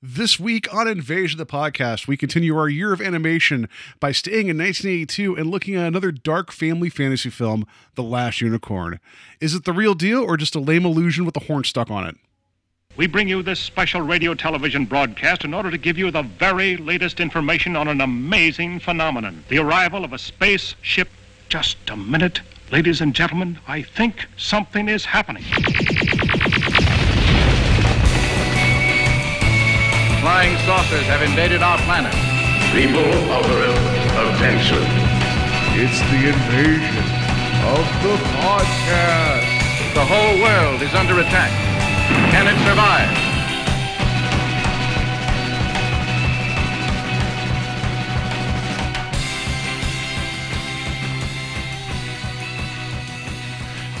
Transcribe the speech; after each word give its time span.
This 0.00 0.38
week 0.38 0.72
on 0.72 0.86
Invasion 0.86 1.40
of 1.40 1.48
the 1.48 1.52
Podcast, 1.52 2.06
we 2.06 2.16
continue 2.16 2.56
our 2.56 2.68
year 2.68 2.92
of 2.92 3.00
animation 3.00 3.68
by 3.98 4.12
staying 4.12 4.46
in 4.46 4.56
1982 4.56 5.34
and 5.34 5.50
looking 5.50 5.74
at 5.74 5.88
another 5.88 6.12
dark 6.12 6.52
family 6.52 6.88
fantasy 6.88 7.30
film, 7.30 7.66
The 7.96 8.04
Last 8.04 8.40
Unicorn. 8.40 9.00
Is 9.40 9.56
it 9.56 9.64
the 9.64 9.72
real 9.72 9.94
deal 9.94 10.22
or 10.22 10.36
just 10.36 10.54
a 10.54 10.60
lame 10.60 10.86
illusion 10.86 11.24
with 11.24 11.36
a 11.36 11.40
horn 11.40 11.64
stuck 11.64 11.90
on 11.90 12.06
it? 12.06 12.16
We 12.96 13.08
bring 13.08 13.26
you 13.26 13.42
this 13.42 13.58
special 13.58 14.00
radio 14.00 14.34
television 14.34 14.84
broadcast 14.84 15.42
in 15.42 15.52
order 15.52 15.68
to 15.68 15.78
give 15.78 15.98
you 15.98 16.12
the 16.12 16.22
very 16.22 16.76
latest 16.76 17.18
information 17.18 17.74
on 17.74 17.88
an 17.88 18.00
amazing 18.00 18.78
phenomenon 18.78 19.42
the 19.48 19.58
arrival 19.58 20.04
of 20.04 20.12
a 20.12 20.18
spaceship. 20.18 21.08
Just 21.48 21.76
a 21.90 21.96
minute, 21.96 22.40
ladies 22.70 23.00
and 23.00 23.12
gentlemen, 23.12 23.58
I 23.66 23.82
think 23.82 24.26
something 24.36 24.88
is 24.88 25.06
happening. 25.06 25.42
Flying 30.20 30.56
saucers 30.66 31.04
have 31.04 31.22
invaded 31.22 31.62
our 31.62 31.78
planet. 31.86 32.12
People 32.74 33.06
of 33.30 33.46
Earth, 33.54 33.78
attention. 34.34 34.82
It's 35.78 36.00
the 36.10 36.34
invasion 36.34 37.06
of 37.70 37.86
the 38.02 38.16
podcast. 38.42 39.94
The 39.94 40.04
whole 40.04 40.42
world 40.42 40.82
is 40.82 40.92
under 40.94 41.20
attack. 41.20 41.52
Can 42.32 42.48
it 42.48 42.58
survive? 42.66 43.27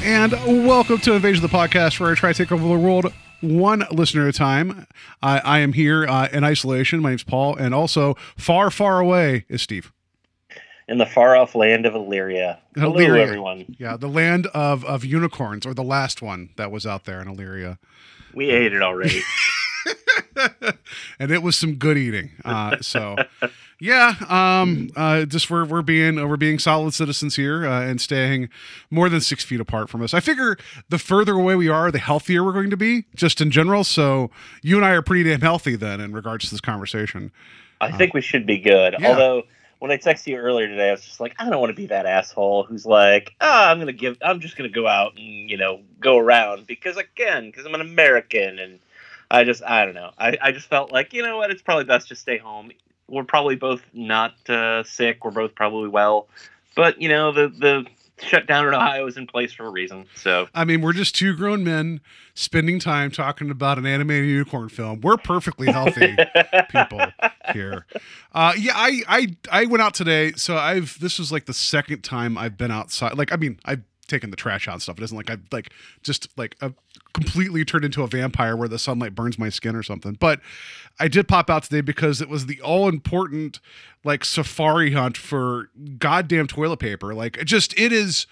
And 0.02 0.32
welcome 0.66 0.98
to 0.98 1.12
Invasion 1.14 1.44
of 1.44 1.50
the 1.50 1.56
Podcast, 1.56 2.00
where 2.00 2.10
I 2.10 2.14
try 2.14 2.32
to 2.32 2.38
take 2.38 2.50
over 2.52 2.66
the 2.66 2.78
world 2.78 3.12
one 3.40 3.84
listener 3.90 4.28
at 4.28 4.34
a 4.34 4.38
time. 4.38 4.86
I, 5.22 5.38
I 5.40 5.58
am 5.58 5.72
here 5.72 6.06
uh, 6.06 6.28
in 6.32 6.44
isolation. 6.44 7.00
My 7.00 7.10
name's 7.10 7.24
Paul, 7.24 7.56
and 7.56 7.74
also 7.74 8.14
far, 8.36 8.70
far 8.70 9.00
away 9.00 9.44
is 9.48 9.60
Steve. 9.60 9.92
in 10.88 10.98
the 10.98 11.06
far 11.06 11.36
off 11.36 11.54
land 11.54 11.84
of 11.84 11.94
Illyria. 11.94 12.58
Hello, 12.74 12.94
Illyria. 12.94 13.24
everyone. 13.24 13.76
Yeah, 13.78 13.96
the 13.96 14.08
land 14.08 14.46
of, 14.54 14.84
of 14.84 15.04
unicorns, 15.04 15.66
or 15.66 15.74
the 15.74 15.82
last 15.84 16.22
one 16.22 16.50
that 16.56 16.70
was 16.70 16.86
out 16.86 17.04
there 17.04 17.20
in 17.20 17.28
Illyria. 17.28 17.78
We 18.34 18.50
ate 18.50 18.72
it 18.72 18.82
already. 18.82 19.20
and 21.18 21.30
it 21.30 21.42
was 21.42 21.56
some 21.56 21.74
good 21.74 21.98
eating. 21.98 22.30
Uh, 22.44 22.78
so, 22.80 23.16
yeah, 23.80 24.14
um, 24.28 24.90
uh, 24.96 25.24
just 25.24 25.50
we're 25.50 25.64
we're 25.64 25.82
being 25.82 26.16
we're 26.28 26.36
being 26.36 26.58
solid 26.58 26.94
citizens 26.94 27.36
here 27.36 27.66
uh, 27.66 27.82
and 27.82 28.00
staying 28.00 28.48
more 28.90 29.08
than 29.08 29.20
six 29.20 29.44
feet 29.44 29.60
apart 29.60 29.88
from 29.88 30.02
us. 30.02 30.12
I 30.12 30.20
figure 30.20 30.56
the 30.88 30.98
further 30.98 31.34
away 31.34 31.54
we 31.54 31.68
are, 31.68 31.92
the 31.92 31.98
healthier 31.98 32.42
we're 32.42 32.52
going 32.52 32.70
to 32.70 32.76
be, 32.76 33.04
just 33.14 33.40
in 33.40 33.50
general. 33.50 33.84
So, 33.84 34.30
you 34.62 34.76
and 34.76 34.84
I 34.84 34.90
are 34.90 35.02
pretty 35.02 35.22
damn 35.28 35.42
healthy 35.42 35.76
then 35.76 36.00
in 36.00 36.12
regards 36.12 36.46
to 36.46 36.50
this 36.50 36.60
conversation. 36.60 37.30
I 37.80 37.92
think 37.92 38.14
we 38.14 38.20
should 38.20 38.46
be 38.46 38.58
good. 38.58 38.96
Yeah. 38.98 39.10
Although 39.10 39.44
when 39.78 39.92
I 39.92 39.96
texted 39.96 40.28
you 40.28 40.36
earlier 40.36 40.66
today, 40.66 40.88
I 40.88 40.92
was 40.92 41.04
just 41.04 41.20
like, 41.20 41.34
I 41.38 41.48
don't 41.48 41.60
want 41.60 41.70
to 41.70 41.76
be 41.76 41.86
that 41.86 42.06
asshole 42.06 42.64
who's 42.64 42.84
like, 42.84 43.34
ah, 43.40 43.70
I'm 43.70 43.78
gonna 43.78 43.92
give, 43.92 44.18
I'm 44.22 44.40
just 44.40 44.56
gonna 44.56 44.68
go 44.68 44.88
out 44.88 45.12
and 45.16 45.48
you 45.48 45.56
know 45.56 45.82
go 46.00 46.18
around 46.18 46.66
because 46.66 46.96
again, 46.96 47.46
because 47.46 47.64
I'm 47.64 47.74
an 47.74 47.80
American 47.80 48.58
and 48.58 48.80
I 49.30 49.44
just, 49.44 49.62
I 49.62 49.84
don't 49.84 49.94
know, 49.94 50.10
I, 50.18 50.36
I 50.42 50.52
just 50.52 50.68
felt 50.68 50.90
like 50.90 51.12
you 51.12 51.22
know 51.22 51.36
what, 51.36 51.50
it's 51.50 51.62
probably 51.62 51.84
best 51.84 52.08
to 52.08 52.16
stay 52.16 52.38
home. 52.38 52.72
We're 53.08 53.24
probably 53.24 53.56
both 53.56 53.82
not 53.92 54.34
uh, 54.48 54.84
sick. 54.84 55.24
We're 55.24 55.30
both 55.30 55.54
probably 55.54 55.88
well, 55.88 56.28
but 56.76 57.00
you 57.00 57.08
know 57.08 57.32
the 57.32 57.48
the 57.48 57.86
shutdown 58.20 58.66
in 58.66 58.74
Ohio 58.74 59.06
is 59.06 59.16
in 59.16 59.26
place 59.26 59.52
for 59.52 59.66
a 59.66 59.70
reason. 59.70 60.06
So 60.14 60.48
I 60.54 60.64
mean, 60.64 60.80
we're 60.80 60.92
just 60.92 61.14
two 61.14 61.34
grown 61.36 61.64
men 61.64 62.00
spending 62.34 62.78
time 62.78 63.10
talking 63.10 63.50
about 63.50 63.78
an 63.78 63.86
animated 63.86 64.28
unicorn 64.28 64.68
film. 64.68 65.00
We're 65.00 65.16
perfectly 65.16 65.70
healthy 65.70 66.16
people 66.70 67.00
here. 67.52 67.86
Uh, 68.32 68.52
yeah, 68.58 68.72
I, 68.74 69.02
I 69.08 69.36
I 69.50 69.64
went 69.66 69.82
out 69.82 69.94
today, 69.94 70.32
so 70.32 70.56
I've 70.56 70.98
this 71.00 71.18
was 71.18 71.32
like 71.32 71.46
the 71.46 71.54
second 71.54 72.02
time 72.02 72.36
I've 72.36 72.56
been 72.56 72.70
outside. 72.70 73.16
Like, 73.16 73.32
I 73.32 73.36
mean, 73.36 73.58
I've 73.64 73.82
taken 74.08 74.30
the 74.30 74.36
trash 74.36 74.66
out 74.66 74.74
and 74.74 74.82
stuff. 74.82 74.98
It 74.98 75.04
isn't 75.04 75.16
like 75.16 75.30
I've 75.30 75.42
like 75.52 75.72
just 76.02 76.28
like 76.36 76.56
a 76.60 76.72
completely 77.12 77.64
turned 77.64 77.84
into 77.84 78.02
a 78.02 78.06
vampire 78.06 78.56
where 78.56 78.68
the 78.68 78.78
sunlight 78.78 79.14
burns 79.14 79.38
my 79.38 79.48
skin 79.48 79.76
or 79.76 79.82
something. 79.82 80.14
But 80.18 80.40
I 80.98 81.08
did 81.08 81.28
pop 81.28 81.48
out 81.50 81.64
today 81.64 81.80
because 81.80 82.20
it 82.20 82.28
was 82.28 82.46
the 82.46 82.60
all 82.60 82.88
important 82.88 83.60
like 84.04 84.24
safari 84.24 84.92
hunt 84.92 85.16
for 85.16 85.70
goddamn 85.98 86.46
toilet 86.46 86.78
paper. 86.78 87.14
Like, 87.14 87.36
it 87.36 87.44
just 87.44 87.78
it 87.78 87.92
is 87.92 88.26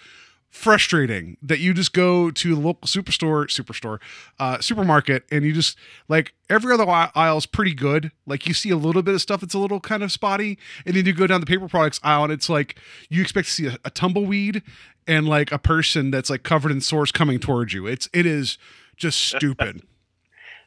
frustrating 0.51 1.37
that 1.43 1.59
you 1.59 1.75
just 1.75 1.93
go 1.93 2.31
to 2.31 2.55
the 2.55 2.61
local 2.61 2.87
superstore, 2.89 3.47
superstore, 3.47 3.99
uh, 4.39 4.59
supermarket, 4.61 5.25
and 5.31 5.45
you 5.45 5.53
just 5.53 5.77
like 6.09 6.33
every 6.49 6.73
other 6.73 6.87
aisle 6.89 7.37
is 7.37 7.47
pretty 7.47 7.75
good. 7.75 8.11
Like 8.27 8.47
you 8.47 8.55
see 8.55 8.71
a 8.71 8.77
little 8.77 9.03
bit 9.03 9.15
of 9.15 9.21
stuff 9.23 9.41
that's 9.41 9.55
a 9.55 9.59
little 9.59 9.81
kind 9.81 10.03
of 10.03 10.11
spotty, 10.11 10.59
and 10.85 10.97
then 10.97 11.05
you 11.07 11.13
go 11.13 11.27
down 11.27 11.41
the 11.41 11.47
paper 11.47 11.69
products 11.69 12.01
aisle, 12.03 12.25
and 12.25 12.33
it's 12.33 12.49
like 12.49 12.79
you 13.09 13.21
expect 13.23 13.49
to 13.49 13.55
see 13.55 13.67
a, 13.67 13.77
a 13.85 13.91
tumbleweed 13.91 14.63
and 15.07 15.29
like 15.29 15.53
a 15.53 15.59
person 15.59 16.11
that's 16.11 16.31
like 16.31 16.43
covered 16.43 16.73
in 16.73 16.81
sores 16.81 17.13
coming 17.13 17.39
towards 17.39 17.73
you. 17.73 17.87
It's 17.87 18.09
it 18.13 18.27
is 18.27 18.57
just 18.97 19.21
stupid. 19.29 19.83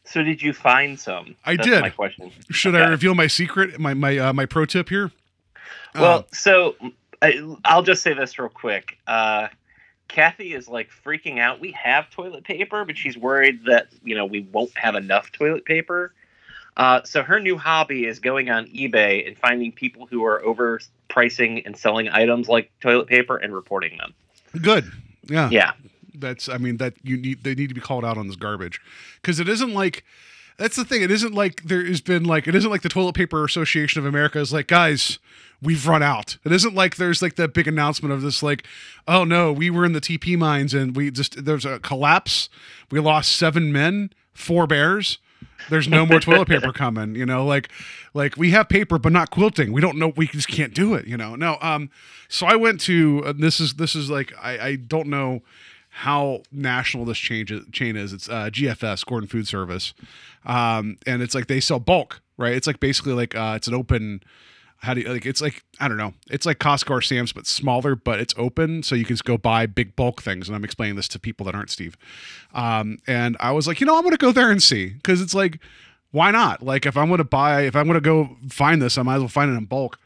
so 0.03 0.23
did 0.23 0.41
you 0.41 0.53
find 0.53 0.99
some? 0.99 1.35
I 1.45 1.55
That's 1.55 1.67
did. 1.67 1.81
My 1.81 1.89
question. 1.89 2.31
Should 2.51 2.75
I 2.75 2.87
reveal 2.87 3.15
my 3.15 3.27
secret? 3.27 3.79
My 3.79 3.93
my 3.95 4.17
uh, 4.17 4.33
my 4.33 4.45
pro 4.45 4.65
tip 4.65 4.89
here. 4.89 5.11
Well, 5.95 6.19
Uh, 6.19 6.23
so 6.31 6.75
I, 7.21 7.41
I'll 7.65 7.81
just 7.83 8.03
say 8.03 8.13
this 8.13 8.37
real 8.37 8.49
quick. 8.49 8.97
Uh, 9.07 9.47
Kathy 10.09 10.53
is 10.53 10.67
like 10.67 10.89
freaking 10.89 11.39
out. 11.39 11.61
We 11.61 11.71
have 11.71 12.09
toilet 12.09 12.43
paper, 12.43 12.83
but 12.83 12.97
she's 12.97 13.17
worried 13.17 13.65
that 13.65 13.87
you 14.03 14.15
know 14.15 14.25
we 14.25 14.41
won't 14.41 14.77
have 14.77 14.95
enough 14.95 15.31
toilet 15.31 15.63
paper. 15.63 16.13
Uh, 16.75 17.03
so 17.03 17.23
her 17.23 17.39
new 17.39 17.57
hobby 17.57 18.05
is 18.05 18.19
going 18.19 18.49
on 18.49 18.65
eBay 18.67 19.27
and 19.27 19.37
finding 19.37 19.71
people 19.71 20.05
who 20.05 20.23
are 20.25 20.41
overpricing 20.41 21.65
and 21.65 21.77
selling 21.77 22.09
items 22.09 22.47
like 22.47 22.71
toilet 22.79 23.07
paper 23.07 23.37
and 23.37 23.53
reporting 23.53 23.97
them. 23.97 24.13
good. 24.61 24.89
Yeah. 25.23 25.49
Yeah, 25.51 25.73
that's 26.19 26.49
i 26.49 26.57
mean 26.57 26.77
that 26.77 26.93
you 27.03 27.17
need 27.17 27.43
they 27.43 27.55
need 27.55 27.67
to 27.67 27.75
be 27.75 27.81
called 27.81 28.05
out 28.05 28.17
on 28.17 28.27
this 28.27 28.35
garbage 28.35 28.81
because 29.21 29.39
it 29.39 29.47
isn't 29.47 29.73
like 29.73 30.03
that's 30.59 30.75
the 30.75 30.83
thing. 30.83 31.01
It 31.01 31.09
isn't 31.09 31.33
like 31.33 31.63
there 31.63 31.83
has 31.85 32.01
been 32.01 32.25
like 32.25 32.47
it 32.47 32.53
isn't 32.53 32.69
like 32.69 32.81
the 32.81 32.89
toilet 32.89 33.15
paper 33.15 33.43
association 33.43 33.99
of 33.99 34.05
america 34.05 34.39
is 34.39 34.53
like 34.53 34.67
guys 34.67 35.17
we've 35.61 35.87
run 35.87 36.03
out. 36.03 36.37
It 36.45 36.51
isn't 36.51 36.75
like 36.75 36.97
there's 36.97 37.21
like 37.21 37.35
that 37.35 37.53
big 37.53 37.67
announcement 37.67 38.13
of 38.13 38.21
this 38.21 38.43
like 38.43 38.65
oh 39.07 39.23
no 39.23 39.51
we 39.51 39.69
were 39.69 39.85
in 39.85 39.93
the 39.93 40.01
tp 40.01 40.37
mines 40.37 40.73
and 40.73 40.95
we 40.95 41.09
just 41.09 41.45
there's 41.45 41.65
a 41.65 41.79
collapse. 41.79 42.49
We 42.91 42.99
lost 42.99 43.35
seven 43.35 43.71
men 43.71 44.11
four 44.33 44.67
bears. 44.67 45.17
There's 45.69 45.87
no 45.87 46.05
more 46.05 46.19
toilet 46.19 46.47
paper 46.49 46.73
coming 46.73 47.15
you 47.15 47.25
know? 47.25 47.45
Like 47.45 47.69
like 48.13 48.35
we 48.35 48.51
have 48.51 48.67
paper 48.67 48.99
but 48.99 49.13
not 49.13 49.31
quilting. 49.31 49.71
We 49.71 49.79
don't 49.79 49.97
know 49.97 50.11
we 50.15 50.27
just 50.27 50.49
can't 50.49 50.73
do 50.73 50.93
it 50.93 51.07
you 51.07 51.15
know? 51.15 51.35
No 51.35 51.57
um 51.61 51.89
so 52.27 52.45
i 52.45 52.55
went 52.55 52.81
to 52.81 53.23
uh, 53.25 53.33
this 53.35 53.59
is 53.59 53.75
this 53.75 53.95
is 53.95 54.09
like 54.09 54.33
i 54.41 54.59
i 54.59 54.75
don't 54.75 55.07
know 55.07 55.41
how 55.89 56.43
national 56.51 57.05
this 57.05 57.17
change 57.17 57.51
chain 57.71 57.95
is. 57.95 58.13
It's 58.13 58.29
uh, 58.29 58.49
GFS, 58.51 59.05
Gordon 59.05 59.27
Food 59.27 59.47
Service, 59.47 59.93
um, 60.45 60.97
and 61.05 61.21
it's 61.21 61.35
like 61.35 61.47
they 61.47 61.59
sell 61.59 61.79
bulk, 61.79 62.21
right? 62.37 62.53
It's 62.53 62.67
like 62.67 62.79
basically 62.79 63.13
like 63.13 63.35
uh, 63.35 63.53
it's 63.55 63.67
an 63.67 63.73
open. 63.73 64.21
How 64.81 64.93
do 64.93 65.01
you 65.01 65.09
like? 65.11 65.25
It's 65.25 65.41
like 65.41 65.63
I 65.79 65.87
don't 65.89 65.97
know. 65.97 66.13
It's 66.29 66.45
like 66.45 66.59
Costco 66.59 66.91
or 66.91 67.01
Sam's, 67.01 67.33
but 67.33 67.45
smaller, 67.45 67.95
but 67.95 68.19
it's 68.21 68.33
open, 68.37 68.81
so 68.81 68.95
you 68.95 69.03
can 69.03 69.15
just 69.15 69.25
go 69.25 69.37
buy 69.37 69.65
big 69.65 69.95
bulk 69.97 70.21
things. 70.21 70.47
And 70.47 70.55
I'm 70.55 70.63
explaining 70.63 70.95
this 70.95 71.09
to 71.09 71.19
people 71.19 71.45
that 71.47 71.55
aren't 71.55 71.69
Steve. 71.69 71.97
Um, 72.53 72.99
and 73.05 73.35
I 73.41 73.51
was 73.51 73.67
like, 73.67 73.81
you 73.81 73.85
know, 73.85 73.97
I'm 73.97 74.03
gonna 74.03 74.15
go 74.15 74.31
there 74.31 74.49
and 74.51 74.63
see 74.63 74.87
because 74.87 75.21
it's 75.21 75.33
like, 75.33 75.59
why 76.11 76.31
not? 76.31 76.63
Like 76.63 76.85
if 76.85 76.95
I'm 76.95 77.09
gonna 77.09 77.25
buy, 77.25 77.63
if 77.63 77.75
I'm 77.75 77.87
gonna 77.87 77.99
go 77.99 78.37
find 78.47 78.81
this, 78.81 78.97
I 78.97 79.01
might 79.01 79.15
as 79.15 79.19
well 79.21 79.27
find 79.27 79.51
it 79.51 79.57
in 79.57 79.65
bulk. 79.65 79.99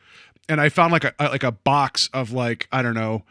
And 0.49 0.59
I 0.59 0.69
found 0.69 0.91
like 0.91 1.03
a 1.03 1.13
a- 1.19 1.29
like 1.29 1.43
a 1.43 1.51
box 1.51 2.09
of 2.11 2.31
like 2.31 2.67
I 2.71 2.81
don't 2.81 2.95
know 2.95 3.23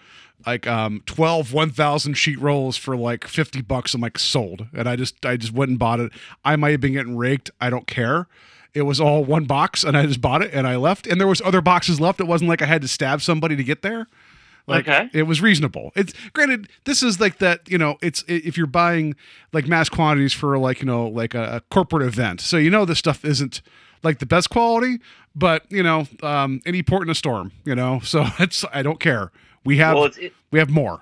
like 0.46 0.66
um 0.66 1.02
12 1.06 1.52
1000 1.52 2.14
sheet 2.14 2.40
rolls 2.40 2.76
for 2.76 2.96
like 2.96 3.26
50 3.26 3.62
bucks. 3.62 3.94
I'm 3.94 4.00
like 4.00 4.18
sold. 4.18 4.66
And 4.74 4.88
i 4.88 4.96
just 4.96 5.24
i 5.24 5.36
just 5.36 5.52
went 5.52 5.70
and 5.70 5.78
bought 5.78 6.00
it. 6.00 6.12
I 6.44 6.56
might 6.56 6.70
have 6.70 6.80
been 6.80 6.92
getting 6.94 7.16
raked. 7.16 7.50
I 7.60 7.70
don't 7.70 7.86
care. 7.86 8.26
It 8.74 8.82
was 8.82 9.00
all 9.00 9.24
one 9.24 9.44
box 9.44 9.84
and 9.84 9.96
i 9.96 10.06
just 10.06 10.20
bought 10.20 10.42
it 10.42 10.50
and 10.52 10.66
i 10.66 10.76
left. 10.76 11.06
And 11.06 11.20
there 11.20 11.28
was 11.28 11.40
other 11.42 11.60
boxes 11.60 12.00
left. 12.00 12.20
It 12.20 12.26
wasn't 12.26 12.48
like 12.48 12.62
i 12.62 12.66
had 12.66 12.82
to 12.82 12.88
stab 12.88 13.20
somebody 13.22 13.56
to 13.56 13.64
get 13.64 13.82
there. 13.82 14.06
Like 14.66 14.86
Okay. 14.88 15.10
it 15.12 15.24
was 15.24 15.40
reasonable. 15.42 15.90
It's 15.96 16.12
granted 16.32 16.68
this 16.84 17.02
is 17.02 17.20
like 17.20 17.38
that 17.38 17.68
you 17.68 17.78
know 17.78 17.98
it's 18.00 18.24
if 18.28 18.56
you're 18.56 18.66
buying 18.66 19.16
like 19.52 19.66
mass 19.66 19.88
quantities 19.88 20.32
for 20.32 20.56
like 20.58 20.80
you 20.80 20.86
know 20.86 21.06
like 21.08 21.34
a, 21.34 21.56
a 21.56 21.60
corporate 21.74 22.06
event. 22.06 22.40
So 22.40 22.56
you 22.56 22.70
know 22.70 22.84
this 22.84 22.98
stuff 22.98 23.24
isn't 23.24 23.60
like 24.04 24.18
the 24.18 24.26
best 24.26 24.50
quality 24.50 24.98
but 25.34 25.64
you 25.70 25.82
know 25.82 26.06
um 26.22 26.60
any 26.66 26.82
port 26.82 27.02
in 27.04 27.10
a 27.10 27.14
storm 27.14 27.52
you 27.64 27.74
know? 27.74 28.00
So 28.04 28.24
it's 28.40 28.64
i 28.72 28.82
don't 28.82 28.98
care 29.00 29.30
we 29.64 29.78
have 29.78 29.94
well, 29.94 30.04
it, 30.04 30.32
we 30.50 30.58
have 30.58 30.70
more. 30.70 31.00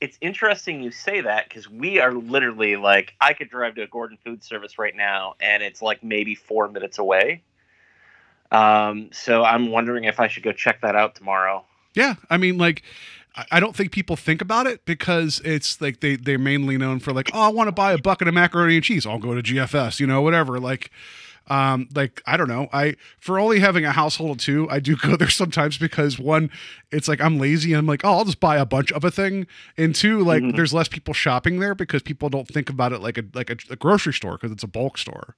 it's 0.00 0.18
interesting 0.20 0.82
you 0.82 0.90
say 0.90 1.20
that 1.20 1.48
because 1.48 1.70
we 1.70 2.00
are 2.00 2.12
literally 2.12 2.76
like 2.76 3.14
I 3.20 3.32
could 3.32 3.48
drive 3.48 3.74
to 3.76 3.82
a 3.82 3.86
Gordon 3.86 4.18
Food 4.24 4.42
Service 4.44 4.78
right 4.78 4.94
now, 4.94 5.34
and 5.40 5.62
it's 5.62 5.80
like 5.82 6.02
maybe 6.02 6.34
four 6.34 6.68
minutes 6.68 6.98
away. 6.98 7.42
Um, 8.52 9.10
so 9.12 9.42
I'm 9.42 9.70
wondering 9.70 10.04
if 10.04 10.20
I 10.20 10.28
should 10.28 10.42
go 10.42 10.52
check 10.52 10.80
that 10.82 10.94
out 10.94 11.14
tomorrow. 11.14 11.64
Yeah, 11.94 12.14
I 12.30 12.36
mean, 12.36 12.58
like, 12.58 12.82
I- 13.50 13.58
don't 13.58 13.74
think 13.74 13.90
people 13.90 14.16
think 14.16 14.40
about 14.40 14.66
it 14.66 14.84
because 14.84 15.40
it's 15.44 15.80
like 15.80 16.00
they 16.00 16.16
they're 16.16 16.38
mainly 16.38 16.78
known 16.78 17.00
for 17.00 17.12
like, 17.12 17.30
oh, 17.34 17.40
I 17.40 17.48
want 17.48 17.68
to 17.68 17.72
buy 17.72 17.92
a 17.92 17.98
bucket 17.98 18.28
of 18.28 18.34
macaroni 18.34 18.76
and 18.76 18.84
cheese. 18.84 19.04
I'll 19.06 19.18
go 19.18 19.34
to 19.34 19.42
GFS, 19.42 19.98
you 19.98 20.06
know, 20.06 20.22
whatever. 20.22 20.60
Like, 20.60 20.90
Um, 21.48 21.88
like 21.94 22.22
I 22.26 22.36
don't 22.36 22.48
know, 22.48 22.68
I 22.72 22.96
for 23.20 23.38
only 23.38 23.60
having 23.60 23.84
a 23.84 23.92
household 23.92 24.32
of 24.32 24.36
two, 24.38 24.68
I 24.70 24.80
do 24.80 24.96
go 24.96 25.16
there 25.16 25.28
sometimes 25.28 25.78
because 25.78 26.18
one, 26.18 26.50
it's 26.90 27.06
like 27.08 27.20
I'm 27.20 27.38
lazy 27.38 27.72
and 27.72 27.78
I'm 27.78 27.86
like, 27.86 28.04
oh, 28.04 28.10
I'll 28.18 28.24
just 28.24 28.40
buy 28.40 28.56
a 28.56 28.66
bunch 28.66 28.90
of 28.92 29.04
a 29.04 29.10
thing, 29.10 29.46
and 29.78 29.94
two, 29.94 30.20
like 30.24 30.42
Mhm. 30.42 30.56
there's 30.56 30.74
less 30.74 30.88
people 30.88 31.14
shopping 31.14 31.60
there 31.60 31.74
because 31.74 32.02
people 32.02 32.28
don't 32.28 32.48
think 32.48 32.68
about 32.68 32.92
it 32.92 33.00
like 33.00 33.16
a 33.18 33.24
like 33.34 33.50
a, 33.50 33.56
a 33.70 33.76
grocery 33.76 34.12
store 34.12 34.32
because 34.32 34.50
it's 34.50 34.64
a 34.64 34.68
bulk 34.68 34.98
store. 34.98 35.36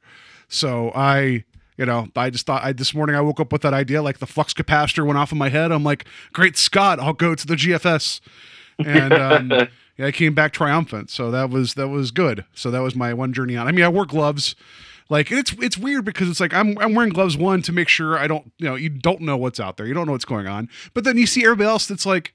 So 0.49 0.91
I. 0.95 1.45
You 1.81 1.87
know, 1.87 2.09
I 2.17 2.29
just 2.31 2.45
thought 2.45 2.65
I 2.65 2.73
this 2.73 2.93
morning 2.93 3.15
I 3.15 3.21
woke 3.21 3.39
up 3.39 3.53
with 3.53 3.63
that 3.63 3.73
idea, 3.73 4.03
like 4.03 4.19
the 4.19 4.27
flux 4.27 4.53
capacitor 4.53 5.07
went 5.07 5.17
off 5.17 5.31
in 5.31 5.39
my 5.39 5.49
head. 5.49 5.71
I'm 5.71 5.85
like, 5.85 6.07
great 6.33 6.57
Scott, 6.57 6.99
I'll 6.99 7.13
go 7.13 7.37
to 7.37 7.47
the 7.47 7.55
GFS. 7.55 8.21
And 8.85 9.13
um, 9.13 9.51
yeah, 9.97 10.07
I 10.07 10.11
came 10.11 10.35
back 10.35 10.53
triumphant. 10.53 11.09
So 11.09 11.31
that 11.31 11.51
was 11.51 11.75
that 11.75 11.87
was 11.87 12.11
good. 12.11 12.45
So 12.53 12.73
that 12.73 12.81
was 12.81 12.97
my 12.97 13.15
one 13.15 13.33
journey 13.33 13.57
on. 13.57 13.69
I 13.69 13.71
mean, 13.71 13.85
I 13.85 13.89
wore 13.91 14.07
gloves. 14.07 14.57
Like 15.11 15.33
it's 15.33 15.53
it's 15.55 15.79
weird 15.79 16.05
because 16.05 16.29
it's 16.29 16.41
like 16.41 16.53
I'm 16.53 16.77
I'm 16.79 16.95
wearing 16.95 17.13
gloves 17.13 17.37
one 17.37 17.63
to 17.63 17.73
make 17.73 17.89
sure 17.89 18.19
I 18.19 18.27
don't 18.27 18.53
you 18.59 18.69
know 18.69 18.75
you 18.75 18.91
don't 18.91 19.23
know 19.23 19.37
what's 19.37 19.59
out 19.59 19.77
there. 19.77 19.87
You 19.87 19.95
don't 19.95 20.07
know 20.07 20.13
what's 20.13 20.25
going 20.27 20.47
on. 20.47 20.69
But 20.95 21.05
then 21.05 21.17
you 21.17 21.27
see 21.27 21.45
everybody 21.45 21.69
else 21.69 21.87
that's 21.87 22.05
like 22.07 22.35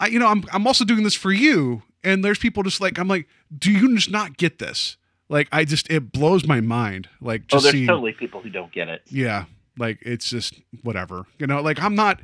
I 0.00 0.08
you 0.08 0.18
know 0.18 0.26
I'm 0.26 0.44
I'm 0.52 0.66
also 0.66 0.84
doing 0.84 1.04
this 1.04 1.14
for 1.14 1.32
you. 1.32 1.82
And 2.02 2.24
there's 2.24 2.38
people 2.38 2.62
just 2.62 2.80
like 2.80 2.98
I'm 2.98 3.08
like 3.08 3.28
do 3.56 3.70
you 3.70 3.94
just 3.94 4.10
not 4.10 4.36
get 4.36 4.58
this? 4.58 4.96
Like 5.28 5.46
I 5.52 5.64
just 5.64 5.90
it 5.90 6.10
blows 6.12 6.46
my 6.46 6.60
mind. 6.60 7.08
Like 7.20 7.42
Oh, 7.42 7.56
just 7.56 7.62
there's 7.64 7.72
seeing 7.72 7.86
totally 7.86 8.12
people 8.12 8.40
who 8.40 8.50
don't 8.50 8.72
get 8.72 8.88
it. 8.88 9.02
yeah. 9.06 9.44
Like 9.78 9.98
it's 10.02 10.28
just 10.28 10.54
whatever. 10.82 11.24
You 11.38 11.46
know 11.46 11.60
like 11.62 11.80
i'm 11.80 11.94
not 11.94 12.20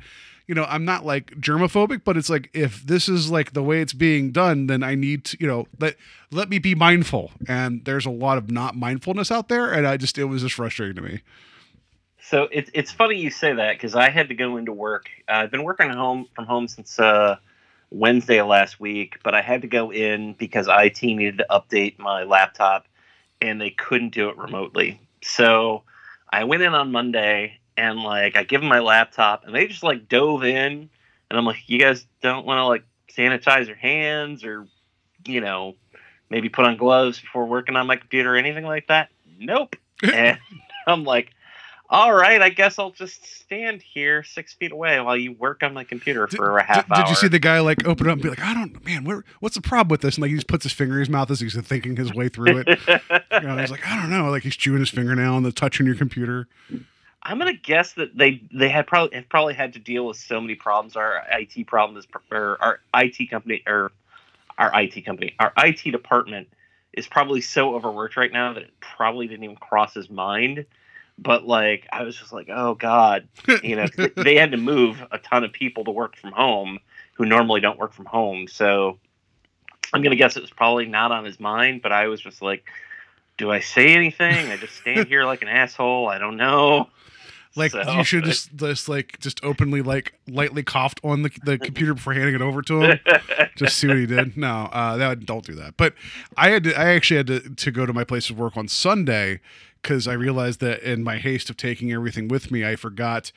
you 0.47 0.55
know 0.55 0.65
i'm 0.65 0.85
not 0.85 1.05
like 1.05 1.31
germophobic 1.39 2.01
but 2.03 2.17
it's 2.17 2.29
like 2.29 2.49
if 2.53 2.85
this 2.85 3.09
is 3.09 3.29
like 3.31 3.53
the 3.53 3.63
way 3.63 3.81
it's 3.81 3.93
being 3.93 4.31
done 4.31 4.67
then 4.67 4.83
i 4.83 4.95
need 4.95 5.25
to 5.25 5.37
you 5.39 5.47
know 5.47 5.65
let 5.79 5.95
let 6.31 6.49
me 6.49 6.59
be 6.59 6.75
mindful 6.75 7.31
and 7.47 7.83
there's 7.85 8.05
a 8.05 8.11
lot 8.11 8.37
of 8.37 8.51
not 8.51 8.75
mindfulness 8.75 9.31
out 9.31 9.49
there 9.49 9.71
and 9.71 9.87
i 9.87 9.97
just 9.97 10.17
it 10.17 10.25
was 10.25 10.41
just 10.41 10.55
frustrating 10.55 10.95
to 10.95 11.01
me 11.01 11.21
So 12.19 12.47
it's 12.51 12.71
it's 12.73 12.91
funny 12.91 13.19
you 13.19 13.29
say 13.29 13.53
that 13.53 13.73
because 13.73 13.93
I 13.93 14.09
had 14.09 14.29
to 14.29 14.35
go 14.35 14.57
into 14.57 14.73
work. 14.73 15.09
Uh, 15.29 15.33
I've 15.43 15.51
been 15.51 15.63
working 15.63 15.91
home 15.91 16.25
from 16.33 16.45
home 16.45 16.67
since 16.67 16.99
uh, 16.99 17.35
Wednesday 17.91 18.41
last 18.41 18.79
week, 18.79 19.19
but 19.23 19.35
I 19.35 19.41
had 19.43 19.61
to 19.61 19.67
go 19.67 19.91
in 19.91 20.33
because 20.33 20.67
IT 20.67 21.03
needed 21.03 21.37
to 21.37 21.45
update 21.51 21.99
my 21.99 22.23
laptop, 22.23 22.87
and 23.41 23.61
they 23.61 23.69
couldn't 23.69 24.11
do 24.11 24.29
it 24.29 24.37
remotely. 24.37 24.99
So 25.21 25.83
I 26.33 26.45
went 26.45 26.63
in 26.63 26.73
on 26.73 26.91
Monday 26.91 27.59
and 27.77 27.99
like 27.99 28.35
I 28.35 28.43
give 28.43 28.61
them 28.61 28.69
my 28.69 28.79
laptop, 28.79 29.45
and 29.45 29.53
they 29.53 29.67
just 29.67 29.83
like 29.83 30.07
dove 30.07 30.43
in, 30.43 30.89
and 31.29 31.39
I'm 31.39 31.45
like, 31.45 31.67
you 31.67 31.79
guys 31.79 32.05
don't 32.21 32.45
want 32.45 32.59
to 32.59 32.65
like 32.65 32.83
sanitize 33.15 33.67
your 33.67 33.75
hands 33.75 34.43
or 34.43 34.67
you 35.25 35.41
know 35.41 35.75
maybe 36.29 36.49
put 36.49 36.65
on 36.65 36.77
gloves 36.77 37.19
before 37.19 37.45
working 37.45 37.75
on 37.75 37.87
my 37.87 37.95
computer 37.95 38.33
or 38.33 38.37
anything 38.37 38.65
like 38.65 38.87
that? 38.87 39.09
Nope. 39.39 39.75
and 40.03 40.37
I'm 40.87 41.03
like 41.03 41.31
all 41.89 42.13
right, 42.13 42.41
I 42.41 42.49
guess 42.49 42.79
I'll 42.79 42.91
just 42.91 43.25
stand 43.25 43.81
here 43.81 44.23
six 44.23 44.53
feet 44.53 44.71
away 44.71 44.99
while 45.01 45.15
you 45.15 45.33
work 45.33 45.61
on 45.61 45.73
my 45.73 45.83
computer 45.83 46.25
Did- 46.25 46.37
for 46.37 46.57
a 46.57 46.63
half 46.63 46.87
did, 46.87 46.93
hour. 46.93 47.03
did 47.03 47.09
you 47.09 47.15
see 47.15 47.27
the 47.27 47.39
guy 47.39 47.59
like 47.59 47.87
open 47.87 48.07
up 48.07 48.13
and 48.13 48.21
be 48.23 48.29
like 48.29 48.41
i 48.41 48.53
don't 48.53 48.83
man 48.83 49.03
where, 49.03 49.23
what's 49.39 49.55
the 49.55 49.61
problem 49.61 49.89
with 49.89 50.01
this 50.01 50.15
and 50.15 50.23
like 50.23 50.29
he 50.29 50.35
just 50.35 50.47
puts 50.47 50.63
his 50.63 50.73
finger 50.73 50.95
in 50.95 50.99
his 50.99 51.09
mouth 51.09 51.29
as 51.29 51.39
he's 51.39 51.55
thinking 51.61 51.95
his 51.95 52.13
way 52.13 52.27
through 52.27 52.63
it 52.65 52.67
you 52.67 53.41
know, 53.41 53.57
he's 53.57 53.69
like 53.69 53.85
i 53.87 53.95
don't 53.95 54.09
know 54.09 54.29
like 54.29 54.43
he's 54.43 54.55
chewing 54.55 54.79
his 54.79 54.89
fingernail 54.89 55.37
and 55.37 55.45
the 55.45 55.51
touching 55.51 55.85
your 55.85 55.95
computer 55.95 56.47
I'm 57.25 57.39
gonna 57.39 57.53
guess 57.53 57.93
that 57.93 58.15
they 58.15 58.43
they 58.53 58.69
had 58.69 58.85
probably 58.85 59.17
have 59.17 59.27
probably 59.27 59.55
had 59.55 59.73
to 59.73 59.79
deal 59.79 60.05
with 60.05 60.17
so 60.17 60.39
many 60.39 60.53
problems. 60.53 60.95
Our 60.95 61.23
IT 61.31 61.65
problem 61.65 61.97
is 61.97 62.05
or 62.31 62.57
our 62.61 62.79
IT 62.93 63.31
company 63.31 63.63
or 63.65 63.91
our 64.59 64.71
IT 64.79 65.03
company, 65.05 65.35
our 65.39 65.51
IT 65.57 65.91
department 65.91 66.47
is 66.93 67.07
probably 67.07 67.41
so 67.41 67.75
overworked 67.75 68.15
right 68.15 68.31
now 68.31 68.53
that 68.53 68.63
it 68.63 68.73
probably 68.79 69.27
didn't 69.27 69.43
even 69.43 69.55
cross 69.55 69.95
his 69.95 70.07
mind. 70.07 70.65
But 71.17 71.47
like, 71.47 71.87
I 71.91 72.03
was 72.03 72.15
just 72.15 72.31
like, 72.31 72.47
oh 72.53 72.75
god, 72.75 73.27
you 73.63 73.75
know, 73.75 73.87
they 74.15 74.35
had 74.35 74.51
to 74.51 74.57
move 74.57 75.03
a 75.11 75.17
ton 75.17 75.43
of 75.43 75.51
people 75.51 75.83
to 75.85 75.91
work 75.91 76.15
from 76.17 76.31
home 76.31 76.77
who 77.13 77.25
normally 77.25 77.59
don't 77.59 77.79
work 77.79 77.93
from 77.93 78.05
home. 78.05 78.47
So 78.47 78.99
I'm 79.91 80.03
gonna 80.03 80.15
guess 80.15 80.37
it 80.37 80.41
was 80.41 80.51
probably 80.51 80.85
not 80.85 81.11
on 81.11 81.25
his 81.25 81.39
mind. 81.39 81.81
But 81.81 81.91
I 81.91 82.05
was 82.05 82.21
just 82.21 82.43
like, 82.43 82.65
do 83.39 83.51
I 83.51 83.61
say 83.61 83.95
anything? 83.95 84.51
I 84.51 84.57
just 84.57 84.75
stand 84.75 85.07
here 85.07 85.25
like 85.25 85.41
an 85.41 85.47
asshole. 85.47 86.07
I 86.07 86.19
don't 86.19 86.37
know. 86.37 86.89
Like 87.55 87.71
So- 87.71 87.91
you 87.97 88.03
should 88.03 88.23
just 88.25 88.55
just 88.55 88.89
like 88.89 89.19
just 89.19 89.43
openly 89.43 89.81
like 89.81 90.13
lightly 90.27 90.63
coughed 90.63 90.99
on 91.03 91.21
the, 91.23 91.31
the 91.45 91.57
computer 91.57 91.93
before 91.93 92.13
handing 92.13 92.35
it 92.35 92.41
over 92.41 92.61
to 92.63 92.81
him. 92.81 92.99
just 93.55 93.77
see 93.77 93.87
what 93.87 93.97
he 93.97 94.05
did. 94.05 94.35
No, 94.37 94.69
uh, 94.71 94.97
that 94.97 95.25
don't 95.25 95.45
do 95.45 95.55
that. 95.55 95.77
But 95.77 95.93
I 96.37 96.49
had 96.49 96.63
to, 96.65 96.77
I 96.79 96.89
actually 96.95 97.17
had 97.17 97.27
to, 97.27 97.39
to 97.55 97.71
go 97.71 97.85
to 97.85 97.93
my 97.93 98.03
place 98.03 98.29
of 98.29 98.37
work 98.37 98.57
on 98.57 98.67
Sunday 98.67 99.39
because 99.81 100.07
I 100.07 100.13
realized 100.13 100.59
that 100.61 100.81
in 100.81 101.03
my 101.03 101.17
haste 101.17 101.49
of 101.49 101.57
taking 101.57 101.91
everything 101.93 102.27
with 102.27 102.51
me, 102.51 102.65
I 102.65 102.75
forgot 102.75 103.31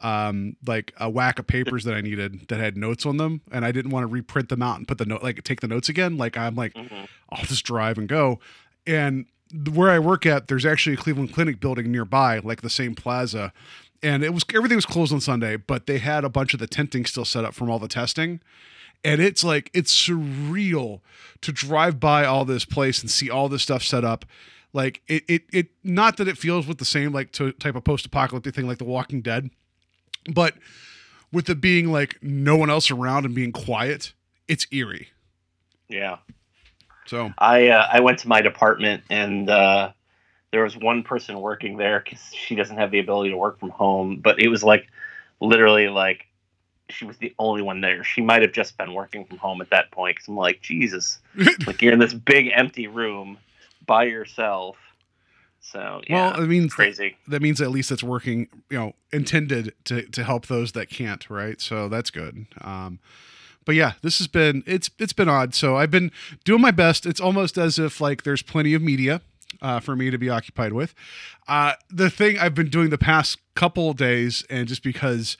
um 0.00 0.56
like 0.66 0.92
a 0.98 1.08
whack 1.08 1.38
of 1.38 1.46
papers 1.46 1.84
that 1.84 1.94
I 1.94 2.00
needed 2.00 2.48
that 2.48 2.58
had 2.58 2.76
notes 2.76 3.06
on 3.06 3.18
them 3.18 3.40
and 3.52 3.64
I 3.64 3.70
didn't 3.70 3.92
want 3.92 4.02
to 4.02 4.08
reprint 4.08 4.48
them 4.48 4.60
out 4.60 4.76
and 4.78 4.88
put 4.88 4.98
the 4.98 5.06
note 5.06 5.22
like 5.22 5.44
take 5.44 5.60
the 5.60 5.68
notes 5.68 5.88
again 5.88 6.16
like 6.16 6.36
I'm 6.36 6.56
like 6.56 6.74
Mhm. 6.74 7.06
I'll 7.30 7.44
just 7.44 7.64
drive 7.64 7.98
and 7.98 8.08
go 8.08 8.40
and 8.84 9.26
where 9.72 9.90
I 9.90 9.98
work 9.98 10.26
at 10.26 10.48
there's 10.48 10.66
actually 10.66 10.94
a 10.94 10.98
Cleveland 10.98 11.32
Clinic 11.32 11.60
building 11.60 11.90
nearby 11.90 12.38
like 12.38 12.62
the 12.62 12.70
same 12.70 12.94
plaza. 12.94 13.52
And 14.02 14.24
it 14.24 14.34
was 14.34 14.44
everything 14.54 14.76
was 14.76 14.86
closed 14.86 15.12
on 15.12 15.20
Sunday 15.20 15.56
but 15.56 15.86
they 15.86 15.98
had 15.98 16.24
a 16.24 16.28
bunch 16.28 16.54
of 16.54 16.60
the 16.60 16.66
tenting 16.66 17.04
still 17.04 17.24
set 17.24 17.44
up 17.44 17.54
from 17.54 17.70
all 17.70 17.78
the 17.78 17.88
testing. 17.88 18.40
And 19.04 19.20
it's 19.20 19.42
like 19.42 19.70
it's 19.72 19.94
surreal 19.94 21.00
to 21.40 21.52
drive 21.52 21.98
by 21.98 22.24
all 22.24 22.44
this 22.44 22.64
place 22.64 23.00
and 23.00 23.10
see 23.10 23.28
all 23.30 23.48
this 23.48 23.62
stuff 23.62 23.82
set 23.82 24.04
up. 24.04 24.24
Like 24.72 25.02
it 25.08 25.24
it, 25.28 25.42
it 25.52 25.68
not 25.84 26.16
that 26.16 26.28
it 26.28 26.38
feels 26.38 26.66
with 26.66 26.78
the 26.78 26.84
same 26.84 27.12
like 27.12 27.32
to, 27.32 27.52
type 27.52 27.76
of 27.76 27.84
post-apocalyptic 27.84 28.54
thing 28.54 28.66
like 28.66 28.78
the 28.78 28.84
walking 28.84 29.20
dead 29.20 29.50
but 30.32 30.54
with 31.32 31.50
it 31.50 31.60
being 31.60 31.90
like 31.90 32.16
no 32.22 32.56
one 32.56 32.70
else 32.70 32.90
around 32.90 33.24
and 33.24 33.34
being 33.34 33.52
quiet 33.52 34.12
it's 34.48 34.66
eerie. 34.70 35.08
Yeah. 35.88 36.18
So 37.06 37.32
I 37.38 37.68
uh, 37.68 37.86
I 37.90 38.00
went 38.00 38.20
to 38.20 38.28
my 38.28 38.40
department 38.40 39.04
and 39.10 39.48
uh, 39.48 39.92
there 40.52 40.62
was 40.62 40.76
one 40.76 41.02
person 41.02 41.40
working 41.40 41.76
there 41.76 42.00
because 42.00 42.22
she 42.32 42.54
doesn't 42.54 42.76
have 42.76 42.90
the 42.90 42.98
ability 42.98 43.30
to 43.30 43.36
work 43.36 43.58
from 43.58 43.70
home. 43.70 44.20
But 44.22 44.38
it 44.40 44.48
was 44.48 44.62
like 44.62 44.86
literally 45.40 45.88
like 45.88 46.26
she 46.90 47.04
was 47.04 47.16
the 47.18 47.34
only 47.38 47.62
one 47.62 47.80
there. 47.80 48.04
She 48.04 48.20
might 48.20 48.42
have 48.42 48.52
just 48.52 48.76
been 48.76 48.92
working 48.92 49.24
from 49.24 49.38
home 49.38 49.60
at 49.60 49.70
that 49.70 49.90
point. 49.90 50.16
Because 50.16 50.28
I'm 50.28 50.36
like, 50.36 50.60
Jesus, 50.60 51.18
like 51.66 51.82
you're 51.82 51.92
in 51.92 51.98
this 51.98 52.14
big 52.14 52.50
empty 52.54 52.86
room 52.86 53.38
by 53.86 54.04
yourself. 54.04 54.76
So 55.60 56.02
yeah, 56.08 56.32
well 56.32 56.42
it 56.42 56.48
means 56.48 56.74
crazy. 56.74 57.16
that 57.28 57.40
means 57.40 57.60
at 57.60 57.70
least 57.70 57.90
it's 57.92 58.02
working 58.02 58.48
you 58.68 58.78
know 58.78 58.92
intended 59.12 59.74
to 59.84 60.02
to 60.02 60.24
help 60.24 60.46
those 60.46 60.72
that 60.72 60.90
can't 60.90 61.30
right 61.30 61.60
so 61.60 61.88
that's 61.88 62.10
good 62.10 62.46
um 62.62 62.98
but 63.64 63.74
yeah 63.74 63.92
this 64.02 64.18
has 64.18 64.28
been 64.28 64.62
it's 64.66 64.90
it's 64.98 65.12
been 65.12 65.28
odd 65.28 65.54
so 65.54 65.76
i've 65.76 65.90
been 65.90 66.10
doing 66.44 66.60
my 66.60 66.70
best 66.70 67.06
it's 67.06 67.20
almost 67.20 67.58
as 67.58 67.78
if 67.78 68.00
like 68.00 68.22
there's 68.22 68.42
plenty 68.42 68.74
of 68.74 68.82
media 68.82 69.20
uh, 69.60 69.78
for 69.78 69.94
me 69.94 70.10
to 70.10 70.18
be 70.18 70.28
occupied 70.28 70.72
with 70.72 70.94
uh 71.48 71.74
the 71.90 72.10
thing 72.10 72.38
i've 72.38 72.54
been 72.54 72.70
doing 72.70 72.90
the 72.90 72.98
past 72.98 73.38
couple 73.54 73.92
days 73.92 74.44
and 74.48 74.68
just 74.68 74.82
because 74.82 75.36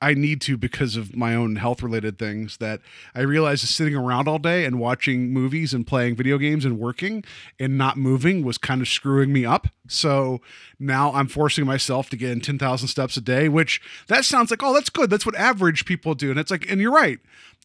I 0.00 0.12
need 0.12 0.42
to 0.42 0.58
because 0.58 0.96
of 0.96 1.16
my 1.16 1.34
own 1.34 1.56
health 1.56 1.82
related 1.82 2.18
things 2.18 2.58
that 2.58 2.80
I 3.14 3.22
realized 3.22 3.64
is 3.64 3.74
sitting 3.74 3.94
around 3.94 4.28
all 4.28 4.38
day 4.38 4.66
and 4.66 4.78
watching 4.78 5.32
movies 5.32 5.72
and 5.72 5.86
playing 5.86 6.16
video 6.16 6.36
games 6.36 6.66
and 6.66 6.78
working 6.78 7.24
and 7.58 7.78
not 7.78 7.96
moving 7.96 8.44
was 8.44 8.58
kind 8.58 8.82
of 8.82 8.88
screwing 8.88 9.32
me 9.32 9.46
up. 9.46 9.68
So 9.88 10.42
now 10.78 11.12
I'm 11.12 11.28
forcing 11.28 11.64
myself 11.64 12.10
to 12.10 12.16
get 12.16 12.30
in 12.30 12.40
10,000 12.40 12.88
steps 12.88 13.16
a 13.16 13.22
day, 13.22 13.48
which 13.48 13.80
that 14.08 14.26
sounds 14.26 14.50
like, 14.50 14.62
oh, 14.62 14.74
that's 14.74 14.90
good. 14.90 15.08
That's 15.08 15.24
what 15.24 15.34
average 15.36 15.86
people 15.86 16.14
do. 16.14 16.30
And 16.30 16.38
it's 16.38 16.50
like, 16.50 16.70
and 16.70 16.78
you're 16.80 16.92
right. 16.92 17.18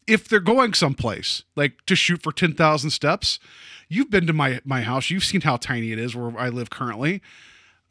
If 0.06 0.28
they're 0.28 0.40
going 0.40 0.74
someplace 0.74 1.42
like 1.56 1.84
to 1.86 1.96
shoot 1.96 2.22
for 2.22 2.32
10,000 2.32 2.90
steps, 2.90 3.38
you've 3.88 4.10
been 4.10 4.26
to 4.26 4.32
my, 4.32 4.60
my 4.64 4.82
house. 4.82 5.10
You've 5.10 5.24
seen 5.24 5.42
how 5.42 5.56
tiny 5.56 5.92
it 5.92 5.98
is 5.98 6.14
where 6.16 6.36
I 6.38 6.48
live 6.48 6.70
currently 6.70 7.22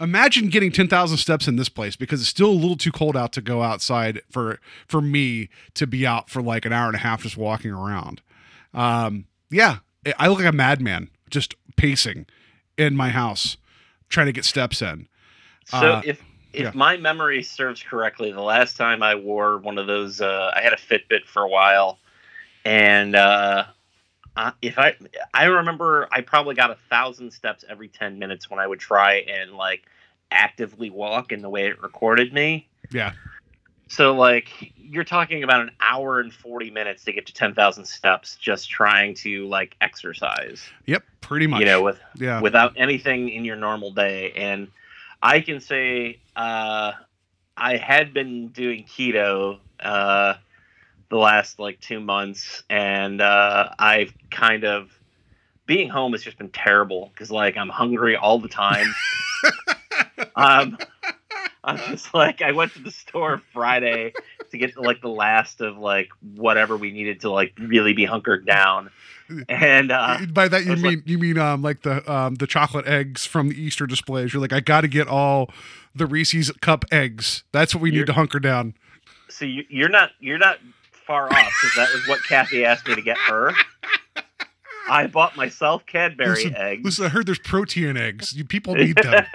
imagine 0.01 0.49
getting 0.49 0.71
10,000 0.71 1.17
steps 1.17 1.47
in 1.47 1.55
this 1.55 1.69
place 1.69 1.95
because 1.95 2.21
it's 2.21 2.29
still 2.29 2.49
a 2.49 2.51
little 2.51 2.75
too 2.75 2.91
cold 2.91 3.15
out 3.15 3.31
to 3.33 3.41
go 3.41 3.61
outside 3.61 4.21
for 4.29 4.59
for 4.87 4.99
me 4.99 5.47
to 5.75 5.85
be 5.87 6.05
out 6.05 6.29
for 6.29 6.41
like 6.41 6.65
an 6.65 6.73
hour 6.73 6.87
and 6.87 6.95
a 6.95 6.99
half 6.99 7.21
just 7.21 7.37
walking 7.37 7.71
around. 7.71 8.21
Um, 8.73 9.25
yeah, 9.49 9.77
I 10.17 10.27
look 10.27 10.39
like 10.39 10.47
a 10.47 10.51
madman 10.51 11.09
just 11.29 11.55
pacing 11.75 12.25
in 12.77 12.95
my 12.95 13.09
house 13.09 13.57
trying 14.09 14.25
to 14.25 14.33
get 14.33 14.43
steps 14.43 14.81
in. 14.81 15.07
So 15.65 15.77
Uh, 15.77 16.01
if 16.03 16.21
if 16.53 16.63
yeah. 16.63 16.71
my 16.73 16.97
memory 16.97 17.43
serves 17.43 17.81
correctly, 17.81 18.31
the 18.31 18.41
last 18.41 18.75
time 18.75 19.01
I 19.01 19.15
wore 19.15 19.57
one 19.59 19.77
of 19.77 19.87
those, 19.87 20.19
uh, 20.19 20.51
I 20.53 20.61
had 20.61 20.73
a 20.73 20.77
Fitbit 20.77 21.25
for 21.25 21.43
a 21.43 21.47
while, 21.47 21.99
and 22.65 23.15
uh, 23.15 23.65
uh, 24.35 24.51
if 24.61 24.77
I 24.77 24.95
I 25.33 25.45
remember, 25.45 26.07
I 26.11 26.21
probably 26.21 26.55
got 26.55 26.71
a 26.71 26.77
thousand 26.89 27.31
steps 27.31 27.65
every 27.67 27.87
ten 27.87 28.19
minutes 28.19 28.49
when 28.49 28.59
I 28.59 28.67
would 28.67 28.79
try 28.79 29.15
and 29.15 29.53
like 29.53 29.83
actively 30.31 30.89
walk 30.89 31.31
in 31.31 31.41
the 31.41 31.49
way 31.49 31.67
it 31.67 31.81
recorded 31.81 32.33
me. 32.33 32.67
Yeah. 32.91 33.13
So 33.87 34.15
like 34.15 34.49
you're 34.77 35.03
talking 35.03 35.43
about 35.43 35.61
an 35.61 35.71
hour 35.81 36.19
and 36.21 36.33
forty 36.33 36.69
minutes 36.69 37.03
to 37.05 37.11
get 37.11 37.25
to 37.27 37.33
ten 37.33 37.53
thousand 37.53 37.85
steps 37.85 38.37
just 38.37 38.69
trying 38.69 39.15
to 39.15 39.47
like 39.47 39.75
exercise 39.81 40.63
Yep, 40.85 41.03
pretty 41.19 41.47
much. 41.47 41.59
you 41.59 41.65
know 41.65 41.81
with 41.81 41.99
yeah. 42.15 42.39
without 42.39 42.73
anything 42.77 43.29
in 43.29 43.43
your 43.43 43.57
normal 43.57 43.91
day 43.91 44.31
and 44.31 44.69
I 45.21 45.41
can 45.41 45.59
say 45.59 46.19
uh, 46.35 46.93
I 47.57 47.77
had 47.77 48.13
been 48.13 48.47
doing 48.47 48.85
keto 48.85 49.59
uh, 49.79 50.35
the 51.11 51.17
last 51.17 51.59
like 51.59 51.79
two 51.81 51.99
months, 51.99 52.63
and 52.69 53.21
uh, 53.21 53.69
I've 53.77 54.13
kind 54.31 54.63
of 54.63 54.89
being 55.67 55.89
home 55.89 56.13
has 56.13 56.23
just 56.23 56.37
been 56.39 56.49
terrible 56.49 57.11
because 57.13 57.29
like 57.29 57.57
I'm 57.57 57.69
hungry 57.69 58.15
all 58.15 58.39
the 58.39 58.47
time. 58.47 58.87
um, 60.35 60.77
I'm 61.63 61.77
just 61.91 62.13
like 62.13 62.41
I 62.41 62.53
went 62.53 62.73
to 62.73 62.79
the 62.79 62.91
store 62.91 63.41
Friday 63.53 64.13
to 64.51 64.57
get 64.57 64.75
like 64.77 65.01
the 65.01 65.09
last 65.09 65.61
of 65.61 65.77
like 65.77 66.09
whatever 66.35 66.77
we 66.77 66.91
needed 66.91 67.21
to 67.21 67.29
like 67.29 67.53
really 67.59 67.93
be 67.93 68.05
hunkered 68.05 68.45
down, 68.45 68.89
and 69.49 69.91
uh, 69.91 70.19
By 70.33 70.47
that 70.47 70.63
you 70.65 70.75
mean 70.77 70.81
like- 70.99 71.07
you 71.07 71.17
mean 71.19 71.37
um 71.37 71.61
like 71.61 71.81
the 71.81 72.09
um 72.11 72.35
the 72.35 72.47
chocolate 72.47 72.87
eggs 72.87 73.25
from 73.25 73.49
the 73.49 73.61
Easter 73.61 73.85
displays. 73.85 74.33
You're 74.33 74.41
like, 74.41 74.53
I 74.53 74.61
got 74.61 74.81
to 74.81 74.87
get 74.87 75.07
all 75.09 75.49
the 75.93 76.05
Reese's 76.05 76.51
cup 76.61 76.85
eggs. 76.89 77.43
That's 77.51 77.75
what 77.75 77.81
we 77.81 77.91
need 77.91 78.05
to 78.07 78.13
hunker 78.13 78.39
down. 78.39 78.75
so 79.27 79.43
you, 79.45 79.65
you're 79.69 79.89
not 79.89 80.11
you're 80.21 80.37
not 80.37 80.57
far 81.05 81.25
off 81.25 81.53
because 81.61 81.75
that 81.75 81.89
was 81.93 82.07
what 82.07 82.23
Kathy 82.23 82.65
asked 82.65 82.87
me 82.87 82.95
to 82.95 83.01
get 83.01 83.17
her. 83.17 83.53
I 84.89 85.07
bought 85.07 85.37
myself 85.37 85.85
Cadbury 85.85 86.27
Listen, 86.29 86.55
eggs. 86.55 86.83
listen, 86.83 87.05
I 87.05 87.09
heard 87.09 87.25
there's 87.25 87.39
protein 87.39 87.95
eggs. 87.97 88.33
You 88.33 88.43
people 88.43 88.75
need 88.75 88.97
them. 88.97 89.25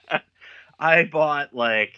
I 0.78 1.04
bought 1.04 1.54
like 1.54 1.94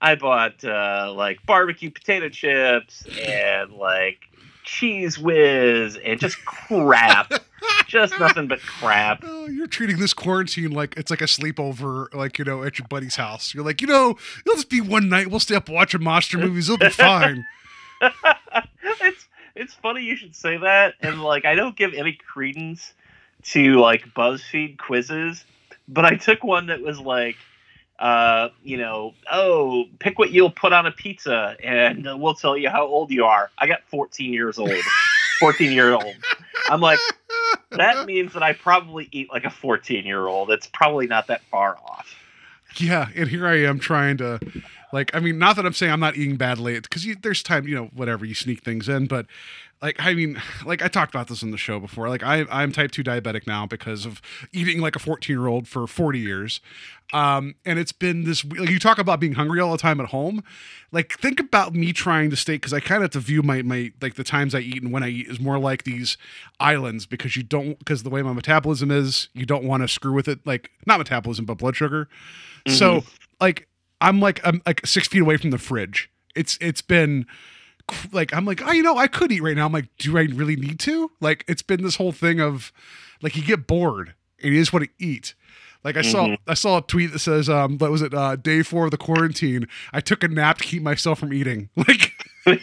I 0.00 0.14
bought 0.16 0.62
uh, 0.64 1.12
like 1.16 1.44
barbecue 1.46 1.90
potato 1.90 2.28
chips 2.28 3.04
and 3.26 3.72
like 3.72 4.18
Cheez 4.66 5.16
Whiz 5.16 5.96
and 6.04 6.20
just 6.20 6.44
crap, 6.44 7.32
just 7.86 8.18
nothing 8.20 8.48
but 8.48 8.60
crap. 8.60 9.22
Oh, 9.24 9.46
you're 9.46 9.66
treating 9.68 9.98
this 9.98 10.12
quarantine 10.12 10.72
like 10.72 10.96
it's 10.96 11.10
like 11.10 11.22
a 11.22 11.26
sleepover, 11.26 12.12
like 12.12 12.38
you 12.38 12.44
know, 12.44 12.62
at 12.64 12.78
your 12.78 12.88
buddy's 12.88 13.16
house. 13.16 13.54
You're 13.54 13.64
like, 13.64 13.80
you 13.80 13.86
know, 13.86 14.18
it'll 14.44 14.56
just 14.56 14.68
be 14.68 14.80
one 14.80 15.08
night. 15.08 15.28
We'll 15.28 15.40
stay 15.40 15.54
up 15.54 15.68
watching 15.68 16.02
monster 16.02 16.36
movies. 16.36 16.68
It'll 16.68 16.78
be 16.78 16.90
fine. 16.90 17.46
it's 18.82 19.26
it's 19.54 19.74
funny 19.74 20.02
you 20.02 20.16
should 20.16 20.34
say 20.34 20.56
that, 20.58 20.94
and 21.00 21.22
like 21.22 21.44
I 21.44 21.54
don't 21.54 21.76
give 21.76 21.94
any 21.94 22.12
credence 22.12 22.92
to 23.50 23.78
like 23.80 24.08
BuzzFeed 24.14 24.78
quizzes, 24.78 25.44
but 25.88 26.04
I 26.04 26.16
took 26.16 26.42
one 26.42 26.66
that 26.66 26.80
was 26.82 26.98
like, 26.98 27.36
uh, 27.98 28.48
you 28.62 28.76
know, 28.76 29.14
oh, 29.30 29.84
pick 29.98 30.18
what 30.18 30.30
you'll 30.30 30.50
put 30.50 30.72
on 30.72 30.86
a 30.86 30.92
pizza, 30.92 31.56
and 31.62 32.08
uh, 32.08 32.16
we'll 32.16 32.34
tell 32.34 32.56
you 32.56 32.68
how 32.68 32.86
old 32.86 33.10
you 33.10 33.24
are. 33.24 33.50
I 33.58 33.66
got 33.66 33.82
14 33.88 34.32
years 34.32 34.58
old. 34.58 34.70
14 35.40 35.72
year 35.72 35.92
old. 35.92 36.14
I'm 36.70 36.80
like, 36.80 36.98
that 37.70 38.06
means 38.06 38.32
that 38.32 38.42
I 38.42 38.52
probably 38.54 39.08
eat 39.12 39.30
like 39.30 39.44
a 39.44 39.50
14 39.50 40.04
year 40.04 40.26
old. 40.26 40.50
It's 40.50 40.66
probably 40.66 41.06
not 41.06 41.26
that 41.28 41.42
far 41.50 41.76
off. 41.84 42.14
Yeah, 42.76 43.08
and 43.14 43.28
here 43.28 43.46
I 43.46 43.60
am 43.60 43.78
trying 43.78 44.18
to, 44.18 44.40
like, 44.92 45.14
I 45.14 45.20
mean, 45.20 45.38
not 45.38 45.56
that 45.56 45.66
I'm 45.66 45.72
saying 45.72 45.92
I'm 45.92 46.00
not 46.00 46.16
eating 46.16 46.36
badly, 46.36 46.78
because 46.80 47.06
there's 47.22 47.42
time, 47.42 47.66
you 47.66 47.74
know, 47.74 47.90
whatever 47.94 48.24
you 48.24 48.34
sneak 48.34 48.62
things 48.62 48.88
in, 48.88 49.06
but 49.06 49.26
like, 49.82 49.96
I 49.98 50.14
mean, 50.14 50.40
like 50.64 50.82
I 50.82 50.88
talked 50.88 51.14
about 51.14 51.28
this 51.28 51.42
on 51.42 51.50
the 51.50 51.58
show 51.58 51.78
before. 51.78 52.08
Like, 52.08 52.22
I 52.22 52.46
I'm 52.50 52.72
type 52.72 52.92
two 52.92 53.04
diabetic 53.04 53.46
now 53.46 53.66
because 53.66 54.06
of 54.06 54.22
eating 54.52 54.80
like 54.80 54.96
a 54.96 54.98
14 54.98 55.34
year 55.34 55.46
old 55.46 55.68
for 55.68 55.86
40 55.86 56.18
years, 56.18 56.60
um, 57.12 57.56
and 57.64 57.78
it's 57.78 57.92
been 57.92 58.24
this. 58.24 58.44
Like, 58.44 58.70
you 58.70 58.78
talk 58.78 58.98
about 58.98 59.20
being 59.20 59.34
hungry 59.34 59.60
all 59.60 59.72
the 59.72 59.78
time 59.78 60.00
at 60.00 60.08
home, 60.08 60.42
like 60.92 61.18
think 61.18 61.40
about 61.40 61.74
me 61.74 61.92
trying 61.92 62.30
to 62.30 62.36
stay 62.36 62.54
because 62.54 62.72
I 62.72 62.80
kind 62.80 62.98
of 62.98 63.02
have 63.02 63.10
to 63.10 63.20
view 63.20 63.42
my 63.42 63.60
my 63.62 63.92
like 64.00 64.14
the 64.14 64.24
times 64.24 64.54
I 64.54 64.60
eat 64.60 64.82
and 64.82 64.92
when 64.92 65.02
I 65.02 65.08
eat 65.08 65.28
is 65.28 65.38
more 65.38 65.58
like 65.58 65.82
these 65.82 66.16
islands 66.58 67.04
because 67.04 67.36
you 67.36 67.42
don't 67.42 67.78
because 67.78 68.02
the 68.02 68.10
way 68.10 68.22
my 68.22 68.32
metabolism 68.32 68.90
is, 68.90 69.28
you 69.34 69.44
don't 69.44 69.64
want 69.64 69.82
to 69.82 69.88
screw 69.88 70.12
with 70.12 70.26
it. 70.26 70.46
Like 70.46 70.70
not 70.86 70.98
metabolism, 70.98 71.44
but 71.44 71.58
blood 71.58 71.76
sugar. 71.76 72.08
So 72.68 73.04
like 73.40 73.68
I'm 74.06 74.20
like 74.20 74.40
I'm 74.44 74.62
like 74.64 74.86
six 74.86 75.08
feet 75.08 75.20
away 75.20 75.36
from 75.36 75.50
the 75.50 75.58
fridge. 75.58 76.08
It's 76.36 76.56
it's 76.60 76.80
been 76.80 77.26
like 78.12 78.32
I'm 78.32 78.44
like 78.44 78.62
oh 78.64 78.70
you 78.72 78.82
know 78.82 78.96
I 78.96 79.08
could 79.08 79.32
eat 79.32 79.42
right 79.42 79.56
now. 79.56 79.66
I'm 79.66 79.72
like 79.72 79.88
do 79.98 80.16
I 80.16 80.22
really 80.32 80.54
need 80.56 80.78
to? 80.80 81.10
Like 81.20 81.44
it's 81.48 81.62
been 81.62 81.82
this 81.82 81.96
whole 81.96 82.12
thing 82.12 82.40
of 82.40 82.72
like 83.20 83.34
you 83.36 83.42
get 83.42 83.66
bored 83.66 84.14
and 84.42 84.54
you 84.54 84.60
just 84.60 84.72
want 84.72 84.84
to 84.84 85.04
eat. 85.04 85.34
Like 85.82 85.96
I 85.96 86.02
saw 86.02 86.36
I 86.46 86.54
saw 86.54 86.78
a 86.78 86.82
tweet 86.82 87.12
that 87.12 87.18
says 87.18 87.48
um 87.48 87.78
what 87.78 87.90
was 87.90 88.00
it 88.00 88.14
uh 88.14 88.36
day 88.36 88.62
four 88.62 88.84
of 88.84 88.92
the 88.92 88.96
quarantine 88.96 89.66
I 89.92 90.00
took 90.00 90.22
a 90.22 90.28
nap 90.28 90.58
to 90.58 90.64
keep 90.64 90.82
myself 90.82 91.18
from 91.18 91.32
eating 91.32 91.68
like. 91.76 92.12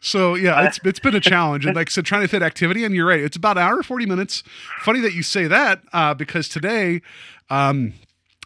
So 0.00 0.34
yeah, 0.34 0.66
it's 0.66 0.78
it's 0.84 1.00
been 1.00 1.14
a 1.14 1.20
challenge, 1.20 1.64
and 1.64 1.74
like 1.74 1.88
I 1.88 1.90
said, 1.90 2.04
trying 2.04 2.20
to 2.20 2.28
fit 2.28 2.42
activity. 2.42 2.84
And 2.84 2.94
you're 2.94 3.06
right, 3.06 3.20
it's 3.20 3.38
about 3.38 3.56
an 3.56 3.62
hour 3.62 3.82
forty 3.82 4.04
minutes. 4.04 4.42
Funny 4.80 5.00
that 5.00 5.14
you 5.14 5.22
say 5.22 5.46
that 5.46 5.80
uh, 5.94 6.12
because 6.12 6.46
today, 6.46 7.00
um, 7.48 7.94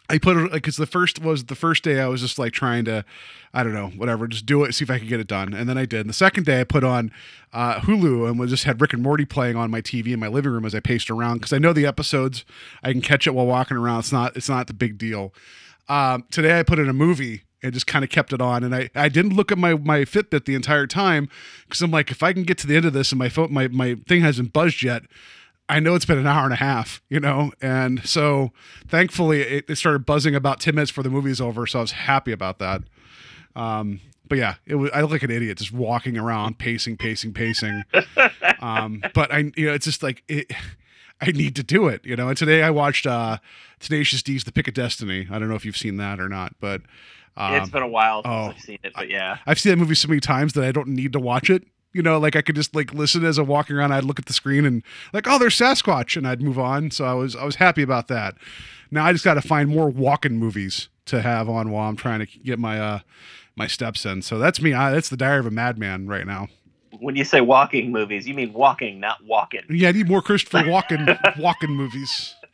I 0.09 0.17
put 0.17 0.37
it 0.37 0.41
like 0.41 0.51
because 0.53 0.77
the 0.77 0.87
first 0.87 1.21
was 1.21 1.45
the 1.45 1.55
first 1.55 1.83
day 1.83 1.99
I 1.99 2.07
was 2.07 2.21
just 2.21 2.39
like 2.39 2.51
trying 2.51 2.85
to, 2.85 3.05
I 3.53 3.63
don't 3.63 3.73
know, 3.73 3.89
whatever, 3.89 4.27
just 4.27 4.45
do 4.45 4.63
it, 4.63 4.73
see 4.73 4.83
if 4.83 4.89
I 4.89 4.97
could 4.97 5.07
get 5.07 5.19
it 5.19 5.27
done, 5.27 5.53
and 5.53 5.69
then 5.69 5.77
I 5.77 5.85
did. 5.85 6.01
And 6.01 6.09
the 6.09 6.13
second 6.13 6.45
day 6.45 6.59
I 6.59 6.63
put 6.63 6.83
on 6.83 7.11
uh, 7.53 7.79
Hulu 7.81 8.27
and 8.27 8.39
was 8.39 8.49
just 8.49 8.63
had 8.63 8.81
Rick 8.81 8.93
and 8.93 9.03
Morty 9.03 9.25
playing 9.25 9.55
on 9.55 9.69
my 9.69 9.81
TV 9.81 10.07
in 10.07 10.19
my 10.19 10.27
living 10.27 10.51
room 10.51 10.65
as 10.65 10.73
I 10.73 10.79
paced 10.79 11.11
around 11.11 11.37
because 11.37 11.53
I 11.53 11.59
know 11.59 11.73
the 11.73 11.85
episodes, 11.85 12.43
I 12.83 12.91
can 12.91 13.01
catch 13.01 13.27
it 13.27 13.35
while 13.35 13.45
walking 13.45 13.77
around. 13.77 13.99
It's 13.99 14.11
not 14.11 14.35
it's 14.35 14.49
not 14.49 14.67
the 14.67 14.73
big 14.73 14.97
deal. 14.97 15.31
Um, 15.87 16.25
today 16.31 16.59
I 16.59 16.63
put 16.63 16.79
in 16.79 16.89
a 16.89 16.93
movie 16.93 17.43
and 17.61 17.73
just 17.73 17.87
kind 17.87 18.03
of 18.03 18.09
kept 18.09 18.33
it 18.33 18.41
on, 18.41 18.63
and 18.63 18.73
I, 18.73 18.89
I 18.95 19.09
didn't 19.09 19.35
look 19.35 19.51
at 19.51 19.59
my 19.59 19.75
my 19.75 19.99
Fitbit 20.01 20.45
the 20.45 20.55
entire 20.55 20.87
time 20.87 21.29
because 21.67 21.81
I'm 21.83 21.91
like 21.91 22.09
if 22.09 22.23
I 22.23 22.33
can 22.33 22.43
get 22.43 22.57
to 22.59 22.67
the 22.67 22.75
end 22.75 22.85
of 22.85 22.93
this 22.93 23.11
and 23.11 23.19
my 23.19 23.29
phone 23.29 23.53
my 23.53 23.67
my 23.67 23.95
thing 24.07 24.21
hasn't 24.21 24.53
buzzed 24.53 24.81
yet. 24.81 25.03
I 25.69 25.79
know 25.79 25.95
it's 25.95 26.05
been 26.05 26.17
an 26.17 26.27
hour 26.27 26.43
and 26.43 26.53
a 26.53 26.57
half, 26.57 27.01
you 27.09 27.19
know, 27.19 27.51
and 27.61 28.03
so 28.03 28.51
thankfully 28.87 29.41
it, 29.41 29.65
it 29.69 29.75
started 29.77 30.05
buzzing 30.05 30.35
about 30.35 30.59
ten 30.59 30.75
minutes 30.75 30.91
before 30.91 31.03
the 31.03 31.09
movie's 31.09 31.39
over, 31.39 31.67
so 31.67 31.79
I 31.79 31.81
was 31.83 31.91
happy 31.91 32.31
about 32.31 32.59
that. 32.59 32.81
Um, 33.55 34.01
but 34.27 34.37
yeah, 34.37 34.55
it 34.65 34.75
was 34.75 34.89
I 34.93 35.01
look 35.01 35.11
like 35.11 35.23
an 35.23 35.31
idiot 35.31 35.59
just 35.59 35.71
walking 35.71 36.17
around, 36.17 36.57
pacing, 36.57 36.97
pacing, 36.97 37.33
pacing. 37.33 37.83
Um, 38.61 39.01
but 39.13 39.31
I, 39.33 39.53
you 39.55 39.67
know, 39.67 39.73
it's 39.73 39.85
just 39.85 40.03
like 40.03 40.21
it. 40.27 40.51
I 41.21 41.31
need 41.31 41.55
to 41.55 41.63
do 41.63 41.87
it, 41.87 42.03
you 42.03 42.17
know. 42.17 42.27
And 42.27 42.37
today 42.37 42.61
I 42.61 42.69
watched 42.71 43.07
uh 43.07 43.37
Tenacious 43.79 44.21
D's 44.21 44.43
The 44.43 44.51
Pick 44.51 44.67
of 44.67 44.73
Destiny. 44.73 45.27
I 45.31 45.39
don't 45.39 45.47
know 45.47 45.55
if 45.55 45.63
you've 45.63 45.77
seen 45.77 45.95
that 45.95 46.19
or 46.19 46.27
not, 46.27 46.55
but 46.59 46.81
um, 47.37 47.53
it's 47.55 47.69
been 47.69 47.83
a 47.83 47.87
while 47.87 48.21
since 48.21 48.33
oh, 48.33 48.49
I've 48.49 48.59
seen 48.59 48.79
it, 48.83 48.93
but 48.93 49.09
yeah. 49.09 49.37
I've 49.45 49.59
seen 49.59 49.71
that 49.71 49.77
movie 49.77 49.95
so 49.95 50.09
many 50.09 50.19
times 50.19 50.53
that 50.53 50.65
I 50.65 50.73
don't 50.73 50.89
need 50.89 51.13
to 51.13 51.19
watch 51.19 51.49
it. 51.49 51.63
You 51.91 52.03
know, 52.03 52.19
like 52.19 52.35
I 52.35 52.41
could 52.41 52.55
just 52.55 52.75
like 52.75 52.93
listen 52.93 53.25
as 53.25 53.37
I'm 53.37 53.47
walking 53.47 53.75
around. 53.75 53.91
I'd 53.91 54.03
look 54.03 54.19
at 54.19 54.25
the 54.25 54.33
screen 54.33 54.65
and 54.65 54.83
like, 55.11 55.27
oh, 55.27 55.39
there's 55.39 55.57
Sasquatch, 55.57 56.15
and 56.15 56.27
I'd 56.27 56.41
move 56.41 56.59
on. 56.59 56.91
So 56.91 57.05
I 57.05 57.13
was 57.13 57.35
I 57.35 57.43
was 57.45 57.55
happy 57.55 57.81
about 57.81 58.07
that. 58.09 58.35
Now 58.91 59.05
I 59.05 59.11
just 59.13 59.25
got 59.25 59.35
to 59.35 59.41
find 59.41 59.69
more 59.69 59.89
walking 59.89 60.37
movies 60.37 60.89
to 61.05 61.21
have 61.21 61.49
on 61.49 61.71
while 61.71 61.89
I'm 61.89 61.95
trying 61.95 62.19
to 62.19 62.25
get 62.25 62.59
my 62.59 62.79
uh 62.79 62.99
my 63.55 63.67
steps 63.67 64.05
in. 64.05 64.21
So 64.21 64.39
that's 64.39 64.61
me. 64.61 64.73
I, 64.73 64.91
that's 64.91 65.09
the 65.09 65.17
Diary 65.17 65.39
of 65.39 65.45
a 65.45 65.51
Madman 65.51 66.07
right 66.07 66.25
now. 66.25 66.47
When 66.99 67.15
you 67.15 67.23
say 67.23 67.41
walking 67.41 67.91
movies, 67.91 68.27
you 68.27 68.33
mean 68.33 68.53
walking, 68.53 68.99
not 68.99 69.23
walking. 69.25 69.61
Yeah, 69.69 69.89
I 69.89 69.91
need 69.91 70.07
more 70.09 70.21
Christopher 70.21 70.57
Walken 70.63 71.37
walking 71.37 71.71
movies. 71.71 72.35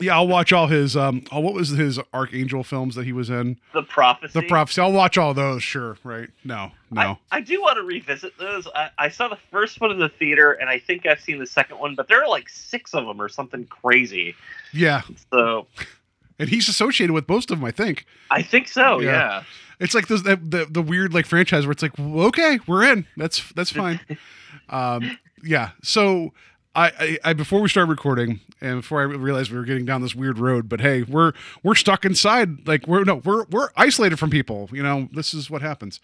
Yeah, 0.00 0.16
I'll 0.16 0.26
watch 0.26 0.52
all 0.52 0.66
his 0.66 0.96
um. 0.96 1.24
Oh, 1.30 1.38
what 1.40 1.54
was 1.54 1.68
his 1.68 2.00
Archangel 2.12 2.64
films 2.64 2.96
that 2.96 3.04
he 3.04 3.12
was 3.12 3.30
in? 3.30 3.58
The 3.72 3.82
prophecy. 3.82 4.40
The 4.40 4.46
Prophecy. 4.48 4.80
I'll 4.80 4.92
watch 4.92 5.16
all 5.16 5.34
those. 5.34 5.62
Sure. 5.62 5.96
Right. 6.02 6.28
No. 6.42 6.72
No. 6.90 7.18
I, 7.30 7.36
I 7.36 7.40
do 7.40 7.60
want 7.60 7.76
to 7.76 7.82
revisit 7.82 8.36
those. 8.36 8.66
I, 8.74 8.90
I 8.98 9.08
saw 9.08 9.28
the 9.28 9.38
first 9.52 9.80
one 9.80 9.92
in 9.92 9.98
the 10.00 10.08
theater, 10.08 10.52
and 10.52 10.68
I 10.68 10.80
think 10.80 11.06
I've 11.06 11.20
seen 11.20 11.38
the 11.38 11.46
second 11.46 11.78
one, 11.78 11.94
but 11.94 12.08
there 12.08 12.22
are 12.22 12.28
like 12.28 12.48
six 12.48 12.92
of 12.92 13.06
them 13.06 13.20
or 13.20 13.28
something 13.28 13.66
crazy. 13.66 14.34
yeah. 14.72 15.02
So 15.32 15.66
and 16.38 16.48
he's 16.48 16.68
associated 16.68 17.12
with 17.12 17.28
most 17.28 17.50
of 17.50 17.58
them. 17.58 17.64
I 17.64 17.70
think 17.70 18.04
I 18.30 18.42
think 18.42 18.68
so. 18.68 19.00
Yeah. 19.00 19.10
Yeah. 19.10 19.42
it's 19.78 19.94
like 19.94 20.08
those 20.08 20.24
the, 20.24 20.36
the 20.36 20.66
the 20.68 20.82
weird 20.82 21.14
like 21.14 21.26
franchise 21.26 21.66
where 21.66 21.72
it's 21.72 21.82
like 21.82 21.92
well, 21.98 22.26
okay, 22.26 22.58
we're 22.66 22.84
in. 22.84 23.06
That's 23.16 23.52
that's 23.52 23.70
fine. 23.70 24.00
um, 24.70 25.18
yeah. 25.44 25.70
So 25.82 26.32
I, 26.74 26.92
I 26.98 27.18
I 27.30 27.32
before 27.32 27.60
we 27.60 27.68
start 27.68 27.88
recording 27.88 28.40
and 28.60 28.80
before 28.80 29.00
I 29.00 29.04
realized 29.04 29.50
we 29.50 29.58
were 29.58 29.64
getting 29.64 29.84
down 29.84 30.02
this 30.02 30.14
weird 30.14 30.38
road, 30.38 30.68
but 30.68 30.80
hey, 30.80 31.02
we're 31.02 31.32
we're 31.62 31.74
stuck 31.74 32.04
inside. 32.04 32.66
Like 32.66 32.86
we're 32.86 33.04
no 33.04 33.16
we're 33.16 33.44
we're 33.44 33.70
isolated 33.76 34.18
from 34.18 34.30
people. 34.30 34.68
You 34.72 34.82
know 34.82 35.08
this 35.12 35.34
is 35.34 35.50
what 35.50 35.62
happens. 35.62 36.00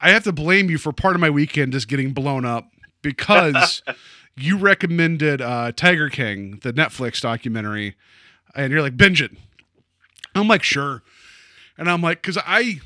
I 0.00 0.10
have 0.10 0.24
to 0.24 0.32
blame 0.32 0.70
you 0.70 0.78
for 0.78 0.92
part 0.92 1.14
of 1.14 1.20
my 1.20 1.30
weekend 1.30 1.72
just 1.72 1.88
getting 1.88 2.12
blown 2.12 2.44
up 2.44 2.70
because 3.02 3.82
you 4.36 4.56
recommended 4.56 5.40
uh, 5.40 5.72
Tiger 5.72 6.08
King, 6.08 6.60
the 6.62 6.72
Netflix 6.72 7.20
documentary, 7.20 7.96
and 8.54 8.72
you're 8.72 8.82
like 8.82 8.96
binge 8.96 9.20
it. 9.20 9.32
I'm 10.34 10.48
like 10.48 10.62
sure, 10.62 11.02
and 11.76 11.90
I'm 11.90 12.00
like 12.00 12.22
because 12.22 12.38
I 12.46 12.80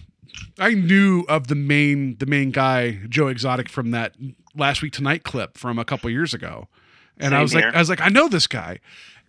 I 0.58 0.74
knew 0.74 1.24
of 1.28 1.48
the 1.48 1.54
main 1.54 2.16
the 2.18 2.26
main 2.26 2.50
guy 2.50 3.00
Joe 3.08 3.28
Exotic 3.28 3.68
from 3.68 3.90
that 3.92 4.14
last 4.54 4.82
week 4.82 4.92
tonight 4.92 5.22
clip 5.22 5.56
from 5.58 5.78
a 5.78 5.84
couple 5.84 6.10
years 6.10 6.34
ago, 6.34 6.68
and 7.18 7.34
I 7.34 7.42
was 7.42 7.52
here. 7.52 7.62
like 7.66 7.74
I 7.74 7.78
was 7.78 7.88
like 7.88 8.00
I 8.00 8.08
know 8.08 8.28
this 8.28 8.46
guy, 8.46 8.78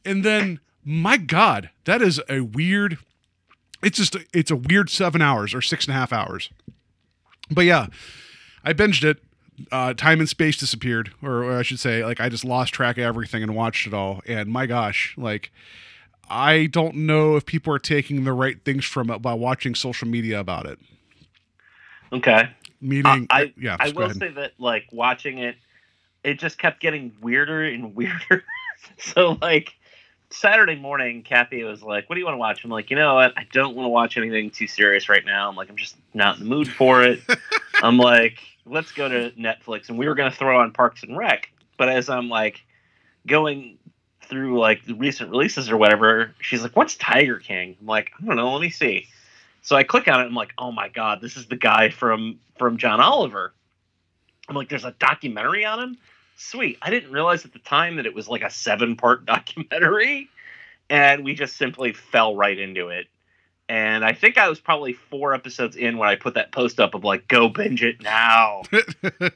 and 0.06 0.24
then 0.24 0.60
my 0.84 1.18
God, 1.18 1.70
that 1.86 2.02
is 2.02 2.22
a 2.30 2.42
weird. 2.42 2.98
It's 3.82 3.98
just 3.98 4.16
it's 4.34 4.52
a 4.52 4.56
weird 4.56 4.90
seven 4.90 5.22
hours 5.22 5.54
or 5.54 5.62
six 5.62 5.86
and 5.86 5.96
a 5.96 5.98
half 5.98 6.14
hours, 6.14 6.50
but 7.52 7.66
yeah, 7.66 7.88
I 8.64 8.74
binged 8.74 9.04
it. 9.04 9.22
uh, 9.72 9.94
time 9.94 10.20
and 10.20 10.28
space 10.28 10.58
disappeared, 10.58 11.12
or, 11.22 11.44
or 11.44 11.60
I 11.60 11.62
should 11.64 11.80
say, 11.80 12.04
like 12.04 12.20
I 12.20 12.30
just 12.30 12.44
lost 12.46 12.74
track 12.74 12.98
of 12.98 13.04
everything 13.04 13.44
and 13.44 13.56
watched 13.56 13.86
it 13.86 13.94
all. 13.94 14.22
And 14.26 14.50
my 14.50 14.66
gosh, 14.66 15.14
like 15.18 15.52
I 16.30 16.66
don't 16.68 16.96
know 16.96 17.36
if 17.36 17.46
people 17.46 17.74
are 17.74 17.80
taking 17.80 18.24
the 18.24 18.34
right 18.34 18.64
things 18.64 18.86
from 18.86 19.10
it 19.10 19.22
by 19.22 19.34
watching 19.34 19.76
social 19.76 20.08
media 20.08 20.40
about 20.40 20.66
it. 20.66 20.80
Okay. 22.12 22.50
Meaning, 22.82 23.06
Uh, 23.30 23.34
I 23.36 23.54
yeah, 23.58 23.78
I 23.80 23.90
will 23.90 24.10
say 24.12 24.30
that 24.30 24.54
like 24.58 24.86
watching 24.92 25.38
it, 25.40 25.56
it 26.24 26.40
just 26.40 26.58
kept 26.58 26.80
getting 26.80 27.14
weirder 27.22 27.64
and 27.64 27.96
weirder. 27.98 28.44
so 28.98 29.38
like 29.42 29.74
Saturday 30.30 30.76
morning, 30.76 31.22
Kathy 31.22 31.64
was 31.64 31.84
like, 31.84 32.10
"What 32.10 32.16
do 32.16 32.20
you 32.20 32.26
want 32.26 32.36
to 32.36 32.40
watch?" 32.40 32.64
I'm 32.64 32.72
like, 32.72 32.90
"You 32.90 32.96
know 32.96 33.16
what? 33.16 33.34
I 33.38 33.46
don't 33.52 33.76
want 33.76 33.86
to 33.86 33.90
watch 33.90 34.18
anything 34.18 34.50
too 34.50 34.68
serious 34.68 35.10
right 35.10 35.24
now. 35.26 35.50
I'm 35.50 35.56
like, 35.56 35.70
I'm 35.70 35.78
just 35.78 35.96
not 36.14 36.38
in 36.38 36.44
the 36.44 36.50
mood 36.50 36.68
for 36.68 37.04
it." 37.04 37.22
I'm 37.84 37.98
like, 37.98 38.40
"Let's 38.66 38.92
go 38.92 39.08
to 39.08 39.32
Netflix," 39.32 39.90
and 39.90 39.98
we 39.98 40.08
were 40.08 40.16
gonna 40.16 40.32
throw 40.32 40.60
on 40.60 40.72
Parks 40.72 41.04
and 41.04 41.18
Rec. 41.18 41.50
But 41.78 41.90
as 41.90 42.10
I'm 42.10 42.30
like 42.30 42.64
going 43.28 43.78
through 44.22 44.60
like 44.60 44.86
the 44.86 44.96
recent 44.96 45.30
releases 45.30 45.70
or 45.70 45.78
whatever, 45.78 46.34
she's 46.40 46.64
like, 46.64 46.76
"What's 46.76 46.96
Tiger 46.96 47.38
King?" 47.38 47.78
I'm 47.80 47.88
like, 47.88 48.12
"I 48.20 48.26
don't 48.26 48.36
know. 48.36 48.52
Let 48.52 48.62
me 48.62 48.70
see." 48.70 49.08
So 49.62 49.76
I 49.76 49.84
click 49.84 50.08
on 50.08 50.20
it. 50.20 50.26
I'm 50.26 50.34
like, 50.34 50.54
"Oh 50.58 50.72
my 50.72 50.90
god, 50.90 51.22
this 51.22 51.38
is 51.38 51.46
the 51.46 51.56
guy 51.56 51.90
from 51.90 52.40
from 52.58 52.78
John 52.78 53.00
Oliver." 53.00 53.54
I'm 54.50 54.56
like, 54.56 54.68
"There's 54.68 54.86
a 54.86 54.96
documentary 54.98 55.64
on 55.64 55.80
him." 55.80 55.98
Sweet. 56.36 56.78
I 56.82 56.90
didn't 56.90 57.12
realize 57.12 57.46
at 57.46 57.54
the 57.54 57.60
time 57.60 57.98
that 57.98 58.06
it 58.06 58.14
was 58.14 58.28
like 58.28 58.42
a 58.42 58.50
seven 58.50 58.96
part 58.96 59.26
documentary, 59.28 60.30
and 60.90 61.24
we 61.24 61.34
just 61.34 61.58
simply 61.58 61.94
fell 61.94 62.36
right 62.36 62.58
into 62.58 62.90
it. 62.90 63.08
And 63.70 64.04
I 64.04 64.14
think 64.14 64.38
I 64.38 64.50
was 64.50 64.60
probably 64.60 64.94
four 64.94 65.34
episodes 65.34 65.76
in 65.76 65.98
when 65.98 66.10
I 66.10 66.16
put 66.16 66.34
that 66.34 66.52
post 66.52 66.80
up 66.80 66.94
of 66.96 67.04
like, 67.04 67.28
"Go 67.28 67.48
binge 67.48 67.84
it 67.84 68.02
now," 68.02 68.64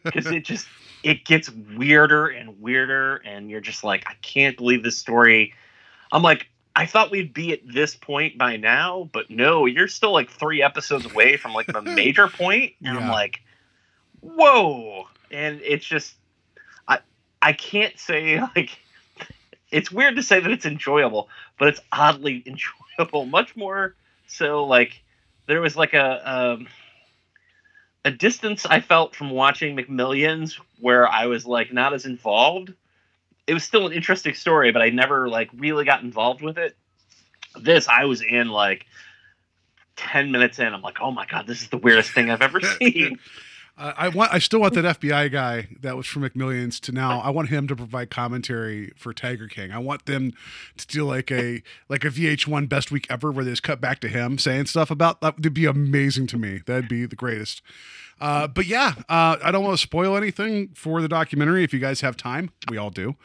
because 0.03 0.27
it 0.27 0.43
just 0.43 0.67
it 1.03 1.23
gets 1.25 1.49
weirder 1.49 2.27
and 2.27 2.59
weirder, 2.61 3.17
and 3.23 3.49
you're 3.49 3.61
just 3.61 3.83
like, 3.83 4.05
I 4.07 4.13
can't 4.21 4.57
believe 4.57 4.83
this 4.83 4.97
story. 4.97 5.53
I'm 6.11 6.23
like, 6.23 6.47
I 6.75 6.85
thought 6.85 7.09
we'd 7.09 7.33
be 7.33 7.53
at 7.53 7.61
this 7.65 7.95
point 7.95 8.37
by 8.37 8.57
now, 8.57 9.09
but 9.11 9.29
no, 9.29 9.65
you're 9.65 9.87
still 9.87 10.11
like 10.11 10.29
three 10.29 10.61
episodes 10.61 11.05
away 11.05 11.37
from 11.37 11.53
like 11.53 11.67
the 11.67 11.81
major 11.81 12.27
point. 12.27 12.37
point, 12.37 12.73
and 12.83 12.97
I'm 12.99 13.09
like, 13.09 13.41
whoa! 14.21 15.07
And 15.31 15.59
it's 15.63 15.85
just, 15.85 16.15
I 17.41 17.53
can't 17.53 17.97
say 17.99 18.41
like, 18.55 18.77
it's 19.71 19.91
weird 19.91 20.15
to 20.15 20.23
say 20.23 20.39
that 20.39 20.51
it's 20.51 20.65
enjoyable, 20.65 21.29
but 21.59 21.67
it's 21.69 21.81
oddly 21.91 22.43
enjoyable, 22.97 23.25
much 23.25 23.55
more 23.55 23.95
so 24.27 24.65
like 24.65 25.01
there 25.47 25.61
was 25.61 25.75
like 25.75 25.93
a 25.93 26.31
um, 26.31 26.67
a 28.05 28.11
distance 28.11 28.65
I 28.65 28.81
felt 28.81 29.15
from 29.15 29.31
watching 29.31 29.75
McMillions 29.75 30.59
where 30.79 31.07
I 31.07 31.25
was 31.25 31.45
like 31.45 31.73
not 31.73 31.93
as 31.93 32.05
involved. 32.05 32.73
It 33.47 33.53
was 33.53 33.63
still 33.63 33.87
an 33.87 33.93
interesting 33.93 34.33
story, 34.33 34.71
but 34.71 34.81
I 34.81 34.89
never 34.89 35.29
like 35.29 35.49
really 35.55 35.85
got 35.85 36.03
involved 36.03 36.41
with 36.41 36.57
it. 36.57 36.75
This 37.59 37.87
I 37.87 38.05
was 38.05 38.21
in 38.21 38.49
like 38.49 38.85
ten 39.95 40.31
minutes 40.31 40.59
in. 40.59 40.73
I'm 40.73 40.81
like, 40.81 40.99
oh 41.01 41.11
my 41.11 41.25
god, 41.25 41.47
this 41.47 41.61
is 41.61 41.69
the 41.69 41.77
weirdest 41.77 42.11
thing 42.11 42.29
I've 42.29 42.41
ever 42.41 42.59
seen. 42.79 43.19
Uh, 43.77 43.93
I 43.95 44.09
want. 44.09 44.33
I 44.33 44.39
still 44.39 44.59
want 44.59 44.73
that 44.73 44.99
FBI 44.99 45.31
guy 45.31 45.67
that 45.81 45.95
was 45.95 46.07
from 46.07 46.23
McMillions 46.23 46.79
to 46.81 46.91
now. 46.91 47.19
I 47.19 47.29
want 47.29 47.49
him 47.49 47.67
to 47.67 47.75
provide 47.75 48.09
commentary 48.09 48.91
for 48.97 49.13
Tiger 49.13 49.47
King. 49.47 49.71
I 49.71 49.77
want 49.77 50.05
them 50.07 50.33
to 50.77 50.87
do 50.87 51.05
like 51.05 51.31
a 51.31 51.61
like 51.87 52.03
a 52.03 52.09
VH1 52.09 52.67
Best 52.67 52.91
Week 52.91 53.05
Ever 53.09 53.31
where 53.31 53.45
they 53.45 53.51
just 53.51 53.61
cut 53.63 53.79
back 53.79 53.99
to 53.99 54.07
him 54.07 54.39
saying 54.39 54.65
stuff 54.65 54.89
about 54.89 55.21
that. 55.21 55.39
Would 55.39 55.53
be 55.53 55.65
amazing 55.65 56.25
to 56.27 56.37
me. 56.39 56.61
That'd 56.65 56.89
be 56.89 57.05
the 57.05 57.15
greatest. 57.15 57.61
Uh, 58.19 58.47
but 58.47 58.65
yeah, 58.65 58.95
uh, 59.09 59.37
I 59.43 59.51
don't 59.51 59.63
want 59.63 59.77
to 59.77 59.81
spoil 59.81 60.17
anything 60.17 60.69
for 60.69 61.01
the 61.01 61.07
documentary. 61.07 61.63
If 61.63 61.71
you 61.71 61.79
guys 61.79 62.01
have 62.01 62.17
time, 62.17 62.49
we 62.69 62.77
all 62.77 62.89
do. 62.89 63.15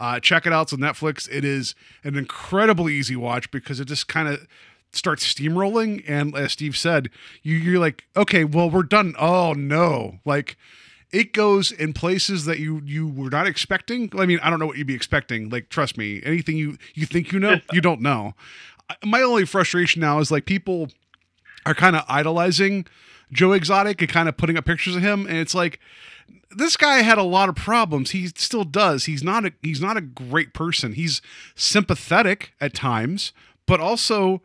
Uh, 0.00 0.20
check 0.20 0.46
it 0.46 0.52
out. 0.52 0.62
It's 0.62 0.72
on 0.72 0.78
Netflix. 0.78 1.28
It 1.30 1.44
is 1.44 1.74
an 2.02 2.16
incredibly 2.16 2.94
easy 2.94 3.16
watch 3.16 3.50
because 3.50 3.80
it 3.80 3.86
just 3.86 4.08
kind 4.08 4.28
of 4.28 4.46
starts 4.92 5.32
steamrolling 5.32 6.02
and 6.08 6.34
as 6.36 6.52
steve 6.52 6.76
said 6.76 7.10
you, 7.42 7.56
you're 7.56 7.78
like 7.78 8.04
okay 8.16 8.44
well 8.44 8.70
we're 8.70 8.82
done 8.82 9.14
oh 9.18 9.52
no 9.52 10.18
like 10.24 10.56
it 11.10 11.32
goes 11.32 11.70
in 11.72 11.92
places 11.92 12.44
that 12.44 12.58
you 12.58 12.80
you 12.84 13.06
were 13.06 13.30
not 13.30 13.46
expecting 13.46 14.10
i 14.18 14.24
mean 14.26 14.38
i 14.42 14.50
don't 14.50 14.58
know 14.58 14.66
what 14.66 14.76
you'd 14.76 14.86
be 14.86 14.94
expecting 14.94 15.48
like 15.50 15.68
trust 15.68 15.98
me 15.98 16.20
anything 16.24 16.56
you 16.56 16.76
you 16.94 17.06
think 17.06 17.32
you 17.32 17.38
know 17.38 17.60
you 17.72 17.80
don't 17.80 18.00
know 18.00 18.34
my 19.04 19.20
only 19.20 19.44
frustration 19.44 20.00
now 20.00 20.18
is 20.18 20.30
like 20.30 20.46
people 20.46 20.88
are 21.66 21.74
kind 21.74 21.94
of 21.94 22.02
idolizing 22.08 22.86
joe 23.30 23.52
exotic 23.52 24.00
and 24.00 24.10
kind 24.10 24.28
of 24.28 24.36
putting 24.36 24.56
up 24.56 24.64
pictures 24.64 24.96
of 24.96 25.02
him 25.02 25.26
and 25.26 25.36
it's 25.36 25.54
like 25.54 25.78
this 26.50 26.76
guy 26.76 27.02
had 27.02 27.18
a 27.18 27.22
lot 27.22 27.48
of 27.48 27.54
problems. 27.54 28.12
He 28.12 28.28
still 28.28 28.64
does. 28.64 29.04
He's 29.04 29.22
not 29.22 29.44
a 29.44 29.52
he's 29.62 29.80
not 29.80 29.96
a 29.96 30.00
great 30.00 30.54
person. 30.54 30.92
He's 30.94 31.20
sympathetic 31.54 32.52
at 32.60 32.74
times, 32.74 33.32
but 33.66 33.80
also 33.80 34.42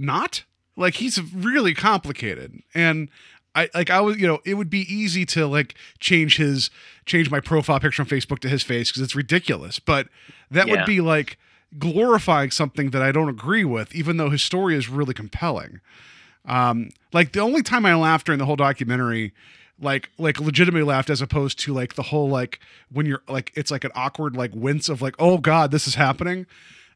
not. 0.00 0.44
Like 0.76 0.94
he's 0.94 1.20
really 1.34 1.74
complicated. 1.74 2.62
And 2.74 3.08
I 3.54 3.68
like 3.74 3.90
I 3.90 4.00
was 4.00 4.16
you 4.18 4.26
know, 4.26 4.40
it 4.44 4.54
would 4.54 4.70
be 4.70 4.80
easy 4.92 5.26
to 5.26 5.46
like 5.46 5.74
change 5.98 6.36
his 6.36 6.70
change 7.06 7.30
my 7.30 7.40
profile 7.40 7.78
picture 7.80 8.02
on 8.02 8.08
Facebook 8.08 8.38
to 8.40 8.48
his 8.48 8.62
face 8.62 8.90
because 8.90 9.02
it's 9.02 9.14
ridiculous. 9.14 9.78
But 9.78 10.08
that 10.50 10.66
Yeah. 10.66 10.76
would 10.76 10.86
be 10.86 11.00
like 11.00 11.36
glorifying 11.78 12.50
something 12.50 12.90
that 12.90 13.02
I 13.02 13.12
don't 13.12 13.28
agree 13.28 13.64
with, 13.64 13.94
even 13.94 14.16
though 14.16 14.30
his 14.30 14.42
story 14.42 14.74
is 14.76 14.88
really 14.88 15.14
compelling. 15.14 15.80
Um, 16.46 16.88
like 17.12 17.32
the 17.32 17.40
only 17.40 17.62
time 17.62 17.84
I 17.84 17.94
laughed 17.94 18.26
during 18.26 18.38
the 18.38 18.46
whole 18.46 18.56
documentary, 18.56 19.32
like 19.80 20.10
like 20.18 20.40
legitimately 20.40 20.82
laughed 20.86 21.10
as 21.10 21.20
opposed 21.20 21.58
to 21.60 21.72
like 21.74 21.94
the 21.94 22.04
whole 22.04 22.28
like 22.28 22.60
when 22.90 23.06
you're 23.06 23.22
like 23.28 23.52
it's 23.54 23.70
like 23.70 23.84
an 23.84 23.90
awkward 23.94 24.36
like 24.36 24.52
wince 24.54 24.88
of 24.88 25.00
like 25.02 25.14
oh 25.18 25.38
god 25.38 25.70
this 25.70 25.86
is 25.88 25.94
happening 25.94 26.46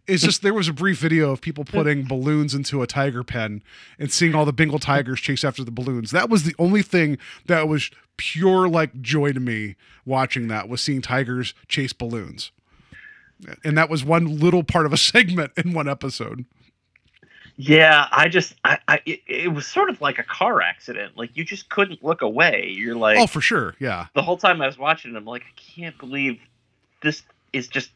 is 0.07 0.23
just 0.23 0.43
there 0.43 0.55
was 0.55 0.69
a 0.69 0.73
brief 0.73 0.99
video 0.99 1.31
of 1.31 1.41
people 1.41 1.65
putting 1.65 2.05
balloons 2.05 2.55
into 2.55 2.83
a 2.83 2.87
tiger 2.87 3.25
pen 3.25 3.63
and 3.99 4.13
seeing 4.13 4.35
all 4.35 4.45
the 4.45 4.53
Bengal 4.53 4.79
tigers 4.79 5.21
chase 5.21 5.45
after 5.45 5.65
the 5.65 5.71
balloons. 5.71 6.11
That 6.11 6.29
was 6.29 6.43
the 6.43 6.55
only 6.59 6.83
thing 6.83 7.19
that 7.47 7.69
was 7.69 7.91
pure 8.17 8.69
like 8.69 9.01
joy 9.01 9.33
to 9.33 9.41
me 9.41 9.77
watching 10.05 10.49
that 10.49 10.69
was 10.69 10.81
seeing 10.81 11.01
tigers 11.03 11.55
chase 11.69 11.93
balloons. 11.93 12.53
And 13.65 13.77
that 13.77 13.91
was 13.91 14.05
one 14.05 14.39
little 14.39 14.63
part 14.63 14.87
of 14.87 14.93
a 14.93 14.97
segment 14.99 15.53
in 15.57 15.73
one 15.73 15.89
episode. 15.89 16.45
yeah, 17.57 18.09
I 18.13 18.29
just 18.29 18.55
I, 18.65 18.79
I 18.87 19.01
it, 19.07 19.21
it 19.27 19.53
was 19.55 19.67
sort 19.67 19.89
of 19.91 20.01
like 20.01 20.19
a 20.19 20.23
car 20.23 20.61
accident. 20.61 21.17
Like 21.17 21.37
you 21.37 21.45
just 21.45 21.69
couldn't 21.71 22.03
look 22.05 22.23
away. 22.23 22.69
You're 22.77 22.97
like 22.97 23.19
oh, 23.19 23.27
for 23.27 23.41
sure. 23.41 23.75
Yeah. 23.79 24.07
the 24.15 24.23
whole 24.23 24.37
time 24.37 24.61
I 24.61 24.67
was 24.67 24.79
watching 24.79 25.15
it, 25.15 25.17
I'm 25.17 25.25
like, 25.25 25.43
I 25.43 25.61
can't 25.81 25.97
believe 25.99 26.41
this 27.03 27.23
is 27.53 27.69
just. 27.69 27.91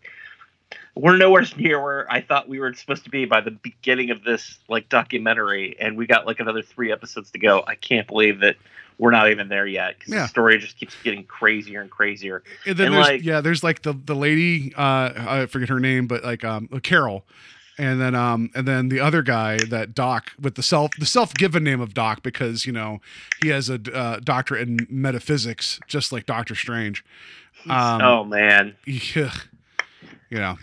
We're 1.01 1.17
nowhere 1.17 1.45
near 1.57 1.81
where 1.83 2.11
I 2.13 2.21
thought 2.21 2.49
we 2.49 2.59
were 2.59 2.73
supposed 2.75 3.05
to 3.05 3.11
be 3.11 3.25
by 3.25 3.41
the 3.41 3.53
beginning 3.53 4.11
of 4.11 4.25
this 4.25 4.59
like 4.69 4.89
documentary, 4.89 5.77
and 5.81 5.97
we 5.97 6.07
got 6.07 6.27
like 6.27 6.41
another 6.41 6.63
three 6.63 6.91
episodes 6.93 7.31
to 7.31 7.39
go. 7.39 7.63
I 7.67 7.75
can't 7.77 8.07
believe 8.07 8.41
that 8.41 8.57
we're 8.99 9.13
not 9.13 9.31
even 9.31 9.49
there 9.49 9.67
yet 9.67 9.97
because 9.99 10.13
Yeah. 10.13 10.23
the 10.23 10.29
story 10.29 10.59
just 10.59 10.77
keeps 10.77 10.97
getting 11.05 11.23
crazier 11.25 11.81
and 11.81 11.89
crazier. 11.89 12.43
And 12.67 12.77
then 12.77 12.89
And, 12.89 12.97
there's 12.97 13.07
like- 13.07 13.23
yeah, 13.25 13.41
there's 13.41 13.63
like 13.63 13.83
the 13.83 13.93
the 13.93 14.17
lady 14.17 14.75
uh 14.77 15.13
I 15.17 15.47
forget 15.47 15.69
her 15.69 15.79
name, 15.81 16.07
but 16.09 16.25
like 16.25 16.45
um 16.45 16.67
Carol. 16.83 17.25
And 17.81 18.01
then 18.01 18.17
um 18.17 18.51
and 18.57 18.67
then 18.67 18.89
the 18.89 18.99
other 18.99 19.23
guy 19.23 19.59
that 19.71 19.95
Doc 19.95 20.33
with 20.41 20.57
the 20.57 20.65
self 20.65 20.91
the 20.99 21.07
self 21.07 21.33
given 21.33 21.63
name 21.63 21.81
of 21.81 21.95
Doc 21.95 22.25
because 22.25 22.67
you 22.67 22.73
know 22.73 23.01
he 23.41 23.51
has 23.51 23.71
a 23.71 23.79
uh, 23.95 24.19
doctorate 24.19 24.67
in 24.67 24.85
metaphysics 24.91 25.79
just 25.87 26.11
like 26.11 26.27
Doctor 26.27 26.57
Strange. 26.57 27.05
Um, 27.69 28.01
oh 28.03 28.25
man, 28.25 28.75
yeah, 28.85 29.31
you 30.29 30.39
know 30.39 30.57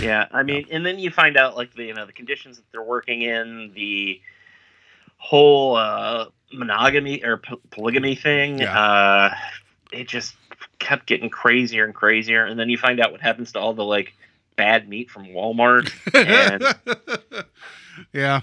yeah. 0.00 0.26
I 0.32 0.42
mean, 0.42 0.66
and 0.70 0.84
then 0.84 0.98
you 0.98 1.10
find 1.10 1.36
out 1.36 1.56
like 1.56 1.74
the 1.74 1.84
you 1.84 1.94
know 1.94 2.06
the 2.06 2.12
conditions 2.12 2.56
that 2.56 2.64
they're 2.72 2.82
working 2.82 3.22
in, 3.22 3.72
the 3.74 4.20
whole 5.18 5.76
uh, 5.76 6.26
monogamy 6.52 7.24
or 7.24 7.38
po- 7.38 7.60
polygamy 7.70 8.14
thing. 8.14 8.58
Yeah. 8.58 8.78
Uh, 8.78 9.34
it 9.92 10.08
just 10.08 10.34
kept 10.78 11.06
getting 11.06 11.30
crazier 11.30 11.84
and 11.84 11.94
crazier, 11.94 12.44
and 12.44 12.58
then 12.58 12.68
you 12.68 12.78
find 12.78 13.00
out 13.00 13.12
what 13.12 13.20
happens 13.20 13.52
to 13.52 13.58
all 13.60 13.74
the 13.74 13.84
like 13.84 14.14
bad 14.56 14.88
meat 14.88 15.10
from 15.10 15.26
Walmart. 15.26 15.92
And 16.14 17.44
yeah. 18.12 18.40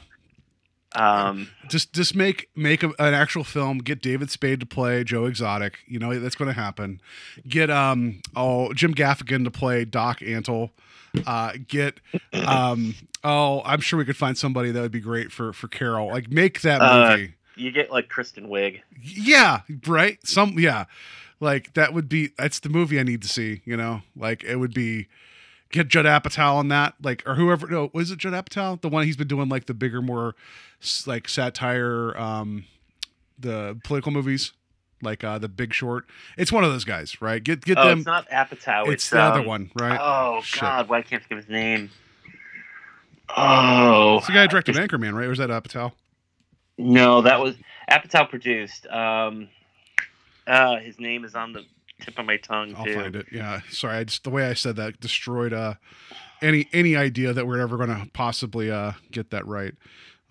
um, 0.95 1.49
Just 1.69 1.93
just 1.93 2.15
make 2.15 2.49
make 2.55 2.83
a, 2.83 2.87
an 2.99 3.13
actual 3.13 3.43
film. 3.43 3.79
Get 3.79 4.01
David 4.01 4.29
Spade 4.29 4.59
to 4.59 4.65
play 4.65 5.03
Joe 5.03 5.25
Exotic. 5.25 5.79
You 5.87 5.99
know 5.99 6.19
that's 6.19 6.35
going 6.35 6.53
to 6.53 6.59
happen. 6.59 7.01
Get 7.47 7.69
um 7.69 8.21
oh 8.35 8.73
Jim 8.73 8.93
Gaffigan 8.93 9.43
to 9.43 9.51
play 9.51 9.85
Doc 9.85 10.19
Antle. 10.19 10.71
Uh, 11.25 11.53
get 11.67 11.99
um 12.33 12.95
oh 13.23 13.61
I'm 13.65 13.79
sure 13.81 13.99
we 13.99 14.05
could 14.05 14.17
find 14.17 14.37
somebody 14.37 14.71
that 14.71 14.81
would 14.81 14.91
be 14.91 14.99
great 14.99 15.31
for 15.31 15.53
for 15.53 15.67
Carol. 15.67 16.07
Like 16.07 16.29
make 16.31 16.61
that 16.61 16.81
Uh, 16.81 17.09
movie. 17.11 17.33
you 17.55 17.71
get 17.71 17.91
like 17.91 18.09
Kristen 18.09 18.47
Wiig. 18.47 18.81
yeah, 19.01 19.61
right. 19.87 20.17
Some 20.25 20.57
yeah, 20.57 20.85
like 21.39 21.73
that 21.75 21.93
would 21.93 22.09
be 22.09 22.29
that's 22.37 22.59
the 22.59 22.69
movie 22.69 22.99
I 22.99 23.03
need 23.03 23.21
to 23.21 23.27
see. 23.27 23.61
You 23.65 23.77
know, 23.77 24.01
like 24.15 24.43
it 24.43 24.55
would 24.57 24.73
be 24.73 25.07
get 25.71 25.87
Judd 25.87 26.05
Apatow 26.05 26.53
on 26.55 26.67
that, 26.69 26.95
like 27.01 27.21
or 27.27 27.35
whoever. 27.35 27.67
No, 27.67 27.89
was 27.93 28.09
it 28.11 28.17
Judd 28.19 28.33
Apatow? 28.33 28.81
The 28.81 28.89
one 28.89 29.05
he's 29.05 29.17
been 29.17 29.27
doing 29.27 29.49
like 29.49 29.65
the 29.67 29.73
bigger, 29.75 30.01
more 30.01 30.35
like 31.05 31.29
satire, 31.29 32.17
um, 32.17 32.65
the 33.37 33.79
political 33.83 34.11
movies, 34.11 34.51
like 35.03 35.23
uh, 35.23 35.37
the 35.39 35.49
Big 35.49 35.73
Short. 35.73 36.05
It's 36.37 36.51
one 36.51 36.63
of 36.63 36.71
those 36.71 36.83
guys, 36.85 37.21
right? 37.21 37.43
Get 37.43 37.61
get 37.65 37.77
Oh, 37.77 37.87
them. 37.89 37.99
it's 37.99 38.05
not 38.07 38.29
Apatow. 38.29 38.87
it's 38.91 39.09
the 39.09 39.19
other 39.21 39.41
um, 39.41 39.45
one, 39.45 39.71
right? 39.75 39.99
Oh 40.01 40.41
Shit. 40.41 40.61
God, 40.61 40.89
why 40.89 41.01
can't 41.01 41.21
I 41.23 41.27
think 41.27 41.31
of 41.39 41.45
his 41.45 41.49
name? 41.49 41.89
Oh, 43.35 44.17
It's 44.17 44.27
the 44.27 44.33
guy 44.33 44.41
who 44.43 44.47
directed 44.49 44.75
Anchorman, 44.75 45.13
right? 45.13 45.25
Or 45.25 45.29
was 45.29 45.39
that 45.39 45.49
Apatow? 45.49 45.93
no, 46.77 47.21
that 47.21 47.39
was 47.39 47.55
Apatow 47.89 48.29
produced. 48.29 48.87
Um, 48.87 49.49
uh, 50.47 50.77
his 50.77 50.99
name 50.99 51.23
is 51.23 51.35
on 51.35 51.53
the 51.53 51.63
tip 52.01 52.17
of 52.19 52.25
my 52.25 52.37
tongue 52.37 52.73
I'll 52.75 52.85
too. 52.85 52.95
find 52.95 53.15
it. 53.15 53.27
Yeah, 53.31 53.61
sorry, 53.69 53.97
I 53.97 54.03
just 54.03 54.23
the 54.23 54.29
way 54.29 54.47
I 54.49 54.53
said 54.53 54.75
that 54.75 54.99
destroyed 54.99 55.53
uh 55.53 55.75
any 56.41 56.67
any 56.73 56.95
idea 56.95 57.31
that 57.33 57.47
we're 57.47 57.59
ever 57.61 57.77
going 57.77 57.89
to 57.89 58.07
possibly 58.13 58.69
uh 58.69 58.93
get 59.11 59.29
that 59.31 59.45
right. 59.47 59.73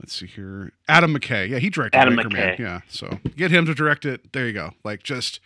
Let's 0.02 0.16
see 0.16 0.26
here. 0.26 0.72
Adam 0.88 1.14
McKay. 1.14 1.48
Yeah, 1.48 1.58
he 1.58 1.70
directed 1.70 1.96
Adam. 1.96 2.16
McKay. 2.16 2.58
Yeah, 2.58 2.80
so 2.88 3.20
get 3.36 3.52
him 3.52 3.66
to 3.66 3.74
direct 3.74 4.04
it. 4.04 4.32
There 4.32 4.46
you 4.48 4.52
go. 4.52 4.72
Like 4.82 5.04
just, 5.04 5.38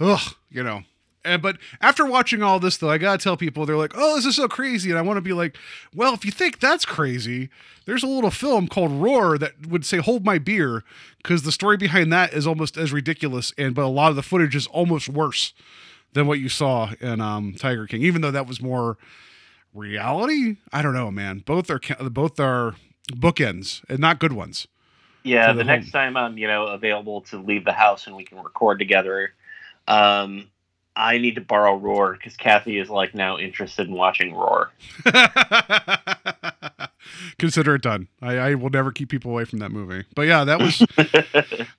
ugh, 0.00 0.34
you 0.50 0.62
know. 0.62 0.84
And 1.22 1.42
but 1.42 1.58
after 1.82 2.06
watching 2.06 2.42
all 2.42 2.58
this, 2.58 2.78
though, 2.78 2.90
I 2.90 2.96
gotta 2.96 3.22
tell 3.22 3.36
people 3.36 3.66
they're 3.66 3.76
like, 3.76 3.92
"Oh, 3.94 4.16
this 4.16 4.24
is 4.24 4.36
so 4.36 4.48
crazy," 4.48 4.88
and 4.88 4.98
I 4.98 5.02
want 5.02 5.18
to 5.18 5.22
be 5.22 5.34
like, 5.34 5.58
"Well, 5.94 6.14
if 6.14 6.24
you 6.24 6.30
think 6.30 6.60
that's 6.60 6.86
crazy, 6.86 7.50
there's 7.84 8.02
a 8.02 8.06
little 8.06 8.30
film 8.30 8.68
called 8.68 8.90
Roar 8.90 9.36
that 9.36 9.66
would 9.66 9.84
say 9.84 9.98
Hold 9.98 10.24
My 10.24 10.38
Beer,' 10.38 10.82
because 11.18 11.42
the 11.42 11.52
story 11.52 11.76
behind 11.76 12.10
that 12.12 12.32
is 12.32 12.46
almost 12.46 12.78
as 12.78 12.90
ridiculous, 12.90 13.52
and 13.58 13.74
but 13.74 13.84
a 13.84 13.88
lot 13.88 14.10
of 14.10 14.16
the 14.16 14.22
footage 14.22 14.56
is 14.56 14.66
almost 14.68 15.10
worse 15.10 15.52
than 16.14 16.26
what 16.26 16.38
you 16.40 16.48
saw 16.48 16.92
in 17.00 17.20
um, 17.20 17.54
Tiger 17.58 17.86
King, 17.86 18.02
even 18.02 18.22
though 18.22 18.30
that 18.30 18.46
was 18.46 18.62
more 18.62 18.96
reality. 19.74 20.56
I 20.72 20.80
don't 20.80 20.94
know, 20.94 21.10
man. 21.10 21.42
Both 21.44 21.70
are 21.70 21.80
both 22.10 22.40
are 22.40 22.76
bookends 23.12 23.82
and 23.88 23.98
not 23.98 24.18
good 24.18 24.32
ones. 24.32 24.66
Yeah, 25.22 25.52
the, 25.52 25.58
the 25.58 25.64
next 25.64 25.90
time 25.90 26.16
I'm, 26.16 26.36
you 26.36 26.46
know, 26.46 26.66
available 26.66 27.22
to 27.22 27.38
leave 27.38 27.64
the 27.64 27.72
house 27.72 28.06
and 28.06 28.14
we 28.14 28.24
can 28.24 28.38
record 28.42 28.78
together, 28.78 29.32
um, 29.88 30.48
I 30.96 31.18
need 31.18 31.34
to 31.36 31.40
borrow 31.40 31.76
Roar 31.76 32.12
because 32.12 32.36
Kathy 32.36 32.78
is 32.78 32.88
like 32.88 33.14
now 33.14 33.38
interested 33.38 33.88
in 33.88 33.94
watching 33.94 34.34
Roar. 34.34 34.70
Consider 37.38 37.74
it 37.74 37.82
done. 37.82 38.08
I, 38.22 38.36
I 38.36 38.54
will 38.54 38.70
never 38.70 38.92
keep 38.92 39.08
people 39.08 39.30
away 39.30 39.44
from 39.44 39.58
that 39.58 39.70
movie. 39.70 40.04
But 40.14 40.22
yeah, 40.22 40.44
that 40.44 40.60
was 40.60 40.78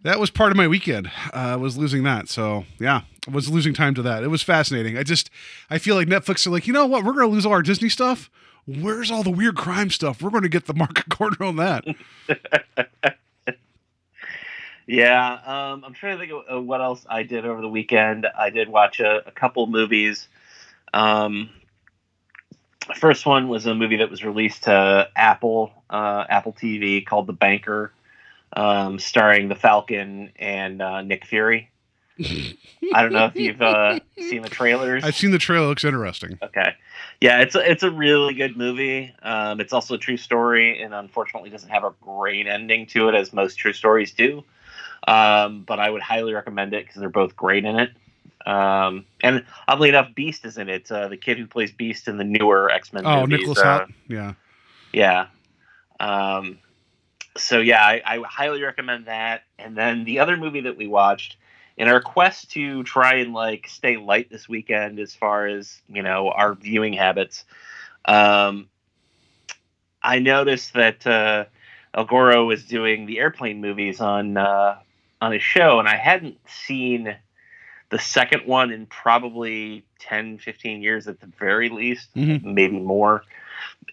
that 0.02 0.20
was 0.20 0.30
part 0.30 0.52
of 0.52 0.58
my 0.58 0.68
weekend. 0.68 1.10
Uh, 1.34 1.58
was 1.60 1.78
losing 1.78 2.04
that. 2.04 2.30
So 2.30 2.66
yeah, 2.80 3.02
I 3.28 3.32
was 3.32 3.50
losing 3.50 3.74
time 3.74 3.96
to 3.96 4.02
that. 4.02 4.24
It 4.24 4.28
was 4.28 4.42
fascinating. 4.42 4.98
I 4.98 5.04
just 5.04 5.30
I 5.70 5.78
feel 5.78 5.96
like 5.96 6.08
Netflix 6.08 6.46
are 6.46 6.50
like, 6.50 6.68
you 6.68 6.74
know 6.74 6.86
what? 6.86 7.06
We're 7.06 7.14
gonna 7.14 7.28
lose 7.28 7.46
all 7.46 7.54
our 7.54 7.62
Disney 7.62 7.90
stuff. 7.90 8.30
Where's 8.68 9.12
all 9.12 9.24
the 9.24 9.32
weird 9.32 9.56
crime 9.56 9.90
stuff? 9.90 10.22
We're 10.22 10.32
gonna 10.32 10.50
get 10.50 10.66
the 10.66 10.74
market 10.74 11.10
corner 11.10 11.38
on 11.42 11.56
that. 11.58 11.86
Yeah, 14.88 15.34
um, 15.46 15.84
I'm 15.84 15.94
trying 15.94 16.18
to 16.18 16.26
think 16.26 16.46
of 16.48 16.64
what 16.64 16.80
else 16.82 17.06
I 17.10 17.24
did 17.24 17.46
over 17.46 17.62
the 17.62 17.70
weekend. 17.70 18.28
I 18.38 18.52
did 18.52 18.70
watch 18.70 19.00
a, 19.00 19.28
a 19.28 19.32
couple 19.32 19.66
movies. 19.66 20.28
Um, 20.94 21.50
first 23.00 23.26
one 23.26 23.48
was 23.48 23.66
a 23.66 23.74
movie 23.74 23.98
that 23.98 24.12
was 24.12 24.24
released 24.24 24.64
to 24.64 25.10
Apple 25.16 25.72
uh, 25.90 26.26
Apple 26.30 26.54
TV 26.54 27.06
called 27.06 27.26
The 27.28 27.34
Banker, 27.34 27.94
um, 28.54 29.00
starring 29.00 29.50
the 29.50 29.56
Falcon 29.56 30.32
and 30.38 30.82
uh, 30.82 31.02
Nick 31.02 31.26
Fury. 31.26 31.72
I 32.18 33.02
don't 33.02 33.12
know 33.12 33.26
if 33.26 33.36
you've 33.36 33.62
uh, 33.62 34.00
seen 34.18 34.42
the 34.42 34.50
trailers. 34.50 35.04
I've 35.04 35.16
seen 35.16 35.32
the 35.32 35.38
trailer. 35.38 35.66
It 35.66 35.70
looks 35.70 35.84
interesting. 35.84 36.40
Okay. 36.42 36.74
Yeah, 37.20 37.42
it's 37.42 37.56
a, 37.56 37.72
it's 37.72 37.84
a 37.84 37.92
really 37.92 38.34
good 38.34 38.56
movie. 38.56 39.14
Um, 39.22 39.60
it's 39.60 39.74
also 39.74 39.96
a 39.96 39.98
true 39.98 40.18
story, 40.18 40.82
and 40.82 40.94
unfortunately, 40.94 41.50
doesn't 41.50 41.70
have 41.70 41.84
a 41.84 41.94
great 42.02 42.48
ending 42.48 42.86
to 42.88 43.10
it, 43.10 43.16
as 43.16 43.34
most 43.34 43.56
true 43.56 43.74
stories 43.74 44.14
do. 44.14 44.44
Um, 45.08 45.64
but 45.64 45.80
I 45.80 45.90
would 45.90 46.02
highly 46.02 46.34
recommend 46.34 46.74
it 46.74 46.86
because 46.86 47.00
they're 47.00 47.10
both 47.10 47.36
great 47.36 47.66
in 47.66 47.80
it. 47.80 47.92
Um, 48.46 49.06
and 49.24 49.44
oddly 49.68 49.90
enough, 49.90 50.14
Beast 50.16 50.46
is 50.46 50.58
in 50.58 50.70
it. 50.70 50.92
Uh, 50.92 51.08
the 51.08 51.18
kid 51.18 51.38
who 51.38 51.48
plays 51.48 51.72
Beast 51.72 52.08
in 52.08 52.18
the 52.18 52.24
newer 52.24 52.70
X 52.70 52.94
Men. 52.94 53.06
Oh, 53.06 53.22
movies, 53.22 53.40
Nicholas 53.40 53.60
uh, 53.60 53.64
Hoult. 53.64 53.94
Yeah. 54.08 54.34
yeah. 54.94 55.28
Um, 56.00 56.60
so 57.38 57.60
yeah, 57.60 57.82
I, 57.82 58.02
I 58.06 58.22
highly 58.24 58.62
recommend 58.62 59.08
that. 59.08 59.44
And 59.58 59.78
then 59.78 60.06
the 60.06 60.20
other 60.20 60.38
movie 60.38 60.62
that 60.62 60.78
we 60.78 60.88
watched 60.88 61.38
in 61.78 61.88
our 61.88 62.02
quest 62.02 62.52
to 62.52 62.84
try 62.84 63.16
and 63.16 63.34
like 63.34 63.68
stay 63.68 63.98
light 63.98 64.30
this 64.30 64.48
weekend 64.48 65.00
as 65.00 65.14
far 65.14 65.48
as 65.48 65.82
you 65.88 66.02
know 66.02 66.30
our 66.30 66.56
viewing 66.56 66.94
habits, 66.94 67.46
um, 68.06 68.70
I 70.02 70.20
noticed 70.20 70.74
that 70.74 71.06
uh, 71.06 71.46
El 71.94 72.06
Goro 72.06 72.46
was 72.46 72.66
doing 72.66 73.06
the 73.06 73.20
airplane 73.20 73.62
movies 73.62 74.00
on 74.00 74.38
uh, 74.38 74.78
on 75.22 75.32
his 75.32 75.44
show, 75.44 75.80
and 75.80 75.88
I 75.88 75.96
hadn't 75.96 76.38
seen 76.48 77.16
the 77.90 78.00
second 78.00 78.48
one 78.48 78.72
in 78.72 78.88
probably 78.88 79.86
10, 80.00 80.40
15 80.40 80.82
years 80.82 81.08
at 81.08 81.20
the 81.20 81.28
very 81.28 81.70
least, 81.70 82.14
Mhm. 82.16 82.44
maybe 82.44 82.80
more 82.80 83.24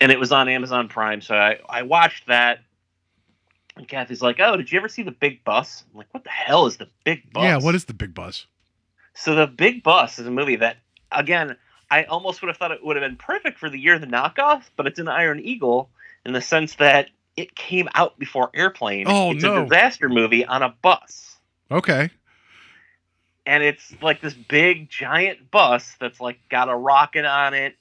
and 0.00 0.10
it 0.10 0.18
was 0.18 0.32
on 0.32 0.48
Amazon 0.48 0.88
Prime. 0.88 1.20
So 1.20 1.36
I, 1.36 1.58
I 1.68 1.82
watched 1.82 2.26
that. 2.26 2.60
And 3.76 3.88
Kathy's 3.88 4.22
like, 4.22 4.38
"Oh, 4.40 4.56
did 4.56 4.70
you 4.70 4.78
ever 4.78 4.88
see 4.88 5.02
the 5.02 5.10
Big 5.12 5.42
Bus?" 5.44 5.84
I'm 5.92 5.98
like, 5.98 6.12
"What 6.12 6.24
the 6.24 6.30
hell 6.30 6.66
is 6.66 6.76
the 6.76 6.88
Big 7.04 7.32
Bus?" 7.32 7.42
Yeah. 7.44 7.58
What 7.58 7.74
is 7.74 7.84
the 7.86 7.94
big 7.94 8.14
bus? 8.14 8.46
so 9.14 9.34
the 9.34 9.46
Big 9.46 9.82
Bus 9.82 10.18
is 10.18 10.26
a 10.26 10.30
movie 10.30 10.56
that, 10.56 10.78
again, 11.10 11.56
I 11.90 12.04
almost 12.04 12.40
would 12.42 12.48
have 12.48 12.56
thought 12.56 12.70
it 12.70 12.84
would 12.84 12.96
have 12.96 13.02
been 13.02 13.16
perfect 13.16 13.58
for 13.58 13.68
the 13.68 13.78
year 13.78 13.94
of 13.94 14.00
the 14.00 14.06
knockoff, 14.06 14.64
but 14.76 14.86
it's 14.86 14.98
an 14.98 15.08
Iron 15.08 15.40
Eagle 15.40 15.90
in 16.24 16.32
the 16.32 16.40
sense 16.40 16.76
that 16.76 17.08
it 17.36 17.54
came 17.54 17.88
out 17.94 18.18
before 18.18 18.50
Airplane. 18.54 19.04
Oh, 19.08 19.32
it's 19.32 19.42
no. 19.42 19.60
a 19.60 19.64
disaster 19.64 20.08
movie 20.08 20.44
on 20.46 20.62
a 20.62 20.74
bus. 20.82 21.36
Okay. 21.70 22.10
and 23.44 23.62
it's 23.62 23.94
like 24.02 24.20
this 24.20 24.34
big 24.34 24.88
giant 24.88 25.50
bus 25.50 25.94
that's 25.98 26.20
like 26.20 26.38
got 26.48 26.68
a 26.68 26.74
rocket 26.76 27.24
on 27.24 27.54
it 27.54 27.76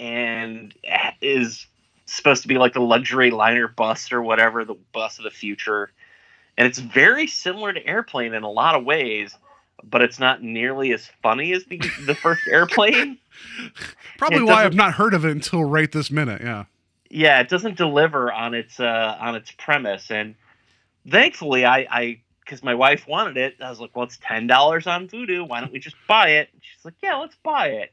and 0.00 0.74
is 1.20 1.66
supposed 2.06 2.42
to 2.42 2.48
be 2.48 2.58
like 2.58 2.72
the 2.74 2.80
luxury 2.80 3.30
liner 3.30 3.68
bus 3.68 4.12
or 4.12 4.22
whatever 4.22 4.64
the 4.64 4.76
bus 4.92 5.18
of 5.18 5.24
the 5.24 5.30
future. 5.30 5.90
And 6.56 6.66
it's 6.66 6.78
very 6.78 7.26
similar 7.26 7.72
to 7.72 7.84
airplane 7.86 8.34
in 8.34 8.42
a 8.42 8.50
lot 8.50 8.74
of 8.74 8.84
ways 8.84 9.36
but 9.90 10.00
it's 10.00 10.18
not 10.18 10.42
nearly 10.42 10.92
as 10.94 11.10
funny 11.22 11.52
as 11.52 11.64
the, 11.64 11.76
the 12.06 12.14
first 12.14 12.40
airplane. 12.48 13.18
Probably 14.16 14.38
It 14.38 14.44
why 14.46 14.64
I've 14.64 14.74
doesn't- 14.74 14.92
heard 14.94 15.12
of 15.12 15.26
it 15.26 15.32
until 15.32 15.62
right 15.64 15.90
this 15.92 16.10
minute. 16.10 16.40
Yeah. 16.40 16.64
yeah 17.10 17.40
it 17.40 17.50
doesn't 17.50 17.76
deliver 17.76 18.32
on 18.32 18.54
its 18.54 18.80
uh 18.80 19.16
on 19.20 19.34
its 19.34 19.50
premise. 19.50 20.10
And 20.10 20.36
thankfully 21.10 21.66
i 21.66 21.86
i 21.90 22.20
because 22.40 22.62
my 22.62 22.74
wife 22.74 23.06
wanted 23.06 23.36
it 23.36 23.56
i 23.60 23.68
was 23.68 23.78
like 23.80 23.94
well 23.94 24.04
it's 24.06 24.18
ten 24.22 24.46
dollars 24.46 24.86
on 24.86 25.06
Vudu 25.08 25.46
why 25.46 25.60
don't 25.60 25.72
we 25.72 25.80
just 25.80 25.96
buy 26.08 26.28
it? 26.30 26.48
And 26.52 26.62
she's 26.62 26.84
like 26.84 26.94
yeah 27.02 27.16
let's 27.16 27.36
buy 27.42 27.66
it. 27.68 27.92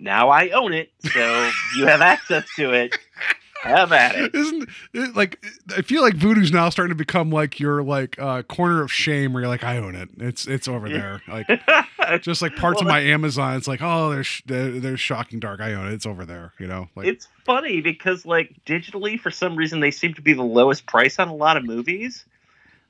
Now 0.00 0.30
i 0.30 0.48
own 0.50 0.72
it 0.72 0.90
so 1.12 1.50
you 1.76 1.86
have 1.86 2.00
access 2.00 2.44
to 2.56 2.72
it 2.72 2.96
have 3.62 3.92
at 3.92 4.14
it 4.14 4.34
Isn't 4.34 4.68
it, 4.92 5.16
like 5.16 5.44
I 5.76 5.82
feel 5.82 6.02
like 6.02 6.14
Vudu's 6.14 6.52
now 6.52 6.68
starting 6.68 6.90
to 6.90 6.98
become 6.98 7.30
like 7.30 7.58
your 7.58 7.82
like 7.82 8.18
uh, 8.18 8.42
corner 8.42 8.82
of 8.82 8.92
shame 8.92 9.32
where 9.32 9.42
you're 9.42 9.48
like 9.48 9.64
I 9.64 9.78
own 9.78 9.94
it. 9.94 10.08
It's 10.18 10.46
it's 10.46 10.68
over 10.68 10.88
there. 10.88 11.22
Like 11.28 11.46
just 12.22 12.42
like 12.42 12.56
parts 12.56 12.80
Well, 12.80 12.88
of 12.88 12.88
my 12.88 13.00
Amazon. 13.00 13.56
It's 13.56 13.68
like 13.68 13.80
oh 13.82 14.10
there's 14.10 14.42
there's 14.46 15.00
shocking 15.00 15.40
dark. 15.40 15.60
I 15.60 15.74
own 15.74 15.88
it. 15.88 15.92
It's 15.92 16.06
over 16.06 16.24
there. 16.24 16.52
You 16.58 16.66
know 16.66 16.88
like 16.94 17.06
it's 17.06 17.28
funny 17.44 17.80
because 17.80 18.24
like 18.26 18.54
digitally 18.66 19.18
for 19.18 19.30
some 19.30 19.56
reason 19.56 19.80
they 19.80 19.90
seem 19.90 20.14
to 20.14 20.22
be 20.22 20.32
the 20.34 20.42
lowest 20.42 20.86
price 20.86 21.18
on 21.18 21.28
a 21.28 21.34
lot 21.34 21.56
of 21.56 21.64
movies 21.64 22.24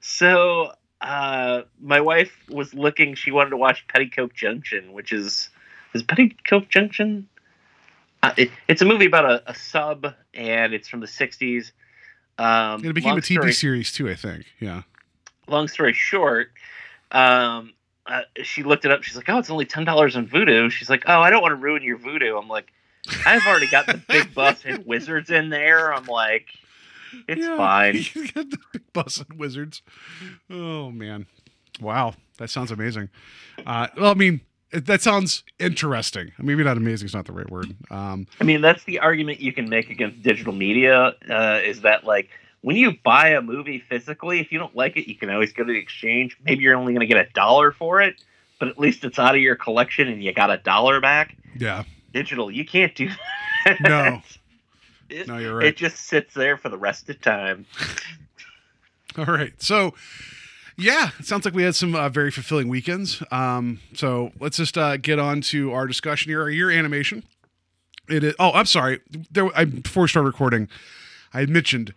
so 0.00 0.72
uh 1.00 1.62
my 1.81 2.00
wife 2.00 2.33
was 2.48 2.74
looking 2.74 3.14
she 3.14 3.31
wanted 3.31 3.50
to 3.50 3.57
watch 3.57 3.87
petticoat 3.88 4.35
junction 4.35 4.92
which 4.92 5.12
is 5.12 5.48
is 5.94 6.02
petticoat 6.02 6.68
junction 6.68 7.28
uh, 8.22 8.33
it, 8.37 8.50
it's 8.68 8.83
a 8.83 8.85
movie 8.85 9.07
about 9.07 9.24
a, 9.24 9.50
a 9.50 9.54
sub 9.54 10.07
and 10.35 10.74
it's 10.74 10.88
from 10.88 11.00
the 11.00 11.07
60s 11.07 11.72
um 12.38 12.85
it 12.85 12.92
became 12.94 13.16
a 13.16 13.20
TV 13.20 13.35
story- 13.35 13.52
series 13.52 13.92
too. 13.92 14.09
I 14.09 14.14
think. 14.14 14.46
Yeah. 14.61 14.83
long 15.48 15.66
story 15.68 15.92
short, 15.92 16.52
um, 17.11 17.72
uh, 18.07 18.22
she 18.42 18.62
looked 18.62 18.85
it 18.85 18.90
up. 18.92 19.02
She's 19.02 19.16
like, 19.16 19.28
"Oh, 19.28 19.38
it's 19.38 19.50
only 19.50 19.64
ten 19.66 19.85
dollars 19.85 20.16
on 20.16 20.26
Vudu." 20.28 20.70
She's 20.70 20.88
like, 20.88 21.02
"Oh, 21.07 21.20
I 21.20 21.31
don't 21.31 21.42
want 21.42 21.52
to 21.52 21.57
ruin 21.57 21.83
your 21.83 21.98
Vudu." 21.98 22.40
I'm 22.40 22.48
like, 22.48 22.72
"I've 23.26 23.44
already 23.46 23.66
got 23.70 23.87
the 23.87 23.98
Big 24.09 24.33
Bus 24.35 24.64
and 24.64 24.87
Wizards 24.87 25.31
in 25.31 25.48
there." 25.50 25.92
I'm 25.92 26.07
like, 26.07 26.46
"It's 27.26 27.40
Yeah. 27.40 27.57
fine." 27.57 27.94
you 28.14 28.28
got 28.33 28.50
the 28.50 28.59
big 28.72 28.92
bus 28.92 29.18
and 29.28 29.38
wizards. 29.38 29.83
Oh 30.48 30.90
man, 30.90 31.26
wow, 31.81 32.14
that 32.38 32.50
sounds 32.50 32.70
amazing. 32.70 33.09
Uh, 33.66 33.88
well, 33.96 34.12
I 34.12 34.14
mean, 34.14 34.40
that 34.72 35.00
sounds 35.02 35.44
interesting. 35.59 36.33
Maybe 36.38 36.62
not 36.62 36.76
amazing 36.76 37.07
is 37.07 37.14
not 37.14 37.24
the 37.26 37.33
right 37.33 37.48
word. 37.50 37.74
Um, 37.90 38.26
I 38.40 38.44
mean, 38.44 38.61
that's 38.61 38.85
the 38.85 38.98
argument 39.00 39.40
you 39.40 39.52
can 39.52 39.68
make 39.68 39.90
against 39.90 40.22
digital 40.22 40.52
media. 40.52 41.14
Uh, 41.28 41.61
is 41.64 41.81
that 41.83 42.04
like 42.04 42.28
when 42.61 42.76
you 42.76 42.92
buy 43.04 43.31
a 43.31 43.40
movie 43.40 43.78
physically, 43.78 44.40
if 44.40 44.52
you 44.52 44.59
don't 44.59 44.74
like 44.76 44.96
it, 44.96 45.09
you 45.09 45.14
can 45.16 45.31
always 45.31 45.52
go 45.52 45.64
to 45.64 45.72
the 45.72 45.78
exchange. 45.78 46.37
Maybe 46.44 46.62
you're 46.64 46.76
only 46.76 46.92
going 46.92 47.07
to 47.09 47.12
get 47.12 47.16
a 47.26 47.31
dollar 47.33 47.72
for 47.72 48.02
it, 48.02 48.22
but 48.59 48.68
at 48.68 48.78
least 48.78 49.04
it's 49.04 49.18
out 49.18 49.35
of 49.35 49.40
your 49.40 49.57
collection 49.57 50.09
and 50.09 50.22
you 50.22 50.33
got 50.33 50.50
a 50.50 50.59
dollar 50.59 51.00
back. 51.00 51.37
yeah. 51.57 51.85
Digital, 52.14 52.50
you 52.50 52.64
can't 52.64 52.94
do 52.94 53.11
that. 53.64 53.81
No. 53.81 54.22
It- 55.11 55.26
No, 55.28 55.38
you're 55.38 55.57
right. 55.57 55.66
It 55.68 55.76
just 55.78 55.96
sits 55.96 56.35
there 56.35 56.59
for 56.59 56.68
the 56.68 56.76
rest 56.76 57.09
of 57.09 57.18
time. 57.22 57.64
All 59.16 59.24
right. 59.24 59.54
So, 59.62 59.94
Yeah, 60.80 61.10
it 61.18 61.26
sounds 61.26 61.44
like 61.44 61.54
we 61.54 61.64
had 61.64 61.74
some 61.74 61.96
uh, 61.96 62.08
very 62.08 62.30
fulfilling 62.30 62.68
weekends. 62.68 63.20
Um, 63.32 63.80
so 63.94 64.30
let's 64.38 64.56
just 64.56 64.78
uh, 64.78 64.96
get 64.96 65.18
on 65.18 65.40
to 65.42 65.72
our 65.72 65.88
discussion 65.88 66.30
here. 66.30 66.40
Our 66.42 66.50
year 66.50 66.70
animation. 66.70 67.24
It 68.08 68.22
is. 68.22 68.34
Oh, 68.38 68.52
I'm 68.52 68.64
sorry. 68.64 69.00
There, 69.30 69.50
I, 69.58 69.64
before 69.64 70.02
we 70.04 70.08
start 70.08 70.24
recording, 70.24 70.68
I 71.34 71.46
mentioned 71.46 71.92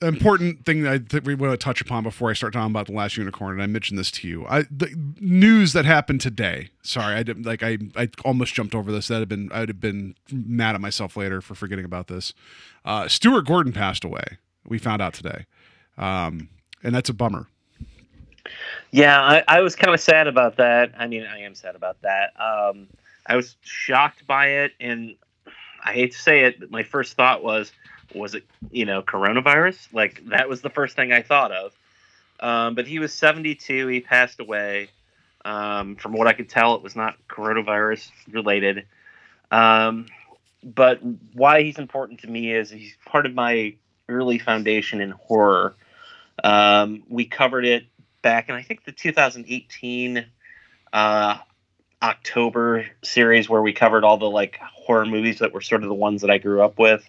an 0.00 0.06
important 0.06 0.64
thing 0.64 0.82
that, 0.84 0.92
I, 0.92 0.98
that 0.98 1.24
we 1.24 1.34
want 1.34 1.52
to 1.52 1.56
touch 1.56 1.80
upon 1.80 2.04
before 2.04 2.30
I 2.30 2.32
start 2.32 2.52
talking 2.52 2.70
about 2.70 2.86
the 2.86 2.92
last 2.92 3.16
unicorn, 3.16 3.54
and 3.54 3.62
I 3.62 3.66
mentioned 3.66 3.98
this 3.98 4.12
to 4.12 4.28
you. 4.28 4.46
I 4.46 4.62
the 4.70 4.94
news 5.20 5.72
that 5.72 5.84
happened 5.84 6.20
today. 6.20 6.70
Sorry, 6.82 7.16
I 7.16 7.24
didn't 7.24 7.44
like. 7.44 7.64
I 7.64 7.78
I 7.96 8.08
almost 8.24 8.54
jumped 8.54 8.76
over 8.76 8.92
this. 8.92 9.08
That 9.08 9.18
had 9.18 9.28
been. 9.28 9.50
I'd 9.52 9.68
have 9.68 9.80
been 9.80 10.14
mad 10.30 10.76
at 10.76 10.80
myself 10.80 11.16
later 11.16 11.40
for 11.40 11.56
forgetting 11.56 11.84
about 11.84 12.06
this. 12.06 12.34
Uh, 12.84 13.08
Stuart 13.08 13.46
Gordon 13.46 13.72
passed 13.72 14.04
away. 14.04 14.38
We 14.64 14.78
found 14.78 15.02
out 15.02 15.12
today, 15.12 15.46
um, 15.98 16.50
and 16.84 16.94
that's 16.94 17.08
a 17.08 17.14
bummer. 17.14 17.48
Yeah, 18.92 19.18
I, 19.18 19.42
I 19.48 19.60
was 19.62 19.74
kind 19.74 19.94
of 19.94 20.00
sad 20.00 20.28
about 20.28 20.56
that. 20.58 20.92
I 20.98 21.06
mean, 21.06 21.24
I 21.24 21.40
am 21.40 21.54
sad 21.54 21.74
about 21.74 22.00
that. 22.02 22.38
Um, 22.38 22.88
I 23.26 23.36
was 23.36 23.56
shocked 23.62 24.26
by 24.26 24.48
it, 24.48 24.72
and 24.78 25.16
I 25.82 25.94
hate 25.94 26.12
to 26.12 26.18
say 26.18 26.44
it, 26.44 26.60
but 26.60 26.70
my 26.70 26.82
first 26.82 27.16
thought 27.16 27.42
was, 27.42 27.72
was 28.14 28.34
it 28.34 28.44
you 28.70 28.84
know 28.84 29.02
coronavirus? 29.02 29.92
Like 29.94 30.22
that 30.26 30.46
was 30.48 30.60
the 30.60 30.68
first 30.68 30.94
thing 30.94 31.10
I 31.10 31.22
thought 31.22 31.52
of. 31.52 31.72
Um, 32.40 32.74
but 32.74 32.86
he 32.86 32.98
was 32.98 33.14
72. 33.14 33.86
He 33.86 34.00
passed 34.00 34.40
away. 34.40 34.90
Um, 35.44 35.96
from 35.96 36.12
what 36.12 36.26
I 36.26 36.34
could 36.34 36.48
tell, 36.48 36.74
it 36.74 36.82
was 36.82 36.94
not 36.94 37.16
coronavirus 37.28 38.10
related. 38.30 38.84
Um, 39.50 40.06
but 40.62 41.00
why 41.32 41.62
he's 41.62 41.78
important 41.78 42.20
to 42.20 42.28
me 42.28 42.52
is 42.52 42.70
he's 42.70 42.96
part 43.06 43.26
of 43.26 43.34
my 43.34 43.74
early 44.08 44.38
foundation 44.38 45.00
in 45.00 45.10
horror. 45.12 45.74
Um, 46.44 47.02
we 47.08 47.24
covered 47.24 47.64
it 47.64 47.86
back 48.22 48.48
in 48.48 48.54
I 48.54 48.62
think 48.62 48.84
the 48.84 48.92
2018 48.92 50.24
uh, 50.92 51.38
October 52.02 52.86
series 53.02 53.48
where 53.48 53.62
we 53.62 53.72
covered 53.72 54.04
all 54.04 54.16
the 54.16 54.30
like 54.30 54.58
horror 54.58 55.06
movies 55.06 55.38
that 55.38 55.52
were 55.52 55.60
sort 55.60 55.82
of 55.82 55.88
the 55.88 55.94
ones 55.94 56.22
that 56.22 56.30
I 56.30 56.38
grew 56.38 56.62
up 56.62 56.78
with. 56.78 57.08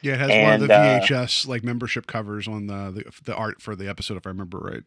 Yeah, 0.00 0.14
it 0.14 0.18
has 0.18 0.30
one 0.30 0.54
of 0.54 0.60
the 0.60 0.66
VHS 0.66 1.46
like 1.46 1.62
membership 1.62 2.06
covers 2.06 2.48
on 2.48 2.66
the, 2.66 2.90
the 2.90 3.12
the 3.24 3.34
art 3.34 3.62
for 3.62 3.76
the 3.76 3.88
episode, 3.88 4.16
if 4.16 4.26
I 4.26 4.30
remember 4.30 4.58
right. 4.58 4.82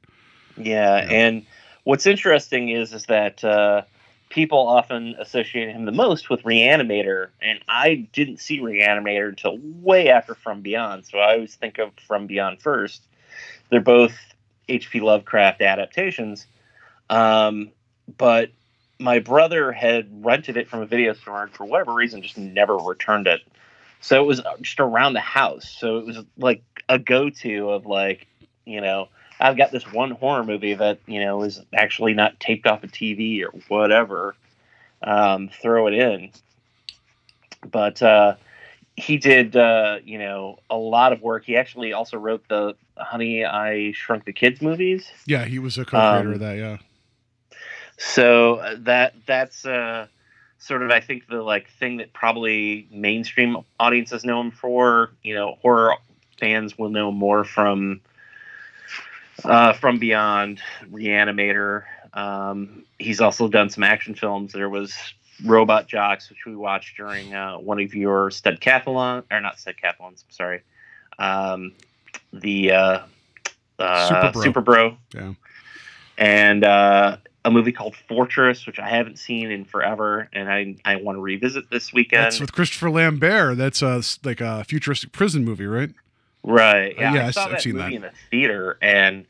Yeah, 0.57 0.97
yeah. 0.97 1.09
and 1.09 1.45
what's 1.83 2.05
interesting 2.05 2.69
is 2.69 2.93
is 2.93 3.05
that 3.05 3.41
uh, 3.43 3.83
people 4.29 4.59
often 4.59 5.15
associate 5.17 5.69
him 5.69 5.85
the 5.85 5.93
most 5.93 6.29
with 6.29 6.43
Reanimator, 6.43 7.29
and 7.41 7.59
I 7.69 8.07
didn't 8.11 8.41
see 8.41 8.59
Reanimator 8.59 9.29
until 9.29 9.57
way 9.61 10.09
after 10.09 10.35
From 10.35 10.61
Beyond. 10.61 11.05
So 11.05 11.19
I 11.19 11.35
always 11.35 11.55
think 11.55 11.77
of 11.77 11.91
From 12.05 12.27
Beyond 12.27 12.61
first. 12.61 13.01
They're 13.69 13.79
both 13.79 14.15
H.P. 14.67 15.01
Lovecraft 15.01 15.62
adaptations, 15.62 16.45
um, 17.10 17.71
but 18.17 18.49
my 18.99 19.19
brother 19.19 19.71
had 19.71 20.25
rented 20.25 20.58
it 20.58 20.69
from 20.69 20.82
a 20.82 20.86
video 20.86 21.13
store 21.13 21.43
and 21.43 21.51
for 21.51 21.65
whatever 21.65 21.93
reason 21.93 22.21
just 22.21 22.38
never 22.38 22.78
returned 22.78 23.28
it. 23.28 23.41
So 23.99 24.21
it 24.21 24.25
was 24.25 24.41
just 24.62 24.80
around 24.80 25.13
the 25.13 25.19
house. 25.19 25.69
So 25.69 25.97
it 25.97 26.06
was 26.06 26.17
like 26.38 26.63
a 26.88 26.99
go-to 26.99 27.71
of 27.71 27.86
like, 27.86 28.28
you 28.65 28.82
know, 28.82 29.10
I've 29.39 29.58
got 29.58 29.71
this 29.71 29.91
one 29.91 30.12
horror 30.12 30.43
movie 30.43 30.75
that 30.75 30.99
you 31.08 31.19
know 31.19 31.43
is 31.43 31.62
actually 31.73 32.13
not 32.13 32.39
taped 32.39 32.67
off 32.67 32.84
a 32.84 32.88
TV 32.88 33.43
or 33.43 33.51
whatever. 33.67 34.36
Um, 35.04 35.49
throw 35.49 35.88
it 35.88 35.93
in. 35.93 36.32
But 37.69 38.01
uh, 38.01 38.36
he 38.95 39.17
did, 39.17 39.56
uh, 39.56 39.99
you 40.04 40.17
know, 40.17 40.60
a 40.69 40.78
lot 40.78 41.13
of 41.13 41.21
work. 41.21 41.45
He 41.45 41.58
actually 41.58 41.93
also 41.93 42.17
wrote 42.17 42.47
the 42.47 42.75
Honey 42.97 43.45
I 43.45 43.91
Shrunk 43.91 44.25
the 44.25 44.34
Kids 44.34 44.62
movies. 44.62 45.10
Yeah, 45.25 45.45
he 45.45 45.60
was 45.60 45.77
a 45.77 45.86
co-creator 45.86 46.29
um, 46.29 46.34
of 46.34 46.39
that. 46.39 46.58
Yeah. 46.58 46.77
So 47.97 48.55
uh, 48.55 48.75
that 48.79 49.13
that's 49.25 49.65
uh, 49.65 50.08
sort 50.60 50.84
of 50.84 50.91
I 50.91 50.99
think 50.99 51.27
the 51.27 51.41
like 51.41 51.69
thing 51.79 51.97
that 51.97 52.13
probably 52.13 52.88
mainstream 52.91 53.58
audiences 53.79 54.23
know 54.23 54.41
him 54.41 54.51
for. 54.51 55.12
You 55.23 55.36
know, 55.36 55.58
horror 55.62 55.95
fans 56.39 56.77
will 56.77 56.89
know 56.89 57.12
more 57.12 57.43
from 57.43 58.01
uh, 59.43 59.73
From 59.73 59.99
Beyond, 59.99 60.62
Reanimator. 60.91 61.84
Um, 62.13 62.86
he's 62.97 63.21
also 63.21 63.47
done 63.47 63.69
some 63.69 63.84
action 63.84 64.15
films. 64.15 64.53
There 64.53 64.69
was 64.69 64.95
Robot 65.43 65.88
Jox, 65.88 66.29
which 66.29 66.45
we 66.45 66.55
watched 66.55 66.97
during 66.97 67.34
uh, 67.34 67.58
one 67.58 67.79
of 67.79 67.93
your 67.93 68.29
Steadcathlon, 68.29 69.23
or 69.29 69.41
not 69.41 69.58
Steadcathlons, 69.58 70.23
I'm 70.23 70.31
sorry. 70.31 70.62
Um, 71.19 71.73
the 72.41 72.71
uh, 72.71 73.00
uh, 73.80 74.08
Super, 74.08 74.32
Bro. 74.32 74.41
Super 74.43 74.62
Bro. 74.62 74.98
Yeah. 75.13 75.34
And 76.17 76.63
uh, 76.63 77.17
a 77.43 77.52
movie 77.52 77.71
called 77.71 77.95
Fortress, 78.08 78.65
which 78.65 78.80
I 78.80 78.89
haven't 78.89 79.19
seen 79.19 79.52
in 79.52 79.65
forever, 79.65 80.30
and 80.34 80.50
I 80.52 80.76
I 80.86 80.95
want 80.98 81.17
to 81.17 81.21
revisit 81.21 81.69
this 81.69 81.93
weekend. 81.93 82.24
That's 82.24 82.39
with 82.39 82.54
Christopher 82.54 82.89
Lambert. 82.89 83.58
That's 83.58 83.82
a 83.82 84.02
like 84.24 84.41
a 84.41 84.63
futuristic 84.63 85.12
prison 85.12 85.45
movie, 85.45 85.65
right? 85.65 85.91
Right. 86.43 86.95
Yeah. 86.98 87.12
Uh, 87.12 87.15
yeah 87.15 87.28
I 87.28 87.32
saw 87.32 87.45
I've 87.45 87.52
that 87.52 87.62
seen 87.62 87.74
movie 87.74 87.89
that. 87.89 87.95
in 87.95 88.02
the 88.02 88.12
theater, 88.32 88.78
and 88.82 89.26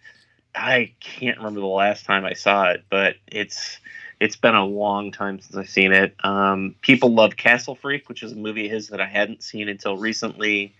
I 0.53 0.93
can't 0.99 1.37
remember 1.37 1.59
the 1.59 1.65
last 1.65 2.05
time 2.05 2.25
I 2.25 2.33
saw 2.33 2.69
it, 2.71 2.83
but 2.89 3.15
it's 3.27 3.79
it's 4.19 4.35
been 4.35 4.55
a 4.55 4.65
long 4.65 5.11
time 5.11 5.39
since 5.39 5.55
I've 5.55 5.69
seen 5.69 5.91
it. 5.91 6.15
Um, 6.23 6.75
people 6.81 7.13
love 7.13 7.35
Castle 7.35 7.75
Freak, 7.75 8.07
which 8.07 8.23
is 8.23 8.31
a 8.31 8.35
movie 8.35 8.65
of 8.65 8.71
his 8.71 8.87
that 8.89 9.01
I 9.01 9.07
hadn't 9.07 9.43
seen 9.43 9.67
until 9.67 9.97
recently. 9.97 10.73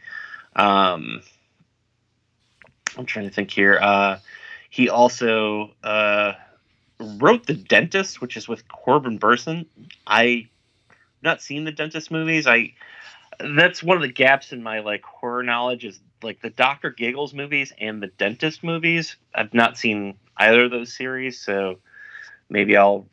Um, 0.56 1.22
I'm 2.98 3.06
trying 3.06 3.26
to 3.26 3.34
think 3.34 3.52
here. 3.52 3.80
Uh, 3.82 4.20
he 4.70 4.90
also 4.90 5.72
uh, 5.84 6.34
wrote 7.00 7.46
The 7.46 7.54
Dentist, 7.54 8.22
which 8.22 8.38
is 8.38 8.48
with 8.48 8.68
Corbin 8.68 9.20
Bernsen. 9.20 9.66
I 10.06 10.50
not 11.22 11.42
seen 11.42 11.64
the 11.64 11.72
Dentist 11.72 12.12
movies. 12.12 12.48
I 12.48 12.74
that's 13.40 13.84
one 13.84 13.98
of 13.98 14.02
the 14.02 14.12
gaps 14.12 14.54
in 14.54 14.64
my 14.64 14.80
like 14.80 15.04
horror 15.04 15.44
knowledge 15.44 15.84
is 15.84 16.00
like 16.24 16.42
the 16.42 16.50
Doctor 16.50 16.92
Giggles 16.92 17.34
movies 17.34 17.74
and 17.80 18.02
the 18.02 18.08
Dentist 18.08 18.64
movies. 18.64 19.18
I've 19.34 19.54
not 19.54 19.78
seen 19.78 20.16
either 20.38 20.66
of 20.66 20.72
those 20.72 20.96
series, 20.96 21.42
so 21.42 21.80
maybe 22.50 22.78
I'll 22.78 23.08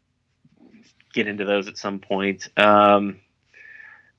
get 1.13 1.27
into 1.27 1.45
those 1.45 1.69
at 1.69 1.77
some 1.77 1.99
point. 1.99 2.49
Um, 2.57 3.21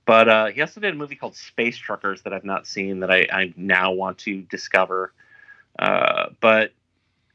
but 0.05 0.27
uh, 0.27 0.45
he 0.47 0.61
also 0.61 0.81
did 0.81 0.93
a 0.93 0.97
movie 0.97 1.15
called 1.15 1.35
Space 1.35 1.77
Truckers 1.77 2.21
that 2.23 2.33
I've 2.33 2.43
not 2.43 2.67
seen 2.67 2.99
that 2.99 3.11
I, 3.11 3.27
I 3.31 3.53
now 3.55 3.93
want 3.93 4.17
to 4.19 4.41
discover. 4.41 5.13
Uh, 5.77 6.27
but 6.39 6.73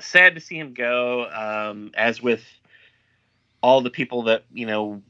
sad 0.01 0.35
to 0.35 0.41
see 0.41 0.59
him 0.59 0.75
go. 0.75 1.29
Um, 1.31 1.91
as 1.95 2.23
with 2.23 2.45
all 3.63 3.81
the 3.81 3.91
people 3.91 4.23
that 4.25 4.45
you 4.53 4.67
know 4.67 5.03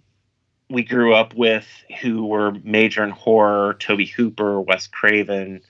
we 0.71 0.83
grew 0.83 1.15
up 1.15 1.35
with 1.35 1.67
who 2.01 2.27
were 2.27 2.53
major 2.65 3.03
in 3.05 3.11
horror, 3.11 3.75
Tobe 3.79 4.07
Hooper, 4.17 4.61
Wes 4.61 4.87
Craven. 4.87 5.63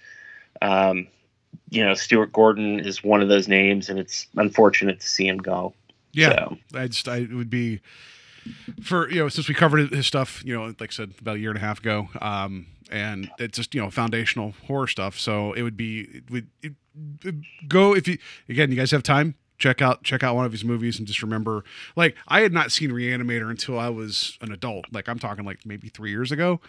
Um, 0.61 1.07
you 1.71 1.85
know, 1.85 1.94
Stuart 1.94 2.33
Gordon 2.33 2.81
is 2.81 3.05
one 3.05 3.21
of 3.23 3.29
those 3.29 3.47
names, 3.47 3.88
and 3.88 3.99
it's 3.99 4.27
unfortunate 4.37 5.01
to 5.01 5.07
see 5.07 5.27
him 5.27 5.38
go. 5.38 5.75
Yeah, 6.12 6.31
So, 6.31 6.59
I 6.75 6.88
just 6.88 7.09
I 7.09 7.18
it 7.18 7.33
would 7.33 7.51
be 7.51 7.81
for 8.83 9.11
you 9.11 9.21
know 9.21 9.29
since 9.29 9.49
we 9.49 9.55
covered 9.55 9.90
his 9.92 10.07
stuff 10.07 10.42
you 10.44 10.55
know 10.55 10.66
like 10.81 10.90
I 10.90 10.92
said 10.92 11.12
about 11.21 11.37
a 11.37 11.38
year 11.38 11.51
and 11.51 11.59
a 11.59 11.61
half 11.61 11.81
ago 11.81 12.09
um 12.23 12.66
and 12.90 13.31
it's 13.38 13.59
just 13.59 13.75
you 13.75 13.83
know 13.83 13.90
foundational 13.90 14.55
horror 14.66 14.87
stuff 14.87 15.18
so 15.18 15.53
it 15.53 15.62
would 15.62 15.77
be 15.77 16.01
it 16.01 16.31
would 16.31 16.49
it- 16.62 16.73
go 17.68 17.94
if 17.94 18.08
you 18.08 18.18
again 18.48 18.70
you 18.70 18.76
guys 18.76 18.90
have 18.90 19.02
time 19.02 19.34
check 19.58 19.82
out 19.82 20.02
check 20.04 20.22
out 20.22 20.37
one 20.37 20.44
of 20.44 20.52
his 20.52 20.64
movies 20.64 20.98
and 20.98 21.06
just 21.06 21.22
remember 21.22 21.64
like 21.96 22.16
I 22.26 22.40
had 22.40 22.52
not 22.52 22.72
seen 22.72 22.90
Reanimator 22.90 23.50
until 23.50 23.78
I 23.78 23.88
was 23.88 24.38
an 24.40 24.52
adult. 24.52 24.87
Like 24.92 25.08
I'm 25.08 25.18
talking 25.18 25.44
like 25.44 25.66
maybe 25.66 25.88
three 25.88 26.11
years 26.11 26.32
ago. 26.32 26.61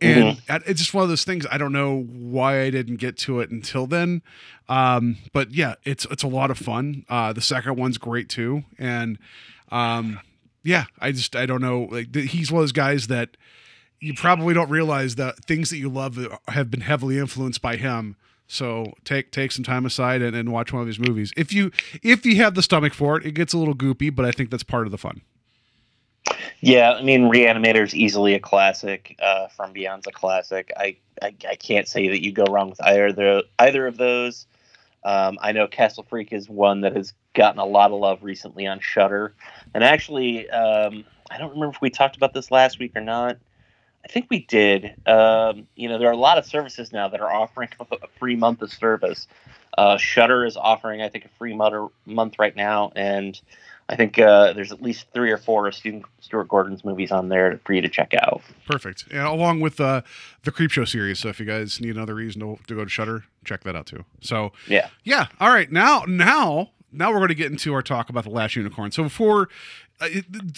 And 0.00 0.40
it's 0.48 0.78
just 0.78 0.94
one 0.94 1.02
of 1.02 1.08
those 1.08 1.24
things 1.24 1.44
I 1.50 1.58
don't 1.58 1.72
know 1.72 2.02
why 2.02 2.60
I 2.60 2.70
didn't 2.70 2.96
get 2.96 3.16
to 3.18 3.40
it 3.40 3.50
until 3.50 3.86
then. 3.88 4.22
Um 4.68 5.16
but 5.32 5.52
yeah 5.52 5.74
it's 5.84 6.06
it's 6.10 6.22
a 6.22 6.28
lot 6.28 6.50
of 6.50 6.58
fun. 6.58 7.04
Uh 7.08 7.32
the 7.32 7.40
second 7.40 7.76
one's 7.76 7.98
great 7.98 8.28
too. 8.28 8.62
And 8.78 9.18
um 9.70 10.20
yeah 10.64 10.84
i 10.98 11.12
just 11.12 11.36
i 11.36 11.46
don't 11.46 11.60
know 11.60 11.88
like 11.90 12.14
he's 12.14 12.50
one 12.50 12.60
of 12.60 12.62
those 12.62 12.72
guys 12.72 13.06
that 13.06 13.36
you 14.00 14.12
probably 14.12 14.54
don't 14.54 14.70
realize 14.70 15.14
that 15.14 15.44
things 15.44 15.70
that 15.70 15.78
you 15.78 15.88
love 15.88 16.18
have 16.48 16.70
been 16.70 16.80
heavily 16.80 17.18
influenced 17.18 17.62
by 17.62 17.76
him 17.76 18.16
so 18.48 18.92
take 19.04 19.30
take 19.30 19.52
some 19.52 19.64
time 19.64 19.86
aside 19.86 20.20
and, 20.20 20.34
and 20.34 20.50
watch 20.50 20.72
one 20.72 20.80
of 20.80 20.86
these 20.86 20.98
movies 20.98 21.32
if 21.36 21.52
you 21.52 21.70
if 22.02 22.26
you 22.26 22.36
have 22.36 22.54
the 22.54 22.62
stomach 22.62 22.92
for 22.92 23.16
it 23.18 23.24
it 23.24 23.32
gets 23.32 23.52
a 23.52 23.58
little 23.58 23.74
goopy 23.74 24.14
but 24.14 24.24
i 24.24 24.32
think 24.32 24.50
that's 24.50 24.64
part 24.64 24.86
of 24.86 24.90
the 24.90 24.98
fun 24.98 25.20
yeah, 26.60 26.92
I 26.92 27.02
mean, 27.02 27.30
Reanimator 27.30 27.84
is 27.84 27.94
easily 27.94 28.34
a 28.34 28.40
classic. 28.40 29.16
Uh, 29.20 29.48
From 29.48 29.72
Beyond's 29.72 30.06
a 30.06 30.12
classic. 30.12 30.72
I, 30.76 30.96
I 31.22 31.34
I 31.48 31.54
can't 31.54 31.86
say 31.86 32.08
that 32.08 32.24
you 32.24 32.32
go 32.32 32.44
wrong 32.44 32.70
with 32.70 32.82
either 32.82 33.06
of 33.06 33.16
the, 33.16 33.44
either 33.58 33.86
of 33.86 33.96
those. 33.96 34.46
Um, 35.04 35.38
I 35.40 35.52
know 35.52 35.68
Castle 35.68 36.04
Freak 36.08 36.32
is 36.32 36.48
one 36.48 36.80
that 36.80 36.96
has 36.96 37.14
gotten 37.34 37.60
a 37.60 37.64
lot 37.64 37.92
of 37.92 38.00
love 38.00 38.22
recently 38.22 38.66
on 38.66 38.80
Shudder, 38.80 39.34
and 39.72 39.84
actually, 39.84 40.50
um, 40.50 41.04
I 41.30 41.38
don't 41.38 41.50
remember 41.50 41.74
if 41.74 41.80
we 41.80 41.90
talked 41.90 42.16
about 42.16 42.34
this 42.34 42.50
last 42.50 42.78
week 42.78 42.92
or 42.96 43.00
not. 43.00 43.38
I 44.04 44.08
think 44.08 44.26
we 44.30 44.40
did. 44.40 44.94
Um, 45.06 45.66
you 45.74 45.88
know, 45.88 45.98
there 45.98 46.08
are 46.08 46.12
a 46.12 46.16
lot 46.16 46.38
of 46.38 46.46
services 46.46 46.92
now 46.92 47.08
that 47.08 47.20
are 47.20 47.30
offering 47.30 47.68
a 47.80 48.06
free 48.18 48.36
month 48.36 48.62
of 48.62 48.72
service. 48.72 49.26
Uh, 49.76 49.96
Shudder 49.96 50.44
is 50.44 50.56
offering, 50.56 51.02
I 51.02 51.08
think, 51.08 51.24
a 51.24 51.28
free 51.38 51.54
month 51.54 51.92
month 52.06 52.38
right 52.38 52.56
now, 52.56 52.90
and 52.96 53.38
I 53.88 53.96
think 53.96 54.18
uh, 54.18 54.52
there's 54.52 54.70
at 54.70 54.82
least 54.82 55.06
three 55.14 55.30
or 55.30 55.38
four 55.38 55.66
of 55.66 55.74
Stuart 55.74 56.48
Gordon's 56.48 56.84
movies 56.84 57.10
on 57.10 57.28
there 57.28 57.58
for 57.64 57.72
you 57.72 57.80
to 57.80 57.88
check 57.88 58.12
out. 58.14 58.42
Perfect. 58.66 59.06
And 59.10 59.22
along 59.22 59.60
with 59.60 59.80
uh, 59.80 60.02
the 60.42 60.52
Creepshow 60.52 60.86
series. 60.86 61.20
So 61.20 61.28
if 61.28 61.40
you 61.40 61.46
guys 61.46 61.80
need 61.80 61.96
another 61.96 62.14
reason 62.14 62.40
to, 62.42 62.58
to 62.66 62.74
go 62.74 62.84
to 62.84 62.90
Shudder, 62.90 63.24
check 63.44 63.64
that 63.64 63.74
out 63.74 63.86
too. 63.86 64.04
So 64.20 64.52
Yeah. 64.66 64.88
yeah. 65.04 65.28
All 65.40 65.48
right. 65.48 65.72
Now, 65.72 66.04
now, 66.06 66.70
now 66.92 67.10
we're 67.10 67.18
going 67.18 67.28
to 67.28 67.34
get 67.34 67.50
into 67.50 67.74
our 67.74 67.82
talk 67.82 68.08
about 68.08 68.24
the 68.24 68.30
Last 68.30 68.56
Unicorn. 68.56 68.90
So 68.90 69.02
before, 69.02 69.48
uh, 70.00 70.08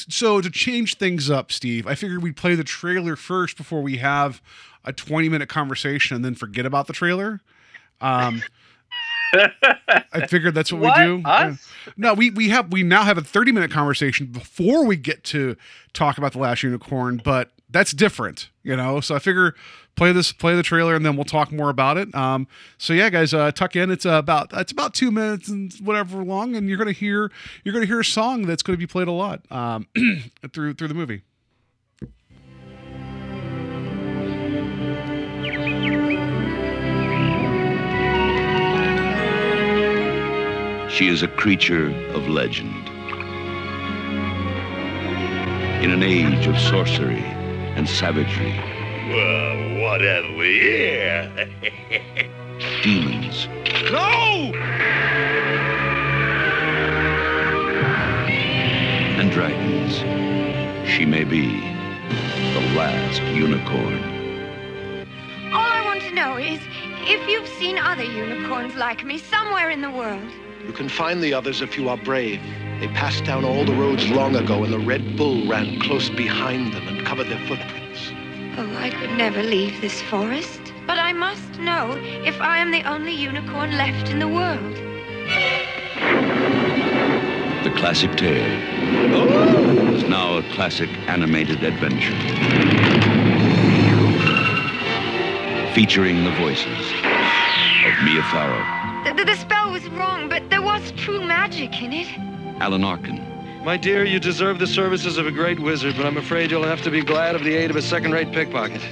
so 0.08 0.40
to 0.40 0.50
change 0.50 0.96
things 0.96 1.30
up, 1.30 1.50
Steve, 1.52 1.86
I 1.86 1.94
figured 1.94 2.22
we'd 2.22 2.36
play 2.36 2.54
the 2.54 2.64
trailer 2.64 3.16
first 3.16 3.56
before 3.56 3.82
we 3.82 3.96
have 3.98 4.40
a 4.84 4.92
20 4.92 5.28
minute 5.28 5.48
conversation 5.48 6.16
and 6.16 6.24
then 6.24 6.34
forget 6.34 6.66
about 6.66 6.86
the 6.86 6.92
trailer. 6.92 7.40
Um, 8.00 8.42
I 10.12 10.26
figured 10.26 10.54
that's 10.54 10.72
what, 10.72 10.82
What? 10.82 10.98
we 10.98 11.04
do. 11.22 11.22
Us? 11.28 11.68
No, 11.96 12.14
we 12.14 12.30
we 12.30 12.48
have 12.48 12.72
we 12.72 12.82
now 12.82 13.04
have 13.04 13.16
a 13.18 13.22
30 13.22 13.52
minute 13.52 13.70
conversation 13.70 14.26
before 14.26 14.84
we 14.84 14.96
get 14.96 15.22
to 15.24 15.56
talk 15.92 16.18
about 16.18 16.32
the 16.32 16.38
last 16.38 16.62
unicorn, 16.62 17.20
but 17.22 17.50
that's 17.70 17.92
different, 17.92 18.50
you 18.62 18.76
know. 18.76 19.00
So 19.00 19.14
I 19.14 19.18
figure 19.18 19.54
play 19.96 20.12
this 20.12 20.32
play 20.32 20.54
the 20.54 20.62
trailer 20.62 20.94
and 20.94 21.04
then 21.04 21.16
we'll 21.16 21.24
talk 21.24 21.52
more 21.52 21.70
about 21.70 21.96
it. 21.96 22.14
Um 22.14 22.46
so 22.78 22.92
yeah, 22.92 23.10
guys, 23.10 23.32
uh 23.34 23.52
tuck 23.52 23.76
in. 23.76 23.90
It's 23.90 24.06
uh, 24.06 24.12
about 24.12 24.50
it's 24.52 24.72
about 24.72 24.94
2 24.94 25.10
minutes 25.10 25.48
and 25.48 25.72
whatever 25.82 26.24
long 26.24 26.56
and 26.56 26.68
you're 26.68 26.78
to 26.92 26.98
hear 26.98 27.30
you're 27.64 27.72
to 27.86 27.86
hear 27.86 28.00
a 28.00 28.04
song 28.04 28.42
that's 28.42 28.62
to 28.76 28.80
be 28.80 28.86
played 28.86 29.08
a 29.08 29.12
lot 29.12 29.50
um 29.50 29.86
through 30.52 30.74
through 30.74 30.88
the 30.88 30.94
movie. 30.94 31.22
She 40.90 41.08
is 41.08 41.22
a 41.22 41.28
creature 41.28 41.86
of 42.10 42.28
legend. 42.28 42.88
In 45.82 45.92
an 45.92 46.02
age 46.02 46.46
of 46.46 46.58
sorcery 46.58 47.39
and 47.76 47.88
savagery, 47.88 48.54
Well, 49.08 49.80
what 49.80 50.00
have 50.00 50.36
we 50.36 50.60
here? 50.60 51.48
demons, 52.82 53.48
no! 53.90 54.52
and 59.20 59.30
dragons, 59.30 59.98
she 60.88 61.04
may 61.04 61.24
be 61.24 61.60
the 62.54 62.74
last 62.74 63.22
unicorn. 63.34 64.02
All 65.52 65.70
I 65.70 65.82
want 65.84 66.00
to 66.02 66.14
know 66.14 66.36
is 66.36 66.60
if 67.02 67.28
you've 67.28 67.48
seen 67.48 67.78
other 67.78 68.04
unicorns 68.04 68.74
like 68.74 69.04
me 69.04 69.18
somewhere 69.18 69.70
in 69.70 69.80
the 69.82 69.90
world. 69.90 70.30
You 70.66 70.72
can 70.72 70.88
find 70.88 71.22
the 71.22 71.32
others 71.34 71.62
if 71.62 71.76
you 71.76 71.88
are 71.88 71.96
brave. 71.96 72.40
They 72.80 72.88
passed 72.88 73.24
down 73.24 73.44
all 73.44 73.64
the 73.64 73.74
roads 73.74 74.08
long 74.08 74.36
ago, 74.36 74.62
and 74.62 74.72
the 74.72 74.78
Red 74.78 75.16
Bull 75.16 75.46
ran 75.46 75.80
close 75.80 76.10
behind 76.10 76.72
them 76.72 76.86
and 76.86 77.04
covered 77.06 77.28
their 77.28 77.44
footprints. 77.46 78.12
Oh, 78.56 78.76
I 78.76 78.90
could 78.90 79.10
never 79.16 79.42
leave 79.42 79.80
this 79.80 80.02
forest. 80.02 80.60
But 80.86 80.98
I 80.98 81.12
must 81.12 81.58
know 81.58 81.92
if 82.24 82.40
I 82.40 82.58
am 82.58 82.70
the 82.70 82.82
only 82.82 83.12
unicorn 83.12 83.76
left 83.76 84.10
in 84.10 84.18
the 84.18 84.28
world. 84.28 84.74
The 87.64 87.70
classic 87.76 88.16
tale 88.16 88.44
oh! 89.14 89.94
is 89.94 90.04
now 90.04 90.38
a 90.38 90.42
classic 90.54 90.88
animated 91.06 91.62
adventure. 91.62 92.16
Featuring 95.74 96.24
the 96.24 96.32
voices 96.32 96.92
of 97.86 98.04
Mia 98.04 98.22
Farrow, 98.24 98.79
The, 99.04 99.14
the, 99.16 99.24
the 99.24 99.36
spell 99.36 99.70
was 99.72 99.86
wrong, 99.90 100.28
but 100.28 100.48
there 100.50 100.62
was 100.62 100.92
true 100.92 101.24
magic 101.24 101.80
in 101.82 101.92
it. 101.92 102.08
Alan 102.60 102.84
Arkin, 102.84 103.18
My 103.64 103.76
dear, 103.76 104.04
you 104.04 104.20
deserve 104.20 104.58
the 104.58 104.66
services 104.66 105.16
of 105.16 105.26
a 105.26 105.30
great 105.32 105.58
wizard, 105.58 105.94
but 105.96 106.04
I'm 106.06 106.16
afraid 106.18 106.50
you'll 106.50 106.64
have 106.64 106.82
to 106.82 106.90
be 106.90 107.02
glad 107.02 107.34
of 107.34 107.42
the 107.42 107.54
aid 107.54 107.70
of 107.70 107.76
a 107.76 107.82
second-rate 107.82 108.32
pickpocket. 108.32 108.82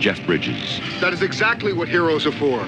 Jeff 0.00 0.24
Bridges, 0.26 0.80
That 1.00 1.12
is 1.12 1.22
exactly 1.22 1.72
what 1.72 1.88
heroes 1.88 2.26
are 2.26 2.32
for. 2.32 2.64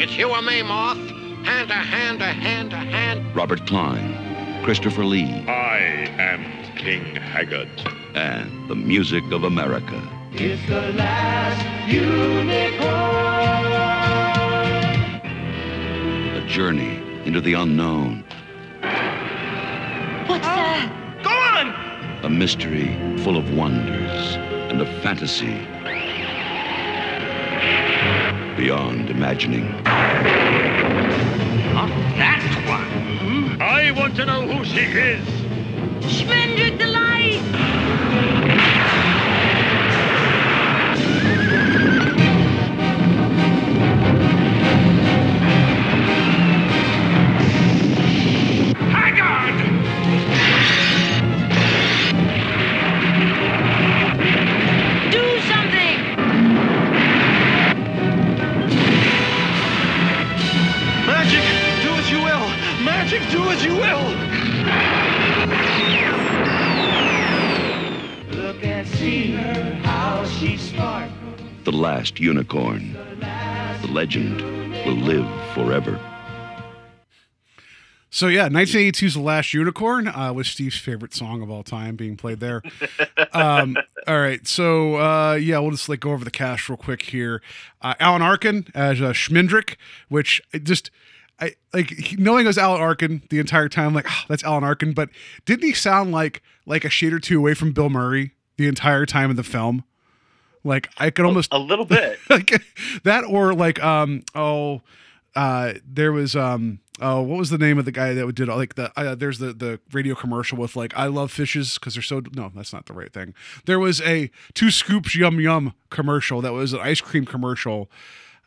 It's 0.00 0.16
you 0.16 0.30
or 0.30 0.40
me, 0.40 0.62
Moth. 0.62 0.96
Hand 1.44 1.68
to 1.68 1.74
hand 1.74 2.18
to 2.20 2.26
hand 2.26 2.70
to 2.70 2.76
hand. 2.76 3.36
Robert 3.36 3.66
Klein, 3.66 4.62
Christopher 4.64 5.04
Lee, 5.04 5.44
I 5.46 5.78
am 6.18 6.44
King 6.76 7.14
Haggard. 7.16 7.68
and 8.14 8.68
the 8.70 8.74
music 8.74 9.24
of 9.32 9.44
America. 9.44 10.00
A 10.32 10.56
journey 16.48 16.96
into 17.26 17.40
the 17.42 17.52
unknown, 17.52 18.24
What's 20.26 20.46
ah, 20.46 20.56
that? 20.56 21.22
Go 21.22 21.30
on! 21.30 22.24
a 22.24 22.28
mystery 22.28 22.88
full 23.22 23.36
of 23.36 23.54
wonders, 23.54 24.36
and 24.70 24.80
a 24.80 24.86
fantasy 25.02 25.58
beyond 28.56 29.10
imagining. 29.10 29.70
Not 31.74 31.90
that 32.16 32.42
one. 32.66 32.88
Hmm? 33.18 33.62
I 33.62 33.92
want 33.92 34.16
to 34.16 34.24
know 34.24 34.48
who 34.48 34.64
she 34.64 34.80
is. 34.80 35.24
Schmendrick 36.00 36.78
the 36.78 36.86
Light! 36.86 38.07
As 63.58 63.64
you 63.64 63.74
will! 63.74 64.08
Look 68.42 68.62
and 68.62 68.86
see 68.86 69.32
her, 69.32 69.74
how 69.82 70.24
she 70.24 70.56
sparkles. 70.56 71.40
The 71.64 71.72
last 71.72 72.20
unicorn. 72.20 72.92
The 73.82 73.88
legend 73.88 74.40
will 74.86 74.94
live 74.94 75.26
forever. 75.54 76.00
So 78.10 78.28
yeah, 78.28 78.48
1982's 78.48 79.14
The 79.14 79.20
Last 79.20 79.52
Unicorn 79.52 80.08
uh, 80.08 80.32
was 80.32 80.48
Steve's 80.48 80.78
favorite 80.78 81.12
song 81.12 81.42
of 81.42 81.50
all 81.50 81.62
time 81.62 81.94
being 81.94 82.16
played 82.16 82.40
there. 82.40 82.62
um, 83.32 83.76
all 84.06 84.18
right, 84.18 84.46
so 84.46 84.96
uh, 84.96 85.34
yeah, 85.34 85.58
we'll 85.58 85.72
just 85.72 85.90
like 85.90 86.00
go 86.00 86.12
over 86.12 86.24
the 86.24 86.30
cast 86.30 86.70
real 86.70 86.78
quick 86.78 87.02
here. 87.02 87.42
Uh, 87.82 87.94
Alan 88.00 88.22
Arkin 88.22 88.66
as 88.74 89.02
uh, 89.02 89.12
Schmendrick, 89.12 89.76
which 90.08 90.40
just 90.62 90.90
I 91.40 91.52
like 91.72 91.90
he- 91.90 92.16
knowing 92.16 92.44
it 92.44 92.48
was 92.48 92.58
Alan 92.58 92.80
Arkin 92.80 93.22
the 93.30 93.38
entire 93.38 93.68
time. 93.68 93.94
Like 93.94 94.06
"Ah, 94.08 94.24
that's 94.28 94.42
Alan 94.44 94.64
Arkin, 94.64 94.92
but 94.92 95.08
didn't 95.44 95.64
he 95.64 95.72
sound 95.72 96.12
like 96.12 96.42
like 96.66 96.84
a 96.84 96.90
shade 96.90 97.12
or 97.12 97.18
two 97.20 97.38
away 97.38 97.54
from 97.54 97.72
Bill 97.72 97.90
Murray 97.90 98.32
the 98.56 98.66
entire 98.66 99.06
time 99.06 99.30
in 99.30 99.36
the 99.36 99.44
film? 99.44 99.84
Like 100.64 100.88
I 100.98 101.10
could 101.10 101.24
almost 101.24 101.52
A 101.52 101.58
little 101.58 101.84
bit. 101.84 102.18
like 102.30 102.50
that 103.04 103.24
or 103.24 103.54
like 103.54 103.82
um 103.82 104.22
oh 104.34 104.82
uh 105.36 105.74
there 105.86 106.10
was 106.12 106.34
um 106.34 106.80
oh 107.00 107.22
what 107.22 107.38
was 107.38 107.50
the 107.50 107.58
name 107.58 107.78
of 107.78 107.84
the 107.84 107.92
guy 107.92 108.12
that 108.14 108.26
would 108.26 108.34
did 108.34 108.48
like 108.48 108.74
the 108.74 108.90
uh, 108.98 109.14
there's 109.14 109.38
the 109.38 109.52
the 109.52 109.78
radio 109.92 110.16
commercial 110.16 110.58
with 110.58 110.74
like 110.74 110.92
I 110.96 111.06
love 111.06 111.30
fishes 111.30 111.74
because 111.78 111.94
they're 111.94 112.02
so 112.02 112.22
no 112.34 112.50
that's 112.54 112.72
not 112.72 112.86
the 112.86 112.92
right 112.92 113.12
thing 113.12 113.34
there 113.66 113.78
was 113.78 114.00
a 114.00 114.30
two 114.54 114.70
scoops 114.72 115.14
yum 115.14 115.38
yum 115.38 115.74
commercial 115.90 116.40
that 116.42 116.52
was 116.52 116.72
an 116.72 116.80
ice 116.80 117.00
cream 117.00 117.24
commercial 117.24 117.88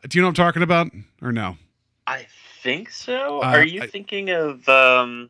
do 0.09 0.17
you 0.17 0.21
know 0.21 0.27
what 0.27 0.37
I'm 0.39 0.45
talking 0.45 0.63
about 0.63 0.91
or 1.21 1.31
no 1.31 1.55
I 2.05 2.27
think 2.61 2.89
so. 2.91 3.39
Uh, 3.41 3.45
Are 3.47 3.63
you 3.63 3.83
I- 3.83 3.87
thinking 3.87 4.29
of 4.29 4.67
um, 4.69 5.29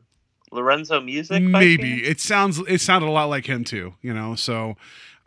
Lorenzo 0.52 1.00
Music? 1.02 1.41
maybe 1.41 2.04
it 2.04 2.20
sounds 2.20 2.60
it 2.67 2.82
sounded 2.82 3.08
a 3.08 3.12
lot 3.12 3.26
like 3.26 3.46
him 3.46 3.63
too 3.63 3.94
you 4.02 4.13
know 4.13 4.36
so 4.36 4.75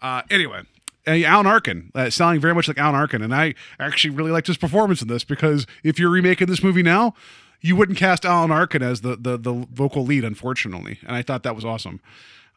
uh 0.03 0.23
anyway 0.31 0.63
Alan 1.07 1.47
Arkin, 1.47 1.93
uh, 1.95 2.09
sounding 2.09 2.41
very 2.41 2.55
much 2.55 2.67
like 2.67 2.79
Alan 2.79 2.95
Arkin, 2.95 3.21
and 3.21 3.35
I 3.35 3.53
actually 3.79 4.15
really 4.15 4.31
liked 4.31 4.47
his 4.47 4.57
performance 4.57 5.03
in 5.03 5.09
this 5.09 5.23
because 5.23 5.67
if 5.83 5.99
you're 5.99 6.09
remaking 6.09 6.47
this 6.47 6.63
movie 6.63 6.83
now, 6.83 7.13
you 7.61 7.77
wouldn't 7.77 7.99
cast 7.99 8.25
Alan 8.25 8.51
Arkin 8.51 8.83
as 8.83 9.03
the 9.03 9.15
the, 9.15 9.37
the 9.37 9.67
vocal 9.71 10.05
lead, 10.07 10.25
unfortunately, 10.25 10.99
and 11.07 11.15
I 11.15 11.21
thought 11.21 11.43
that 11.43 11.55
was 11.55 11.63
awesome. 11.63 12.01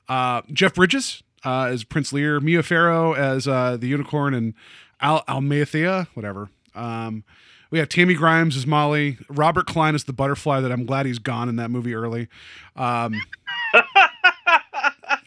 Uh, 0.08 0.44
Jeff 0.54 0.76
Bridges 0.76 1.24
uh, 1.44 1.64
as 1.66 1.84
Prince 1.84 2.14
Lear, 2.14 2.40
Mia 2.40 2.64
Farrow 2.64 3.12
as 3.12 3.50
uh, 3.50 3.76
the 3.76 3.88
unicorn, 3.88 4.34
and 4.34 4.54
Al 5.02 5.26
Amalthea, 5.28 6.08
whatever. 6.14 6.50
Um, 6.74 7.26
we 7.72 7.80
have 7.80 7.90
Tammy 7.90 8.14
Grimes 8.14 8.56
as 8.56 8.66
Molly, 8.66 9.18
Robert 9.30 9.68
Klein 9.68 9.96
as 9.96 10.06
the 10.06 10.14
butterfly. 10.14 10.60
That 10.62 10.72
I'm 10.72 10.86
glad 10.86 11.06
he's 11.06 11.20
gone 11.20 11.50
in 11.50 11.56
that 11.58 11.70
movie 11.70 11.94
early. 11.94 12.28
Um, 12.76 13.22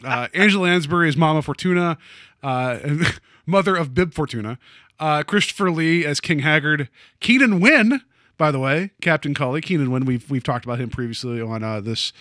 uh, 0.03 0.27
Angela 0.33 0.63
Lansbury 0.63 1.09
as 1.09 1.17
Mama 1.17 1.41
Fortuna, 1.41 1.97
uh, 2.43 2.79
mother 3.45 3.75
of 3.75 3.93
Bib 3.93 4.13
Fortuna. 4.13 4.57
Uh, 4.99 5.23
Christopher 5.23 5.71
Lee 5.71 6.05
as 6.05 6.19
King 6.19 6.39
Haggard. 6.39 6.87
Keenan 7.19 7.59
Wynn, 7.59 8.01
by 8.37 8.51
the 8.51 8.59
way, 8.59 8.91
Captain 9.01 9.33
Cully 9.33 9.61
Keenan. 9.61 9.91
When 9.91 10.05
we've 10.05 10.29
we've 10.29 10.43
talked 10.43 10.65
about 10.65 10.79
him 10.79 10.89
previously 10.89 11.41
on 11.41 11.63
uh, 11.63 11.81
this 11.81 12.13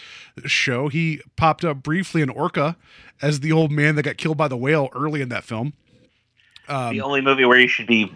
show, 0.46 0.88
he 0.88 1.20
popped 1.36 1.64
up 1.64 1.82
briefly 1.82 2.22
in 2.22 2.30
Orca 2.30 2.76
as 3.22 3.40
the 3.40 3.52
old 3.52 3.70
man 3.70 3.96
that 3.96 4.02
got 4.02 4.16
killed 4.16 4.36
by 4.36 4.48
the 4.48 4.56
whale 4.56 4.88
early 4.94 5.20
in 5.20 5.28
that 5.28 5.44
film. 5.44 5.74
Um, 6.70 6.92
the 6.94 7.02
only 7.02 7.20
movie 7.20 7.44
where 7.44 7.58
you 7.58 7.68
should 7.68 7.86
be 7.86 8.12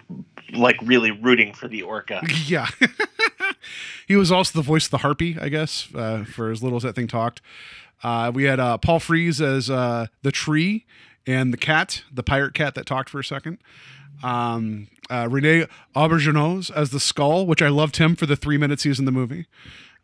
like 0.53 0.77
really 0.83 1.11
rooting 1.11 1.53
for 1.53 1.69
the 1.69 1.83
orca. 1.83 2.23
Yeah. 2.47 2.69
he 4.07 4.17
was 4.17 4.31
also 4.31 4.59
the 4.59 4.63
voice 4.63 4.87
of 4.87 4.91
the 4.93 4.99
harpy, 4.99 5.37
I 5.41 5.49
guess, 5.49 5.89
uh, 5.95 6.25
for 6.25 6.51
as 6.51 6.63
little 6.63 6.77
as 6.77 6.83
that 6.83 6.95
thing 6.95 7.07
talked. 7.09 7.41
Uh, 8.03 8.31
we 8.35 8.45
had 8.45 8.61
uh, 8.61 8.79
Paul 8.79 9.01
Frees 9.01 9.41
as 9.41 9.71
uh, 9.71 10.07
the 10.23 10.31
tree 10.31 10.85
and 11.27 11.53
the 11.53 11.57
cat, 11.57 12.03
the 12.13 12.23
pirate 12.23 12.55
cat 12.55 12.75
that 12.75 12.87
talked 12.87 13.09
for 13.09 13.19
a 13.19 13.25
second. 13.25 13.59
Um, 14.23 14.89
uh, 15.11 15.27
Rene 15.31 15.67
Auberjonois 15.97 16.71
as 16.75 16.91
the 16.91 17.01
skull, 17.01 17.47
which 17.47 17.63
I 17.63 17.69
loved 17.69 17.97
him 17.97 18.15
for 18.15 18.27
the 18.27 18.37
three 18.37 18.59
minutes 18.59 18.83
he 18.83 18.89
was 18.91 18.99
in 18.99 19.05
the 19.07 19.13
movie. 19.13 19.47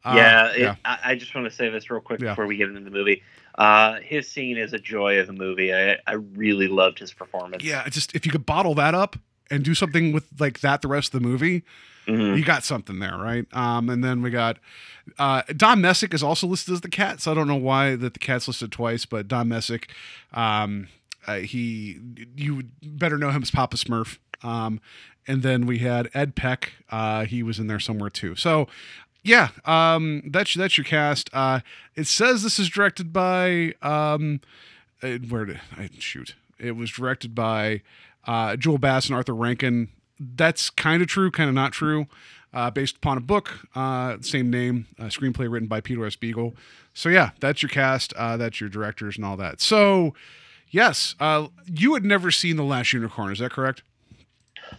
Uh, 0.05 0.15
yeah, 0.17 0.53
it, 0.53 0.59
yeah. 0.61 0.75
I, 0.85 0.99
I 1.05 1.15
just 1.15 1.35
want 1.35 1.47
to 1.47 1.51
say 1.55 1.69
this 1.69 1.91
real 1.91 2.01
quick 2.01 2.21
Yeah. 2.21 2.31
before 2.31 2.47
we 2.47 2.57
get 2.57 2.69
into 2.69 2.81
the 2.81 2.91
movie. 2.91 3.23
Uh, 3.57 4.01
his 4.01 4.29
scene 4.29 4.57
is 4.57 4.73
a 4.73 4.79
joy 4.79 5.19
of 5.19 5.27
the 5.27 5.33
movie. 5.33 5.73
I, 5.75 5.99
I 6.07 6.13
really 6.15 6.69
loved 6.69 6.99
his 6.99 7.13
performance. 7.13 7.63
Yeah, 7.65 7.89
just 7.89 8.15
if 8.15 8.25
you 8.27 8.33
could 8.33 8.47
bottle 8.47 8.75
that 8.77 8.95
up 8.95 9.17
and 9.51 9.65
do 9.65 9.75
something 9.75 10.13
with 10.13 10.27
like 10.39 10.61
that 10.61 10.83
the 10.83 10.89
rest 10.89 11.13
of 11.15 11.21
the 11.23 11.27
movie, 11.29 11.63
Mhm. 12.07 12.37
you 12.39 12.45
got 12.45 12.65
something 12.65 12.99
there, 12.99 13.17
right? 13.19 13.47
Um, 13.53 13.89
and 13.91 14.03
then 14.03 14.23
we 14.23 14.31
got 14.31 14.59
uh, 15.19 15.43
Don 15.57 15.81
Messick 15.81 16.15
is 16.15 16.23
also 16.23 16.47
listed 16.47 16.73
as 16.75 16.81
the 16.81 16.89
cat, 16.89 17.21
so 17.21 17.33
I 17.33 17.35
don't 17.35 17.49
know 17.49 17.57
why 17.57 17.97
that 17.97 18.13
the 18.15 18.19
cat's 18.21 18.47
listed 18.49 18.71
twice, 18.73 19.05
but 19.05 19.29
Don 19.29 19.49
Messick, 19.49 19.91
um, 20.33 20.89
uh, 21.27 21.37
he 21.39 21.99
you 22.37 22.55
would 22.57 22.71
better 22.83 23.19
know 23.19 23.31
him 23.31 23.43
as 23.43 23.51
Papa 23.51 23.77
Smurf. 23.77 24.19
Um, 24.43 24.81
and 25.27 25.43
then 25.43 25.67
we 25.67 25.79
had 25.79 26.09
Ed 26.15 26.35
Peck, 26.35 26.73
uh, 26.91 27.25
he 27.27 27.43
was 27.43 27.59
in 27.59 27.67
there 27.67 27.79
somewhere 27.81 28.09
too. 28.11 28.35
So 28.37 28.69
yeah, 29.23 29.49
um, 29.65 30.23
that's 30.27 30.55
that's 30.55 30.79
your 30.79 30.85
cast. 30.85 31.31
Uh, 31.33 31.61
it 31.95 32.07
says 32.07 32.43
this 32.43 32.59
is 32.59 32.69
directed 32.69 33.13
by 33.13 33.75
um, 33.83 34.41
uh, 35.03 35.19
where 35.29 35.45
did 35.45 35.61
I 35.77 35.91
shoot? 35.99 36.35
It 36.59 36.73
was 36.73 36.91
directed 36.91 37.35
by 37.35 37.83
uh, 38.27 38.57
Joel 38.57 38.79
Bass 38.79 39.07
and 39.07 39.17
Arthur 39.17 39.35
Rankin. 39.35 39.89
That's 40.19 40.71
kind 40.71 41.03
of 41.03 41.09
true, 41.09 41.31
kind 41.31 41.49
of 41.49 41.55
not 41.55 41.73
true. 41.73 42.07
Uh, 42.53 42.69
based 42.69 42.97
upon 42.97 43.17
a 43.17 43.21
book, 43.21 43.61
uh, 43.77 44.17
same 44.23 44.51
name, 44.51 44.87
screenplay 45.03 45.51
written 45.51 45.69
by 45.69 45.81
Peter 45.81 46.05
S. 46.05 46.17
Beagle. 46.17 46.57
So 46.95 47.09
yeah, 47.09 47.31
that's 47.39 47.63
your 47.63 47.69
cast, 47.69 48.13
uh, 48.15 48.37
that's 48.37 48.61
your 48.61 48.69
directors 48.69 49.17
and 49.17 49.25
all 49.25 49.37
that. 49.37 49.61
So 49.61 50.15
yes, 50.69 51.15
uh, 51.21 51.49
you 51.67 51.95
had 51.95 52.05
never 52.05 52.31
seen 52.31 52.57
The 52.57 52.65
Last 52.65 52.93
Unicorn, 52.93 53.33
is 53.33 53.39
that 53.39 53.53
correct? 53.53 53.83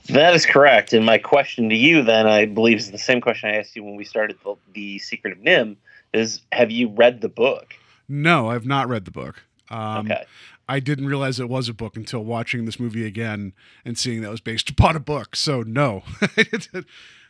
That 0.10 0.34
is 0.34 0.46
correct. 0.46 0.94
And 0.94 1.06
my 1.06 1.18
question 1.18 1.70
to 1.70 1.76
you, 1.76 2.04
then, 2.04 2.28
I 2.28 2.46
believe, 2.46 2.78
is 2.78 2.92
the 2.92 2.98
same 2.98 3.22
question 3.22 3.50
I 3.50 3.58
asked 3.58 3.76
you 3.76 3.84
when 3.84 3.96
we 3.96 4.04
started 4.06 4.38
the, 4.44 4.56
the 4.74 5.00
Secret 5.00 5.34
of 5.34 5.39
NIMH: 5.39 5.78
is 6.14 6.42
Have 6.52 6.72
you 6.72 6.89
read 6.89 7.22
the 7.22 7.30
book? 7.30 7.74
No, 8.08 8.50
I've 8.50 8.66
not 8.66 8.89
read 8.89 9.06
the 9.06 9.12
book. 9.12 9.44
Um, 9.70 10.12
Okay. 10.12 10.24
I 10.70 10.80
didn't 10.80 11.08
realize 11.08 11.38
it 11.38 11.50
was 11.50 11.68
a 11.68 11.74
book 11.74 11.98
until 11.98 12.24
watching 12.24 12.64
this 12.64 12.80
movie 12.80 13.06
again 13.06 13.52
and 13.84 13.98
seeing 13.98 14.22
that 14.22 14.28
it 14.28 14.32
was 14.32 14.39
based 14.39 14.70
upon 14.70 14.96
a 14.96 15.02
book. 15.02 15.36
So 15.36 15.64
no, 15.64 16.04
I 16.22 16.44
did, 16.44 16.86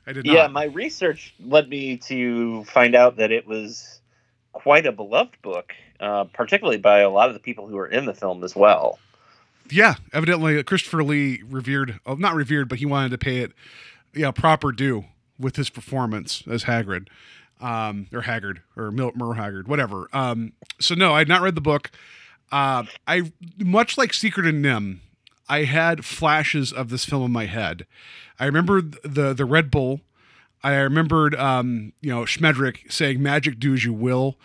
I 0.06 0.14
did 0.14 0.26
not. 0.28 0.34
Yeah, 0.36 0.48
my 0.48 0.66
research 0.66 1.34
led 1.40 1.68
me 1.68 1.98
to 1.98 2.64
find 2.66 2.94
out 2.94 3.18
that 3.18 3.32
it 3.32 3.48
was 3.48 4.00
quite 4.52 4.86
a 4.86 4.92
beloved 4.92 5.42
book, 5.42 5.74
uh, 6.00 6.26
particularly 6.26 6.78
by 6.78 7.00
a 7.00 7.10
lot 7.10 7.30
of 7.30 7.34
the 7.34 7.40
people 7.40 7.68
who 7.68 7.78
were 7.78 7.88
in 7.88 8.06
the 8.06 8.14
film 8.14 8.44
as 8.44 8.56
well. 8.56 9.00
Yeah, 9.70 9.96
evidently 10.12 10.62
Christopher 10.64 11.04
Lee 11.04 11.42
revered, 11.48 12.00
oh, 12.06 12.16
not 12.16 12.36
revered, 12.36 12.68
but 12.68 12.80
he 12.80 12.86
wanted 12.86 13.12
to 13.12 13.18
pay 13.18 13.38
it, 13.38 13.54
yeah, 14.14 14.32
proper 14.32 14.72
due 14.72 15.06
with 15.40 15.56
his 15.56 15.70
performance 15.70 16.44
as 16.50 16.66
Hagrid, 16.66 17.08
um, 17.62 18.08
or 18.12 18.22
Haggard, 18.22 18.62
or 18.76 18.92
Mil- 18.92 19.14
Merle 19.16 19.34
Haggard, 19.34 19.68
whatever. 19.68 20.08
Um, 20.14 20.54
so 20.80 20.96
no, 20.96 21.14
I 21.14 21.20
had 21.20 21.28
not 21.28 21.42
read 21.42 21.56
the 21.56 21.62
book. 21.62 21.92
Uh, 22.52 22.84
I 23.08 23.32
much 23.58 23.98
like 23.98 24.14
Secret 24.14 24.46
and 24.46 24.64
NIMH, 24.64 25.00
I 25.48 25.64
had 25.64 26.04
flashes 26.04 26.74
of 26.74 26.90
this 26.90 27.06
film 27.06 27.24
in 27.24 27.32
my 27.32 27.46
head. 27.46 27.86
I 28.40 28.46
remember 28.46 28.82
the 28.82 29.34
the 29.34 29.46
Red 29.46 29.72
Bull. 29.72 30.02
I 30.64 30.76
remembered, 30.76 31.34
um, 31.36 31.94
you 32.02 32.10
know, 32.10 32.22
Schmendrick 32.22 32.92
saying 32.92 33.24
"Magic, 33.24 33.58
do 33.60 33.74
as 33.74 33.86
you 33.86 33.94
will," 33.94 34.38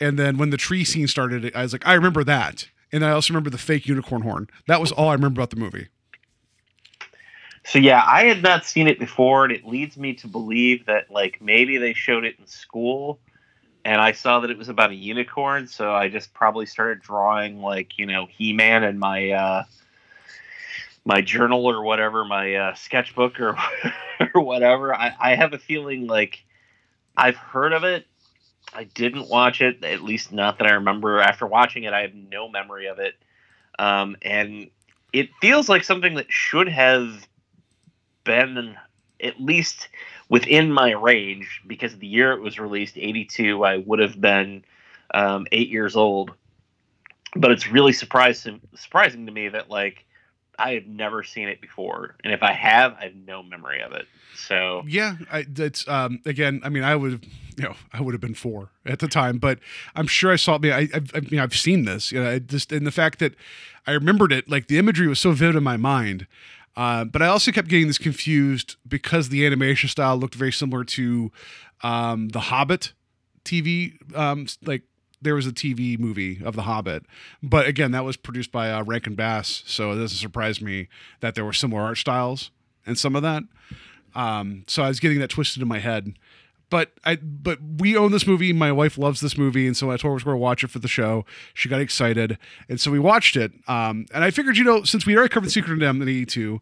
and 0.00 0.18
then 0.18 0.38
when 0.38 0.50
the 0.50 0.56
tree 0.56 0.84
scene 0.84 1.06
started, 1.06 1.52
I 1.54 1.62
was 1.62 1.72
like, 1.72 1.86
I 1.86 1.94
remember 1.94 2.24
that, 2.24 2.68
and 2.92 3.04
I 3.04 3.12
also 3.12 3.32
remember 3.32 3.50
the 3.50 3.58
fake 3.58 3.86
unicorn 3.86 4.22
horn. 4.22 4.48
That 4.66 4.80
was 4.80 4.92
all 4.92 5.08
I 5.08 5.14
remember 5.14 5.40
about 5.40 5.50
the 5.50 5.56
movie. 5.56 5.88
So 7.64 7.78
yeah, 7.78 8.02
I 8.06 8.24
had 8.24 8.42
not 8.42 8.64
seen 8.64 8.86
it 8.86 8.98
before, 8.98 9.44
and 9.44 9.52
it 9.52 9.66
leads 9.66 9.96
me 9.96 10.14
to 10.14 10.26
believe 10.26 10.86
that 10.86 11.10
like 11.10 11.40
maybe 11.40 11.76
they 11.76 11.92
showed 11.92 12.24
it 12.24 12.36
in 12.38 12.46
school, 12.46 13.18
and 13.84 14.00
I 14.00 14.12
saw 14.12 14.40
that 14.40 14.50
it 14.50 14.58
was 14.58 14.68
about 14.68 14.90
a 14.90 14.94
unicorn, 14.94 15.66
so 15.66 15.92
I 15.92 16.08
just 16.08 16.32
probably 16.32 16.66
started 16.66 17.00
drawing 17.02 17.60
like 17.60 17.98
you 17.98 18.06
know 18.06 18.26
He 18.26 18.52
Man 18.52 18.82
in 18.82 18.98
my 18.98 19.30
uh, 19.30 19.64
my 21.04 21.20
journal 21.20 21.66
or 21.66 21.82
whatever, 21.82 22.24
my 22.24 22.54
uh, 22.54 22.74
sketchbook 22.74 23.38
or 23.40 23.56
or 24.34 24.40
whatever. 24.40 24.94
I, 24.94 25.14
I 25.20 25.34
have 25.34 25.52
a 25.52 25.58
feeling 25.58 26.06
like 26.06 26.42
I've 27.16 27.36
heard 27.36 27.72
of 27.72 27.84
it. 27.84 28.06
I 28.72 28.84
didn't 28.84 29.28
watch 29.28 29.60
it, 29.60 29.84
at 29.84 30.02
least 30.02 30.32
not 30.32 30.58
that 30.58 30.66
I 30.66 30.72
remember. 30.72 31.20
After 31.20 31.46
watching 31.46 31.84
it, 31.84 31.92
I 31.92 32.02
have 32.02 32.14
no 32.14 32.48
memory 32.48 32.86
of 32.86 32.98
it, 32.98 33.14
um, 33.78 34.16
and 34.22 34.70
it 35.12 35.30
feels 35.40 35.68
like 35.68 35.84
something 35.84 36.14
that 36.14 36.30
should 36.30 36.68
have 36.68 37.26
been 38.24 38.76
at 39.22 39.40
least 39.40 39.88
within 40.28 40.72
my 40.72 40.92
range 40.92 41.62
because 41.66 41.96
the 41.98 42.06
year 42.06 42.32
it 42.32 42.40
was 42.40 42.58
released 42.58 42.96
82 42.96 43.64
i 43.64 43.78
would 43.78 43.98
have 43.98 44.20
been 44.20 44.64
um, 45.12 45.46
eight 45.52 45.68
years 45.68 45.96
old 45.96 46.32
but 47.34 47.50
it's 47.50 47.68
really 47.68 47.92
surprising 47.92 48.60
surprising 48.74 49.26
to 49.26 49.32
me 49.32 49.48
that 49.48 49.68
like 49.68 50.04
i 50.60 50.72
have 50.74 50.86
never 50.86 51.22
seen 51.22 51.48
it 51.48 51.60
before 51.60 52.16
and 52.24 52.32
if 52.32 52.42
i 52.42 52.52
have 52.52 52.94
i 53.00 53.04
have 53.04 53.14
no 53.26 53.42
memory 53.42 53.82
of 53.82 53.92
it 53.92 54.06
so 54.40 54.82
Yeah, 54.86 55.16
I, 55.30 55.44
that's 55.48 55.86
um, 55.86 56.20
again. 56.24 56.60
I 56.64 56.68
mean, 56.68 56.82
I 56.82 56.96
would, 56.96 57.26
you 57.56 57.64
know, 57.64 57.74
I 57.92 58.00
would 58.00 58.14
have 58.14 58.20
been 58.20 58.34
four 58.34 58.70
at 58.86 58.98
the 58.98 59.08
time, 59.08 59.38
but 59.38 59.58
I'm 59.94 60.06
sure 60.06 60.32
I 60.32 60.36
saw 60.36 60.56
it. 60.56 60.64
I, 60.66 60.88
I, 60.94 61.00
I 61.14 61.20
mean, 61.20 61.40
I've 61.40 61.54
seen 61.54 61.84
this. 61.84 62.10
You 62.10 62.22
know, 62.22 62.30
I 62.30 62.38
just 62.38 62.72
and 62.72 62.86
the 62.86 62.90
fact 62.90 63.18
that 63.18 63.34
I 63.86 63.92
remembered 63.92 64.32
it, 64.32 64.48
like 64.48 64.68
the 64.68 64.78
imagery 64.78 65.06
was 65.06 65.18
so 65.18 65.32
vivid 65.32 65.56
in 65.56 65.62
my 65.62 65.76
mind. 65.76 66.26
Uh, 66.76 67.04
but 67.04 67.20
I 67.20 67.26
also 67.26 67.50
kept 67.52 67.68
getting 67.68 67.88
this 67.88 67.98
confused 67.98 68.76
because 68.88 69.28
the 69.28 69.44
animation 69.44 69.88
style 69.88 70.16
looked 70.16 70.34
very 70.34 70.52
similar 70.52 70.84
to 70.84 71.30
um, 71.82 72.28
the 72.28 72.40
Hobbit 72.40 72.92
TV. 73.44 73.94
Um, 74.16 74.46
like 74.64 74.82
there 75.22 75.34
was 75.34 75.46
a 75.46 75.52
TV 75.52 75.98
movie 75.98 76.40
of 76.44 76.56
the 76.56 76.62
Hobbit, 76.62 77.04
but 77.42 77.66
again, 77.66 77.92
that 77.92 78.04
was 78.04 78.16
produced 78.16 78.52
by 78.52 78.70
uh, 78.70 78.82
Rankin 78.82 79.14
Bass, 79.14 79.62
so 79.66 79.92
it 79.92 79.96
doesn't 79.96 80.18
surprise 80.18 80.60
me 80.60 80.88
that 81.20 81.34
there 81.34 81.44
were 81.44 81.52
similar 81.52 81.82
art 81.82 81.98
styles 81.98 82.50
and 82.86 82.98
some 82.98 83.14
of 83.14 83.22
that. 83.22 83.42
Um, 84.14 84.64
so 84.66 84.82
I 84.82 84.88
was 84.88 85.00
getting 85.00 85.18
that 85.20 85.30
twisted 85.30 85.62
in 85.62 85.68
my 85.68 85.78
head. 85.78 86.14
But 86.70 86.92
I 87.04 87.16
but 87.16 87.58
we 87.78 87.96
own 87.96 88.12
this 88.12 88.28
movie. 88.28 88.52
My 88.52 88.70
wife 88.70 88.96
loves 88.96 89.20
this 89.20 89.36
movie, 89.36 89.66
and 89.66 89.76
so 89.76 89.90
I 89.90 89.96
told 89.96 90.02
her 90.02 90.10
we 90.10 90.14
were 90.18 90.24
going 90.24 90.36
to 90.36 90.42
watch 90.42 90.62
it 90.64 90.70
for 90.70 90.78
the 90.78 90.86
show. 90.86 91.24
She 91.52 91.68
got 91.68 91.80
excited, 91.80 92.38
and 92.68 92.80
so 92.80 92.92
we 92.92 93.00
watched 93.00 93.36
it. 93.36 93.50
Um, 93.66 94.06
and 94.14 94.22
I 94.22 94.30
figured, 94.30 94.56
you 94.56 94.62
know, 94.62 94.84
since 94.84 95.04
we 95.04 95.16
already 95.16 95.30
covered 95.30 95.50
Secret 95.50 95.72
of 95.72 95.78
NIMH 95.80 96.02
in 96.02 96.08
'82, 96.08 96.60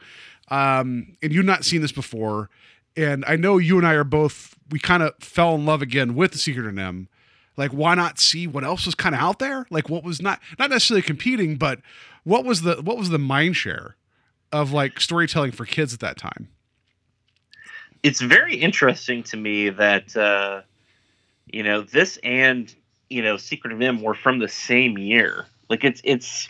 um, 0.51 1.17
and 1.23 1.31
you've 1.33 1.45
not 1.45 1.67
seen 1.67 1.83
this 1.83 1.93
before, 1.93 2.49
and 2.97 3.23
I 3.29 3.37
know 3.37 3.59
you 3.59 3.77
and 3.77 3.87
I 3.87 3.93
are 3.93 4.05
both 4.05 4.57
we 4.71 4.79
kind 4.79 5.03
of 5.03 5.15
fell 5.21 5.55
in 5.55 5.67
love 5.67 5.83
again 5.83 6.15
with 6.15 6.33
the 6.33 6.39
Secret 6.39 6.75
NIMH. 6.75 7.07
Like, 7.59 7.73
why 7.73 7.95
not 7.95 8.19
see 8.19 8.47
what 8.47 8.65
else 8.65 8.87
was 8.87 8.95
kind 8.95 9.15
of 9.15 9.21
out 9.21 9.39
there? 9.39 9.67
Like, 9.69 9.91
what 9.91 10.03
was 10.03 10.23
not 10.23 10.41
not 10.59 10.71
necessarily 10.71 11.03
competing, 11.03 11.57
but 11.57 11.81
what 12.25 12.47
was 12.47 12.63
the 12.63 12.77
what 12.77 12.97
was 12.97 13.11
the 13.11 13.19
mind 13.19 13.57
share 13.57 13.97
of 14.51 14.73
like 14.73 14.99
storytelling 15.01 15.53
for 15.53 15.67
kids 15.67 15.93
at 15.93 16.01
that 16.01 16.17
time? 16.17 16.49
it's 18.03 18.21
very 18.21 18.57
interesting 18.57 19.23
to 19.25 19.37
me 19.37 19.71
that 19.71 20.17
uh, 20.17 20.63
you 21.53 21.63
know 21.63 21.83
this 21.83 22.19
and 22.23 22.75
you 23.09 23.23
know 23.23 23.37
Secret 23.37 23.73
of 23.73 23.79
NIMH 23.79 24.03
were 24.03 24.15
from 24.15 24.39
the 24.39 24.49
same 24.49 24.99
year. 24.99 25.47
Like 25.69 25.85
it's 25.85 26.01
it's 26.05 26.49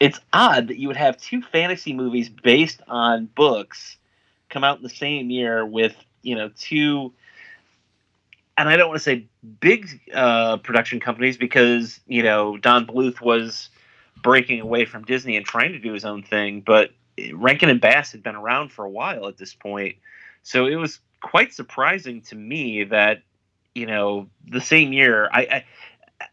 it's 0.00 0.20
odd 0.32 0.68
that 0.68 0.78
you 0.78 0.88
would 0.88 0.96
have 0.96 1.16
two 1.16 1.42
fantasy 1.42 1.92
movies 1.92 2.28
based 2.28 2.82
on 2.88 3.26
books 3.34 3.96
come 4.50 4.64
out 4.64 4.78
in 4.78 4.82
the 4.82 4.90
same 4.90 5.30
year 5.30 5.64
with 5.64 5.94
you 6.22 6.34
know 6.34 6.50
two 6.58 7.12
and 8.56 8.68
I 8.68 8.76
don't 8.76 8.88
want 8.88 8.98
to 8.98 9.04
say 9.04 9.26
big 9.60 10.00
uh, 10.12 10.58
production 10.58 11.00
companies 11.00 11.36
because 11.36 12.00
you 12.06 12.22
know 12.22 12.56
Don 12.56 12.86
Bluth 12.86 13.20
was 13.20 13.70
breaking 14.22 14.60
away 14.60 14.84
from 14.84 15.04
Disney 15.04 15.36
and 15.36 15.44
trying 15.44 15.72
to 15.72 15.78
do 15.78 15.92
his 15.92 16.04
own 16.04 16.22
thing, 16.22 16.60
but 16.60 16.90
Rankin 17.32 17.68
and 17.68 17.80
Bass 17.80 18.12
had 18.12 18.22
been 18.22 18.36
around 18.36 18.70
for 18.70 18.84
a 18.84 18.90
while 18.90 19.26
at 19.28 19.36
this 19.36 19.54
point, 19.54 19.96
so 20.42 20.66
it 20.66 20.76
was 20.76 21.00
quite 21.20 21.52
surprising 21.52 22.20
to 22.22 22.34
me 22.34 22.84
that 22.84 23.22
you 23.74 23.86
know 23.86 24.28
the 24.48 24.60
same 24.60 24.92
year. 24.92 25.28
I, 25.32 25.40
I 25.40 25.64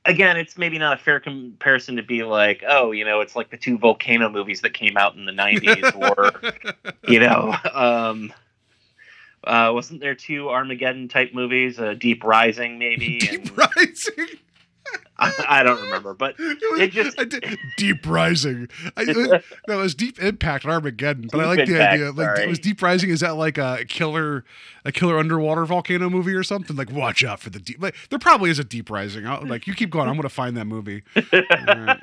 again, 0.06 0.38
it's 0.38 0.58
maybe 0.58 0.78
not 0.78 1.00
a 1.00 1.02
fair 1.02 1.20
comparison 1.20 1.96
to 1.96 2.04
be 2.04 2.24
like, 2.24 2.64
oh, 2.68 2.92
you 2.92 3.06
know, 3.06 3.22
it's 3.22 3.36
like 3.36 3.50
the 3.50 3.58
two 3.58 3.78
volcano 3.78 4.30
movies 4.30 4.62
that 4.62 4.74
came 4.74 4.98
out 4.98 5.16
in 5.16 5.26
the 5.26 5.32
'90s, 5.32 5.96
or 5.96 6.94
you 7.12 7.20
know. 7.20 7.56
Um, 7.74 8.34
Uh, 9.44 9.72
wasn't 9.74 10.00
there 10.02 10.16
two 10.16 10.50
Armageddon 10.50 11.08
type 11.08 11.34
movies? 11.34 11.80
Uh, 11.80 11.94
Deep 11.94 12.24
Rising, 12.24 12.78
maybe. 12.80 13.20
Deep 13.20 13.46
and- 13.46 13.58
Rising. 13.78 14.28
I, 15.22 15.34
I 15.50 15.64
don't 15.64 15.82
remember, 15.84 16.14
but 16.16 16.36
It 16.40 16.58
was, 16.72 16.80
It 16.82 16.92
just- 16.92 17.20
I 17.20 17.26
did- 17.26 17.46
Deep 17.78 18.08
Rising. 18.08 18.68
I, 18.98 19.04
no, 19.04 19.40
it 19.68 19.76
was 19.82 19.94
Deep 19.94 20.18
Impact 20.22 20.66
on 20.66 20.72
Armageddon, 20.72 21.30
but 21.32 21.40
I 21.42 21.44
Deep 21.44 21.60
like 21.60 21.68
the 21.68 21.74
Impact, 21.76 21.94
idea. 21.94 22.12
Like, 22.12 22.38
sorry. 22.38 22.48
was 22.48 22.60
Deep 22.60 22.82
Rising? 22.82 23.10
Is 23.12 23.20
that 23.20 23.36
like 23.36 23.58
a 23.58 23.86
killer, 23.88 24.46
a 24.86 24.92
killer 24.92 25.20
underwater 25.20 25.66
volcano 25.66 26.10
movie 26.10 26.34
or 26.34 26.44
something? 26.44 26.76
Like, 26.76 26.92
watch 26.92 27.24
out 27.24 27.40
for 27.40 27.50
the 27.50 27.60
deep. 27.60 27.82
Like, 27.82 27.96
there 28.10 28.18
probably 28.20 28.50
is 28.50 28.60
a 28.60 28.64
Deep 28.64 28.90
Rising. 28.90 29.28
I'll, 29.28 29.46
like, 29.46 29.68
you 29.68 29.74
keep 29.76 29.90
going. 29.90 30.10
I'm 30.10 30.16
gonna 30.16 30.30
find 30.30 30.56
that 30.58 30.66
movie. 30.66 31.04
Right. 31.16 32.00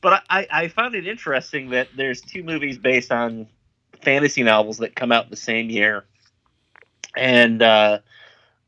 but 0.00 0.24
I, 0.30 0.46
I 0.50 0.68
found 0.68 0.94
it 0.94 1.06
interesting 1.06 1.70
that 1.70 1.88
there's 1.96 2.20
two 2.20 2.42
movies 2.42 2.78
based 2.78 3.12
on 3.12 3.46
fantasy 4.00 4.42
novels 4.42 4.78
that 4.78 4.96
come 4.96 5.12
out 5.12 5.30
the 5.30 5.36
same 5.36 5.70
year, 5.70 6.04
and 7.16 7.62
uh, 7.62 7.98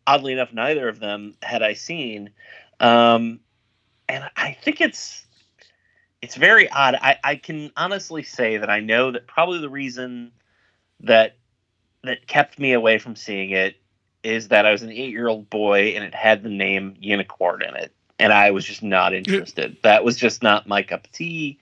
oddly 0.06 0.32
enough, 0.32 0.52
neither 0.52 0.88
of 0.88 1.00
them 1.00 1.34
had 1.42 1.62
I 1.62 1.74
seen. 1.74 2.30
Um, 2.80 3.40
and 4.08 4.28
I 4.36 4.52
think 4.52 4.80
it's 4.80 5.24
it's 6.22 6.36
very 6.36 6.68
odd. 6.70 6.94
I, 6.94 7.18
I 7.22 7.36
can 7.36 7.70
honestly 7.76 8.22
say 8.22 8.56
that 8.56 8.70
I 8.70 8.80
know 8.80 9.10
that 9.10 9.26
probably 9.26 9.58
the 9.58 9.68
reason 9.68 10.32
that 11.00 11.36
that 12.02 12.26
kept 12.26 12.58
me 12.58 12.72
away 12.72 12.98
from 12.98 13.16
seeing 13.16 13.50
it 13.50 13.76
is 14.22 14.48
that 14.48 14.66
I 14.66 14.72
was 14.72 14.82
an 14.82 14.90
eight 14.90 15.10
year 15.10 15.28
old 15.28 15.50
boy 15.50 15.94
and 15.94 16.04
it 16.04 16.14
had 16.14 16.42
the 16.42 16.48
name 16.48 16.96
Unicorn 16.98 17.62
in 17.62 17.76
it. 17.76 17.92
And 18.18 18.32
I 18.32 18.52
was 18.52 18.64
just 18.64 18.82
not 18.82 19.12
interested. 19.12 19.76
That 19.82 20.04
was 20.04 20.16
just 20.16 20.42
not 20.42 20.68
my 20.68 20.82
cup 20.82 21.04
of 21.04 21.12
tea. 21.12 21.58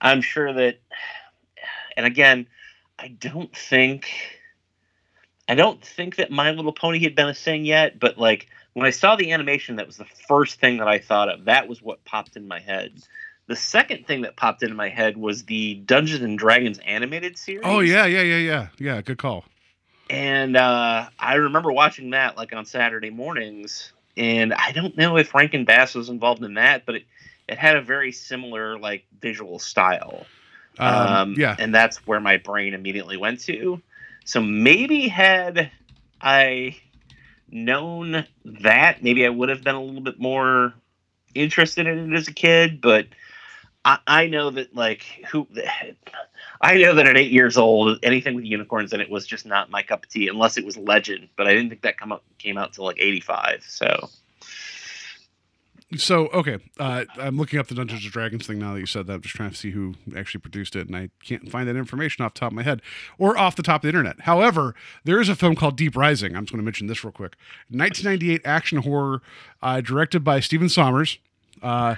I'm 0.00 0.20
sure 0.20 0.52
that 0.52 0.78
and 1.96 2.06
again, 2.06 2.46
I 2.98 3.08
don't 3.08 3.54
think 3.56 4.08
I 5.48 5.54
don't 5.54 5.82
think 5.82 6.16
that 6.16 6.30
My 6.30 6.50
Little 6.50 6.72
Pony 6.72 7.02
had 7.02 7.14
been 7.14 7.28
a 7.28 7.34
thing 7.34 7.64
yet, 7.64 7.98
but 7.98 8.18
like 8.18 8.48
when 8.72 8.86
I 8.86 8.90
saw 8.90 9.16
the 9.16 9.32
animation, 9.32 9.76
that 9.76 9.86
was 9.86 9.96
the 9.96 10.06
first 10.28 10.60
thing 10.60 10.78
that 10.78 10.88
I 10.88 10.98
thought 10.98 11.28
of. 11.28 11.44
That 11.44 11.68
was 11.68 11.80
what 11.80 12.04
popped 12.04 12.36
in 12.36 12.48
my 12.48 12.58
head. 12.58 12.92
The 13.46 13.56
second 13.56 14.06
thing 14.06 14.22
that 14.22 14.36
popped 14.36 14.62
into 14.64 14.74
my 14.74 14.88
head 14.88 15.16
was 15.16 15.44
the 15.44 15.74
Dungeons 15.74 16.22
and 16.22 16.36
Dragons 16.36 16.80
animated 16.84 17.38
series. 17.38 17.62
Oh 17.64 17.80
yeah, 17.80 18.06
yeah, 18.06 18.22
yeah, 18.22 18.38
yeah, 18.38 18.68
yeah. 18.78 19.00
Good 19.02 19.18
call. 19.18 19.44
And 20.10 20.56
uh, 20.56 21.08
I 21.18 21.34
remember 21.34 21.72
watching 21.72 22.10
that 22.10 22.36
like 22.36 22.52
on 22.52 22.64
Saturday 22.64 23.10
mornings. 23.10 23.92
And 24.16 24.52
I 24.52 24.72
don't 24.72 24.96
know 24.96 25.16
if 25.16 25.34
Rankin 25.34 25.64
Bass 25.64 25.94
was 25.94 26.08
involved 26.08 26.42
in 26.42 26.54
that, 26.54 26.86
but 26.86 26.96
it, 26.96 27.04
it 27.48 27.58
had 27.58 27.76
a 27.76 27.82
very 27.82 28.12
similar 28.12 28.78
like 28.78 29.04
visual 29.20 29.58
style. 29.58 30.26
Um, 30.78 31.34
yeah. 31.38 31.56
And 31.58 31.74
that's 31.74 32.06
where 32.06 32.20
my 32.20 32.36
brain 32.36 32.74
immediately 32.74 33.16
went 33.16 33.40
to. 33.42 33.80
So 34.26 34.40
maybe 34.40 35.06
had 35.06 35.70
I 36.20 36.76
known 37.48 38.26
that, 38.44 39.02
maybe 39.02 39.24
I 39.24 39.28
would 39.28 39.48
have 39.48 39.62
been 39.62 39.76
a 39.76 39.82
little 39.82 40.00
bit 40.00 40.18
more 40.18 40.74
interested 41.34 41.86
in 41.86 42.12
it 42.12 42.16
as 42.16 42.26
a 42.26 42.32
kid. 42.32 42.80
But 42.80 43.06
I, 43.84 43.98
I 44.06 44.26
know 44.26 44.50
that 44.50 44.74
like 44.74 45.04
who 45.30 45.46
I 46.60 46.76
know 46.76 46.94
that 46.94 47.06
at 47.06 47.16
eight 47.16 47.30
years 47.30 47.56
old, 47.56 48.00
anything 48.02 48.34
with 48.34 48.44
unicorns 48.44 48.92
in 48.92 49.00
it 49.00 49.08
was 49.08 49.26
just 49.26 49.46
not 49.46 49.70
my 49.70 49.84
cup 49.84 50.02
of 50.04 50.10
tea, 50.10 50.26
unless 50.26 50.58
it 50.58 50.66
was 50.66 50.76
Legend. 50.76 51.28
But 51.36 51.46
I 51.46 51.54
didn't 51.54 51.68
think 51.68 51.82
that 51.82 51.96
come 51.96 52.10
up 52.10 52.24
came 52.38 52.58
out 52.58 52.72
till 52.72 52.84
like 52.84 52.98
eighty 52.98 53.20
five. 53.20 53.64
So 53.66 54.10
So 55.94 56.26
okay, 56.28 56.58
uh, 56.80 57.04
I'm 57.16 57.36
looking 57.36 57.60
up 57.60 57.68
the 57.68 57.74
Dungeons 57.76 58.02
and 58.02 58.12
Dragons 58.12 58.44
thing 58.44 58.58
now 58.58 58.74
that 58.74 58.80
you 58.80 58.86
said 58.86 59.06
that. 59.06 59.14
I'm 59.14 59.20
just 59.20 59.36
trying 59.36 59.50
to 59.50 59.56
see 59.56 59.70
who 59.70 59.94
actually 60.16 60.40
produced 60.40 60.74
it, 60.74 60.88
and 60.88 60.96
I 60.96 61.10
can't 61.24 61.48
find 61.48 61.68
that 61.68 61.76
information 61.76 62.24
off 62.24 62.34
the 62.34 62.40
top 62.40 62.50
of 62.50 62.56
my 62.56 62.64
head 62.64 62.82
or 63.18 63.38
off 63.38 63.54
the 63.54 63.62
top 63.62 63.76
of 63.76 63.82
the 63.82 63.88
internet. 63.88 64.22
However, 64.22 64.74
there 65.04 65.20
is 65.20 65.28
a 65.28 65.36
film 65.36 65.54
called 65.54 65.76
Deep 65.76 65.96
Rising. 65.96 66.34
I'm 66.34 66.42
just 66.42 66.52
going 66.52 66.60
to 66.60 66.64
mention 66.64 66.88
this 66.88 67.04
real 67.04 67.12
quick. 67.12 67.36
1998 67.70 68.40
action 68.44 68.78
horror, 68.78 69.22
uh, 69.62 69.80
directed 69.80 70.24
by 70.24 70.40
Stephen 70.40 70.66
Sommers. 70.66 71.18
Uh, 71.62 71.94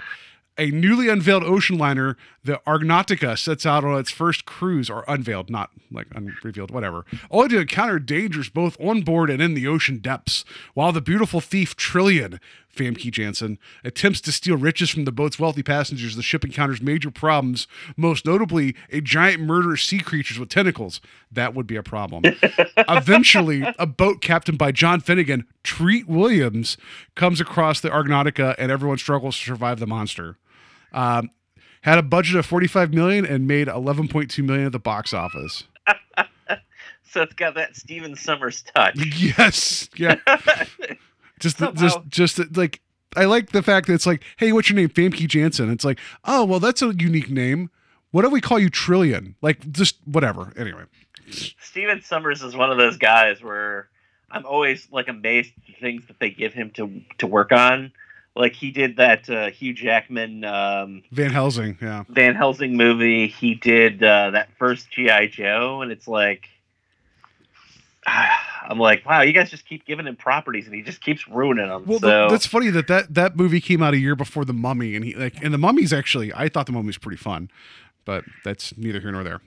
a 0.59 0.71
newly 0.71 1.07
unveiled 1.07 1.43
ocean 1.43 1.77
liner, 1.77 2.17
the 2.43 2.61
Argonautica, 2.67 3.39
sets 3.39 3.65
out 3.65 3.85
on 3.85 3.97
its 3.97 4.11
first 4.11 4.45
cruise, 4.45 4.89
or 4.89 5.05
unveiled, 5.07 5.49
not 5.49 5.71
like 5.89 6.07
unrevealed, 6.13 6.69
whatever, 6.69 7.05
only 7.31 7.47
to 7.49 7.59
encounter 7.59 7.97
dangers 7.97 8.49
both 8.49 8.79
on 8.79 9.01
board 9.01 9.29
and 9.29 9.41
in 9.41 9.53
the 9.53 9.67
ocean 9.67 9.99
depths. 9.99 10.43
While 10.73 10.91
the 10.91 11.01
beautiful 11.01 11.39
thief 11.39 11.77
Trillian, 11.77 12.39
Famke 12.75 13.11
Janssen, 13.11 13.57
attempts 13.83 14.21
to 14.21 14.31
steal 14.31 14.57
riches 14.57 14.89
from 14.89 15.05
the 15.05 15.11
boat's 15.11 15.39
wealthy 15.39 15.63
passengers, 15.63 16.15
the 16.15 16.23
ship 16.23 16.43
encounters 16.45 16.81
major 16.81 17.11
problems, 17.11 17.67
most 17.97 18.25
notably 18.25 18.75
a 18.91 19.01
giant 19.01 19.41
murderous 19.41 19.83
sea 19.83 19.99
creatures 19.99 20.39
with 20.39 20.49
tentacles. 20.49 21.01
That 21.31 21.53
would 21.53 21.67
be 21.67 21.75
a 21.75 21.83
problem. 21.83 22.23
Eventually, 22.77 23.63
a 23.77 23.85
boat 23.85 24.21
captained 24.21 24.57
by 24.57 24.71
John 24.71 24.99
Finnegan, 24.99 25.45
Treat 25.63 26.07
Williams, 26.07 26.77
comes 27.15 27.41
across 27.41 27.79
the 27.79 27.89
Argonautica, 27.89 28.55
and 28.57 28.71
everyone 28.71 28.97
struggles 28.97 29.37
to 29.37 29.43
survive 29.43 29.79
the 29.79 29.87
monster. 29.87 30.37
Um, 30.93 31.31
had 31.81 31.97
a 31.97 32.03
budget 32.03 32.35
of 32.35 32.45
45 32.45 32.93
million 32.93 33.25
and 33.25 33.47
made 33.47 33.67
11.2 33.67 34.43
million 34.43 34.65
at 34.65 34.71
the 34.71 34.79
box 34.79 35.13
office. 35.13 35.63
so 37.03 37.21
it's 37.21 37.33
got 37.33 37.55
that 37.55 37.75
Stephen 37.75 38.15
Sommers 38.15 38.63
touch. 38.63 38.97
Yes, 38.97 39.89
yeah. 39.95 40.15
Just, 41.39 41.57
the, 41.57 41.71
just, 41.71 41.99
just 42.09 42.37
the- 42.37 42.49
like 42.59 42.81
I 43.15 43.25
like 43.25 43.51
the 43.51 43.63
fact 43.63 43.87
that 43.87 43.93
it's 43.93 44.05
like, 44.05 44.23
hey, 44.37 44.51
what's 44.51 44.69
your 44.69 44.75
name? 44.75 44.89
Famke 44.89 45.27
Janssen. 45.27 45.71
It's 45.71 45.83
like, 45.83 45.99
oh, 46.25 46.45
well, 46.45 46.59
that's 46.59 46.81
a 46.81 46.93
unique 46.93 47.29
name. 47.29 47.69
What 48.11 48.23
do 48.23 48.29
we 48.29 48.41
call 48.41 48.59
you, 48.59 48.69
Trillian? 48.69 49.35
Like, 49.41 49.71
just 49.71 49.97
whatever. 50.05 50.53
Anyway, 50.57 50.83
Stephen 51.61 52.01
Sommers 52.01 52.43
is 52.43 52.55
one 52.55 52.71
of 52.71 52.77
those 52.77 52.97
guys 52.97 53.41
where 53.41 53.89
I'm 54.31 54.45
always 54.45 54.87
like 54.91 55.07
amazed 55.07 55.53
at 55.57 55.67
the 55.67 55.73
things 55.79 56.05
that 56.07 56.19
they 56.19 56.29
give 56.29 56.53
him 56.53 56.71
to 56.71 57.01
to 57.19 57.27
work 57.27 57.51
on. 57.51 57.91
Like 58.35 58.53
he 58.53 58.71
did 58.71 58.97
that 58.97 59.29
uh, 59.29 59.49
Hugh 59.49 59.73
Jackman 59.73 60.43
um, 60.43 61.03
Van 61.11 61.31
Helsing. 61.31 61.77
Yeah, 61.81 62.03
Van 62.09 62.35
Helsing 62.35 62.77
movie. 62.77 63.27
He 63.27 63.55
did 63.55 64.03
uh, 64.03 64.31
that 64.31 64.49
first 64.57 64.89
GI 64.91 65.29
Joe, 65.29 65.81
and 65.81 65.91
it's 65.91 66.07
like, 66.07 66.47
I'm 68.69 68.79
like, 68.79 69.05
wow, 69.05 69.21
you 69.21 69.33
guys 69.33 69.49
just 69.49 69.65
keep 69.65 69.85
giving 69.85 70.07
him 70.07 70.15
properties, 70.15 70.65
and 70.65 70.75
he 70.75 70.81
just 70.81 71.01
keeps 71.01 71.27
ruining 71.27 71.67
them. 71.67 71.85
Well, 71.85 71.99
so 71.99 72.29
that's 72.29 72.45
funny 72.45 72.69
that, 72.69 72.87
that 72.87 73.13
that 73.13 73.35
movie 73.35 73.61
came 73.61 73.81
out 73.81 73.93
a 73.93 73.97
year 73.97 74.15
before 74.15 74.45
the 74.45 74.53
Mummy, 74.53 74.95
and 74.95 75.03
he 75.03 75.15
like, 75.15 75.41
and 75.43 75.53
the 75.53 75.57
Mummy's 75.57 75.91
actually, 75.91 76.33
I 76.33 76.49
thought 76.49 76.65
the 76.65 76.71
Mummy's 76.71 76.97
pretty 76.97 77.17
fun, 77.17 77.49
but 78.05 78.23
that's 78.43 78.77
neither 78.77 78.99
here 78.99 79.11
nor 79.11 79.23
there. 79.23 79.41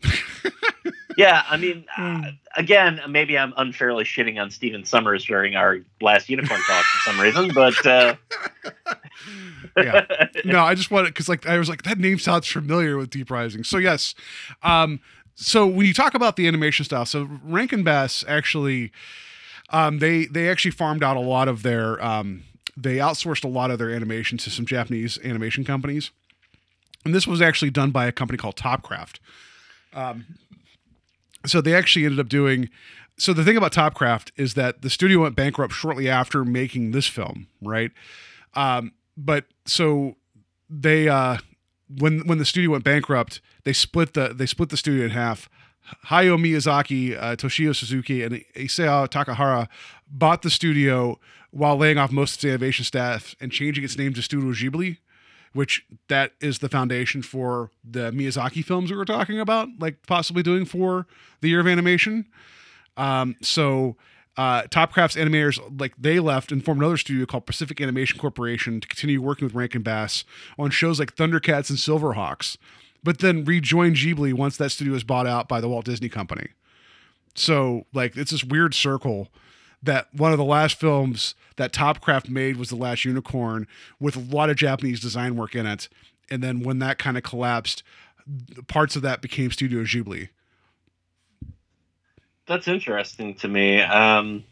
yeah, 1.17 1.45
I 1.49 1.57
mean, 1.57 1.85
uh, 1.97 2.33
again, 2.57 3.01
maybe 3.09 3.39
I'm 3.39 3.55
unfairly 3.57 4.05
shitting 4.05 4.41
on 4.41 4.51
Stephen 4.51 4.83
Sommers 4.83 5.25
during 5.27 5.57
our 5.57 5.79
last 6.01 6.29
unicorn 6.29 6.61
talk 6.67 6.85
for 6.85 7.11
some 7.11 7.21
reason, 7.21 7.51
but 7.55 7.87
uh, 7.87 8.15
yeah. 9.77 10.05
No, 10.45 10.65
I 10.65 10.75
just 10.75 10.91
wanted 10.91 11.09
because 11.09 11.29
like 11.29 11.47
I 11.47 11.59
was 11.59 11.69
like 11.69 11.83
that 11.83 11.99
name 11.99 12.19
sounds 12.19 12.47
familiar 12.49 12.97
with 12.97 13.11
Deep 13.11 13.31
Rising. 13.31 13.65
So 13.65 13.79
yes, 13.79 14.15
um, 14.63 15.01
so 15.35 15.67
when 15.67 15.87
you 15.87 15.95
talk 15.95 16.15
about 16.15 16.37
the 16.37 16.47
animation 16.47 16.85
style, 16.85 17.07
so 17.07 17.29
Rankin 17.43 17.83
Bass 17.83 18.25
actually, 18.29 18.93
um, 19.71 19.99
they 19.99 20.27
they 20.27 20.49
actually 20.49 20.71
farmed 20.73 21.03
out 21.03 21.17
a 21.17 21.21
lot 21.21 21.49
of 21.49 21.63
their, 21.63 22.03
um, 22.05 22.45
they 22.77 22.97
outsourced 22.97 23.45
a 23.45 23.49
lot 23.49 23.71
of 23.71 23.79
their 23.79 23.91
animation 23.91 24.39
to 24.39 24.51
some 24.51 24.67
Japanese 24.67 25.19
animation 25.25 25.65
companies, 25.65 26.11
and 27.05 27.15
this 27.15 27.27
was 27.27 27.41
actually 27.41 27.71
done 27.71 27.91
by 27.91 28.07
a 28.07 28.13
company 28.13 28.37
called 28.37 28.57
Topcraft. 28.57 29.19
Um, 29.95 30.39
so 31.47 31.61
they 31.61 31.75
actually 31.75 32.05
ended 32.05 32.21
up 32.21 32.29
doing 32.29 32.69
so 33.19 33.33
the 33.33 33.45
thing 33.45 33.57
about 33.57 33.73
topcraft 33.73 34.31
is 34.37 34.55
that 34.55 34.83
the 34.83 34.91
studio 34.91 35.21
went 35.21 35.37
bankrupt 35.37 35.75
shortly 35.75 36.09
after 36.09 36.45
making 36.45 36.93
this 36.93 37.07
film 37.07 37.47
right 37.61 37.91
um, 38.55 38.93
but 39.17 39.45
so 39.67 40.17
they 40.69 41.09
uh, 41.09 41.39
when 41.99 42.27
when 42.27 42.39
the 42.39 42.45
studio 42.45 42.71
went 42.71 42.85
bankrupt 42.85 43.41
they 43.65 43.73
split 43.73 44.15
the 44.15 44.33
they 44.35 44.47
split 44.47 44.69
the 44.69 44.77
studio 44.77 45.05
in 45.05 45.11
half 45.11 45.49
Hayao 46.07 46.39
Miyazaki, 46.39 47.17
uh, 47.17 47.37
Toshio 47.37 47.75
Suzuki, 47.75 48.23
and 48.23 48.45
Isao 48.55 49.09
Takahata 49.09 49.69
bought 50.09 50.43
the 50.43 50.51
studio 50.51 51.19
while 51.51 51.77
laying 51.77 51.99
off 51.99 52.11
most 52.11 52.33
of 52.33 52.39
its 52.39 52.45
animation 52.45 52.85
staff 52.85 53.35
and 53.41 53.53
changing 53.53 53.85
its 53.85 53.99
name 53.99 54.15
to 54.15 54.23
Studio 54.23 54.53
Ghibli, 54.53 54.99
which 55.53 55.85
that 56.09 56.33
is 56.41 56.61
the 56.61 56.69
foundation 56.69 57.23
for 57.23 57.71
the 57.85 58.11
Miyazaki 58.11 58.65
films 58.65 58.91
we 58.91 58.97
were 58.97 59.05
talking 59.05 59.39
about, 59.39 59.69
like 59.79 60.07
possibly 60.07 60.43
doing 60.43 60.65
for 60.65 61.07
the 61.41 61.49
year 61.49 61.61
of 61.61 61.67
animation. 61.67 62.27
Um, 62.97 63.37
so 63.43 63.97
uh, 64.37 64.63
Topcraft's 64.65 65.17
animators 65.17 65.61
like 65.81 65.95
they 65.99 66.19
left 66.19 66.53
and 66.53 66.65
formed 66.65 66.81
another 66.81 66.97
studio 66.97 67.27
called 67.27 67.47
Pacific 67.47 67.81
Animation 67.81 68.19
Corporation 68.19 68.81
to 68.81 68.89
continue 68.89 69.21
working 69.21 69.47
with 69.47 69.55
Rankin 69.55 69.83
Bass 69.83 70.25
on 70.59 70.71
shows 70.71 70.99
like 70.99 71.15
Thundercats 71.17 71.69
and 71.69 71.79
Silverhawks, 71.79 72.57
but 73.05 73.19
then 73.19 73.45
rejoined 73.45 73.97
Ghibli 73.97 74.33
once 74.33 74.57
that 74.57 74.71
studio 74.71 74.95
was 74.95 75.05
bought 75.05 75.27
out 75.27 75.49
by 75.49 75.61
the 75.61 75.69
Walt 75.69 75.85
Disney 75.85 76.09
Company. 76.09 76.49
So 77.35 77.87
like 77.93 78.17
it's 78.17 78.31
this 78.31 78.45
weird 78.45 78.75
circle 78.75 79.29
that 79.83 80.09
one 80.15 80.33
of 80.33 80.39
the 80.39 80.45
last 80.45 80.79
films 80.79 81.35
that 81.57 81.73
Topcraft 81.73 82.29
made 82.29 82.57
was 82.57 82.71
The 82.71 82.77
Last 82.77 83.05
Unicorn 83.05 83.67
with 83.99 84.17
a 84.17 84.21
lot 84.21 84.49
of 84.49 84.57
Japanese 84.57 85.01
design 85.01 85.37
work 85.37 85.55
in 85.55 85.67
it. 85.67 85.89
And 86.31 86.43
then 86.43 86.61
when 86.61 86.79
that 86.79 86.99
kind 86.99 87.17
of 87.17 87.25
collapsed, 87.25 87.83
parts 88.69 88.95
of 88.95 89.03
that 89.03 89.21
became 89.21 89.51
Studio 89.51 89.83
Ghibli. 89.83 90.29
That's 92.47 92.69
interesting 92.69 93.35
to 93.37 93.49
me. 93.49 93.81
Um, 93.81 94.45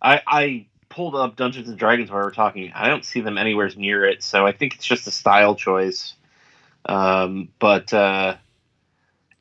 I 0.00 0.20
I 0.26 0.66
pulled 0.88 1.14
up 1.14 1.36
Dungeons 1.36 1.68
and 1.68 1.78
Dragons 1.78 2.10
while 2.10 2.20
we 2.20 2.24
were 2.24 2.30
talking. 2.32 2.72
I 2.74 2.88
don't 2.88 3.04
see 3.04 3.20
them 3.20 3.38
anywhere 3.38 3.70
near 3.76 4.04
it, 4.04 4.22
so 4.22 4.46
I 4.46 4.52
think 4.52 4.74
it's 4.74 4.84
just 4.84 5.06
a 5.06 5.10
style 5.10 5.54
choice. 5.54 6.14
Um, 6.84 7.48
but 7.58 7.92
uh, 7.92 8.36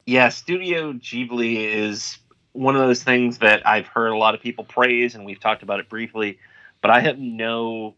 yeah, 0.05 0.29
Studio 0.29 0.93
Ghibli 0.93 1.57
is 1.57 2.17
one 2.53 2.75
of 2.75 2.81
those 2.81 3.03
things 3.03 3.39
that 3.39 3.67
I've 3.67 3.87
heard 3.87 4.11
a 4.11 4.17
lot 4.17 4.35
of 4.35 4.41
people 4.41 4.63
praise, 4.63 5.15
and 5.15 5.25
we've 5.25 5.39
talked 5.39 5.63
about 5.63 5.79
it 5.79 5.89
briefly. 5.89 6.39
But 6.81 6.91
I 6.91 7.01
have 7.01 7.19
no 7.19 7.95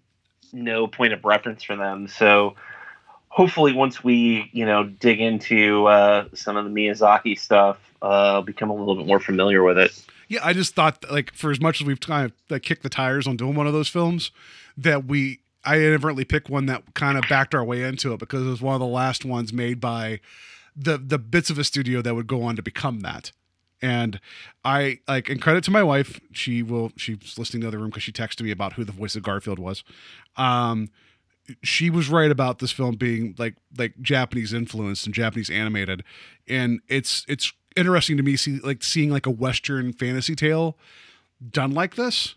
no 0.51 0.87
point 0.87 1.13
of 1.13 1.25
reference 1.25 1.63
for 1.63 1.75
them. 1.75 2.07
So 2.07 2.55
hopefully, 3.33 3.73
once 3.73 4.03
we 4.03 4.49
you 4.53 4.65
know 4.65 4.85
dig 4.85 5.19
into 5.19 5.87
uh, 5.87 6.25
some 6.33 6.55
of 6.55 6.65
the 6.65 6.71
Miyazaki 6.71 7.37
stuff, 7.37 7.77
uh, 8.01 8.41
become 8.41 8.69
a 8.69 8.75
little 8.75 8.95
bit 8.95 9.07
more 9.07 9.19
familiar 9.19 9.63
with 9.63 9.77
it. 9.77 10.05
Yeah, 10.29 10.39
I 10.43 10.53
just 10.53 10.75
thought 10.75 11.03
like 11.11 11.33
for 11.33 11.51
as 11.51 11.59
much 11.59 11.81
as 11.81 11.87
we've 11.87 11.99
kind 11.99 12.25
of 12.25 12.31
like, 12.49 12.63
kicked 12.63 12.83
the 12.83 12.89
tires 12.89 13.27
on 13.27 13.35
doing 13.35 13.55
one 13.55 13.67
of 13.67 13.73
those 13.73 13.89
films, 13.89 14.31
that 14.77 15.05
we 15.05 15.39
I 15.65 15.77
inadvertently 15.77 16.25
picked 16.25 16.49
one 16.49 16.67
that 16.67 16.93
kind 16.93 17.17
of 17.17 17.25
backed 17.27 17.53
our 17.53 17.63
way 17.63 17.83
into 17.83 18.13
it 18.13 18.19
because 18.19 18.43
it 18.43 18.49
was 18.49 18.61
one 18.61 18.75
of 18.75 18.79
the 18.79 18.85
last 18.85 19.25
ones 19.25 19.51
made 19.51 19.81
by 19.81 20.19
the 20.75 20.97
the 20.97 21.19
bits 21.19 21.49
of 21.49 21.57
a 21.57 21.63
studio 21.63 22.01
that 22.01 22.15
would 22.15 22.27
go 22.27 22.43
on 22.43 22.55
to 22.55 22.61
become 22.61 23.01
that. 23.01 23.31
And 23.81 24.21
I 24.63 24.99
like, 25.09 25.27
and 25.27 25.41
credit 25.41 25.65
to 25.65 25.71
my 25.71 25.83
wife, 25.83 26.21
she 26.31 26.63
will, 26.63 26.93
she's 26.95 27.37
listening 27.37 27.59
to 27.59 27.65
the 27.65 27.67
other 27.67 27.79
room 27.79 27.89
because 27.89 28.03
she 28.03 28.13
texted 28.13 28.41
me 28.41 28.49
about 28.49 28.73
who 28.73 28.85
the 28.85 28.93
voice 28.93 29.17
of 29.17 29.23
Garfield 29.23 29.59
was. 29.59 29.83
Um, 30.37 30.87
she 31.61 31.89
was 31.89 32.09
right 32.09 32.31
about 32.31 32.59
this 32.59 32.71
film 32.71 32.95
being 32.95 33.35
like 33.37 33.55
like 33.77 33.99
Japanese 34.01 34.53
influenced 34.53 35.05
and 35.05 35.13
Japanese 35.13 35.49
animated, 35.49 36.03
and 36.47 36.79
it's 36.87 37.25
it's 37.27 37.53
interesting 37.75 38.17
to 38.17 38.23
me 38.23 38.35
see 38.35 38.59
like 38.59 38.83
seeing 38.83 39.09
like 39.09 39.25
a 39.25 39.31
Western 39.31 39.93
fantasy 39.93 40.35
tale 40.35 40.77
done 41.51 41.71
like 41.71 41.95
this, 41.95 42.35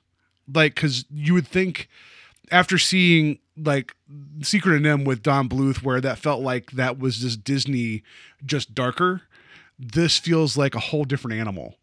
like 0.53 0.75
because 0.75 1.05
you 1.13 1.35
would 1.35 1.47
think 1.47 1.89
after 2.51 2.79
seeing 2.79 3.39
like 3.57 3.95
Secret 4.43 4.77
of 4.77 4.83
NIMH 4.83 5.07
with 5.07 5.23
Don 5.23 5.49
Bluth, 5.49 5.83
where 5.83 6.01
that 6.01 6.19
felt 6.19 6.43
like 6.43 6.73
that 6.73 6.99
was 6.99 7.19
just 7.19 7.45
Disney, 7.45 8.03
just 8.45 8.75
darker. 8.75 9.23
This 9.79 10.19
feels 10.19 10.57
like 10.57 10.75
a 10.75 10.81
whole 10.81 11.05
different 11.05 11.39
animal, 11.39 11.77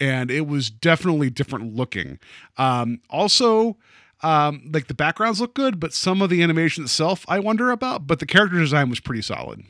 and 0.00 0.30
it 0.30 0.46
was 0.46 0.70
definitely 0.70 1.30
different 1.30 1.74
looking. 1.74 2.18
Um, 2.56 3.00
also, 3.10 3.76
um, 4.22 4.70
like 4.72 4.86
the 4.86 4.94
backgrounds 4.94 5.40
look 5.40 5.54
good, 5.54 5.78
but 5.78 5.92
some 5.92 6.22
of 6.22 6.30
the 6.30 6.42
animation 6.42 6.84
itself, 6.84 7.24
I 7.28 7.38
wonder 7.38 7.70
about. 7.70 8.06
But 8.06 8.18
the 8.18 8.26
character 8.26 8.58
design 8.58 8.90
was 8.90 9.00
pretty 9.00 9.22
solid. 9.22 9.62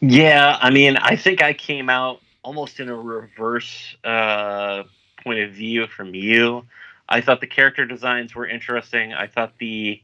Yeah, 0.00 0.58
I 0.60 0.70
mean, 0.70 0.96
I 0.98 1.16
think 1.16 1.42
I 1.42 1.52
came 1.52 1.88
out 1.88 2.20
almost 2.42 2.80
in 2.80 2.88
a 2.88 2.94
reverse 2.94 3.96
uh, 4.04 4.84
point 5.24 5.40
of 5.40 5.52
view 5.52 5.86
from 5.86 6.14
you. 6.14 6.64
I 7.08 7.20
thought 7.20 7.40
the 7.40 7.46
character 7.46 7.86
designs 7.86 8.34
were 8.34 8.46
interesting. 8.46 9.12
I 9.12 9.26
thought 9.26 9.54
the 9.58 10.02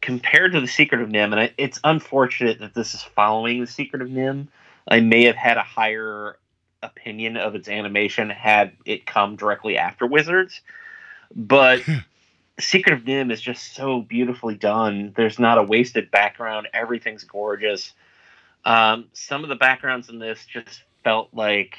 compared 0.00 0.52
to 0.52 0.60
the 0.60 0.68
Secret 0.68 1.00
of 1.00 1.08
NIMH, 1.08 1.24
and 1.24 1.40
I, 1.40 1.50
it's 1.56 1.80
unfortunate 1.82 2.58
that 2.60 2.74
this 2.74 2.92
is 2.92 3.02
following 3.02 3.60
the 3.60 3.66
Secret 3.66 4.02
of 4.02 4.08
NIMH. 4.08 4.48
I 4.88 5.00
may 5.00 5.24
have 5.24 5.36
had 5.36 5.56
a 5.56 5.62
higher 5.62 6.36
opinion 6.82 7.38
of 7.38 7.54
its 7.54 7.68
animation 7.68 8.28
had 8.28 8.72
it 8.84 9.06
come 9.06 9.36
directly 9.36 9.78
after 9.78 10.06
Wizards, 10.06 10.60
but 11.34 11.82
Secret 12.60 12.92
of 12.94 13.00
NIMH 13.00 13.32
is 13.32 13.40
just 13.40 13.74
so 13.74 14.00
beautifully 14.00 14.54
done. 14.54 15.12
There's 15.16 15.38
not 15.38 15.58
a 15.58 15.62
wasted 15.62 16.10
background. 16.10 16.68
Everything's 16.72 17.24
gorgeous. 17.24 17.92
Um, 18.64 19.06
some 19.12 19.42
of 19.42 19.48
the 19.48 19.56
backgrounds 19.56 20.08
in 20.08 20.18
this 20.18 20.44
just 20.46 20.82
felt 21.02 21.28
like 21.32 21.76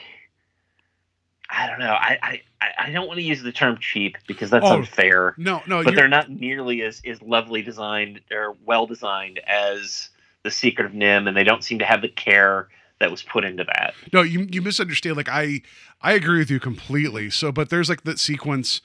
I 1.49 1.67
don't 1.67 1.79
know. 1.79 1.93
I 1.93 2.41
I, 2.61 2.67
I 2.77 2.89
don't 2.91 3.07
want 3.07 3.19
to 3.19 3.23
use 3.23 3.41
the 3.41 3.51
term 3.51 3.77
cheap 3.79 4.17
because 4.27 4.49
that's 4.49 4.65
Oh, 4.65 4.73
unfair. 4.75 5.35
No, 5.37 5.61
no, 5.67 5.83
but 5.83 5.95
they're 5.95 6.07
not 6.07 6.29
nearly 6.29 6.81
as 6.81 7.01
as 7.05 7.21
lovely 7.21 7.61
designed 7.61 8.21
or 8.31 8.55
well 8.65 8.85
designed 8.87 9.39
as 9.47 10.09
the 10.43 10.51
Secret 10.51 10.85
of 10.85 10.91
NIMH, 10.91 11.27
and 11.27 11.37
they 11.37 11.43
don't 11.43 11.63
seem 11.63 11.79
to 11.79 11.85
have 11.85 12.01
the 12.01 12.09
care 12.09 12.67
that 12.99 13.11
was 13.11 13.23
put 13.23 13.43
into 13.45 13.63
that. 13.63 13.93
No, 14.13 14.21
you 14.21 14.47
you 14.51 14.61
misunderstand. 14.61 15.17
Like 15.17 15.29
I 15.29 15.61
I 16.01 16.13
agree 16.13 16.39
with 16.39 16.49
you 16.49 16.59
completely. 16.59 17.29
So, 17.29 17.51
but 17.51 17.69
there's 17.69 17.89
like 17.89 18.03
that 18.03 18.19
sequence, 18.19 18.81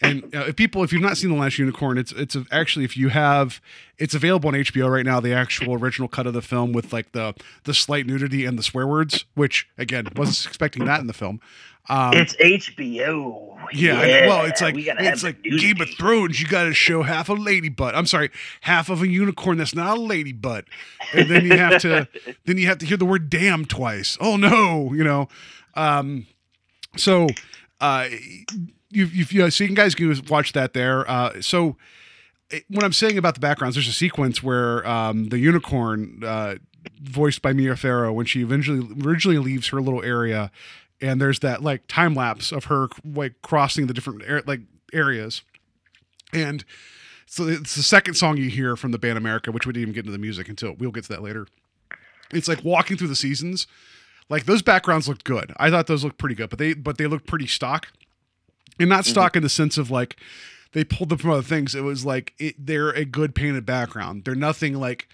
and 0.00 0.24
uh, 0.34 0.46
if 0.48 0.56
people 0.56 0.82
if 0.82 0.92
you've 0.92 1.02
not 1.02 1.16
seen 1.16 1.30
the 1.30 1.36
Last 1.36 1.58
Unicorn, 1.58 1.98
it's 1.98 2.12
it's 2.12 2.36
actually 2.50 2.84
if 2.84 2.96
you 2.96 3.08
have, 3.10 3.60
it's 3.98 4.14
available 4.14 4.48
on 4.48 4.54
HBO 4.54 4.90
right 4.90 5.04
now. 5.06 5.20
The 5.20 5.32
actual 5.32 5.74
original 5.74 6.08
cut 6.08 6.26
of 6.26 6.32
the 6.34 6.42
film 6.42 6.72
with 6.72 6.92
like 6.92 7.12
the 7.12 7.34
the 7.64 7.74
slight 7.74 8.06
nudity 8.06 8.44
and 8.44 8.58
the 8.58 8.62
swear 8.62 8.86
words, 8.86 9.24
which 9.34 9.68
again 9.78 10.08
wasn't 10.16 10.46
expecting 10.48 10.84
that 10.86 11.00
in 11.00 11.06
the 11.06 11.12
film. 11.12 11.40
Um, 11.86 12.14
it's 12.14 12.34
HBO. 12.36 13.58
yeah, 13.74 13.98
I- 14.00 14.26
well, 14.26 14.46
it's 14.46 14.62
like 14.62 14.74
we 14.74 14.90
it's 14.90 15.22
like 15.22 15.42
Game 15.42 15.80
of 15.80 15.90
Thrones. 15.90 16.40
You 16.40 16.48
got 16.48 16.64
to 16.64 16.72
show 16.74 17.02
half 17.02 17.28
a 17.28 17.34
lady 17.34 17.68
butt. 17.68 17.94
I'm 17.94 18.06
sorry, 18.06 18.30
half 18.62 18.88
of 18.88 19.02
a 19.02 19.06
unicorn 19.08 19.58
that's 19.58 19.74
not 19.74 19.98
a 19.98 20.00
lady 20.00 20.32
butt, 20.32 20.64
and 21.12 21.28
then 21.30 21.44
you 21.44 21.56
have 21.58 21.80
to 21.82 22.08
then 22.46 22.56
you 22.56 22.66
have 22.68 22.78
to 22.78 22.86
hear 22.86 22.96
the 22.96 23.04
word 23.04 23.28
"damn" 23.28 23.64
twice. 23.66 24.16
Oh 24.20 24.36
no, 24.36 24.92
you 24.94 25.04
know. 25.04 25.28
Um, 25.74 26.26
so, 26.96 27.26
uh, 27.82 28.06
you 28.94 29.06
you 29.06 29.24
you 29.30 29.50
so 29.50 29.64
you 29.64 29.74
guys 29.74 29.94
can 29.94 30.14
watch 30.28 30.52
that 30.52 30.72
there. 30.72 31.08
Uh, 31.10 31.40
so 31.40 31.76
it- 32.50 32.64
what 32.68 32.84
I'm 32.84 32.92
saying 32.92 33.18
about 33.18 33.34
the 33.34 33.40
backgrounds, 33.40 33.76
there's 33.76 33.88
a 33.88 33.92
sequence 33.92 34.42
where 34.42 34.86
um, 34.86 35.28
the 35.28 35.38
unicorn, 35.38 36.22
uh, 36.24 36.56
voiced 37.02 37.42
by 37.42 37.52
Mia 37.52 37.76
Farrow, 37.76 38.12
when 38.12 38.26
she 38.26 38.42
eventually 38.42 38.86
originally 39.04 39.38
leaves 39.38 39.68
her 39.68 39.80
little 39.80 40.02
area, 40.02 40.50
and 41.00 41.20
there's 41.20 41.40
that 41.40 41.62
like 41.62 41.86
time 41.88 42.14
lapse 42.14 42.52
of 42.52 42.64
her 42.66 42.88
like 43.04 43.34
crossing 43.42 43.86
the 43.86 43.94
different 43.94 44.22
air, 44.26 44.42
like 44.46 44.60
areas, 44.92 45.42
and 46.32 46.64
so 47.26 47.48
it's 47.48 47.74
the 47.74 47.82
second 47.82 48.14
song 48.14 48.36
you 48.36 48.48
hear 48.50 48.76
from 48.76 48.92
the 48.92 48.98
band 48.98 49.18
America, 49.18 49.50
which 49.50 49.66
we 49.66 49.72
didn't 49.72 49.82
even 49.82 49.94
get 49.94 50.00
into 50.00 50.12
the 50.12 50.18
music 50.18 50.48
until 50.48 50.74
we'll 50.74 50.92
get 50.92 51.04
to 51.04 51.08
that 51.10 51.22
later. 51.22 51.46
It's 52.32 52.48
like 52.48 52.62
walking 52.64 52.96
through 52.96 53.08
the 53.08 53.16
seasons. 53.16 53.66
Like 54.28 54.44
those 54.46 54.62
backgrounds 54.62 55.08
looked 55.08 55.24
good. 55.24 55.52
I 55.58 55.70
thought 55.70 55.86
those 55.86 56.04
looked 56.04 56.18
pretty 56.18 56.34
good, 56.34 56.48
but 56.50 56.58
they 56.58 56.72
but 56.74 56.96
they 56.98 57.06
looked 57.06 57.26
pretty 57.26 57.46
stock 57.46 57.88
and 58.78 58.88
not 58.88 59.04
stock 59.04 59.36
in 59.36 59.42
the 59.42 59.48
sense 59.48 59.78
of 59.78 59.90
like 59.90 60.16
they 60.72 60.84
pulled 60.84 61.08
them 61.08 61.18
from 61.18 61.30
other 61.30 61.42
things. 61.42 61.74
It 61.74 61.82
was 61.82 62.04
like 62.04 62.34
it, 62.38 62.54
they're 62.58 62.90
a 62.90 63.04
good 63.04 63.34
painted 63.34 63.64
background. 63.64 64.24
They're 64.24 64.34
nothing 64.34 64.74
like 64.74 65.08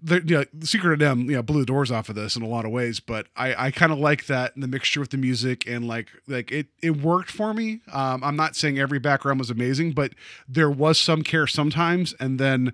they're 0.00 0.20
you 0.20 0.38
know, 0.38 0.44
the 0.52 0.66
secret 0.66 1.00
of 1.02 1.18
NIMH, 1.18 1.24
you 1.26 1.36
know, 1.36 1.42
blew 1.42 1.60
the 1.60 1.66
doors 1.66 1.90
off 1.90 2.08
of 2.08 2.14
this 2.14 2.36
in 2.36 2.42
a 2.42 2.46
lot 2.46 2.64
of 2.64 2.70
ways. 2.70 3.00
But 3.00 3.26
I, 3.36 3.66
I 3.66 3.70
kind 3.70 3.92
of 3.92 3.98
like 3.98 4.26
that 4.26 4.52
the 4.56 4.68
mixture 4.68 5.00
with 5.00 5.10
the 5.10 5.16
music 5.16 5.66
and 5.66 5.88
like 5.88 6.08
like 6.26 6.52
it 6.52 6.68
it 6.82 7.02
worked 7.02 7.30
for 7.30 7.52
me. 7.52 7.80
Um, 7.92 8.22
I'm 8.22 8.36
not 8.36 8.56
saying 8.56 8.78
every 8.78 8.98
background 8.98 9.40
was 9.40 9.50
amazing, 9.50 9.92
but 9.92 10.12
there 10.48 10.70
was 10.70 10.98
some 10.98 11.22
care 11.22 11.46
sometimes, 11.46 12.14
and 12.20 12.38
then 12.38 12.72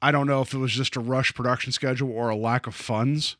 I 0.00 0.10
don't 0.10 0.26
know 0.26 0.42
if 0.42 0.52
it 0.52 0.58
was 0.58 0.72
just 0.72 0.96
a 0.96 1.00
rush 1.00 1.34
production 1.34 1.72
schedule 1.72 2.10
or 2.10 2.28
a 2.28 2.36
lack 2.36 2.66
of 2.66 2.74
funds. 2.74 3.36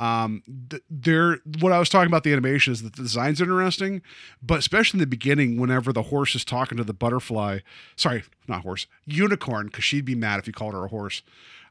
Um, 0.00 0.42
th- 0.70 0.82
there, 0.88 1.40
what 1.60 1.72
I 1.72 1.78
was 1.78 1.90
talking 1.90 2.06
about 2.06 2.24
the 2.24 2.32
animation 2.32 2.72
is 2.72 2.82
that 2.82 2.96
the 2.96 3.02
design's 3.02 3.38
interesting, 3.38 4.00
but 4.42 4.58
especially 4.58 4.96
in 4.96 5.00
the 5.00 5.06
beginning, 5.06 5.58
whenever 5.58 5.92
the 5.92 6.04
horse 6.04 6.34
is 6.34 6.42
talking 6.42 6.78
to 6.78 6.84
the 6.84 6.94
butterfly, 6.94 7.58
sorry, 7.96 8.24
not 8.48 8.62
horse, 8.62 8.86
unicorn, 9.04 9.66
because 9.66 9.84
she'd 9.84 10.06
be 10.06 10.14
mad 10.14 10.38
if 10.38 10.46
you 10.46 10.54
called 10.54 10.72
her 10.72 10.86
a 10.86 10.88
horse. 10.88 11.20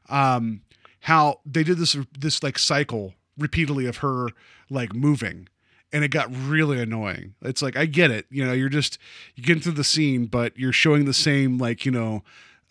Um, 0.08 0.62
how 1.00 1.40
they 1.44 1.64
did 1.64 1.78
this 1.78 1.96
this 2.16 2.42
like 2.42 2.56
cycle 2.56 3.14
repeatedly 3.36 3.86
of 3.86 3.98
her 3.98 4.28
like 4.70 4.94
moving, 4.94 5.48
and 5.92 6.04
it 6.04 6.12
got 6.12 6.32
really 6.32 6.80
annoying. 6.80 7.34
It's 7.42 7.62
like 7.62 7.76
I 7.76 7.86
get 7.86 8.12
it, 8.12 8.26
you 8.30 8.44
know, 8.46 8.52
you're 8.52 8.68
just 8.68 8.96
you 9.34 9.42
get 9.42 9.56
into 9.56 9.72
the 9.72 9.82
scene, 9.82 10.26
but 10.26 10.56
you're 10.56 10.72
showing 10.72 11.04
the 11.04 11.14
same 11.14 11.58
like 11.58 11.84
you 11.84 11.90
know 11.90 12.22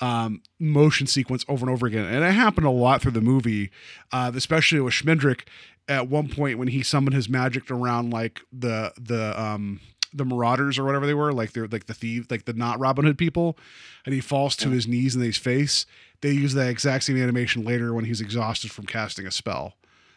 um, 0.02 0.41
motion 0.60 1.08
sequence 1.08 1.45
over 1.47 1.66
and 1.66 1.74
over 1.74 1.86
again. 1.88 2.06
And 2.06 2.24
it 2.24 2.32
happened 2.32 2.66
a 2.68 2.72
lot 2.72 3.02
through 3.02 3.12
the 3.12 3.22
movie, 3.22 3.72
uh, 4.12 4.32
especially 4.34 4.80
with 4.80 4.93
Schmendrick 4.93 5.41
at 5.88 6.08
one 6.08 6.30
point 6.30 6.60
when 6.60 6.68
he 6.70 6.84
summoned 6.84 7.16
his 7.16 7.28
magic 7.28 7.70
around 7.72 8.12
like 8.12 8.41
the 8.54 8.93
the 9.00 9.39
um 9.41 9.82
the 10.14 10.26
marauders 10.26 10.80
or 10.80 10.84
whatever 10.86 11.06
they 11.06 11.14
were 11.14 11.32
like 11.32 11.52
they're 11.54 11.68
like 11.68 11.86
the 11.86 11.93
thieves 11.93 12.32
like 12.32 12.45
the 12.45 12.54
not 12.54 12.80
robin 12.80 13.06
hood 13.06 13.18
people. 13.18 13.58
And 14.06 14.14
he 14.14 14.22
falls 14.22 14.56
to 14.58 14.70
his 14.70 14.88
knees 14.88 15.16
in 15.16 15.22
his 15.22 15.38
face. 15.38 15.86
They 16.22 16.32
use 16.32 16.54
that 16.54 16.70
exact 16.70 17.04
same 17.04 17.22
animation 17.22 17.64
later 17.64 17.93
when 17.93 18.06
he's 18.06 18.22
exhausted 18.22 18.72
from 18.72 18.86
casting 18.86 19.28
a 19.28 19.32
spell. 19.32 19.74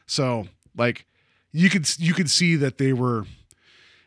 So 0.07 0.47
like 0.76 1.07
you 1.53 1.68
could 1.68 1.89
you 1.99 2.14
could 2.14 2.30
see 2.30 2.57
that 2.57 2.78
they 2.78 2.93
were 2.93 3.26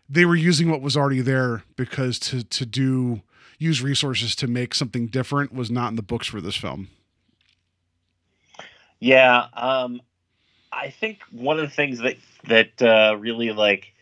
they 0.10 0.26
were 0.26 0.36
using 0.36 0.70
what 0.70 0.82
was 0.82 0.96
already 0.96 1.22
there 1.22 1.64
because 1.76 2.20
to 2.20 2.44
to 2.44 2.66
do 2.66 3.22
use 3.58 3.82
resources 3.82 4.36
to 4.38 4.48
make 4.48 4.74
something 4.74 5.08
different 5.08 5.54
was 5.54 5.72
not 5.72 5.90
in 5.90 5.96
the 5.96 6.02
books 6.02 6.28
for 6.28 6.42
this 6.42 6.56
film. 6.56 6.90
Yeah, 9.00 9.48
um, 9.54 10.02
I 10.72 10.90
think 10.90 11.20
one 11.32 11.60
of 11.60 11.64
the 11.64 11.76
things 11.76 12.00
that 12.00 12.18
that 12.48 12.82
uh, 12.82 13.16
really 13.18 13.52
like 13.52 13.94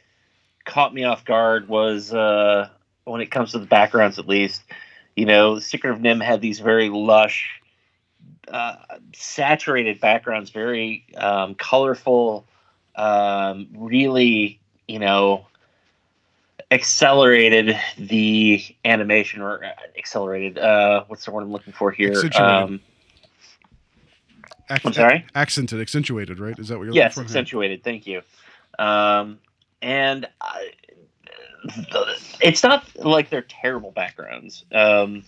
caught 0.65 0.93
me 0.93 1.03
off 1.03 1.25
guard 1.25 1.67
was 1.67 2.13
uh, 2.13 2.69
when 3.05 3.21
it 3.21 3.27
comes 3.27 3.51
to 3.51 3.59
the 3.59 3.65
backgrounds, 3.65 4.19
at 4.19 4.27
least. 4.27 4.63
You 5.15 5.25
know, 5.25 5.59
Secret 5.59 5.91
of 5.91 5.99
NIMH 5.99 6.23
had 6.23 6.41
these 6.41 6.59
very 6.59 6.89
lush, 6.89 7.61
uh, 8.47 8.75
saturated 9.13 9.99
backgrounds, 9.99 10.49
very 10.49 11.05
um, 11.15 11.53
colorful, 11.53 12.47
um, 12.95 13.67
really, 13.75 14.59
you 14.87 14.97
know, 14.97 15.45
accelerated 16.73 17.77
the 17.99 18.63
animation 18.83 19.41
or 19.41 19.63
uh, 19.63 19.69
accelerated 19.97 20.57
uh 20.57 21.03
what's 21.07 21.23
the 21.23 21.31
word 21.31 21.43
i'm 21.43 21.51
looking 21.51 21.71
for 21.71 21.91
here 21.91 22.09
Accentuated. 22.09 22.63
um 22.63 22.81
Ac- 24.71 24.81
I'm 24.85 24.93
sorry? 24.93 25.25
Accented, 25.35 25.79
accentuated, 25.79 26.39
right? 26.39 26.57
Is 26.57 26.69
that 26.69 26.79
what 26.79 26.85
you're 26.85 26.95
yes 26.95 27.13
looking 27.15 27.23
for? 27.25 27.29
accentuated 27.29 27.83
thank 27.83 28.07
you 28.07 28.21
um 28.79 29.39
and 29.83 30.27
I, 30.41 30.71
it's 32.41 32.63
not 32.63 32.85
like 32.95 33.29
they're 33.29 33.43
terrible 33.43 33.91
backgrounds 33.91 34.65
um 34.71 35.23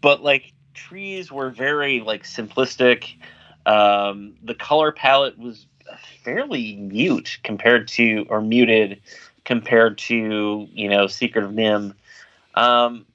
but 0.00 0.22
like 0.22 0.52
trees 0.74 1.32
were 1.32 1.50
very 1.50 2.00
like 2.00 2.22
simplistic 2.22 3.14
um 3.66 4.34
the 4.44 4.54
color 4.54 4.92
palette 4.92 5.36
was 5.36 5.66
fairly 6.22 6.76
mute 6.76 7.38
compared 7.42 7.88
to 7.88 8.26
or 8.28 8.40
muted 8.40 9.00
compared 9.48 9.96
to 9.96 10.68
you 10.74 10.90
know 10.90 11.06
secret 11.06 11.42
of 11.42 11.52
NIMH. 11.52 11.94
Um 12.54 13.06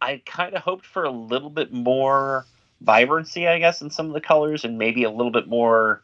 i 0.00 0.22
kind 0.24 0.54
of 0.54 0.62
hoped 0.62 0.86
for 0.86 1.02
a 1.02 1.10
little 1.10 1.50
bit 1.50 1.72
more 1.72 2.46
vibrancy 2.80 3.46
i 3.48 3.58
guess 3.58 3.82
in 3.82 3.90
some 3.90 4.06
of 4.06 4.14
the 4.14 4.20
colors 4.20 4.64
and 4.64 4.78
maybe 4.78 5.02
a 5.02 5.10
little 5.10 5.32
bit 5.32 5.48
more 5.48 6.00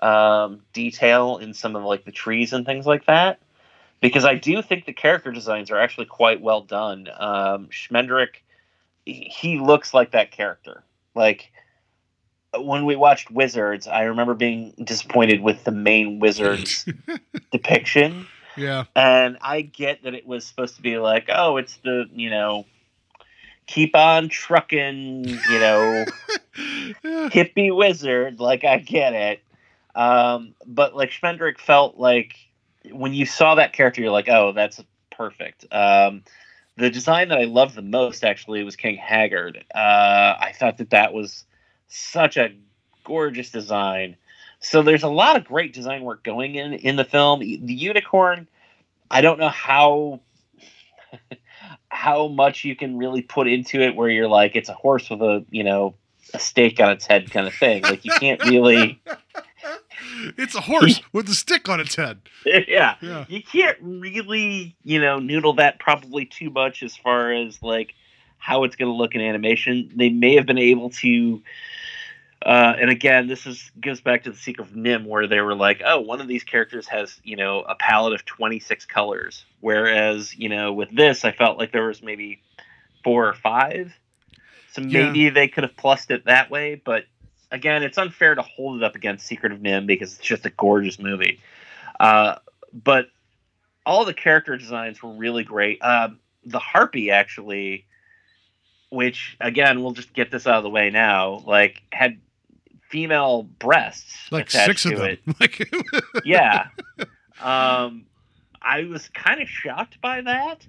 um 0.00 0.60
detail 0.72 1.38
in 1.38 1.52
some 1.52 1.74
of 1.74 1.82
like 1.82 2.04
the 2.04 2.12
trees 2.12 2.52
and 2.52 2.64
things 2.64 2.86
like 2.86 3.04
that. 3.06 3.40
Because 4.00 4.24
i 4.24 4.36
do 4.36 4.62
think 4.62 4.84
the 4.84 4.92
character 4.92 5.32
designs 5.32 5.72
are 5.72 5.78
actually 5.80 6.06
quite 6.06 6.40
well 6.40 6.62
done. 6.62 7.08
Um 7.18 7.66
schmendrick 7.66 8.42
he- 9.04 9.28
he 9.36 9.58
looks 9.58 9.92
like 9.92 10.12
that 10.12 10.30
character. 10.30 10.84
Like 11.16 11.50
when 12.56 12.86
we 12.86 12.94
watched 12.94 13.28
Wizards, 13.30 13.88
I 13.88 14.02
remember 14.02 14.34
being 14.34 14.72
disappointed 14.84 15.40
with 15.40 15.64
the 15.64 15.72
main 15.72 16.20
Wizards 16.20 16.86
depiction. 17.50 18.28
Yeah. 18.56 18.84
And 18.94 19.38
I 19.40 19.62
get 19.62 20.02
that 20.04 20.14
it 20.14 20.26
was 20.26 20.46
supposed 20.46 20.76
to 20.76 20.82
be 20.82 20.98
like, 20.98 21.28
oh, 21.32 21.56
it's 21.56 21.76
the, 21.78 22.06
you 22.12 22.30
know, 22.30 22.66
keep 23.66 23.94
on 23.94 24.28
trucking, 24.28 25.24
you 25.26 25.58
know, 25.60 26.04
hippie 27.04 27.74
wizard. 27.74 28.40
Like, 28.40 28.64
I 28.64 28.78
get 28.78 29.12
it. 29.12 29.42
Um, 29.94 30.54
but 30.66 30.94
like 30.94 31.10
Schmendrick 31.10 31.58
felt 31.58 31.96
like 31.96 32.36
when 32.92 33.14
you 33.14 33.26
saw 33.26 33.54
that 33.54 33.72
character, 33.72 34.02
you're 34.02 34.10
like, 34.10 34.28
oh, 34.28 34.52
that's 34.52 34.82
perfect. 35.10 35.64
Um, 35.72 36.22
the 36.76 36.90
design 36.90 37.28
that 37.28 37.38
I 37.38 37.44
loved 37.44 37.74
the 37.74 37.82
most 37.82 38.22
actually 38.22 38.62
was 38.62 38.76
King 38.76 38.96
Haggard. 38.96 39.64
Uh, 39.74 39.78
I 40.38 40.52
thought 40.58 40.76
that 40.78 40.90
that 40.90 41.14
was 41.14 41.44
such 41.88 42.36
a 42.36 42.50
gorgeous 43.04 43.50
design. 43.50 44.16
So 44.68 44.82
there's 44.82 45.02
a 45.02 45.08
lot 45.08 45.36
of 45.36 45.44
great 45.44 45.72
design 45.72 46.02
work 46.02 46.22
going 46.24 46.56
in 46.56 46.74
in 46.74 46.96
the 46.96 47.04
film. 47.04 47.40
The 47.40 47.74
unicorn, 47.74 48.48
I 49.10 49.20
don't 49.20 49.38
know 49.38 49.48
how 49.48 50.20
how 51.88 52.28
much 52.28 52.64
you 52.64 52.76
can 52.76 52.98
really 52.98 53.22
put 53.22 53.46
into 53.46 53.80
it 53.80 53.94
where 53.94 54.08
you're 54.08 54.28
like 54.28 54.56
it's 54.56 54.68
a 54.68 54.74
horse 54.74 55.08
with 55.08 55.22
a, 55.22 55.44
you 55.50 55.64
know, 55.64 55.94
a 56.34 56.38
stake 56.38 56.80
on 56.80 56.90
its 56.90 57.06
head 57.06 57.30
kind 57.30 57.46
of 57.46 57.54
thing. 57.54 57.82
Like 57.82 58.04
you 58.04 58.12
can't 58.18 58.42
really 58.44 59.00
It's 60.36 60.54
a 60.54 60.60
horse 60.60 61.00
with 61.12 61.28
a 61.28 61.34
stick 61.34 61.68
on 61.68 61.80
its 61.80 61.94
head. 61.94 62.20
yeah. 62.44 62.96
Yeah. 63.00 63.24
You 63.28 63.42
can't 63.42 63.78
really, 63.80 64.76
you 64.84 65.00
know, 65.00 65.18
noodle 65.18 65.54
that 65.54 65.78
probably 65.78 66.26
too 66.26 66.50
much 66.50 66.82
as 66.82 66.96
far 66.96 67.32
as 67.32 67.62
like 67.62 67.94
how 68.38 68.64
it's 68.64 68.76
going 68.76 68.90
to 68.90 68.96
look 68.96 69.14
in 69.14 69.20
animation. 69.20 69.90
They 69.94 70.08
may 70.08 70.34
have 70.36 70.46
been 70.46 70.58
able 70.58 70.90
to, 70.90 71.42
uh, 72.46 72.76
and 72.80 72.90
again, 72.90 73.26
this 73.26 73.44
is 73.44 73.72
goes 73.80 74.00
back 74.00 74.22
to 74.22 74.30
the 74.30 74.36
Secret 74.36 74.68
of 74.68 74.74
NIMH, 74.74 75.04
where 75.04 75.26
they 75.26 75.40
were 75.40 75.56
like, 75.56 75.82
oh, 75.84 76.00
one 76.00 76.20
of 76.20 76.28
these 76.28 76.44
characters 76.44 76.86
has, 76.86 77.20
you 77.24 77.34
know, 77.34 77.62
a 77.62 77.74
palette 77.74 78.14
of 78.14 78.24
twenty 78.24 78.60
six 78.60 78.86
colors, 78.86 79.44
whereas, 79.60 80.32
you 80.36 80.48
know, 80.48 80.72
with 80.72 80.94
this, 80.94 81.24
I 81.24 81.32
felt 81.32 81.58
like 81.58 81.72
there 81.72 81.88
was 81.88 82.02
maybe 82.02 82.40
four 83.02 83.26
or 83.26 83.34
five. 83.34 83.92
So 84.72 84.80
Yeah. 84.82 85.10
maybe 85.10 85.30
they 85.30 85.48
could 85.48 85.64
have 85.64 85.76
plussed 85.76 86.12
it 86.12 86.26
that 86.26 86.48
way, 86.48 86.76
but 86.76 87.04
again, 87.50 87.82
it's 87.82 87.98
unfair 87.98 88.36
to 88.36 88.42
hold 88.42 88.76
it 88.76 88.84
up 88.84 88.94
against 88.94 89.26
Secret 89.26 89.50
of 89.50 89.58
NIMH 89.58 89.86
because 89.86 90.14
it's 90.14 90.24
just 90.24 90.46
a 90.46 90.50
gorgeous 90.50 91.00
movie. 91.00 91.40
Uh, 91.98 92.36
but 92.72 93.08
all 93.84 94.04
the 94.04 94.14
character 94.14 94.56
designs 94.56 95.02
were 95.02 95.10
really 95.10 95.42
great. 95.42 95.82
Um, 95.82 96.20
the 96.44 96.60
harpy 96.60 97.10
actually, 97.10 97.86
which 98.90 99.36
again, 99.40 99.82
we'll 99.82 99.92
just 99.92 100.12
get 100.12 100.30
this 100.30 100.46
out 100.46 100.58
of 100.58 100.62
the 100.62 100.70
way 100.70 100.90
now, 100.90 101.42
like 101.44 101.82
had 101.90 102.18
female 102.88 103.44
breasts 103.44 104.30
Like 104.30 104.50
six 104.50 104.84
of 104.84 104.98
them. 104.98 105.18
Like 105.40 105.68
yeah. 106.24 106.68
Um, 107.40 108.06
I 108.62 108.84
was 108.84 109.08
kind 109.08 109.40
of 109.40 109.48
shocked 109.48 110.00
by 110.00 110.22
that, 110.22 110.66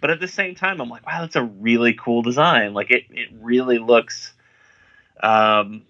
but 0.00 0.10
at 0.10 0.20
the 0.20 0.28
same 0.28 0.54
time, 0.54 0.80
I'm 0.80 0.88
like, 0.88 1.06
wow, 1.06 1.20
that's 1.20 1.36
a 1.36 1.44
really 1.44 1.94
cool 1.94 2.22
design. 2.22 2.74
Like 2.74 2.90
it, 2.90 3.04
it 3.10 3.28
really 3.40 3.78
looks. 3.78 4.32
Um, 5.22 5.82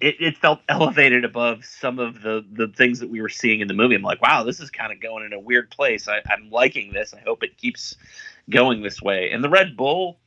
it, 0.00 0.16
it 0.20 0.36
felt 0.38 0.60
elevated 0.68 1.24
above 1.24 1.64
some 1.64 1.98
of 1.98 2.22
the 2.22 2.44
the 2.50 2.68
things 2.68 3.00
that 3.00 3.10
we 3.10 3.20
were 3.20 3.28
seeing 3.28 3.60
in 3.60 3.68
the 3.68 3.74
movie. 3.74 3.94
I'm 3.94 4.02
like, 4.02 4.22
wow, 4.22 4.44
this 4.44 4.60
is 4.60 4.70
kind 4.70 4.92
of 4.92 5.00
going 5.00 5.24
in 5.24 5.32
a 5.32 5.40
weird 5.40 5.70
place. 5.70 6.08
I, 6.08 6.22
I'm 6.28 6.50
liking 6.50 6.92
this. 6.92 7.14
I 7.14 7.20
hope 7.20 7.42
it 7.42 7.56
keeps 7.56 7.96
going 8.48 8.82
this 8.82 9.00
way. 9.00 9.30
And 9.30 9.44
the 9.44 9.50
Red 9.50 9.76
Bull, 9.76 10.18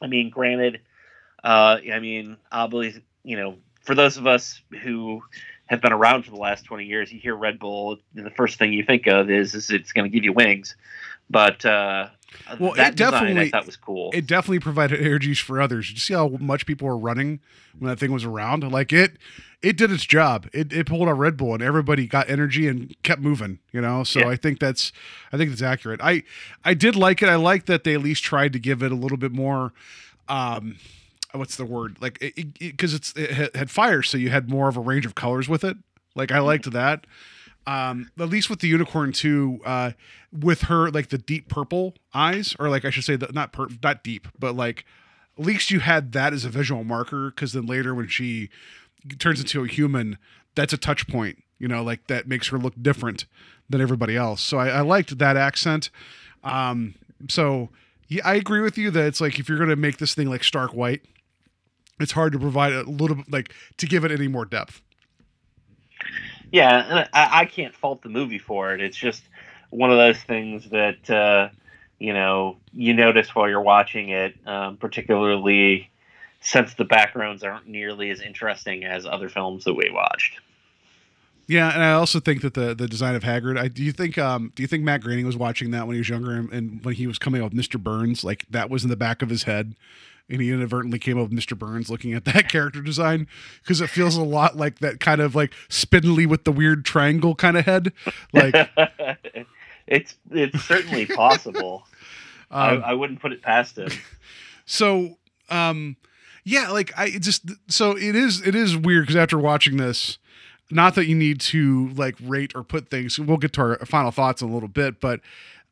I 0.00 0.06
mean, 0.06 0.30
granted, 0.30 0.80
uh, 1.44 1.78
I 1.92 2.00
mean, 2.00 2.36
obviously, 2.50 3.02
you 3.22 3.36
know, 3.36 3.56
for 3.90 3.96
those 3.96 4.16
of 4.16 4.24
us 4.24 4.62
who 4.84 5.20
have 5.66 5.80
been 5.80 5.92
around 5.92 6.22
for 6.22 6.30
the 6.30 6.36
last 6.36 6.64
20 6.64 6.84
years, 6.84 7.12
you 7.12 7.18
hear 7.18 7.34
Red 7.34 7.58
Bull, 7.58 7.98
and 8.14 8.24
the 8.24 8.30
first 8.30 8.56
thing 8.56 8.72
you 8.72 8.84
think 8.84 9.08
of 9.08 9.28
is, 9.28 9.52
is 9.52 9.68
it's 9.68 9.90
going 9.90 10.08
to 10.08 10.08
give 10.08 10.22
you 10.22 10.32
wings. 10.32 10.76
But 11.28 11.64
uh, 11.64 12.10
Well, 12.60 12.74
that 12.74 12.92
it 12.92 12.96
design 12.96 13.14
I 13.14 13.18
definitely 13.18 13.50
thought 13.50 13.66
was 13.66 13.76
cool. 13.76 14.12
It 14.14 14.28
definitely 14.28 14.60
provided 14.60 15.00
energies 15.00 15.40
for 15.40 15.60
others. 15.60 15.88
Did 15.88 15.94
you 15.94 16.00
see 16.02 16.14
how 16.14 16.28
much 16.28 16.66
people 16.66 16.86
were 16.86 16.96
running 16.96 17.40
when 17.80 17.88
that 17.88 17.98
thing 17.98 18.12
was 18.12 18.24
around? 18.24 18.62
Like 18.70 18.92
it, 18.92 19.16
it 19.60 19.76
did 19.76 19.90
its 19.90 20.06
job. 20.06 20.48
It, 20.52 20.72
it 20.72 20.86
pulled 20.86 21.08
a 21.08 21.14
Red 21.14 21.36
Bull, 21.36 21.54
and 21.54 21.62
everybody 21.62 22.06
got 22.06 22.30
energy 22.30 22.68
and 22.68 22.94
kept 23.02 23.20
moving. 23.20 23.58
You 23.72 23.80
know, 23.80 24.04
so 24.04 24.20
Yeah. 24.20 24.28
I 24.28 24.36
think 24.36 24.60
that's, 24.60 24.92
I 25.32 25.36
think 25.36 25.50
that's 25.50 25.62
accurate. 25.62 26.00
I, 26.00 26.22
I 26.64 26.74
did 26.74 26.94
like 26.94 27.22
it. 27.22 27.28
I 27.28 27.34
like 27.34 27.66
that 27.66 27.82
they 27.82 27.94
at 27.94 28.02
least 28.02 28.22
tried 28.22 28.52
to 28.52 28.60
give 28.60 28.84
it 28.84 28.92
a 28.92 28.96
little 28.96 29.18
bit 29.18 29.32
more. 29.32 29.72
Um, 30.28 30.76
what's 31.32 31.56
the 31.56 31.64
word? 31.64 31.96
Like, 32.00 32.18
because 32.20 32.34
it, 32.36 32.62
it, 32.62 32.78
'cause 32.78 32.94
it's 32.94 33.12
it 33.16 33.54
had- 33.56 33.70
fire, 33.70 34.02
so 34.02 34.18
you 34.18 34.30
had 34.30 34.48
more 34.50 34.68
of 34.68 34.76
a 34.76 34.80
range 34.80 35.06
of 35.06 35.14
colors 35.14 35.48
with 35.48 35.64
it. 35.64 35.76
Like 36.14 36.32
I 36.32 36.40
liked 36.40 36.70
that. 36.72 37.06
Um, 37.66 38.10
at 38.18 38.28
least 38.28 38.48
with 38.50 38.60
the 38.60 38.68
unicorn 38.68 39.12
too, 39.12 39.60
uh, 39.64 39.92
with 40.32 40.62
her 40.62 40.90
like 40.90 41.10
the 41.10 41.18
deep 41.18 41.48
purple 41.48 41.94
eyes, 42.14 42.56
or 42.58 42.68
like 42.68 42.84
I 42.84 42.90
should 42.90 43.04
say 43.04 43.16
that 43.16 43.34
not 43.34 43.52
per- 43.52 43.68
not 43.82 44.02
deep, 44.02 44.26
but 44.38 44.56
like 44.56 44.84
at 45.38 45.44
least 45.44 45.70
you 45.70 45.80
had 45.80 46.12
that 46.12 46.32
as 46.32 46.44
a 46.44 46.48
visual 46.48 46.84
marker 46.84 47.30
because 47.30 47.52
then 47.52 47.66
later 47.66 47.94
when 47.94 48.08
she 48.08 48.48
turns 49.18 49.40
into 49.40 49.62
a 49.62 49.68
human, 49.68 50.18
that's 50.54 50.72
a 50.72 50.76
touch 50.78 51.06
point, 51.06 51.42
you 51.58 51.68
know, 51.68 51.82
like 51.82 52.06
that 52.08 52.26
makes 52.26 52.48
her 52.48 52.58
look 52.58 52.74
different 52.80 53.26
than 53.68 53.80
everybody 53.80 54.16
else. 54.16 54.40
So 54.42 54.58
I, 54.58 54.68
I 54.68 54.80
liked 54.80 55.18
that 55.18 55.36
accent. 55.36 55.90
Um, 56.42 56.94
so 57.28 57.68
yeah, 58.08 58.22
I 58.24 58.34
agree 58.34 58.60
with 58.60 58.76
you 58.78 58.90
that 58.90 59.04
it's 59.06 59.20
like 59.20 59.38
if 59.38 59.48
you're 59.48 59.58
gonna 59.58 59.76
make 59.76 59.98
this 59.98 60.14
thing 60.14 60.28
like 60.28 60.42
stark 60.44 60.72
white, 60.72 61.02
it's 62.02 62.12
hard 62.12 62.32
to 62.32 62.38
provide 62.38 62.72
a 62.72 62.82
little 62.82 63.16
bit 63.16 63.30
like 63.30 63.54
to 63.78 63.86
give 63.86 64.04
it 64.04 64.12
any 64.12 64.28
more 64.28 64.44
depth. 64.44 64.82
Yeah, 66.52 67.06
I, 67.12 67.40
I 67.40 67.44
can't 67.44 67.74
fault 67.74 68.02
the 68.02 68.08
movie 68.08 68.38
for 68.38 68.74
it. 68.74 68.80
It's 68.80 68.96
just 68.96 69.22
one 69.70 69.90
of 69.90 69.98
those 69.98 70.18
things 70.18 70.68
that 70.70 71.08
uh, 71.08 71.48
you 71.98 72.12
know 72.12 72.56
you 72.72 72.92
notice 72.92 73.34
while 73.34 73.48
you're 73.48 73.60
watching 73.60 74.08
it, 74.08 74.34
um, 74.46 74.76
particularly 74.76 75.90
since 76.40 76.74
the 76.74 76.84
backgrounds 76.84 77.42
aren't 77.42 77.66
nearly 77.68 78.10
as 78.10 78.20
interesting 78.20 78.84
as 78.84 79.06
other 79.06 79.28
films 79.28 79.64
that 79.64 79.74
we 79.74 79.90
watched. 79.90 80.40
Yeah, 81.46 81.74
and 81.74 81.82
I 81.82 81.92
also 81.94 82.20
think 82.20 82.42
that 82.42 82.54
the 82.54 82.76
the 82.76 82.86
design 82.86 83.16
of 83.16 83.24
Haggard. 83.24 83.58
I 83.58 83.66
do 83.66 83.82
you 83.82 83.90
think 83.90 84.18
um 84.18 84.52
do 84.54 84.62
you 84.62 84.68
think 84.68 84.84
Matt 84.84 85.02
Groening 85.02 85.26
was 85.26 85.36
watching 85.36 85.72
that 85.72 85.86
when 85.86 85.94
he 85.94 85.98
was 85.98 86.08
younger 86.08 86.32
and, 86.32 86.52
and 86.52 86.84
when 86.84 86.94
he 86.94 87.08
was 87.08 87.18
coming 87.18 87.42
up 87.42 87.52
with 87.52 87.60
Mr. 87.60 87.82
Burns, 87.82 88.22
like 88.22 88.46
that 88.50 88.70
was 88.70 88.84
in 88.84 88.90
the 88.90 88.96
back 88.96 89.20
of 89.20 89.30
his 89.30 89.42
head, 89.42 89.74
and 90.30 90.40
he 90.40 90.50
inadvertently 90.50 90.98
came 90.98 91.18
up 91.18 91.28
with 91.30 91.38
Mr. 91.38 91.58
Burns 91.58 91.90
looking 91.90 92.12
at 92.12 92.24
that 92.26 92.48
character 92.52 92.80
design 92.80 93.26
because 93.62 93.80
it 93.80 93.88
feels 93.88 94.16
a 94.16 94.22
lot 94.22 94.56
like 94.56 94.78
that 94.78 95.00
kind 95.00 95.20
of 95.20 95.34
like 95.34 95.52
spindly 95.68 96.26
with 96.26 96.44
the 96.44 96.52
weird 96.52 96.84
triangle 96.84 97.34
kind 97.34 97.56
of 97.58 97.64
head. 97.66 97.92
Like 98.32 98.54
it's 99.86 100.14
it's 100.30 100.62
certainly 100.64 101.06
possible. 101.06 101.86
Um, 102.52 102.82
I, 102.84 102.90
I 102.90 102.92
wouldn't 102.94 103.20
put 103.20 103.30
it 103.30 103.42
past 103.42 103.78
him. 103.78 103.90
so 104.66 105.18
um 105.50 105.94
yeah 106.42 106.70
like 106.70 106.90
i 106.96 107.10
just 107.10 107.48
so 107.68 107.96
it 107.96 108.16
is 108.16 108.44
it 108.44 108.56
is 108.56 108.76
weird 108.76 109.04
because 109.04 109.14
after 109.14 109.38
watching 109.38 109.76
this 109.76 110.18
not 110.68 110.96
that 110.96 111.06
you 111.06 111.14
need 111.14 111.40
to 111.42 111.90
like 111.90 112.16
rate 112.20 112.50
or 112.56 112.64
put 112.64 112.90
things 112.90 113.20
we'll 113.20 113.36
get 113.36 113.52
to 113.52 113.60
our 113.60 113.76
final 113.86 114.10
thoughts 114.10 114.42
in 114.42 114.48
a 114.48 114.52
little 114.52 114.68
bit 114.68 115.00
but 115.00 115.20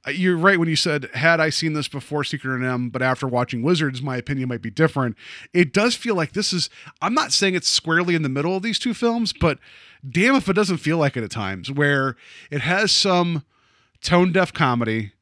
you're 0.09 0.37
right 0.37 0.59
when 0.59 0.69
you 0.69 0.77
said 0.77 1.09
had 1.15 1.41
i 1.41 1.51
seen 1.51 1.73
this 1.73 1.89
before 1.89 2.25
secret 2.25 2.55
and 2.55 2.63
NIMH 2.65 2.93
but 2.93 3.03
after 3.03 3.27
watching 3.27 3.63
wizards 3.63 4.03
my 4.03 4.17
opinion 4.17 4.49
might 4.49 4.63
be 4.63 4.71
different 4.71 5.17
it 5.53 5.73
does 5.73 5.95
feel 5.95 6.15
like 6.15 6.33
this 6.33 6.53
is 6.53 6.71
i'm 7.03 7.15
not 7.15 7.33
saying 7.33 7.55
it's 7.55 7.69
squarely 7.69 8.15
in 8.15 8.23
the 8.23 8.29
middle 8.29 8.57
of 8.57 8.63
these 8.63 8.79
two 8.79 8.95
films 8.95 9.33
but 9.33 9.59
damn 10.09 10.35
if 10.35 10.49
it 10.49 10.53
doesn't 10.55 10.79
feel 10.79 10.99
like 10.99 11.17
it 11.17 11.25
at 11.25 11.31
times 11.31 11.71
where 11.71 12.17
it 12.51 12.61
has 12.61 12.93
some 12.93 13.45
tone 14.03 14.33
deaf 14.33 14.53
comedy 14.53 15.13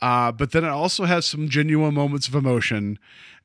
Uh, 0.00 0.32
but 0.32 0.50
then 0.50 0.64
it 0.64 0.68
also 0.68 1.04
has 1.04 1.24
some 1.24 1.48
genuine 1.48 1.94
moments 1.94 2.28
of 2.28 2.34
emotion. 2.34 2.98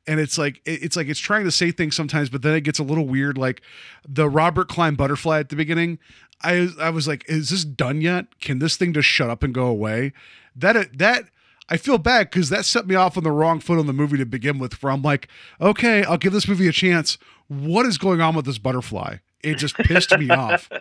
And 0.08 0.20
it's 0.20 0.38
like 0.38 0.62
it's 0.66 0.96
like 0.98 1.08
it's 1.08 1.20
trying 1.20 1.46
to 1.46 1.52
say 1.52 1.72
things 1.72 1.96
sometimes, 1.96 2.30
but 2.30 2.42
then 2.42 2.56
it 2.56 2.62
gets 2.62 2.80
a 2.80 2.84
little 2.84 3.06
weird. 3.06 3.38
Like 3.38 3.62
the 4.08 4.28
Robert 4.28 4.68
Klein 4.68 4.96
butterfly 4.96 5.40
at 5.40 5.50
the 5.50 5.56
beginning, 5.56 6.00
I 6.42 6.70
I 6.80 6.90
was 6.90 7.08
like, 7.08 7.24
is 7.30 7.50
this 7.50 7.64
done 7.64 8.02
yet? 8.02 8.26
Can 8.42 8.58
this 8.60 8.76
thing 8.76 8.92
just 8.94 9.08
shut 9.08 9.30
up 9.30 9.44
and 9.44 9.54
go 9.54 9.68
away? 9.68 10.12
That 10.60 10.98
that 10.98 11.26
I 11.70 11.78
feel 11.78 11.98
bad 11.98 12.30
because 12.32 12.50
that 12.50 12.66
set 12.66 12.88
me 12.88 12.96
off 12.96 13.18
on 13.18 13.24
the 13.24 13.32
wrong 13.32 13.60
foot 13.60 13.80
on 13.80 13.86
the 13.88 13.94
movie 13.94 14.18
to 14.18 14.26
begin 14.26 14.60
with. 14.60 14.82
Where 14.82 14.92
I'm 14.92 15.02
like, 15.02 15.28
okay, 15.62 16.04
I'll 16.04 16.18
give 16.18 16.34
this 16.34 16.48
movie 16.48 16.68
a 16.68 16.72
chance. 16.72 17.18
What 17.48 17.86
is 17.86 17.98
going 17.98 18.22
on 18.22 18.36
with 18.36 18.46
this 18.46 18.58
butterfly? 18.58 19.18
It 19.42 19.56
just 19.56 19.76
pissed 19.76 20.18
me 20.18 20.30
off. 20.30 20.70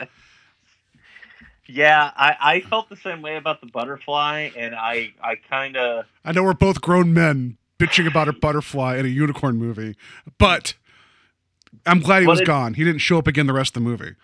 Yeah, 1.70 2.10
I, 2.16 2.36
I 2.40 2.60
felt 2.62 2.88
the 2.88 2.96
same 2.96 3.20
way 3.20 3.36
about 3.36 3.60
the 3.60 3.66
butterfly, 3.66 4.48
and 4.56 4.74
I 4.74 5.12
I 5.22 5.34
kind 5.50 5.76
of 5.76 6.06
I 6.24 6.32
know 6.32 6.42
we're 6.42 6.54
both 6.54 6.80
grown 6.80 7.12
men 7.12 7.58
bitching 7.78 8.06
about 8.06 8.26
a 8.26 8.32
butterfly 8.32 8.96
in 8.96 9.04
a 9.04 9.08
unicorn 9.08 9.58
movie, 9.58 9.94
but 10.38 10.72
I'm 11.84 12.00
glad 12.00 12.22
he 12.22 12.26
was 12.26 12.40
it- 12.40 12.46
gone. 12.46 12.72
He 12.74 12.84
didn't 12.84 13.00
show 13.00 13.18
up 13.18 13.26
again 13.26 13.46
the 13.46 13.52
rest 13.52 13.76
of 13.76 13.82
the 13.84 13.88
movie. 13.88 14.14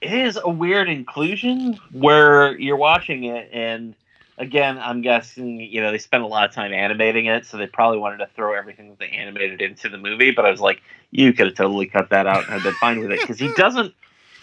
it 0.00 0.12
is 0.12 0.38
a 0.40 0.48
weird 0.48 0.88
inclusion 0.88 1.76
where 1.90 2.56
you're 2.58 2.76
watching 2.76 3.24
it 3.24 3.50
and 3.52 3.96
again 4.38 4.78
i'm 4.78 5.02
guessing 5.02 5.60
you 5.60 5.80
know 5.80 5.90
they 5.90 5.98
spent 5.98 6.22
a 6.22 6.26
lot 6.26 6.48
of 6.48 6.54
time 6.54 6.72
animating 6.72 7.26
it 7.26 7.44
so 7.46 7.56
they 7.56 7.66
probably 7.66 7.98
wanted 7.98 8.18
to 8.18 8.28
throw 8.34 8.54
everything 8.54 8.88
that 8.88 8.98
they 8.98 9.08
animated 9.08 9.60
into 9.60 9.88
the 9.88 9.98
movie 9.98 10.30
but 10.30 10.44
i 10.44 10.50
was 10.50 10.60
like 10.60 10.82
you 11.10 11.32
could 11.32 11.46
have 11.46 11.54
totally 11.54 11.86
cut 11.86 12.10
that 12.10 12.26
out 12.26 12.44
and 12.44 12.54
i've 12.54 12.62
been 12.62 12.74
fine 12.74 12.98
with 12.98 13.10
it 13.10 13.20
because 13.20 13.38
he 13.38 13.52
doesn't 13.56 13.94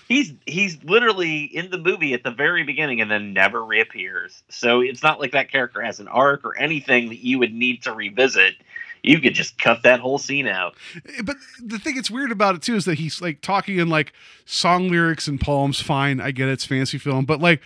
he's 0.09 0.33
he's 0.45 0.83
literally 0.83 1.43
in 1.43 1.69
the 1.69 1.77
movie 1.77 2.13
at 2.13 2.23
the 2.23 2.31
very 2.31 2.63
beginning 2.63 2.99
and 2.99 3.09
then 3.09 3.31
never 3.31 3.63
reappears. 3.63 4.43
So 4.49 4.81
it's 4.81 5.01
not 5.01 5.21
like 5.21 5.31
that 5.31 5.49
character 5.49 5.81
has 5.81 6.01
an 6.01 6.09
arc 6.09 6.43
or 6.43 6.57
anything 6.57 7.07
that 7.09 7.23
you 7.23 7.39
would 7.39 7.53
need 7.53 7.83
to 7.83 7.93
revisit. 7.93 8.55
You 9.01 9.21
could 9.21 9.33
just 9.33 9.57
cut 9.57 9.83
that 9.83 10.01
whole 10.01 10.17
scene 10.17 10.47
out. 10.47 10.75
Eh, 11.05 11.21
but 11.23 11.37
the 11.63 11.79
thing 11.79 11.95
that's 11.95 12.11
weird 12.11 12.33
about 12.33 12.55
it 12.55 12.61
too 12.61 12.75
is 12.75 12.83
that 12.83 12.97
he's 12.97 13.21
like 13.21 13.39
talking 13.39 13.77
in 13.77 13.87
like 13.87 14.11
song 14.43 14.89
lyrics 14.89 15.27
and 15.29 15.39
poems. 15.39 15.79
Fine, 15.79 16.19
I 16.19 16.31
get 16.31 16.49
it, 16.49 16.53
it's 16.53 16.65
fancy 16.65 16.97
film, 16.97 17.23
but 17.23 17.39
like 17.39 17.61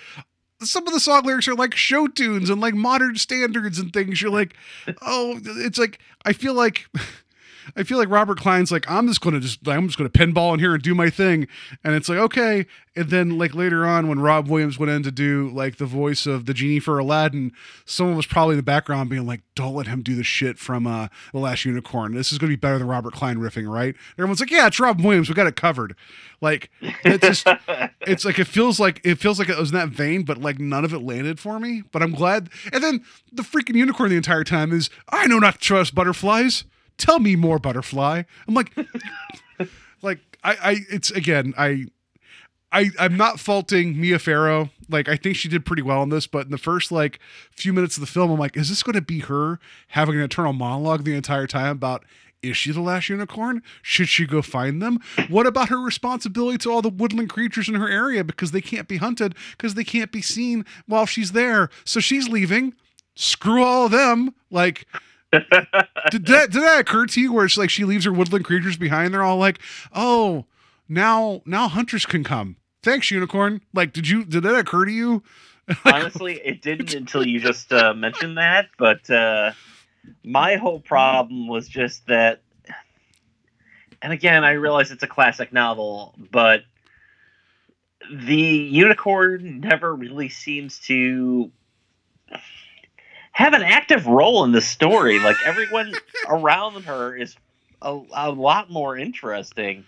some 0.67 0.87
of 0.87 0.93
the 0.93 0.99
song 0.99 1.23
lyrics 1.25 1.47
are 1.47 1.55
like 1.55 1.75
show 1.75 2.07
tunes 2.07 2.49
and 2.49 2.61
like 2.61 2.73
modern 2.73 3.15
standards 3.15 3.79
and 3.79 3.91
things. 3.91 4.21
You're 4.21 4.31
like, 4.31 4.55
oh, 5.01 5.39
it's 5.43 5.77
like 5.77 5.99
I 6.25 6.33
feel 6.33 6.53
like 6.53 6.87
I 7.75 7.83
feel 7.83 7.97
like 7.97 8.09
Robert 8.09 8.39
Klein's 8.39 8.71
like 8.71 8.89
I'm 8.89 9.07
just 9.07 9.21
gonna 9.21 9.39
just 9.39 9.67
I'm 9.67 9.87
just 9.87 9.97
gonna 9.97 10.09
pinball 10.09 10.53
in 10.53 10.59
here 10.59 10.73
and 10.73 10.81
do 10.83 10.95
my 10.95 11.09
thing, 11.09 11.47
and 11.83 11.95
it's 11.95 12.09
like 12.09 12.19
okay. 12.19 12.65
And 12.95 13.09
then 13.09 13.39
like 13.39 13.55
later 13.55 13.87
on 13.87 14.07
when 14.07 14.19
Rob 14.19 14.47
Williams 14.47 14.77
went 14.77 14.91
in 14.91 15.01
to 15.03 15.11
do 15.11 15.49
like 15.51 15.77
the 15.77 15.85
voice 15.85 16.27
of 16.27 16.45
the 16.45 16.53
genie 16.53 16.79
for 16.79 16.99
Aladdin, 16.99 17.51
someone 17.85 18.15
was 18.15 18.27
probably 18.27 18.53
in 18.53 18.57
the 18.57 18.63
background 18.63 19.09
being 19.09 19.25
like, 19.25 19.41
"Don't 19.55 19.73
let 19.73 19.87
him 19.87 20.03
do 20.03 20.15
the 20.15 20.23
shit 20.23 20.59
from 20.59 20.85
uh, 20.85 21.07
the 21.31 21.39
Last 21.39 21.65
Unicorn. 21.65 22.13
This 22.13 22.31
is 22.31 22.37
gonna 22.37 22.51
be 22.51 22.55
better 22.55 22.77
than 22.77 22.87
Robert 22.87 23.13
Klein 23.13 23.37
riffing, 23.37 23.67
right?" 23.67 23.95
Everyone's 24.17 24.39
like, 24.39 24.51
"Yeah, 24.51 24.67
it's 24.67 24.79
Rob 24.79 25.01
Williams. 25.01 25.27
We 25.29 25.35
got 25.35 25.47
it 25.47 25.55
covered." 25.55 25.95
Like 26.41 26.69
it's 26.81 27.25
just 27.25 27.47
it's 28.01 28.25
like 28.25 28.37
it 28.37 28.47
feels 28.47 28.79
like 28.79 29.01
it 29.03 29.15
feels 29.15 29.39
like 29.39 29.49
it 29.49 29.57
was 29.57 29.71
in 29.71 29.77
that 29.77 29.89
vein, 29.89 30.23
but 30.23 30.37
like 30.37 30.59
none 30.59 30.85
of 30.85 30.93
it 30.93 30.99
landed 30.99 31.39
for 31.39 31.59
me. 31.59 31.83
But 31.91 32.03
I'm 32.03 32.11
glad. 32.11 32.49
And 32.71 32.83
then 32.83 33.03
the 33.31 33.43
freaking 33.43 33.75
unicorn 33.75 34.09
the 34.09 34.17
entire 34.17 34.43
time 34.43 34.71
is 34.71 34.89
I 35.09 35.25
know 35.25 35.39
not 35.39 35.55
to 35.55 35.59
trust 35.59 35.95
butterflies. 35.95 36.65
Tell 36.97 37.19
me 37.19 37.35
more, 37.35 37.59
butterfly. 37.59 38.23
I'm 38.47 38.53
like, 38.53 38.71
like 40.01 40.19
I, 40.43 40.57
I 40.61 40.77
it's 40.89 41.11
again 41.11 41.53
I. 41.57 41.85
I, 42.75 42.89
I'm 42.97 43.15
not 43.15 43.39
faulting 43.39 44.01
Mia 44.01 44.17
Farrow. 44.17 44.71
Like 44.89 45.07
I 45.07 45.15
think 45.15 45.35
she 45.35 45.47
did 45.47 45.63
pretty 45.63 45.83
well 45.83 46.01
in 46.01 46.09
this, 46.09 46.25
but 46.25 46.45
in 46.45 46.51
the 46.51 46.57
first 46.57 46.91
like 46.91 47.19
few 47.51 47.71
minutes 47.71 47.97
of 47.97 48.01
the 48.01 48.07
film, 48.07 48.31
I'm 48.31 48.39
like, 48.39 48.57
is 48.57 48.69
this 48.69 48.81
going 48.81 48.95
to 48.95 49.01
be 49.01 49.19
her 49.19 49.59
having 49.89 50.15
an 50.15 50.21
eternal 50.21 50.53
monologue 50.53 51.03
the 51.03 51.13
entire 51.13 51.45
time 51.45 51.73
about 51.73 52.03
is 52.43 52.57
she 52.57 52.71
the 52.71 52.81
last 52.81 53.09
unicorn? 53.09 53.63
Should 53.81 54.09
she 54.09 54.27
go 54.27 54.41
find 54.41 54.81
them? 54.81 54.99
What 55.29 55.47
about 55.47 55.69
her 55.69 55.77
responsibility 55.77 56.57
to 56.59 56.71
all 56.71 56.81
the 56.81 56.89
woodland 56.89 57.29
creatures 57.29 57.69
in 57.69 57.75
her 57.75 57.87
area 57.89 58.23
because 58.23 58.51
they 58.51 58.61
can't 58.61 58.87
be 58.87 58.97
hunted 58.97 59.33
because 59.51 59.75
they 59.75 59.85
can't 59.85 60.11
be 60.11 60.21
seen 60.21 60.65
while 60.85 61.05
she's 61.05 61.31
there? 61.31 61.69
So 61.85 61.99
she's 62.01 62.27
leaving. 62.27 62.75
Screw 63.15 63.63
all 63.63 63.85
of 63.85 63.91
them. 63.91 64.35
Like 64.51 64.85
did 66.11 66.25
that 66.27 66.51
did 66.51 66.61
that 66.61 66.79
occur 66.79 67.05
to 67.07 67.21
you 67.21 67.33
where 67.33 67.45
it's 67.45 67.57
like 67.57 67.69
she 67.69 67.83
leaves 67.83 68.05
her 68.05 68.13
woodland 68.13 68.45
creatures 68.45 68.77
behind? 68.77 69.13
They're 69.13 69.23
all 69.23 69.37
like, 69.37 69.59
oh, 69.93 70.45
now 70.87 71.41
now 71.45 71.67
hunters 71.67 72.05
can 72.05 72.23
come. 72.23 72.57
Thanks, 72.81 73.09
unicorn. 73.11 73.61
Like, 73.73 73.93
did 73.93 74.07
you 74.07 74.25
did 74.25 74.43
that 74.43 74.55
occur 74.55 74.85
to 74.85 74.91
you? 74.91 75.23
Honestly, 75.85 76.39
it 76.43 76.61
didn't 76.61 76.93
until 76.93 77.25
you 77.25 77.39
just 77.39 77.71
uh, 77.71 77.93
mentioned 77.93 78.37
that. 78.37 78.67
But 78.77 79.09
uh, 79.09 79.51
my 80.23 80.57
whole 80.57 80.79
problem 80.79 81.47
was 81.47 81.67
just 81.67 82.05
that, 82.07 82.41
and 84.01 84.11
again, 84.11 84.43
I 84.43 84.51
realize 84.51 84.91
it's 84.91 85.03
a 85.03 85.07
classic 85.07 85.53
novel, 85.53 86.13
but 86.31 86.63
the 88.11 88.35
unicorn 88.35 89.61
never 89.61 89.95
really 89.95 90.29
seems 90.29 90.79
to 90.79 91.51
have 93.33 93.53
an 93.53 93.63
active 93.63 94.07
role 94.07 94.43
in 94.45 94.51
the 94.51 94.61
story. 94.61 95.19
Like 95.19 95.35
everyone 95.45 95.93
around 96.27 96.83
her 96.85 97.15
is 97.15 97.35
a, 97.81 97.99
a 98.13 98.31
lot 98.31 98.69
more 98.69 98.97
interesting. 98.97 99.83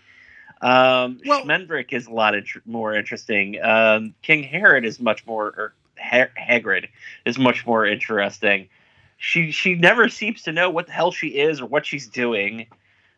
Um, 0.61 1.21
well, 1.25 1.43
Schmendrick 1.43 1.93
is 1.93 2.07
a 2.07 2.11
lot 2.11 2.33
more 2.65 2.93
interesting. 2.93 3.61
Um, 3.61 4.15
King 4.21 4.43
Herod 4.43 4.83
is 4.83 4.99
much 4.99 5.25
more, 5.25 5.45
or 5.45 5.73
ha- 5.99 6.31
Hagrid 6.37 6.87
is 7.25 7.37
much 7.37 7.65
more 7.65 7.85
interesting. 7.85 8.69
She 9.17 9.51
she 9.51 9.75
never 9.75 10.09
seems 10.09 10.43
to 10.43 10.51
know 10.51 10.69
what 10.69 10.87
the 10.87 10.93
hell 10.93 11.11
she 11.11 11.27
is 11.27 11.61
or 11.61 11.67
what 11.67 11.85
she's 11.85 12.07
doing. 12.07 12.67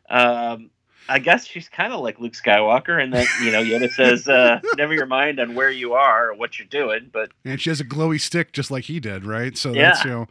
Um, 0.09 0.69
I 1.09 1.19
guess 1.19 1.45
she's 1.45 1.69
kind 1.69 1.93
of 1.93 2.01
like 2.01 2.19
Luke 2.19 2.33
Skywalker, 2.33 3.01
and 3.01 3.13
that 3.13 3.27
you 3.41 3.51
know 3.51 3.63
Yoda 3.63 3.91
says, 3.91 4.27
uh, 4.27 4.59
"Never 4.75 4.93
your 4.93 5.05
mind 5.05 5.39
on 5.39 5.55
where 5.55 5.71
you 5.71 5.93
are 5.93 6.29
or 6.29 6.33
what 6.33 6.59
you're 6.59 6.67
doing." 6.67 7.09
But 7.11 7.31
And 7.45 7.59
she 7.61 7.69
has 7.69 7.79
a 7.79 7.85
glowy 7.85 8.19
stick 8.19 8.51
just 8.51 8.71
like 8.71 8.85
he 8.85 8.99
did, 8.99 9.25
right? 9.25 9.57
So 9.57 9.73
Yeah. 9.73 9.91
that's 9.91 10.05
you 10.05 10.11
know, 10.11 10.27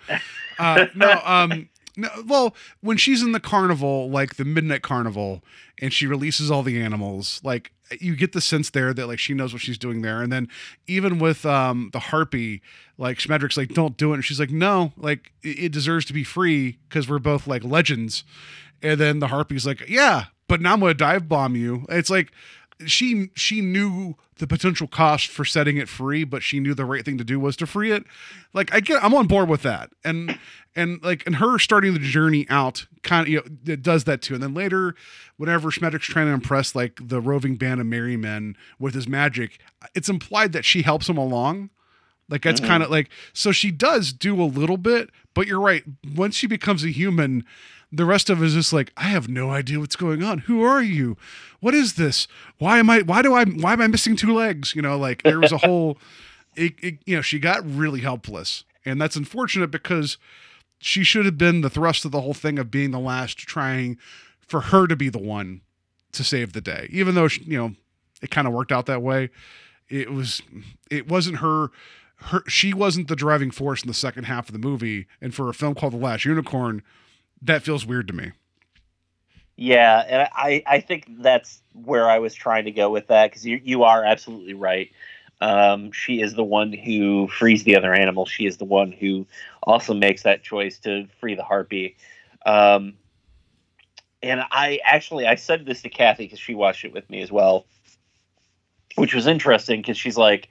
uh, 0.59 0.87
no, 0.95 1.21
um, 1.25 1.69
no. 1.97 2.09
Well, 2.27 2.55
when 2.81 2.97
she's 2.97 3.23
in 3.23 3.33
the 3.33 3.41
carnival, 3.41 4.11
like 4.11 4.37
the 4.37 4.45
midnight 4.45 4.83
carnival, 4.83 5.43
and 5.81 5.93
she 5.93 6.07
releases 6.07 6.51
all 6.51 6.63
the 6.63 6.81
animals, 6.81 7.41
like 7.43 7.73
you 8.01 8.17
get 8.17 8.33
the 8.33 8.41
sense 8.41 8.71
there 8.71 8.93
that 8.93 9.07
like 9.07 9.19
she 9.19 9.33
knows 9.33 9.53
what 9.53 9.63
she's 9.63 9.79
doing 9.79 10.03
there. 10.03 10.21
And 10.21 10.33
then 10.33 10.49
even 10.87 11.19
with 11.19 11.47
um 11.47 11.91
the 11.93 12.01
harpy, 12.01 12.61
like 12.99 13.19
Schmendrick's 13.19 13.57
like, 13.57 13.71
"Don't 13.71 13.97
do 13.97 14.13
it," 14.13 14.17
and 14.17 14.25
she's 14.25 14.41
like, 14.41 14.51
"No, 14.51 14.93
like 14.97 15.33
it, 15.43 15.59
it 15.65 15.73
deserves 15.73 16.05
to 16.07 16.13
be 16.13 16.25
free 16.25 16.79
because 16.89 17.09
we're 17.09 17.19
both 17.19 17.47
like 17.47 17.65
legends." 17.65 18.25
And 18.83 19.01
then 19.01 19.21
the 19.21 19.29
harpy's 19.29 19.67
like, 19.67 19.89
"Yeah, 19.89 20.27
but 20.49 20.61
now 20.61 20.75
I'm 20.75 20.81
gonna 20.81 20.95
dive 20.95 21.29
bomb 21.29 21.57
you." 21.57 21.87
It's 21.89 22.11
like 22.11 22.33
she 22.85 23.31
she 23.35 23.61
knew 23.63 24.17
the 24.39 24.47
potential 24.47 24.87
cost 24.87 25.29
for 25.29 25.45
setting 25.47 25.79
it 25.79 25.89
free, 25.89 26.23
but 26.25 26.43
she 26.43 26.61
knew 26.61 26.75
the 26.75 26.85
right 26.85 27.05
thing 27.05 27.17
to 27.19 27.25
do 27.25 27.41
was 27.41 27.57
to 27.57 27.67
free 27.67 27.91
it. 27.91 28.05
Like 28.53 28.75
I 28.75 28.81
get, 28.81 29.03
I'm 29.03 29.15
on 29.15 29.27
board 29.27 29.49
with 29.49 29.63
that, 29.63 29.91
and 30.05 30.39
and 30.75 31.03
like 31.03 31.23
and 31.27 31.37
her 31.37 31.59
starting 31.59 31.95
the 31.95 31.99
journey 31.99 32.47
out 32.51 32.87
kind 33.03 33.23
of 33.27 33.29
you 33.33 33.37
know 33.39 33.73
it 33.73 33.83
does 33.83 34.05
that 34.05 34.21
too. 34.21 34.35
And 34.35 34.43
then 34.43 34.53
later, 34.53 34.95
whenever 35.39 35.71
Schmendrick's 35.71 36.05
trying 36.07 36.27
to 36.27 36.33
impress 36.33 36.75
like 36.75 37.01
the 37.03 37.21
roving 37.21 37.57
band 37.57 37.81
of 37.81 37.87
merry 37.87 38.17
men 38.19 38.57
with 38.79 38.95
his 38.95 39.09
magic, 39.09 39.59
it's 39.95 40.11
implied 40.11 40.53
that 40.53 40.67
she 40.67 40.83
helps 40.83 41.09
him 41.09 41.17
along. 41.17 41.71
Like 42.29 42.43
that's 42.43 42.61
Mhm. 42.61 42.67
kind 42.67 42.83
of 42.83 42.91
like 42.91 43.09
so 43.33 43.53
she 43.53 43.71
does 43.71 44.13
do 44.13 44.39
a 44.43 44.45
little 44.45 44.77
bit, 44.77 45.09
but 45.33 45.47
you're 45.47 45.61
right. 45.61 45.83
Once 46.15 46.35
she 46.35 46.47
becomes 46.47 46.85
a 46.85 46.91
human, 46.91 47.43
the 47.93 48.05
rest 48.05 48.31
of 48.31 48.43
it 48.43 48.47
is 48.47 48.55
just 48.55 48.73
like 48.73 48.93
I 48.97 49.05
have 49.05 49.29
no 49.29 49.51
idea 49.51 49.81
what's 49.81 49.97
going 49.97 50.23
on. 50.23 50.39
Who 50.41 50.63
are 50.63 50.83
you? 50.83 51.17
What 51.61 51.75
is 51.75 51.95
this? 51.95 52.27
Why 52.59 52.79
am 52.79 52.91
I? 52.91 53.03
Why 53.03 53.23
do 53.23 53.35
I? 53.35 53.45
Why 53.45 53.73
am 53.73 53.81
I 53.81 53.87
missing 53.87 54.17
two 54.17 54.35
legs? 54.35 54.75
You 54.75 54.83
know, 54.83 54.99
like 54.99 55.23
there 55.23 55.41
was 55.41 55.53
a 55.53 55.59
whole. 55.59 55.99
It, 56.59 56.73
it, 56.83 56.99
you 57.05 57.15
know, 57.15 57.21
she 57.21 57.39
got 57.39 57.71
really 57.71 58.01
helpless, 58.01 58.65
and 58.83 58.99
that's 58.99 59.15
unfortunate 59.15 59.71
because 59.71 60.17
she 60.79 61.05
should 61.05 61.27
have 61.27 61.37
been 61.37 61.61
the 61.61 61.69
thrust 61.69 62.07
of 62.07 62.13
the 62.13 62.23
whole 62.23 62.33
thing 62.33 62.59
of 62.59 62.71
being 62.71 62.93
the 62.93 62.99
last, 62.99 63.37
trying 63.37 63.99
for 64.41 64.63
her 64.63 64.87
to 64.87 64.97
be 64.97 65.11
the 65.11 65.19
one 65.19 65.61
to 66.13 66.25
save 66.25 66.55
the 66.55 66.63
day. 66.63 66.89
Even 66.91 67.15
though 67.15 67.29
she, 67.29 67.43
you 67.43 67.59
know 67.59 67.75
it 68.23 68.31
kind 68.31 68.47
of 68.47 68.55
worked 68.55 68.73
out 68.73 68.87
that 68.87 69.03
way, 69.03 69.29
it 69.91 70.11
was 70.11 70.41
it 70.91 71.09
wasn't 71.09 71.39
her. 71.39 71.71
Her 72.17 72.43
she 72.49 72.73
wasn't 72.73 73.09
the 73.09 73.17
driving 73.17 73.51
force 73.51 73.83
in 73.83 73.89
the 73.89 73.95
second 73.95 74.25
half 74.25 74.49
of 74.49 74.55
the 74.55 74.59
movie, 74.59 75.07
and 75.21 75.35
for 75.35 75.51
a 75.51 75.55
film 75.55 75.75
called 75.75 75.93
The 75.93 75.99
Last 75.99 76.25
Unicorn, 76.25 76.83
that 77.43 77.63
feels 77.63 77.87
weird 77.87 78.09
to 78.09 78.15
me. 78.15 78.33
Yeah, 79.57 80.05
and 80.07 80.29
I, 80.35 80.63
I 80.67 80.81
think 80.81 81.07
that's 81.21 81.63
where 81.73 82.11
I 82.11 82.19
was 82.19 82.35
trying 82.35 82.67
to 82.67 82.71
go 82.71 82.91
with 82.91 83.07
that 83.09 83.31
because 83.31 83.47
you 83.47 83.61
you 83.63 83.85
are 83.85 84.05
absolutely 84.05 84.55
right. 84.55 84.91
Um, 85.41 85.93
she 85.93 86.21
is 86.21 86.35
the 86.35 86.45
one 86.45 86.73
who 86.73 87.29
frees 87.29 87.65
the 87.65 87.77
other 87.77 87.93
animal. 87.93 88.27
She 88.27 88.47
is 88.47 88.57
the 88.59 88.65
one 88.65 88.93
who 88.93 89.27
also 89.63 89.95
makes 89.95 90.23
that 90.23 90.43
choice 90.43 90.79
to 90.81 91.07
free 91.21 91.35
the 91.35 91.43
harpy. 91.43 91.97
Um, 92.45 92.95
and 94.23 94.43
I 94.51 94.81
actually 94.85 95.27
I 95.27 95.35
said 95.35 95.67
this 95.67 95.83
to 95.83 95.89
Kathy 95.89 96.25
because 96.25 96.39
she 96.39 96.55
watched 96.55 96.85
it 96.85 96.93
with 96.93 97.09
me 97.09 97.23
as 97.23 97.33
well, 97.33 97.67
which 98.97 99.15
was 99.15 99.27
interesting 99.27 99.81
because 99.81 99.99
she's 99.99 100.17
like, 100.19 100.49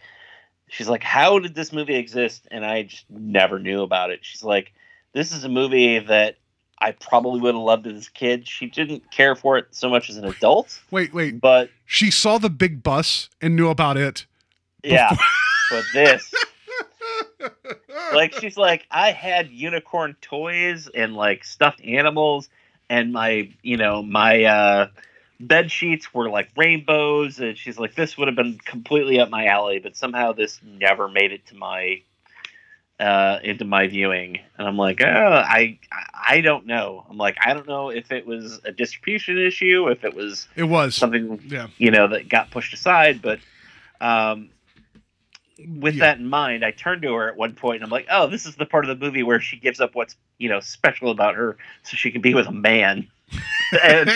she's 0.67 0.89
like, 0.89 1.03
how 1.03 1.39
did 1.39 1.55
this 1.55 1.73
movie 1.73 1.95
exist? 1.95 2.47
And 2.49 2.65
I 2.65 2.83
just 2.83 3.05
never 3.09 3.59
knew 3.59 3.81
about 3.81 4.11
it. 4.11 4.19
She's 4.21 4.43
like, 4.43 4.73
this 5.13 5.31
is 5.31 5.43
a 5.43 5.49
movie 5.49 5.99
that 5.99 6.37
I 6.79 6.91
probably 6.91 7.39
would 7.39 7.55
have 7.55 7.63
loved 7.63 7.87
as 7.87 8.07
a 8.07 8.11
kid. 8.11 8.47
She 8.47 8.67
didn't 8.67 9.09
care 9.11 9.35
for 9.35 9.57
it 9.57 9.67
so 9.71 9.89
much 9.89 10.09
as 10.09 10.17
an 10.17 10.25
adult, 10.25 10.79
Wait, 10.91 11.13
wait. 11.13 11.39
but 11.39 11.69
She 11.85 12.11
saw 12.11 12.37
the 12.37 12.49
big 12.49 12.83
bus 12.83 13.29
and 13.41 13.55
knew 13.55 13.69
about 13.69 13.97
it. 13.97 14.25
yeah. 14.83 15.15
but 15.71 15.83
this, 15.93 16.33
like, 18.13 18.33
she's 18.33 18.57
like, 18.57 18.85
I 18.91 19.11
had 19.11 19.49
unicorn 19.49 20.15
toys 20.21 20.87
and 20.93 21.15
like 21.15 21.43
stuffed 21.45 21.81
animals, 21.83 22.49
and 22.89 23.13
my, 23.13 23.49
you 23.61 23.77
know, 23.77 24.03
my 24.03 24.43
uh, 24.43 24.87
bed 25.39 25.71
sheets 25.71 26.13
were 26.13 26.29
like 26.29 26.49
rainbows, 26.55 27.39
and 27.39 27.57
she's 27.57 27.79
like, 27.79 27.95
this 27.95 28.17
would 28.17 28.27
have 28.27 28.35
been 28.35 28.57
completely 28.63 29.19
up 29.19 29.29
my 29.29 29.45
alley, 29.47 29.79
but 29.79 29.95
somehow 29.95 30.33
this 30.33 30.59
never 30.63 31.07
made 31.07 31.31
it 31.31 31.45
to 31.47 31.55
my 31.55 32.01
uh 32.99 33.39
into 33.43 33.65
my 33.65 33.87
viewing 33.87 34.39
and 34.57 34.65
i'm 34.67 34.77
like 34.77 35.01
oh 35.01 35.05
i 35.45 35.77
i 36.13 36.39
don't 36.39 36.65
know 36.65 37.05
i'm 37.09 37.17
like 37.17 37.35
i 37.45 37.53
don't 37.53 37.67
know 37.67 37.89
if 37.89 38.09
it 38.11 38.25
was 38.25 38.61
a 38.63 38.71
distribution 38.71 39.37
issue 39.37 39.89
if 39.89 40.05
it 40.05 40.13
was 40.15 40.47
It 40.55 40.63
was. 40.63 40.95
something 40.95 41.41
Yeah. 41.45 41.67
you 41.77 41.91
know 41.91 42.07
that 42.07 42.29
got 42.29 42.51
pushed 42.51 42.73
aside 42.73 43.21
but 43.21 43.39
um 43.99 44.49
with 45.77 45.95
Yeah. 45.95 46.05
that 46.05 46.19
in 46.19 46.27
mind 46.29 46.63
i 46.63 46.71
turned 46.71 47.01
to 47.01 47.13
her 47.15 47.27
at 47.27 47.35
one 47.35 47.53
point 47.53 47.77
and 47.77 47.83
i'm 47.83 47.89
like 47.89 48.07
oh 48.09 48.27
this 48.27 48.45
is 48.45 48.55
the 48.55 48.65
part 48.65 48.85
of 48.87 48.97
the 48.97 49.05
movie 49.05 49.23
where 49.23 49.41
she 49.41 49.57
gives 49.57 49.81
up 49.81 49.93
what's 49.93 50.15
you 50.37 50.47
know 50.47 50.61
special 50.61 51.11
about 51.11 51.35
her 51.35 51.57
so 51.83 51.97
she 51.97 52.11
can 52.11 52.21
be 52.21 52.33
with 52.33 52.47
a 52.47 52.51
man 52.53 53.07
and 53.83 54.09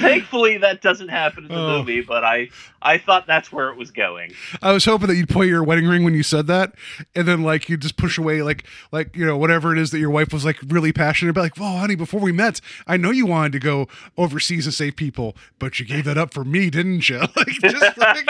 thankfully 0.00 0.58
that 0.58 0.80
doesn't 0.82 1.08
happen 1.08 1.44
in 1.44 1.48
the 1.50 1.54
Oh. 1.56 1.78
movie 1.78 2.00
but 2.00 2.24
i 2.24 2.48
i 2.82 2.98
thought 2.98 3.26
that's 3.26 3.50
where 3.52 3.70
it 3.70 3.76
was 3.76 3.90
going 3.90 4.32
I 4.62 4.72
was 4.72 4.84
hoping 4.84 5.08
that 5.08 5.16
you'd 5.16 5.28
point 5.28 5.48
your 5.48 5.62
wedding 5.64 5.86
ring 5.86 6.04
when 6.04 6.14
you 6.14 6.22
said 6.22 6.46
that, 6.46 6.74
and 7.14 7.26
then 7.28 7.42
like 7.42 7.68
you 7.68 7.76
just 7.76 7.96
push 7.96 8.18
away 8.18 8.42
like 8.42 8.64
like 8.92 9.14
you 9.16 9.24
know 9.26 9.36
whatever 9.36 9.72
it 9.72 9.78
is 9.78 9.90
that 9.90 9.98
your 9.98 10.10
wife 10.10 10.32
was 10.32 10.44
like 10.44 10.56
really 10.68 10.92
passionate 10.92 11.30
about. 11.30 11.42
Like, 11.42 11.60
oh 11.60 11.78
honey, 11.78 11.94
before 11.96 12.20
we 12.20 12.32
met, 12.32 12.60
I 12.86 12.96
know 12.96 13.10
you 13.10 13.26
wanted 13.26 13.52
to 13.52 13.58
go 13.58 13.88
overseas 14.16 14.66
and 14.66 14.74
save 14.74 14.96
people, 14.96 15.36
but 15.58 15.78
you 15.80 15.86
gave 15.86 16.04
that 16.04 16.16
up 16.18 16.32
for 16.32 16.44
me, 16.44 16.70
didn't 16.70 17.08
you? 17.08 17.20
Like, 17.36 17.48
just 17.48 17.98
like, 17.98 18.28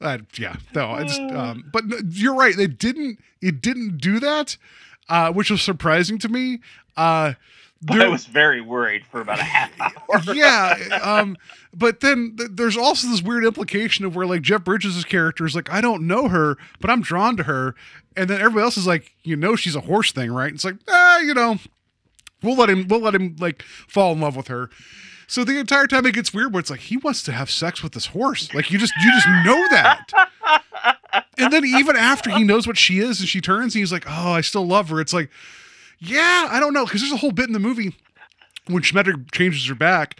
uh, 0.00 0.18
yeah, 0.38 0.56
no, 0.74 0.96
it's 0.96 1.18
um, 1.32 1.64
but 1.72 1.84
you're 2.10 2.34
right. 2.34 2.58
It 2.58 2.78
didn't 2.78 3.18
it 3.40 3.60
didn't 3.60 3.98
do 3.98 4.20
that, 4.20 4.56
uh, 5.08 5.32
which 5.32 5.50
was 5.50 5.62
surprising 5.62 6.18
to 6.20 6.28
me. 6.28 6.60
Uh, 6.96 7.34
there- 7.82 8.02
i 8.02 8.08
was 8.08 8.26
very 8.26 8.60
worried 8.60 9.04
for 9.06 9.20
about 9.20 9.38
a 9.38 9.42
half 9.44 9.70
hour. 9.80 10.34
Yeah 10.34 10.76
um 11.02 11.36
but 11.74 12.00
then 12.00 12.34
th- 12.38 12.50
there's 12.54 12.76
also 12.76 13.06
this 13.08 13.22
weird 13.22 13.44
implication 13.44 14.04
of 14.04 14.16
where 14.16 14.26
like 14.26 14.42
jeff 14.42 14.64
bridges' 14.64 15.04
character 15.04 15.44
is 15.44 15.54
like 15.54 15.70
i 15.72 15.80
don't 15.80 16.06
know 16.06 16.28
her 16.28 16.56
but 16.80 16.90
i'm 16.90 17.02
drawn 17.02 17.36
to 17.36 17.42
her. 17.44 17.74
And 18.18 18.30
then 18.30 18.40
everybody 18.40 18.62
else 18.64 18.78
is 18.78 18.86
like 18.86 19.12
you 19.24 19.36
know 19.36 19.56
she's 19.56 19.76
a 19.76 19.82
horse 19.82 20.10
thing 20.12 20.32
right? 20.32 20.52
It's 20.52 20.64
like 20.64 20.76
ah 20.88 21.18
you 21.18 21.34
know 21.34 21.58
we'll 22.42 22.56
let 22.56 22.70
him 22.70 22.88
we'll 22.88 23.00
let 23.00 23.14
him 23.14 23.36
like 23.38 23.62
fall 23.62 24.12
in 24.14 24.20
love 24.22 24.36
with 24.36 24.48
her. 24.48 24.70
So 25.28 25.44
the 25.44 25.58
entire 25.58 25.86
time 25.86 26.06
it 26.06 26.14
gets 26.14 26.32
weird 26.32 26.52
where 26.54 26.60
it's 26.60 26.70
like 26.70 26.80
he 26.80 26.96
wants 26.96 27.22
to 27.24 27.32
have 27.32 27.50
sex 27.50 27.82
with 27.82 27.92
this 27.92 28.06
horse. 28.06 28.54
Like 28.54 28.70
you 28.70 28.78
just 28.78 28.94
you 29.02 29.12
just 29.12 29.26
know 29.44 29.66
that. 29.70 30.06
And 31.36 31.52
then 31.52 31.64
even 31.66 31.96
after 31.96 32.30
he 32.30 32.42
knows 32.44 32.66
what 32.66 32.78
she 32.78 33.00
is 33.00 33.20
and 33.20 33.28
she 33.28 33.40
turns 33.42 33.74
he's 33.74 33.92
like 33.92 34.04
oh 34.08 34.32
i 34.32 34.40
still 34.40 34.66
love 34.66 34.88
her. 34.88 35.00
It's 35.00 35.12
like 35.12 35.28
yeah 35.98 36.48
i 36.50 36.60
don't 36.60 36.72
know 36.72 36.84
because 36.84 37.00
there's 37.00 37.12
a 37.12 37.16
whole 37.16 37.32
bit 37.32 37.46
in 37.46 37.52
the 37.52 37.58
movie 37.58 37.94
when 38.66 38.82
Schmendrick 38.82 39.30
changes 39.32 39.66
her 39.66 39.74
back 39.74 40.18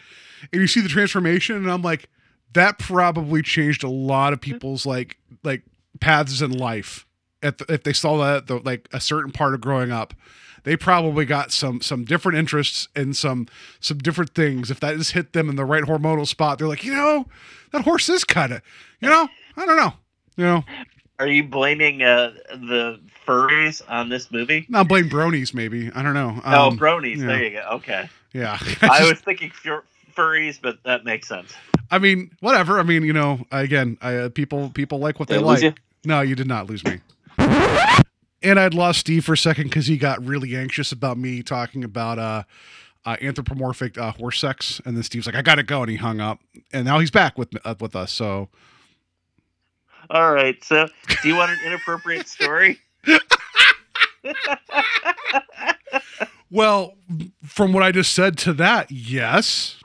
and 0.53 0.61
you 0.61 0.67
see 0.67 0.81
the 0.81 0.89
transformation 0.89 1.57
and 1.57 1.71
I'm 1.71 1.83
like 1.83 2.09
that 2.53 2.79
probably 2.79 3.43
changed 3.43 3.85
a 3.85 3.89
lot 3.89 4.33
of 4.33 4.41
people's 4.41 4.87
like 4.87 5.19
like 5.43 5.63
paths 6.01 6.41
in 6.43 6.53
life. 6.53 7.07
At 7.43 7.59
the, 7.59 7.73
if 7.73 7.83
they 7.83 7.93
saw 7.93 8.17
that 8.19 8.47
the, 8.47 8.59
like 8.59 8.89
a 8.93 9.01
certain 9.01 9.31
part 9.31 9.55
of 9.55 9.61
growing 9.61 9.93
up 9.93 10.15
they 10.65 10.77
probably 10.77 11.25
got 11.25 11.53
some 11.53 11.81
some 11.81 12.05
different 12.05 12.39
interests 12.39 12.89
and 12.97 13.17
some 13.17 13.47
some 13.81 13.99
different 13.99 14.35
things. 14.35 14.71
If 14.71 14.81
that 14.81 14.97
just 14.97 15.13
hit 15.13 15.33
them 15.33 15.49
in 15.49 15.57
the 15.57 15.65
right 15.65 15.85
hormonal 15.85 16.27
spot 16.27 16.59
they're 16.59 16.69
like 16.69 16.85
you 16.85 16.95
know 16.95 17.27
that 17.73 17.83
horse 17.83 18.09
is 18.09 18.25
kind 18.25 18.53
of 18.53 18.63
you 19.01 19.09
know 19.09 19.29
I 19.57 19.67
don't 19.67 19.77
know 19.77 19.93
you 20.37 20.45
know 20.45 20.65
Are 21.19 21.27
you 21.27 21.45
blaming 21.45 22.03
uh, 22.03 22.33
the 22.51 23.01
furries 23.27 23.83
on 23.89 24.09
this 24.09 24.31
movie? 24.31 24.67
not 24.69 24.87
blame 24.89 25.09
bronies 25.09 25.55
maybe 25.55 25.91
I 25.95 26.03
don't 26.03 26.15
know 26.15 26.41
oh, 26.45 26.69
Um, 26.69 26.79
bronies. 26.79 27.19
yeah. 27.19 27.27
There 27.27 27.43
you 27.45 27.51
go. 27.53 27.69
Okay. 27.77 28.09
yeah 28.33 28.59
I 28.83 29.09
was 29.09 29.21
thinking 29.21 29.51
fur- 29.51 29.85
furries, 30.15 30.59
but 30.61 30.83
that 30.85 31.05
makes 31.05 31.29
sense. 31.29 31.53
I 31.91 31.99
mean, 31.99 32.31
whatever. 32.41 32.79
I 32.81 32.83
mean, 32.83 33.05
you 33.05 33.13
know, 33.13 33.45
again, 33.53 33.97
I, 34.03 34.17
uh, 34.17 34.29
people 34.29 34.71
people 34.71 34.99
like 34.99 35.19
what 35.21 35.29
Did 35.29 35.35
they 35.41 35.45
I 35.45 35.47
lose 35.49 35.63
like. 35.63 35.77
you? 35.77 35.83
No, 36.05 36.21
you 36.21 36.35
did 36.35 36.47
not 36.49 36.69
lose 36.69 36.85
me. 36.85 37.01
and 38.43 38.59
I'd 38.61 38.75
lost 38.75 39.01
Steve 39.01 39.25
for 39.25 39.33
a 39.35 39.39
second 39.39 39.65
because 39.65 39.87
he 39.87 39.97
got 39.97 40.25
really 40.25 40.57
anxious 40.57 40.93
about 40.93 41.17
me 41.19 41.43
talking 41.43 41.85
about 41.85 42.19
uh, 42.19 42.43
uh, 43.05 43.17
anthropomorphic 43.23 43.99
uh, 43.99 44.13
horse 44.13 44.39
sex, 44.39 44.81
and 44.85 44.97
then 44.97 45.03
Steve's 45.03 45.27
like, 45.27 45.35
"I 45.37 45.43
gotta 45.43 45.63
go," 45.63 45.83
and 45.83 45.91
he 45.91 45.97
hung 45.97 46.21
up. 46.21 46.41
And 46.73 46.85
now 46.85 46.99
he's 46.99 47.11
back 47.11 47.39
with 47.39 47.51
uh, 47.65 47.75
with 47.81 47.95
us. 47.97 48.13
So 48.13 48.49
All 50.11 50.33
right. 50.33 50.63
So, 50.65 50.89
do 51.23 51.29
you 51.29 51.37
want 51.37 51.53
an 51.53 51.59
inappropriate 51.67 52.29
story? 52.29 52.79
Well, 56.51 56.95
from 57.45 57.73
what 57.73 57.83
I 57.83 57.93
just 57.93 58.15
said 58.15 58.39
to 58.39 58.53
that, 58.55 58.91
yes. 58.91 59.81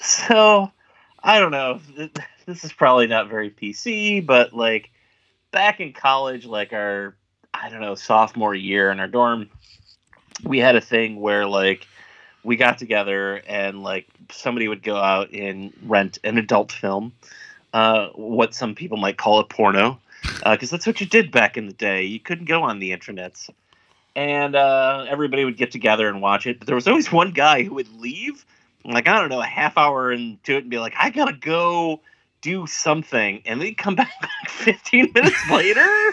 So, 0.00 0.70
I 1.22 1.38
don't 1.38 1.52
know. 1.52 1.80
This 2.46 2.64
is 2.64 2.72
probably 2.72 3.06
not 3.06 3.28
very 3.28 3.50
PC, 3.50 4.26
but 4.26 4.52
like 4.52 4.90
back 5.52 5.78
in 5.78 5.92
college, 5.92 6.46
like 6.46 6.72
our, 6.72 7.14
I 7.54 7.68
don't 7.68 7.80
know, 7.80 7.94
sophomore 7.94 8.54
year 8.54 8.90
in 8.90 8.98
our 8.98 9.06
dorm, 9.06 9.48
we 10.42 10.58
had 10.58 10.74
a 10.74 10.80
thing 10.80 11.20
where 11.20 11.46
like 11.46 11.86
we 12.42 12.56
got 12.56 12.78
together 12.78 13.36
and 13.46 13.82
like 13.82 14.08
somebody 14.32 14.66
would 14.66 14.82
go 14.82 14.96
out 14.96 15.32
and 15.32 15.72
rent 15.84 16.18
an 16.24 16.38
adult 16.38 16.72
film, 16.72 17.12
uh, 17.72 18.08
what 18.14 18.54
some 18.54 18.74
people 18.74 18.96
might 18.98 19.16
call 19.16 19.38
a 19.38 19.44
porno, 19.44 20.00
because 20.44 20.70
that's 20.70 20.86
what 20.86 21.00
you 21.00 21.06
did 21.06 21.30
back 21.30 21.56
in 21.56 21.66
the 21.66 21.72
day. 21.72 22.04
You 22.04 22.20
couldn't 22.20 22.46
go 22.46 22.62
on 22.62 22.78
the 22.78 22.90
internets. 22.90 23.48
And 24.16 24.56
uh, 24.56 25.06
everybody 25.08 25.44
would 25.44 25.56
get 25.56 25.70
together 25.70 26.08
and 26.08 26.20
watch 26.20 26.46
it. 26.46 26.58
But 26.58 26.66
there 26.66 26.74
was 26.74 26.88
always 26.88 27.12
one 27.12 27.30
guy 27.30 27.62
who 27.62 27.74
would 27.74 27.88
leave 28.00 28.44
like 28.84 29.08
I 29.08 29.18
don't 29.20 29.28
know, 29.28 29.40
a 29.42 29.46
half 29.46 29.76
hour 29.76 30.10
into 30.10 30.54
it 30.56 30.62
and 30.62 30.70
be 30.70 30.78
like, 30.78 30.94
I 30.98 31.10
gotta 31.10 31.34
go 31.34 32.00
do 32.42 32.66
something, 32.66 33.42
and 33.44 33.60
then 33.60 33.74
come 33.74 33.94
back 33.96 34.12
like 34.22 34.50
15 34.50 35.12
minutes 35.14 35.48
later. 35.50 36.12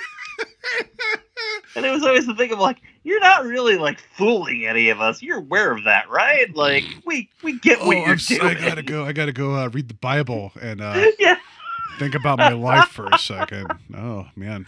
and 1.75 1.85
it 1.85 1.91
was 1.91 2.03
always 2.03 2.25
the 2.27 2.35
thing 2.35 2.51
of 2.51 2.59
like, 2.59 2.77
you're 3.03 3.19
not 3.21 3.45
really 3.45 3.77
like 3.77 3.99
fooling 4.17 4.65
any 4.65 4.89
of 4.89 4.99
us. 4.99 5.21
You're 5.21 5.37
aware 5.37 5.71
of 5.71 5.85
that, 5.85 6.09
right? 6.09 6.53
Like 6.55 6.85
we 7.05 7.29
we 7.41 7.53
get 7.53 7.79
what 7.79 7.95
Oh, 7.95 7.99
you're 8.01 8.07
I'm 8.09 8.13
s- 8.15 8.31
I 8.31 8.53
doing. 8.53 8.57
gotta 8.57 8.83
go. 8.83 9.05
I 9.05 9.13
gotta 9.13 9.31
go 9.33 9.55
uh, 9.55 9.69
read 9.69 9.87
the 9.87 9.93
Bible 9.93 10.51
and 10.61 10.81
uh, 10.81 11.05
yeah. 11.19 11.37
Think 11.97 12.15
about 12.15 12.37
my 12.37 12.49
life 12.53 12.89
for 12.89 13.07
a 13.11 13.17
second. 13.19 13.71
Oh 13.95 14.27
man, 14.35 14.65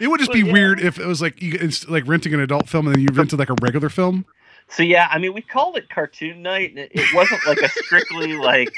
it 0.00 0.08
would 0.08 0.18
just 0.20 0.30
Well, 0.30 0.40
be 0.42 0.46
yeah. 0.46 0.52
weird 0.52 0.80
if 0.80 0.98
it 0.98 1.06
was 1.06 1.20
like 1.22 1.40
you 1.42 1.56
it's 1.60 1.88
like 1.88 2.06
renting 2.06 2.34
an 2.34 2.40
adult 2.40 2.68
film 2.68 2.86
and 2.86 2.96
then 2.96 3.02
you 3.02 3.08
rented 3.12 3.38
like 3.38 3.50
a 3.50 3.56
regular 3.62 3.88
film. 3.88 4.24
So 4.68 4.82
yeah, 4.82 5.08
I 5.10 5.18
mean, 5.18 5.34
we 5.34 5.42
called 5.42 5.76
it 5.76 5.90
cartoon 5.90 6.40
night, 6.42 6.70
and 6.70 6.78
it, 6.78 6.92
it 6.94 7.14
wasn't 7.14 7.46
like 7.46 7.58
a 7.60 7.68
strictly 7.68 8.32
like 8.38 8.72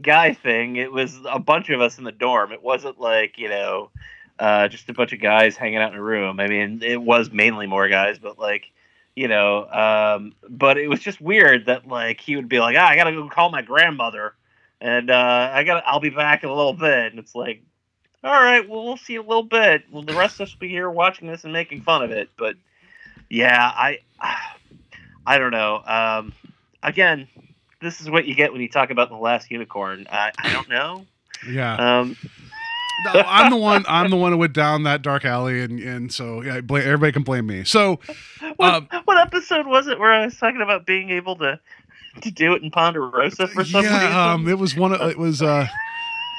guy 0.00 0.32
thing. 0.32 0.76
It 0.76 0.90
was 0.92 1.18
a 1.28 1.38
bunch 1.38 1.68
of 1.70 1.80
us 1.80 1.98
in 1.98 2.04
the 2.04 2.12
dorm. 2.12 2.52
It 2.52 2.62
wasn't 2.62 2.98
like 2.98 3.36
you 3.38 3.48
know, 3.48 3.90
uh, 4.38 4.68
just 4.68 4.88
a 4.88 4.94
bunch 4.94 5.12
of 5.12 5.20
guys 5.20 5.56
hanging 5.56 5.78
out 5.78 5.92
in 5.92 5.98
a 5.98 6.02
room. 6.02 6.40
I 6.40 6.48
mean, 6.48 6.80
it 6.82 7.00
was 7.02 7.30
mainly 7.30 7.66
more 7.66 7.88
guys, 7.88 8.18
but 8.18 8.38
like, 8.38 8.70
you 9.14 9.28
know, 9.28 9.66
um, 9.70 10.32
but 10.48 10.78
it 10.78 10.88
was 10.88 11.00
just 11.00 11.20
weird 11.20 11.66
that 11.66 11.86
like 11.86 12.20
he 12.20 12.36
would 12.36 12.48
be 12.48 12.58
like, 12.60 12.74
ah, 12.78 12.86
I 12.88 12.96
gotta 12.96 13.12
go 13.12 13.28
call 13.28 13.50
my 13.50 13.60
grandmother, 13.62 14.34
and 14.82 15.10
uh, 15.10 15.50
I 15.52 15.64
gotta, 15.64 15.86
I'll 15.86 16.00
be 16.00 16.10
back 16.10 16.42
in 16.42 16.50
a 16.50 16.54
little 16.54 16.74
bit, 16.74 17.12
and 17.12 17.18
it's 17.18 17.34
like. 17.34 17.62
All 18.24 18.30
right, 18.30 18.68
well, 18.68 18.84
we'll 18.84 18.96
see 18.96 19.16
a 19.16 19.20
little 19.20 19.42
bit. 19.42 19.82
Well, 19.90 20.04
the 20.04 20.12
rest 20.12 20.36
of 20.36 20.42
us 20.42 20.52
will 20.54 20.60
be 20.60 20.68
here 20.68 20.88
watching 20.88 21.26
this 21.26 21.42
and 21.42 21.52
making 21.52 21.82
fun 21.82 22.04
of 22.04 22.12
it. 22.12 22.30
But 22.38 22.54
yeah, 23.28 23.72
I, 23.74 23.98
I 25.26 25.38
don't 25.38 25.50
know. 25.50 25.82
Um, 25.84 26.32
again, 26.84 27.26
this 27.80 28.00
is 28.00 28.08
what 28.08 28.26
you 28.26 28.36
get 28.36 28.52
when 28.52 28.60
you 28.60 28.68
talk 28.68 28.90
about 28.90 29.08
the 29.08 29.16
last 29.16 29.50
unicorn. 29.50 30.06
I, 30.08 30.30
I 30.38 30.52
don't 30.52 30.68
know. 30.68 31.04
Yeah, 31.50 31.74
Um, 31.74 32.16
no, 33.06 33.24
I'm 33.26 33.50
the 33.50 33.56
one. 33.56 33.84
I'm 33.88 34.08
the 34.08 34.16
one 34.16 34.30
who 34.30 34.38
went 34.38 34.52
down 34.52 34.84
that 34.84 35.02
dark 35.02 35.24
alley, 35.24 35.60
and 35.60 35.80
and 35.80 36.12
so 36.12 36.42
yeah, 36.42 36.60
blame, 36.60 36.84
everybody 36.84 37.10
can 37.10 37.24
blame 37.24 37.48
me. 37.48 37.64
So 37.64 37.98
what, 38.54 38.74
Um, 38.74 38.88
what 39.04 39.18
episode 39.18 39.66
was 39.66 39.88
it 39.88 39.98
where 39.98 40.12
I 40.12 40.24
was 40.24 40.36
talking 40.36 40.62
about 40.62 40.86
being 40.86 41.10
able 41.10 41.34
to 41.38 41.58
to 42.20 42.30
do 42.30 42.52
it 42.54 42.62
in 42.62 42.70
Ponderosa 42.70 43.46
for 43.48 43.64
some 43.64 43.82
reason? 43.82 43.96
yeah, 44.00 44.32
um, 44.32 44.48
it 44.48 44.58
was 44.58 44.76
one. 44.76 44.92
Of, 44.92 45.10
it 45.10 45.18
was 45.18 45.40
uh, 45.42 45.66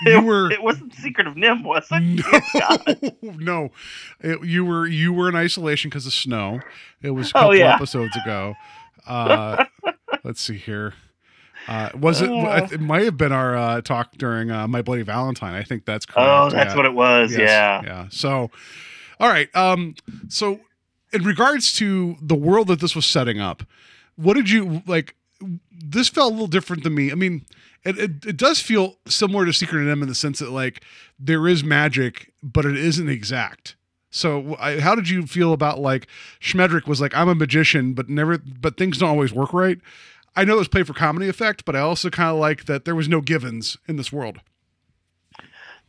it, 0.06 0.12
you 0.12 0.22
were 0.22 0.52
it 0.52 0.62
wasn't 0.62 0.94
Secret 0.96 1.28
of 1.28 1.34
NIMH, 1.36 1.64
was 1.64 1.88
it? 1.92 3.16
no, 3.24 3.32
no, 3.40 3.72
It- 4.20 4.46
you 4.46 4.64
were 4.66 4.86
you 4.88 5.12
were 5.14 5.30
in 5.30 5.36
isolation 5.36 5.90
because 5.90 6.06
of 6.06 6.14
snow. 6.14 6.60
It 7.02 7.12
was 7.12 7.32
a 7.32 7.32
Oh, 7.38 7.40
couple 7.42 7.56
yeah. 7.58 7.76
episodes 7.76 8.16
ago. 8.18 8.56
Uh, 9.08 9.66
let's 10.24 10.40
see 10.42 10.58
here. 10.58 10.94
Uh, 11.68 11.90
was 11.98 12.22
it? 12.22 12.30
Uh. 12.30 12.68
It 12.72 12.82
might 12.82 13.04
have 13.04 13.18
been 13.18 13.32
our 13.32 13.56
uh, 13.56 13.82
talk 13.82 14.12
during 14.18 14.52
uh, 14.52 14.68
My 14.68 14.82
Bloody 14.82 15.02
Valentine. 15.04 15.56
I 15.56 15.64
think 15.64 15.86
that's 15.86 16.06
correct. 16.06 16.30
Oh, 16.30 16.50
that's 16.50 16.76
what 16.76 16.86
it 16.86 16.94
was. 16.94 17.32
Yes, 17.32 17.40
Yeah. 17.40 17.82
Yeah. 17.86 18.08
So, 18.10 18.52
all 19.20 19.30
right. 19.30 19.54
Um. 19.56 19.96
So, 20.28 20.60
in 21.14 21.24
regards 21.24 21.72
to 21.74 22.18
the 22.22 22.36
world 22.36 22.68
that 22.68 22.82
this 22.82 22.96
was 22.98 23.06
setting 23.06 23.40
up, 23.40 23.64
what 24.18 24.34
did 24.34 24.50
you 24.50 24.82
like? 24.86 25.16
This 25.72 26.10
felt 26.10 26.32
a 26.32 26.34
little 26.34 26.48
different 26.48 26.84
than 26.84 26.96
me. 26.96 27.12
I 27.12 27.16
mean, 27.16 27.46
it, 27.84 27.98
it, 27.98 28.26
it 28.26 28.38
does 28.38 28.60
feel 28.60 28.98
similar 29.08 29.46
to 29.46 29.54
Secret 29.54 29.90
M 29.90 30.02
in 30.02 30.08
the 30.08 30.16
sense 30.16 30.40
that 30.40 30.52
like 30.52 30.84
there 31.20 31.48
is 31.48 31.64
magic, 31.64 32.34
but 32.42 32.66
it 32.66 32.78
isn't 32.78 33.10
exact. 33.10 33.76
So, 34.10 34.56
I, 34.60 34.80
how 34.80 34.94
did 34.94 35.10
you 35.10 35.26
feel 35.26 35.54
about 35.54 35.80
like 35.80 36.08
Schmendrick 36.40 36.88
was 36.88 37.02
like, 37.02 37.16
I'm 37.16 37.30
a 37.30 37.36
magician, 37.36 37.94
but 37.94 38.10
never, 38.10 38.38
but 38.38 38.78
things 38.78 39.00
don't 39.00 39.10
always 39.10 39.34
work 39.34 39.54
right. 39.54 39.80
I 40.36 40.46
know 40.46 40.54
it 40.54 40.60
was 40.60 40.68
played 40.68 40.88
for 40.88 40.94
comedy 40.94 41.28
effect, 41.30 41.66
but 41.66 41.76
I 41.76 41.80
also 41.80 42.10
kind 42.10 42.30
of 42.30 42.38
like 42.38 42.66
that 42.66 42.86
there 42.86 42.96
was 42.96 43.10
no 43.10 43.22
givens 43.22 43.78
in 43.88 43.96
this 43.96 44.12
world. 44.12 44.40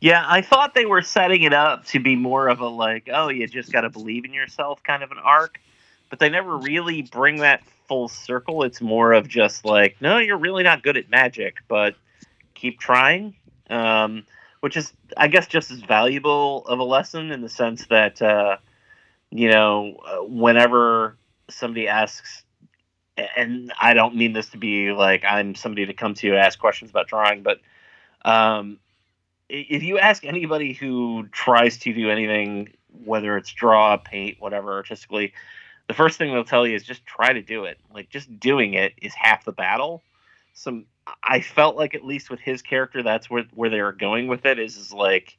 Yeah, 0.01 0.25
I 0.27 0.41
thought 0.41 0.75
they 0.75 0.85
were 0.85 1.01
setting 1.01 1.43
it 1.43 1.53
up 1.53 1.85
to 1.85 1.99
be 1.99 2.15
more 2.15 2.47
of 2.47 2.59
a 2.59 2.67
like, 2.67 3.09
oh, 3.11 3.29
you 3.29 3.47
just 3.47 3.71
got 3.71 3.81
to 3.81 3.89
believe 3.89 4.25
in 4.25 4.33
yourself 4.33 4.83
kind 4.83 5.03
of 5.03 5.11
an 5.11 5.17
arc, 5.23 5.59
but 6.15 6.21
they 6.21 6.29
never 6.29 6.55
really 6.55 7.01
bring 7.01 7.39
that 7.39 7.61
full 7.89 8.07
circle. 8.07 8.63
It's 8.63 8.79
more 8.79 9.11
of 9.11 9.27
just 9.27 9.65
like, 9.65 9.97
no, 9.99 10.17
you're 10.17 10.37
really 10.37 10.63
not 10.63 10.81
good 10.81 10.95
at 10.95 11.09
magic, 11.09 11.57
but 11.67 11.93
keep 12.53 12.79
trying. 12.79 13.35
Um, 13.69 14.25
which 14.61 14.77
is, 14.77 14.93
I 15.17 15.27
guess, 15.27 15.45
just 15.45 15.71
as 15.71 15.81
valuable 15.81 16.65
of 16.67 16.79
a 16.79 16.85
lesson 16.85 17.31
in 17.31 17.41
the 17.41 17.49
sense 17.49 17.87
that, 17.87 18.21
uh, 18.21 18.55
you 19.29 19.49
know, 19.49 19.97
uh, 20.07 20.23
whenever 20.23 21.17
somebody 21.49 21.89
asks, 21.89 22.45
and 23.35 23.73
I 23.77 23.93
don't 23.93 24.15
mean 24.15 24.31
this 24.31 24.51
to 24.51 24.57
be 24.57 24.93
like 24.93 25.25
I'm 25.25 25.53
somebody 25.53 25.85
to 25.85 25.93
come 25.93 26.13
to 26.13 26.27
you 26.27 26.37
ask 26.37 26.57
questions 26.57 26.91
about 26.91 27.09
drawing, 27.09 27.43
but 27.43 27.59
um, 28.23 28.79
if 29.49 29.83
you 29.83 29.99
ask 29.99 30.23
anybody 30.23 30.71
who 30.71 31.27
tries 31.33 31.77
to 31.79 31.93
do 31.93 32.09
anything, 32.09 32.69
whether 33.03 33.35
it's 33.35 33.51
draw, 33.51 33.97
paint, 33.97 34.37
whatever, 34.39 34.75
artistically, 34.75 35.33
the 35.87 35.93
first 35.93 36.17
thing 36.17 36.33
they'll 36.33 36.43
tell 36.43 36.65
you 36.65 36.75
is 36.75 36.83
just 36.83 37.05
try 37.05 37.33
to 37.33 37.41
do 37.41 37.65
it. 37.65 37.77
Like 37.93 38.09
just 38.09 38.39
doing 38.39 38.73
it 38.73 38.93
is 39.01 39.13
half 39.13 39.45
the 39.45 39.51
battle. 39.51 40.01
Some 40.53 40.85
I 41.23 41.41
felt 41.41 41.75
like 41.75 41.93
at 41.93 42.03
least 42.03 42.29
with 42.29 42.39
his 42.39 42.61
character, 42.61 43.03
that's 43.03 43.29
where 43.29 43.43
where 43.53 43.69
they 43.69 43.81
were 43.81 43.93
going 43.93 44.27
with 44.27 44.45
it. 44.45 44.59
Is 44.59 44.77
is 44.77 44.93
like, 44.93 45.37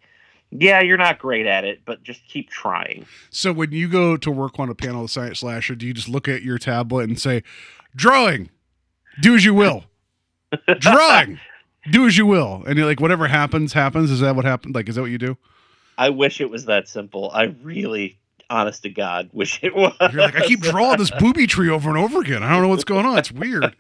yeah, 0.51 0.81
you're 0.81 0.99
not 0.99 1.19
great 1.19 1.47
at 1.47 1.65
it, 1.65 1.81
but 1.85 2.03
just 2.03 2.27
keep 2.29 2.51
trying. 2.51 3.07
So 3.31 3.53
when 3.53 3.73
you 3.73 3.89
go 3.89 4.17
to 4.17 4.31
work 4.31 4.59
on 4.59 4.69
a 4.69 4.75
panel 4.75 5.05
of 5.05 5.11
Science 5.11 5.41
Slasher, 5.41 5.75
do 5.75 5.87
you 5.87 5.95
just 5.95 6.09
look 6.09 6.29
at 6.29 6.43
your 6.43 6.59
tablet 6.59 7.09
and 7.09 7.19
say, 7.19 7.43
"Drawing, 7.95 8.51
do 9.21 9.35
as 9.35 9.45
you 9.45 9.55
will"? 9.55 9.85
Drawing, 10.79 11.41
do 11.91 12.07
as 12.07 12.17
you 12.17 12.27
will, 12.27 12.63
and 12.67 12.77
you're 12.77 12.87
like, 12.87 13.01
whatever 13.01 13.27
happens, 13.27 13.73
happens. 13.73 14.11
Is 14.11 14.21
that 14.21 14.37
what 14.37 14.45
happened? 14.45 14.75
Like, 14.75 14.89
is 14.89 14.95
that 14.95 15.03
what 15.03 15.11
you 15.11 15.19
do? 15.19 15.37
I 15.99 16.11
wish 16.11 16.41
it 16.41 16.51
was 16.51 16.67
that 16.67 16.89
simple. 16.89 17.31
I 17.33 17.55
really, 17.63 18.19
honest 18.51 18.83
to 18.85 18.89
God, 18.91 19.31
wish 19.33 19.59
it 19.63 19.75
was. 19.75 19.95
You're 20.01 20.23
like, 20.23 20.37
I 20.37 20.47
keep 20.47 20.61
drawing 20.61 20.99
this 20.99 21.11
booby 21.11 21.47
tree 21.47 21.69
over 21.71 21.89
and 21.89 21.99
over 21.99 22.21
again. 22.21 22.43
I 22.43 22.51
don't 22.51 22.63
know 22.63 22.69
what's 22.69 22.85
going 22.85 23.07
on. 23.07 23.19
It's 23.19 23.33
weird. 23.33 23.75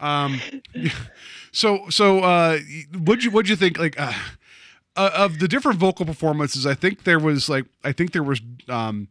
Um, 0.00 0.40
so 1.52 1.88
so 1.90 2.20
uh, 2.20 2.58
what'd 2.98 3.24
you 3.24 3.30
what'd 3.30 3.48
you 3.48 3.56
think? 3.56 3.78
Like. 3.78 3.98
Uh, 3.98 4.12
uh, 4.98 5.10
of 5.14 5.40
the 5.40 5.46
different 5.46 5.78
vocal 5.78 6.06
performances, 6.06 6.64
I 6.64 6.72
think 6.72 7.04
there 7.04 7.18
was 7.18 7.50
like 7.50 7.66
I 7.84 7.92
think 7.92 8.12
there 8.12 8.22
was 8.22 8.40
um 8.70 9.08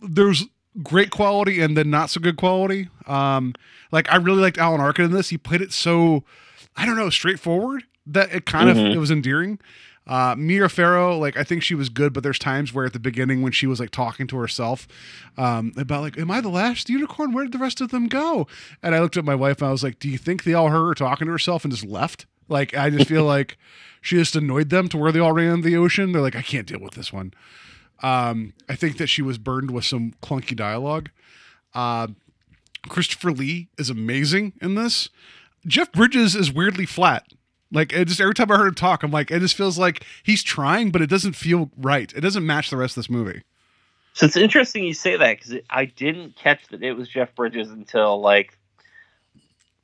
there's 0.00 0.44
great 0.80 1.10
quality 1.10 1.60
and 1.60 1.76
then 1.76 1.90
not 1.90 2.08
so 2.08 2.20
good 2.20 2.36
quality. 2.36 2.88
Um 3.08 3.52
like 3.90 4.08
I 4.12 4.16
really 4.16 4.40
liked 4.40 4.58
Alan 4.58 4.80
Arkin 4.80 5.06
in 5.06 5.10
this. 5.10 5.30
He 5.30 5.36
played 5.36 5.60
it 5.60 5.72
so 5.72 6.22
I 6.76 6.86
don't 6.86 6.96
know, 6.96 7.10
straightforward 7.10 7.82
that 8.06 8.32
it 8.32 8.46
kind 8.46 8.70
of 8.70 8.76
Mhm. 8.76 8.94
it 8.94 8.98
was 8.98 9.10
endearing. 9.10 9.58
Uh 10.06 10.34
Mia 10.36 10.68
Farrow, 10.68 11.16
like 11.18 11.36
I 11.36 11.44
think 11.44 11.62
she 11.62 11.74
was 11.74 11.88
good, 11.88 12.12
but 12.12 12.22
there's 12.22 12.38
times 12.38 12.72
where 12.74 12.84
at 12.84 12.92
the 12.92 12.98
beginning 12.98 13.40
when 13.40 13.52
she 13.52 13.66
was 13.66 13.80
like 13.80 13.90
talking 13.90 14.26
to 14.26 14.36
herself 14.36 14.86
um 15.38 15.72
about 15.76 16.02
like, 16.02 16.18
Am 16.18 16.30
I 16.30 16.40
the 16.40 16.48
last 16.50 16.90
unicorn? 16.90 17.32
Where 17.32 17.44
did 17.44 17.52
the 17.52 17.58
rest 17.58 17.80
of 17.80 17.90
them 17.90 18.06
go? 18.08 18.46
And 18.82 18.94
I 18.94 19.00
looked 19.00 19.16
at 19.16 19.24
my 19.24 19.34
wife 19.34 19.60
and 19.62 19.68
I 19.68 19.72
was 19.72 19.82
like, 19.82 19.98
Do 19.98 20.08
you 20.08 20.18
think 20.18 20.44
they 20.44 20.54
all 20.54 20.68
heard 20.68 20.86
her 20.88 20.94
talking 20.94 21.26
to 21.26 21.32
herself 21.32 21.64
and 21.64 21.72
just 21.72 21.86
left? 21.86 22.26
Like 22.48 22.76
I 22.76 22.90
just 22.90 23.08
feel 23.08 23.24
like 23.36 23.56
she 24.00 24.16
just 24.16 24.36
annoyed 24.36 24.68
them 24.68 24.88
to 24.88 24.98
where 24.98 25.10
they 25.10 25.20
all 25.20 25.32
ran 25.32 25.62
the 25.62 25.76
ocean. 25.76 26.12
They're 26.12 26.20
like, 26.20 26.36
I 26.36 26.42
can't 26.42 26.66
deal 26.66 26.80
with 26.80 26.92
this 26.92 27.10
one. 27.10 27.32
Um, 28.02 28.52
I 28.68 28.74
think 28.74 28.98
that 28.98 29.06
she 29.06 29.22
was 29.22 29.38
burdened 29.38 29.70
with 29.70 29.86
some 29.86 30.12
clunky 30.22 30.54
dialogue. 30.54 31.08
Uh, 31.72 32.08
Christopher 32.88 33.32
Lee 33.32 33.68
is 33.78 33.88
amazing 33.88 34.52
in 34.60 34.74
this. 34.74 35.08
Jeff 35.66 35.90
Bridges 35.90 36.36
is 36.36 36.52
weirdly 36.52 36.84
flat. 36.84 37.26
Like 37.74 37.92
it 37.92 38.06
just 38.06 38.20
every 38.20 38.34
time 38.34 38.50
I 38.50 38.56
heard 38.56 38.68
him 38.68 38.74
talk, 38.74 39.02
I'm 39.02 39.10
like, 39.10 39.30
it 39.30 39.40
just 39.40 39.56
feels 39.56 39.78
like 39.78 40.04
he's 40.22 40.42
trying, 40.42 40.90
but 40.90 41.02
it 41.02 41.10
doesn't 41.10 41.34
feel 41.34 41.70
right. 41.76 42.12
It 42.14 42.20
doesn't 42.20 42.46
match 42.46 42.70
the 42.70 42.76
rest 42.76 42.96
of 42.96 43.02
this 43.02 43.10
movie. 43.10 43.42
So 44.14 44.26
it's 44.26 44.36
interesting 44.36 44.84
you 44.84 44.94
say 44.94 45.16
that 45.16 45.38
because 45.38 45.60
I 45.68 45.86
didn't 45.86 46.36
catch 46.36 46.68
that 46.68 46.82
it 46.84 46.92
was 46.92 47.08
Jeff 47.08 47.34
Bridges 47.34 47.70
until 47.70 48.20
like 48.20 48.56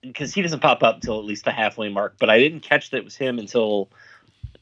because 0.02 0.32
he 0.32 0.40
doesn't 0.40 0.60
pop 0.60 0.82
up 0.82 0.94
until 0.96 1.18
at 1.18 1.24
least 1.24 1.44
the 1.44 1.50
halfway 1.50 1.88
mark. 1.88 2.14
But 2.18 2.30
I 2.30 2.38
didn't 2.38 2.60
catch 2.60 2.90
that 2.90 2.98
it 2.98 3.04
was 3.04 3.16
him 3.16 3.40
until 3.40 3.90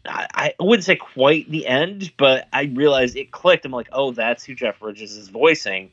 I, 0.06 0.54
I 0.58 0.62
wouldn't 0.62 0.84
say 0.84 0.96
quite 0.96 1.50
the 1.50 1.66
end, 1.66 2.12
but 2.16 2.48
I 2.52 2.62
realized 2.62 3.16
it 3.16 3.30
clicked. 3.30 3.66
I'm 3.66 3.72
like, 3.72 3.88
oh, 3.92 4.12
that's 4.12 4.42
who 4.42 4.54
Jeff 4.54 4.80
Bridges 4.80 5.16
is 5.16 5.28
voicing, 5.28 5.90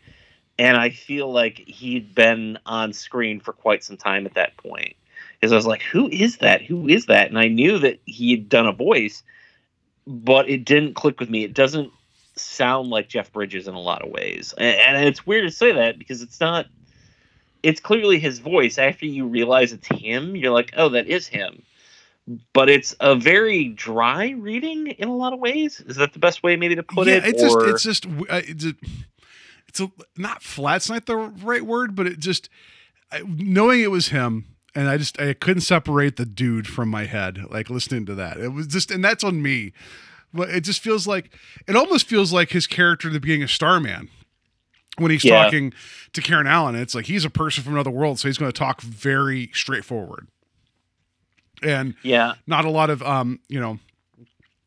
and 0.57 0.77
I 0.77 0.89
feel 0.89 1.31
like 1.31 1.57
he'd 1.67 2.15
been 2.15 2.57
on 2.65 2.93
screen 2.93 3.41
for 3.41 3.51
quite 3.51 3.83
some 3.83 3.97
time 3.97 4.25
at 4.25 4.35
that 4.35 4.55
point. 4.57 4.95
Because 5.45 5.53
I 5.53 5.57
was 5.57 5.67
like, 5.67 5.83
who 5.83 6.09
is 6.09 6.37
that? 6.37 6.63
Who 6.63 6.87
is 6.87 7.05
that? 7.05 7.27
And 7.27 7.37
I 7.37 7.49
knew 7.49 7.77
that 7.77 7.99
he 8.05 8.31
had 8.31 8.49
done 8.49 8.65
a 8.65 8.71
voice, 8.71 9.21
but 10.07 10.49
it 10.49 10.65
didn't 10.65 10.95
click 10.95 11.19
with 11.19 11.29
me. 11.29 11.43
It 11.43 11.53
doesn't 11.53 11.91
sound 12.35 12.89
like 12.89 13.09
Jeff 13.09 13.31
Bridges 13.31 13.67
in 13.67 13.75
a 13.75 13.79
lot 13.79 14.01
of 14.01 14.09
ways. 14.09 14.55
And, 14.57 14.75
and 14.75 15.07
it's 15.07 15.27
weird 15.27 15.47
to 15.47 15.55
say 15.55 15.71
that 15.73 15.99
because 15.99 16.23
it's 16.23 16.39
not 16.39 16.65
it's 17.61 17.79
clearly 17.79 18.17
his 18.17 18.39
voice. 18.39 18.79
After 18.79 19.05
you 19.05 19.27
realize 19.27 19.71
it's 19.71 19.87
him, 19.87 20.35
you're 20.35 20.51
like, 20.51 20.73
"Oh, 20.75 20.89
that 20.89 21.05
is 21.05 21.27
him." 21.27 21.61
But 22.53 22.67
it's 22.67 22.95
a 22.99 23.13
very 23.13 23.65
dry 23.67 24.29
reading 24.29 24.87
in 24.87 25.09
a 25.09 25.15
lot 25.15 25.31
of 25.31 25.39
ways. 25.39 25.79
Is 25.81 25.97
that 25.97 26.13
the 26.13 26.19
best 26.19 26.41
way 26.41 26.55
maybe 26.55 26.73
to 26.73 26.81
put 26.81 27.05
yeah, 27.05 27.17
it? 27.17 27.25
it's 27.25 27.41
just 27.43 27.57
it's 27.61 27.83
just 27.83 28.05
it's 28.31 28.65
a, 28.65 28.73
it's 29.67 29.79
a, 29.79 29.91
not 30.17 30.41
flat's 30.41 30.89
not 30.89 31.05
the 31.05 31.17
right 31.17 31.63
word, 31.63 31.95
but 31.95 32.07
it 32.07 32.17
just 32.17 32.49
I, 33.11 33.21
knowing 33.27 33.81
it 33.81 33.91
was 33.91 34.07
him, 34.07 34.54
and 34.75 34.87
I 34.89 34.97
just 34.97 35.19
I 35.19 35.33
couldn't 35.33 35.61
separate 35.61 36.17
the 36.17 36.25
dude 36.25 36.67
from 36.67 36.89
my 36.89 37.05
head. 37.05 37.39
Like 37.49 37.69
listening 37.69 38.05
to 38.07 38.15
that, 38.15 38.37
it 38.37 38.49
was 38.49 38.67
just, 38.67 38.91
and 38.91 39.03
that's 39.03 39.23
on 39.23 39.41
me. 39.41 39.71
But 40.33 40.49
it 40.49 40.61
just 40.61 40.81
feels 40.81 41.07
like 41.07 41.33
it 41.67 41.75
almost 41.75 42.07
feels 42.07 42.33
like 42.33 42.49
his 42.49 42.67
character 42.67 43.07
at 43.07 43.13
the 43.13 43.19
beginning 43.19 43.43
of 43.43 43.51
Starman. 43.51 44.09
When 44.97 45.11
he's 45.11 45.23
Yeah. 45.25 45.43
talking 45.43 45.73
to 46.13 46.21
Karen 46.21 46.47
Allen, 46.47 46.75
it's 46.75 46.95
like 46.95 47.05
he's 47.05 47.25
a 47.25 47.29
person 47.29 47.63
from 47.63 47.73
another 47.73 47.91
world, 47.91 48.19
so 48.19 48.27
he's 48.29 48.37
going 48.37 48.51
to 48.51 48.57
talk 48.57 48.81
very 48.81 49.49
straightforward, 49.53 50.27
and 51.61 51.95
yeah, 52.03 52.35
not 52.47 52.65
a 52.65 52.69
lot 52.69 52.89
of 52.89 53.01
um, 53.03 53.39
you 53.49 53.59
know, 53.59 53.79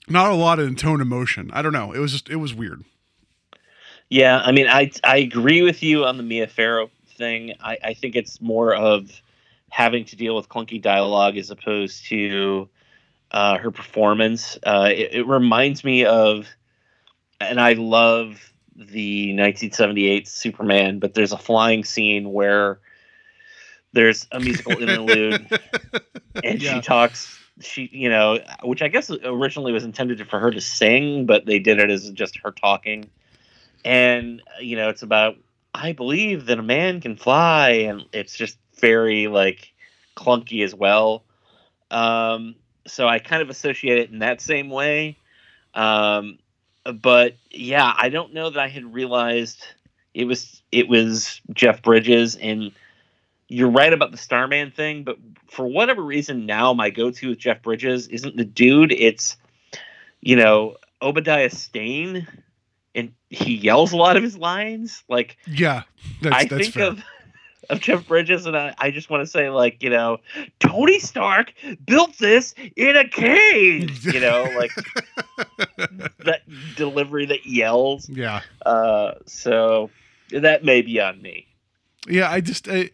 not 0.08 0.30
a 0.30 0.34
lot 0.34 0.58
of 0.58 0.76
tone 0.76 1.00
emotion. 1.00 1.50
I 1.52 1.62
don't 1.62 1.72
know. 1.72 1.92
It 1.92 1.98
was 1.98 2.12
just 2.12 2.28
it 2.28 2.36
was 2.36 2.54
weird. 2.54 2.84
Yeah, 4.10 4.40
I 4.44 4.52
mean, 4.52 4.66
I 4.68 4.90
I 5.04 5.18
agree 5.18 5.62
with 5.62 5.82
you 5.82 6.04
on 6.04 6.16
the 6.16 6.22
Mia 6.22 6.46
Farrow 6.46 6.90
thing. 7.16 7.54
I, 7.60 7.78
I 7.84 7.94
think 7.94 8.14
it's 8.16 8.40
more 8.40 8.74
of 8.74 9.10
having 9.70 10.04
to 10.06 10.16
deal 10.16 10.34
with 10.36 10.48
clunky 10.48 10.80
dialogue 10.80 11.36
as 11.36 11.50
opposed 11.50 12.06
to 12.06 12.68
uh, 13.30 13.58
her 13.58 13.70
performance. 13.70 14.58
Uh, 14.64 14.88
it, 14.90 15.14
it 15.14 15.26
reminds 15.26 15.84
me 15.84 16.04
of, 16.04 16.46
and 17.40 17.60
I 17.60 17.74
love 17.74 18.52
the 18.74 19.28
1978 19.28 20.28
Superman, 20.28 20.98
but 20.98 21.14
there's 21.14 21.32
a 21.32 21.38
flying 21.38 21.84
scene 21.84 22.32
where 22.32 22.80
there's 23.92 24.26
a 24.32 24.40
musical 24.40 24.78
interlude, 24.78 25.48
and 26.42 26.60
Yeah. 26.62 26.74
she 26.74 26.80
talks. 26.80 27.36
She, 27.60 27.88
you 27.92 28.08
know, 28.08 28.38
which 28.62 28.82
I 28.82 28.88
guess 28.88 29.10
originally 29.10 29.72
was 29.72 29.82
intended 29.82 30.24
for 30.28 30.38
her 30.38 30.52
to 30.52 30.60
sing, 30.60 31.26
but 31.26 31.44
they 31.44 31.58
did 31.58 31.80
it 31.80 31.90
as 31.90 32.08
just 32.12 32.38
her 32.44 32.52
talking 32.52 33.10
and 33.84 34.42
you 34.60 34.76
know 34.76 34.88
it's 34.88 35.02
about 35.02 35.36
i 35.74 35.92
believe 35.92 36.46
that 36.46 36.58
a 36.58 36.62
man 36.62 37.00
can 37.00 37.16
fly 37.16 37.70
and 37.70 38.04
it's 38.12 38.36
just 38.36 38.58
very 38.80 39.28
like 39.28 39.72
clunky 40.16 40.64
as 40.64 40.74
well 40.74 41.24
um 41.90 42.54
so 42.86 43.06
i 43.06 43.18
kind 43.18 43.42
of 43.42 43.50
associate 43.50 43.98
it 43.98 44.10
in 44.10 44.20
that 44.20 44.40
same 44.40 44.70
way 44.70 45.16
um 45.74 46.38
but 47.00 47.36
yeah 47.50 47.92
i 47.96 48.08
don't 48.08 48.34
know 48.34 48.50
that 48.50 48.58
i 48.58 48.68
had 48.68 48.92
realized 48.92 49.64
it 50.14 50.24
was 50.24 50.62
it 50.72 50.88
was 50.88 51.40
jeff 51.52 51.82
bridges 51.82 52.36
and 52.36 52.72
you're 53.48 53.70
right 53.70 53.92
about 53.92 54.10
the 54.10 54.18
starman 54.18 54.70
thing 54.70 55.04
but 55.04 55.16
for 55.46 55.66
whatever 55.66 56.02
reason 56.02 56.46
now 56.46 56.74
my 56.74 56.90
go-to 56.90 57.30
with 57.30 57.38
jeff 57.38 57.62
bridges 57.62 58.08
isn't 58.08 58.36
the 58.36 58.44
dude 58.44 58.92
it's 58.92 59.36
you 60.20 60.36
know 60.36 60.74
obadiah 61.00 61.50
stane 61.50 62.26
and 62.98 63.12
he 63.30 63.54
yells 63.54 63.92
a 63.92 63.96
lot 63.96 64.16
of 64.16 64.22
his 64.22 64.36
lines. 64.36 65.04
Like 65.08 65.36
Yeah, 65.46 65.82
that's, 66.20 66.34
I 66.36 66.44
that's 66.44 66.62
think 66.62 66.74
fair. 66.74 66.86
of 66.88 67.02
of 67.68 67.80
Jeff 67.80 68.06
Bridges, 68.06 68.46
and 68.46 68.56
I, 68.56 68.74
I 68.78 68.90
just 68.90 69.10
want 69.10 69.22
to 69.22 69.26
say, 69.26 69.50
like, 69.50 69.82
you 69.82 69.90
know, 69.90 70.18
Tony 70.60 70.98
Stark 70.98 71.52
built 71.84 72.16
this 72.18 72.54
in 72.76 72.96
a 72.96 73.06
cage. 73.06 74.04
You 74.04 74.20
know, 74.20 74.48
like 74.56 74.72
that 76.24 76.42
delivery 76.76 77.26
that 77.26 77.46
yells. 77.46 78.08
Yeah. 78.08 78.40
Uh, 78.64 79.14
so 79.26 79.90
that 80.30 80.64
may 80.64 80.82
be 80.82 81.00
on 81.00 81.20
me. 81.20 81.47
Yeah, 82.08 82.30
I 82.30 82.40
just 82.40 82.68
I, 82.68 82.90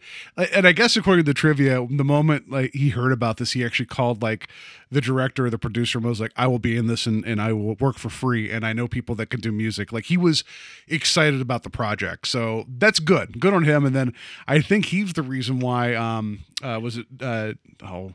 and 0.53 0.67
I 0.67 0.71
guess 0.71 0.95
according 0.95 1.25
to 1.25 1.29
the 1.29 1.33
trivia, 1.33 1.85
the 1.89 2.03
moment 2.03 2.49
like 2.49 2.73
he 2.73 2.89
heard 2.89 3.11
about 3.11 3.37
this, 3.37 3.53
he 3.53 3.63
actually 3.63 3.85
called 3.85 4.21
like 4.21 4.47
the 4.91 5.01
director 5.01 5.45
or 5.45 5.49
the 5.49 5.57
producer 5.57 5.97
and 5.97 6.07
was 6.07 6.19
like, 6.19 6.31
"I 6.35 6.47
will 6.47 6.59
be 6.59 6.77
in 6.77 6.87
this 6.87 7.05
and 7.05 7.25
and 7.25 7.41
I 7.41 7.53
will 7.53 7.75
work 7.75 7.97
for 7.97 8.09
free." 8.09 8.51
And 8.51 8.65
I 8.65 8.73
know 8.73 8.87
people 8.87 9.15
that 9.15 9.29
can 9.29 9.39
do 9.39 9.51
music. 9.51 9.91
Like 9.91 10.05
he 10.05 10.17
was 10.17 10.43
excited 10.87 11.41
about 11.41 11.63
the 11.63 11.69
project, 11.69 12.27
so 12.27 12.65
that's 12.67 12.99
good. 12.99 13.39
Good 13.39 13.53
on 13.53 13.63
him. 13.63 13.85
And 13.85 13.95
then 13.95 14.13
I 14.47 14.61
think 14.61 14.85
he's 14.85 15.13
the 15.13 15.23
reason 15.23 15.59
why. 15.59 15.93
Um, 15.95 16.39
uh, 16.63 16.79
was 16.81 16.97
it 16.97 17.05
uh 17.21 17.53
oh, 17.83 18.13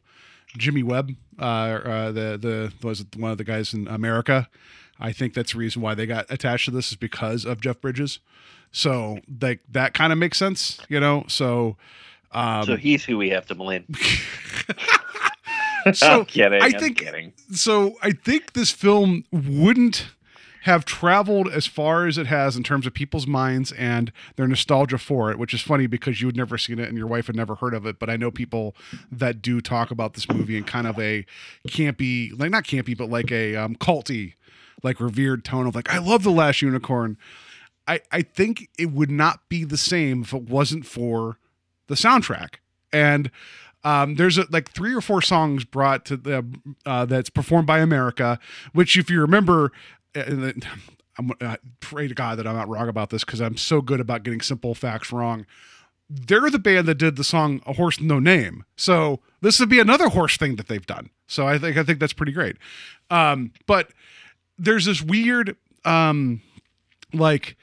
Jimmy 0.57 0.83
Webb, 0.83 1.15
uh, 1.39 1.43
uh 1.43 2.13
the 2.13 2.39
the 2.39 2.73
was 2.87 3.01
it 3.01 3.17
one 3.17 3.31
of 3.31 3.39
the 3.39 3.45
guys 3.45 3.75
in 3.75 3.87
America? 3.89 4.49
I 5.01 5.13
think 5.13 5.33
that's 5.35 5.53
the 5.53 5.59
reason 5.59 5.81
why 5.81 5.95
they 5.95 6.07
got 6.07 6.27
attached 6.29 6.67
to 6.67 6.71
this 6.71 6.91
is 6.91 6.97
because 6.97 7.45
of 7.47 7.61
Jeff 7.61 7.81
Bridges. 7.81 8.19
So 8.73 9.19
like 9.41 9.61
that 9.71 9.95
kind 9.95 10.13
of 10.13 10.19
makes 10.19 10.39
sense, 10.39 10.79
you 10.89 11.01
know. 11.01 11.25
So 11.29 11.77
um 12.33 12.65
so 12.65 12.77
he's 12.77 13.05
who 13.05 13.19
we 13.19 13.31
have 13.31 13.47
to 13.47 13.55
blame. 13.55 13.85
so 15.93 16.21
I'm 16.21 16.25
kidding. 16.25 16.63
I 16.63 16.67
I'm 16.67 16.73
think 16.73 16.99
kidding. 16.99 17.33
so 17.53 17.95
I 18.03 18.13
think 18.13 18.53
this 18.53 18.71
film 18.71 19.25
wouldn't 19.33 20.11
have 20.65 20.85
traveled 20.85 21.49
as 21.49 21.67
far 21.67 22.07
as 22.07 22.19
it 22.19 22.27
has 22.27 22.55
in 22.55 22.63
terms 22.63 22.87
of 22.87 22.93
people's 22.93 23.27
minds 23.27 23.73
and 23.73 24.13
their 24.37 24.47
nostalgia 24.47 24.99
for 24.99 25.31
it, 25.31 25.39
which 25.39 25.55
is 25.55 25.63
funny 25.63 25.87
because 25.87 26.21
you 26.21 26.29
had 26.29 26.37
never 26.37 26.59
seen 26.59 26.79
it 26.79 26.87
and 26.87 26.99
your 26.99 27.07
wife 27.07 27.29
had 27.29 27.37
never 27.37 27.55
heard 27.55 27.73
of 27.73 27.87
it. 27.87 27.99
But 27.99 28.11
I 28.11 28.17
know 28.17 28.31
people 28.31 28.77
that 29.11 29.41
do 29.41 29.63
talk 29.63 29.91
about 29.91 30.13
this 30.13 30.29
movie 30.29 30.59
in 30.59 30.65
kind 30.65 30.87
of 30.87 30.99
a 30.99 31.25
campy, 31.69 32.39
like 32.39 32.51
not 32.51 32.65
campy, 32.65 32.97
but 32.97 33.09
like 33.09 33.33
a 33.33 33.57
um, 33.57 33.75
culty, 33.77 34.35
like 34.83 35.01
revered 35.01 35.47
tone 35.47 35.67
of 35.67 35.75
like, 35.75 35.91
I 35.93 35.99
love 35.99 36.25
The 36.25 36.31
Last 36.31 36.61
Unicorn. 36.61 37.17
I, 37.87 38.01
I 38.13 38.23
think 38.23 38.69
it 38.79 38.93
would 38.93 39.11
not 39.11 39.49
be 39.49 39.65
the 39.65 39.77
same 39.77 40.23
if 40.23 40.33
it 40.33 40.45
wasn't 40.45 40.87
for 40.87 41.39
the 41.87 41.95
soundtrack. 41.95 42.57
And 42.93 43.31
um, 43.85 44.17
there's 44.17 44.39
a, 44.39 44.47
like 44.51 44.71
three 44.71 44.95
or 44.95 45.01
four 45.01 45.23
songs 45.23 45.65
brought 45.65 46.05
to 46.07 46.17
the 46.17 46.45
uh, 46.85 47.07
that's 47.07 47.31
performed 47.31 47.67
by 47.67 47.81
America, 47.81 48.39
which 48.73 48.97
if 48.97 49.11
you 49.11 49.21
remember, 49.21 49.73
uh, 50.15 50.53
uh, 51.41 51.57
pray 51.81 52.09
to 52.09 52.15
God 52.15 52.39
that 52.39 52.47
I'm 52.47 52.57
not 52.57 52.69
wrong 52.69 52.89
about 52.89 53.11
this 53.11 53.25
because 53.25 53.41
I'm 53.41 53.57
so 53.57 53.81
good 53.81 54.01
about 54.01 54.23
getting 54.23 54.41
simple 54.41 54.75
facts 54.75 55.13
wrong. 55.13 55.47
They're 56.09 56.51
the 56.51 56.59
band 56.59 56.89
that 56.89 56.97
did 56.97 57.17
the 57.17 57.25
song 57.25 57.63
"A 57.67 57.75
Horse 57.75 58.01
No 58.01 58.19
Name," 58.19 58.65
so 58.77 59.21
this 59.41 59.61
would 59.61 59.69
be 59.69 59.79
another 59.79 60.09
horse 60.09 60.37
thing 60.37 60.57
that 60.57 60.67
they've 60.67 60.85
done. 60.85 61.11
So 61.29 61.47
I 61.47 61.57
think 61.57 61.77
I 61.77 61.85
think 61.85 62.01
that's 62.01 62.13
pretty 62.13 62.33
great. 62.33 62.57
Um, 63.11 63.53
but 63.67 63.91
there's 64.59 64.87
this 64.87 65.01
weird 65.03 65.57
um, 65.85 66.43
like 67.13 67.57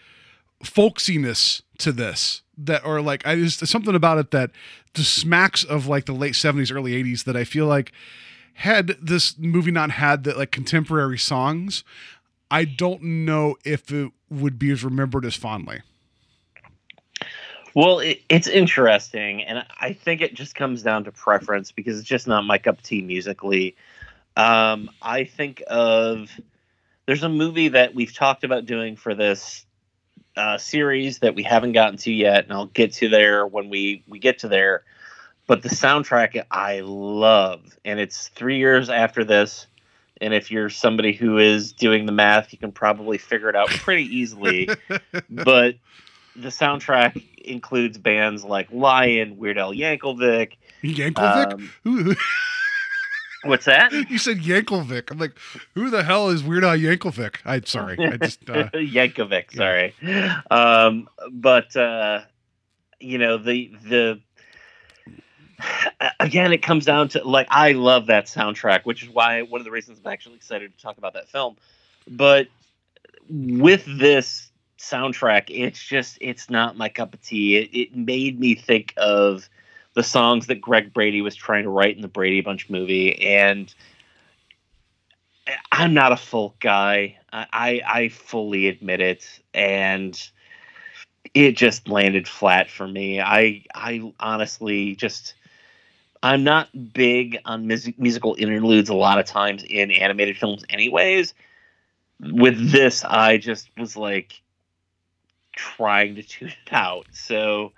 folksiness 0.64 1.62
to 1.78 1.92
this 1.92 2.42
that 2.58 2.84
or 2.86 3.02
like 3.02 3.26
I 3.26 3.36
just 3.36 3.66
something 3.68 3.96
about 3.96 4.18
it 4.18 4.32
that 4.32 4.52
just 4.94 5.14
smacks 5.14 5.64
of 5.64 5.88
like 5.88 6.06
the 6.06 6.14
late 6.14 6.34
70s 6.34 6.74
early 6.74 6.92
80s 7.04 7.26
that 7.26 7.38
I 7.38 7.44
feel 7.44 7.68
like 7.68 7.92
had 8.56 8.98
this 9.00 9.38
movie 9.38 9.70
not 9.70 9.92
had 9.92 10.24
that 10.24 10.38
like 10.38 10.52
contemporary 10.52 11.20
songs 11.20 11.84
I 12.50 12.66
don't 12.66 13.04
know 13.04 13.56
if 13.64 13.92
it 13.92 14.12
would 14.30 14.58
be 14.58 14.72
as 14.72 14.84
remembered 14.84 15.26
as 15.26 15.36
fondly 15.36 15.82
Well, 17.76 18.00
it, 18.00 18.24
it's 18.28 18.48
interesting, 18.48 19.44
and 19.44 19.64
I 19.80 19.94
think 19.94 20.22
it 20.22 20.34
just 20.34 20.56
comes 20.56 20.82
down 20.82 21.04
to 21.04 21.12
preference 21.12 21.72
because 21.72 22.00
it's 22.00 22.08
just 22.08 22.28
not 22.28 22.44
my 22.44 22.58
cup 22.58 22.80
of 22.80 22.84
tea 22.84 23.04
musically. 23.04 23.76
Um, 24.36 24.90
I 25.00 25.26
think 25.26 25.62
of 25.68 26.32
there's 27.08 27.24
a 27.24 27.30
movie 27.30 27.70
that 27.70 27.96
we've 27.96 28.14
talked 28.14 28.44
about 28.44 28.66
doing 28.66 28.98
for 28.98 29.16
this 29.16 29.66
uh, 30.36 30.58
series 30.58 31.20
that 31.20 31.34
we 31.34 31.42
haven't 31.42 31.72
gotten 31.72 31.98
to 31.98 32.12
yet, 32.12 32.44
and 32.44 32.54
I'll 32.54 32.68
get 32.68 32.94
to 32.94 33.10
there 33.10 33.48
when 33.48 33.70
we 33.70 34.04
we 34.08 34.20
get 34.20 34.40
to 34.40 34.48
there. 34.48 34.84
But 35.48 35.64
the 35.64 35.70
soundtrack 35.70 36.44
I 36.52 36.82
love, 36.84 37.78
and 37.84 38.00
it's 38.00 38.28
three 38.28 38.60
years 38.60 38.90
after 38.90 39.24
this. 39.24 39.66
And 40.20 40.34
if 40.34 40.52
you're 40.52 40.70
somebody 40.70 41.14
who 41.14 41.38
is 41.38 41.74
doing 41.74 42.06
the 42.08 42.12
math, 42.12 42.52
you 42.52 42.58
can 42.58 42.72
probably 42.72 43.18
figure 43.20 43.50
it 43.50 43.56
out 43.56 43.70
pretty 43.70 44.04
easily. 44.04 44.68
but 45.30 45.76
the 46.36 46.50
soundtrack 46.50 47.24
includes 47.38 47.98
bands 48.00 48.44
like 48.44 48.72
Lion, 48.72 49.38
Weird 49.38 49.58
Al 49.60 49.74
Yankovic. 49.74 50.54
Yankovic 50.84 51.70
Um, 51.86 52.16
what's 53.44 53.66
that? 53.66 53.92
you 54.10 54.18
said 54.18 54.38
Yankovic 54.38 55.12
I'm 55.12 55.18
like 55.18 55.38
who 55.76 55.90
the 55.90 56.04
hell 56.04 56.30
is 56.30 56.44
Weird 56.44 56.64
Al 56.64 56.78
Yankovic 56.78 57.38
I'm 57.46 57.66
sorry 57.66 57.98
I 58.00 58.18
just 58.18 58.50
uh, 58.50 58.70
Yankovic, 58.74 59.54
sorry. 59.54 59.94
Um, 60.52 61.10
but 61.32 61.76
uh, 61.76 62.22
you 63.00 63.18
know 63.18 63.38
the 63.38 63.72
the 63.88 64.22
again, 66.20 66.54
it 66.54 66.62
comes 66.62 66.86
down 66.86 67.10
to 67.10 67.24
like 67.24 67.48
I 67.50 67.74
love 67.74 68.08
that 68.08 68.26
soundtrack, 68.26 68.84
which 68.84 69.04
is 69.04 69.10
why 69.10 69.42
one 69.42 69.62
of 69.62 69.66
the 69.66 69.72
reasons 69.72 70.00
I'm 70.04 70.12
actually 70.12 70.36
excited 70.36 70.76
to 70.76 70.82
talk 70.82 70.98
about 70.98 71.14
that 71.14 71.30
film. 71.30 71.58
But 72.08 72.48
with 73.30 73.86
this 74.00 74.52
soundtrack, 74.78 75.46
it's 75.50 75.82
just 75.82 76.18
it's 76.22 76.50
not 76.50 76.78
my 76.78 76.90
cup 76.90 77.14
of 77.14 77.22
tea. 77.22 77.58
It, 77.58 77.70
it 77.74 77.96
made 77.96 78.40
me 78.40 78.56
think 78.56 78.94
of 78.98 79.50
the 79.98 80.04
songs 80.04 80.46
that 80.46 80.62
Greg 80.62 80.94
Brady 80.94 81.24
was 81.24 81.36
trying 81.36 81.64
to 81.64 81.72
write 81.72 81.96
in 81.96 82.04
the 82.04 82.08
Brady 82.08 82.42
Bunch 82.42 82.70
movie, 82.70 83.20
and 83.20 83.74
I'm 85.72 85.96
not 85.96 86.12
a 86.12 86.18
folk 86.18 86.60
guy. 86.60 87.18
I 87.34 87.82
I, 87.84 88.10
fully 88.10 88.68
admit 88.68 89.02
it, 89.02 89.28
and 89.56 90.30
it 91.34 91.54
just 91.54 91.90
landed 91.90 92.28
flat 92.28 92.70
for 92.70 92.88
me. 92.88 93.20
I 93.20 93.64
I 93.74 94.14
honestly 94.20 94.96
just 94.96 95.34
I'm 96.22 96.44
not 96.44 96.70
big 96.94 97.40
on 97.46 97.66
music, 97.66 97.98
musical 97.98 98.36
interludes 98.38 98.90
a 98.90 98.94
lot 98.94 99.18
of 99.18 99.26
times 99.26 99.64
in 99.68 99.90
animated 99.90 100.38
films 100.38 100.64
anyways. 100.70 101.34
With 102.20 102.72
this 102.72 103.04
I 103.04 103.38
just 103.38 103.72
was 103.76 103.98
like 103.98 104.44
trying 105.56 106.14
to 106.16 106.22
tune 106.22 106.50
it 106.50 106.72
out. 106.72 107.08
So 107.14 107.72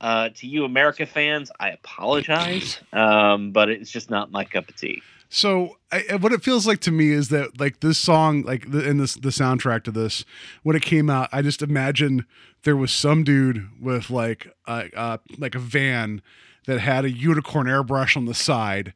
uh, 0.00 0.30
to 0.36 0.46
you 0.46 0.64
America 0.64 1.06
fans, 1.06 1.50
I 1.58 1.70
apologize. 1.70 2.78
Um, 2.92 3.52
but 3.52 3.68
it's 3.68 3.90
just 3.90 4.10
not 4.10 4.30
my 4.30 4.44
cup 4.44 4.68
of 4.68 4.76
tea. 4.76 5.02
So 5.30 5.76
I, 5.92 6.16
what 6.20 6.32
it 6.32 6.42
feels 6.42 6.66
like 6.66 6.80
to 6.80 6.90
me 6.90 7.10
is 7.10 7.28
that 7.28 7.60
like 7.60 7.80
this 7.80 7.98
song, 7.98 8.42
like 8.42 8.70
the, 8.70 8.88
in 8.88 8.96
this 8.96 9.14
the 9.14 9.28
soundtrack 9.28 9.84
to 9.84 9.90
this, 9.90 10.24
when 10.62 10.74
it 10.74 10.82
came 10.82 11.10
out, 11.10 11.28
I 11.32 11.42
just 11.42 11.60
imagine 11.60 12.24
there 12.62 12.76
was 12.76 12.92
some 12.92 13.24
dude 13.24 13.68
with 13.80 14.08
like 14.08 14.48
a 14.66 14.88
uh, 14.96 15.18
like 15.36 15.54
a 15.54 15.58
van 15.58 16.22
that 16.66 16.80
had 16.80 17.04
a 17.04 17.10
unicorn 17.10 17.66
airbrush 17.66 18.16
on 18.16 18.24
the 18.24 18.34
side, 18.34 18.94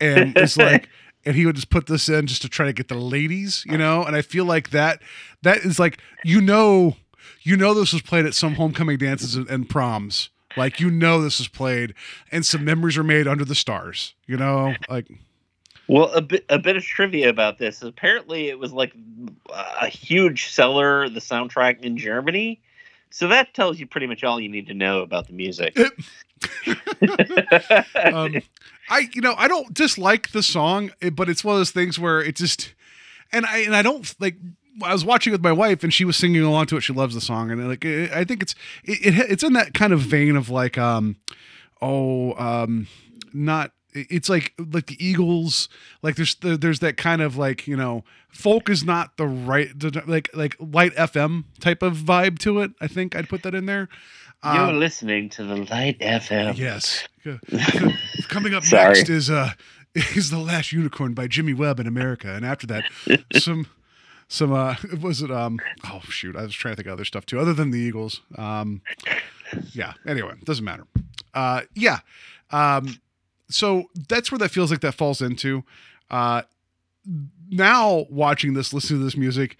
and 0.00 0.36
it's 0.36 0.56
like. 0.56 0.88
And 1.24 1.34
he 1.34 1.44
would 1.44 1.56
just 1.56 1.70
put 1.70 1.88
this 1.88 2.08
in 2.08 2.28
just 2.28 2.42
to 2.42 2.48
try 2.48 2.66
to 2.66 2.72
get 2.72 2.86
the 2.86 2.94
ladies, 2.94 3.64
you 3.66 3.76
know. 3.76 4.04
And 4.04 4.14
I 4.14 4.22
feel 4.22 4.44
like 4.44 4.70
that 4.70 5.02
that 5.42 5.58
is 5.58 5.76
like 5.76 5.98
you 6.22 6.40
know, 6.40 6.94
you 7.42 7.56
know 7.56 7.74
this 7.74 7.92
was 7.92 8.00
played 8.00 8.26
at 8.26 8.34
some 8.34 8.54
homecoming 8.54 8.96
dances 8.98 9.34
and, 9.34 9.50
and 9.50 9.68
proms. 9.68 10.30
Like 10.56 10.80
you 10.80 10.90
know 10.90 11.20
this 11.20 11.40
is 11.40 11.48
played, 11.48 11.94
and 12.32 12.44
some 12.44 12.64
memories 12.64 12.96
are 12.96 13.04
made 13.04 13.26
under 13.26 13.44
the 13.44 13.54
stars. 13.54 14.14
You 14.26 14.36
know, 14.36 14.74
like 14.88 15.06
Well, 15.88 16.10
a 16.12 16.22
bit 16.22 16.44
a 16.48 16.58
bit 16.58 16.76
of 16.76 16.84
trivia 16.84 17.28
about 17.28 17.58
this. 17.58 17.82
Apparently, 17.82 18.48
it 18.48 18.58
was 18.58 18.72
like 18.72 18.92
a 19.50 19.88
huge 19.88 20.48
seller, 20.48 21.08
the 21.08 21.20
soundtrack 21.20 21.80
in 21.80 21.96
Germany. 21.96 22.60
So 23.10 23.28
that 23.28 23.54
tells 23.54 23.78
you 23.78 23.86
pretty 23.86 24.06
much 24.06 24.24
all 24.24 24.40
you 24.40 24.48
need 24.48 24.66
to 24.66 24.74
know 24.74 25.00
about 25.00 25.26
the 25.26 25.32
music. 25.32 25.78
um, 27.94 28.42
I 28.90 29.08
you 29.14 29.20
know 29.20 29.34
I 29.36 29.48
don't 29.48 29.72
dislike 29.72 30.32
the 30.32 30.42
song, 30.42 30.90
eh, 31.00 31.10
but 31.10 31.28
it's 31.28 31.44
one 31.44 31.54
of 31.54 31.60
those 31.60 31.70
things 31.70 31.98
where 31.98 32.20
it 32.20 32.36
just 32.36 32.74
and 33.32 33.46
I 33.46 33.58
and 33.58 33.74
I 33.74 33.82
don't 33.82 34.14
like. 34.20 34.36
I 34.82 34.92
was 34.92 35.04
watching 35.04 35.32
with 35.32 35.42
my 35.42 35.52
wife 35.52 35.82
and 35.84 35.92
she 35.92 36.04
was 36.04 36.16
singing 36.16 36.42
along 36.42 36.66
to 36.66 36.76
it. 36.76 36.82
She 36.82 36.92
loves 36.92 37.14
the 37.14 37.20
song 37.20 37.50
and 37.50 37.66
like 37.68 37.84
I 37.84 38.24
think 38.24 38.42
it's 38.42 38.54
it, 38.84 39.06
it 39.06 39.30
it's 39.30 39.42
in 39.42 39.52
that 39.54 39.74
kind 39.74 39.92
of 39.92 40.00
vein 40.00 40.36
of 40.36 40.50
like 40.50 40.76
um 40.78 41.16
oh 41.80 42.34
um 42.34 42.86
not 43.32 43.72
it's 43.92 44.28
like 44.28 44.52
like 44.58 44.86
the 44.88 45.04
Eagles 45.04 45.68
like 46.02 46.16
there's 46.16 46.34
there's 46.42 46.80
that 46.80 46.96
kind 46.98 47.22
of 47.22 47.36
like 47.38 47.66
you 47.66 47.76
know 47.76 48.04
folk 48.28 48.68
is 48.68 48.84
not 48.84 49.16
the 49.16 49.26
right 49.26 49.70
like 50.06 50.28
like 50.36 50.56
light 50.60 50.94
FM 50.96 51.44
type 51.60 51.82
of 51.82 51.96
vibe 51.96 52.38
to 52.40 52.60
it. 52.60 52.72
I 52.80 52.86
think 52.88 53.16
I'd 53.16 53.28
put 53.28 53.42
that 53.44 53.54
in 53.54 53.64
there. 53.66 53.88
You're 54.44 54.52
Um, 54.54 54.78
listening 54.78 55.30
to 55.30 55.44
the 55.44 55.56
Light 55.56 55.98
FM. 56.00 56.58
Yes. 56.58 57.08
Coming 58.28 58.54
up 58.54 58.62
next 58.70 59.08
is 59.08 59.30
uh 59.30 59.52
is 59.94 60.30
the 60.30 60.38
last 60.38 60.72
unicorn 60.72 61.14
by 61.14 61.26
Jimmy 61.26 61.54
Webb 61.54 61.80
in 61.80 61.86
America, 61.86 62.34
and 62.34 62.44
after 62.44 62.66
that, 62.66 62.84
some 63.32 63.66
some 64.28 64.52
uh 64.52 64.74
was 65.00 65.22
it 65.22 65.30
um 65.30 65.58
oh 65.84 66.00
shoot 66.08 66.36
I 66.36 66.42
was 66.42 66.54
trying 66.54 66.72
to 66.72 66.76
think 66.76 66.86
of 66.86 66.94
other 66.94 67.04
stuff 67.04 67.26
too 67.26 67.38
other 67.38 67.54
than 67.54 67.70
the 67.70 67.78
Eagles 67.78 68.22
um 68.36 68.82
yeah 69.72 69.92
anyway 70.06 70.34
doesn't 70.44 70.64
matter 70.64 70.84
uh, 71.36 71.60
yeah. 71.74 71.98
Um, 72.50 72.98
so 73.48 73.84
that's 74.08 74.32
where 74.32 74.38
that 74.38 74.50
feels 74.50 74.70
like 74.70 74.80
that 74.80 74.94
falls 74.94 75.20
into. 75.20 75.62
Uh, 76.10 76.42
now 77.50 78.06
watching 78.10 78.54
this, 78.54 78.72
listening 78.72 79.00
to 79.00 79.04
this 79.04 79.16
music, 79.16 79.56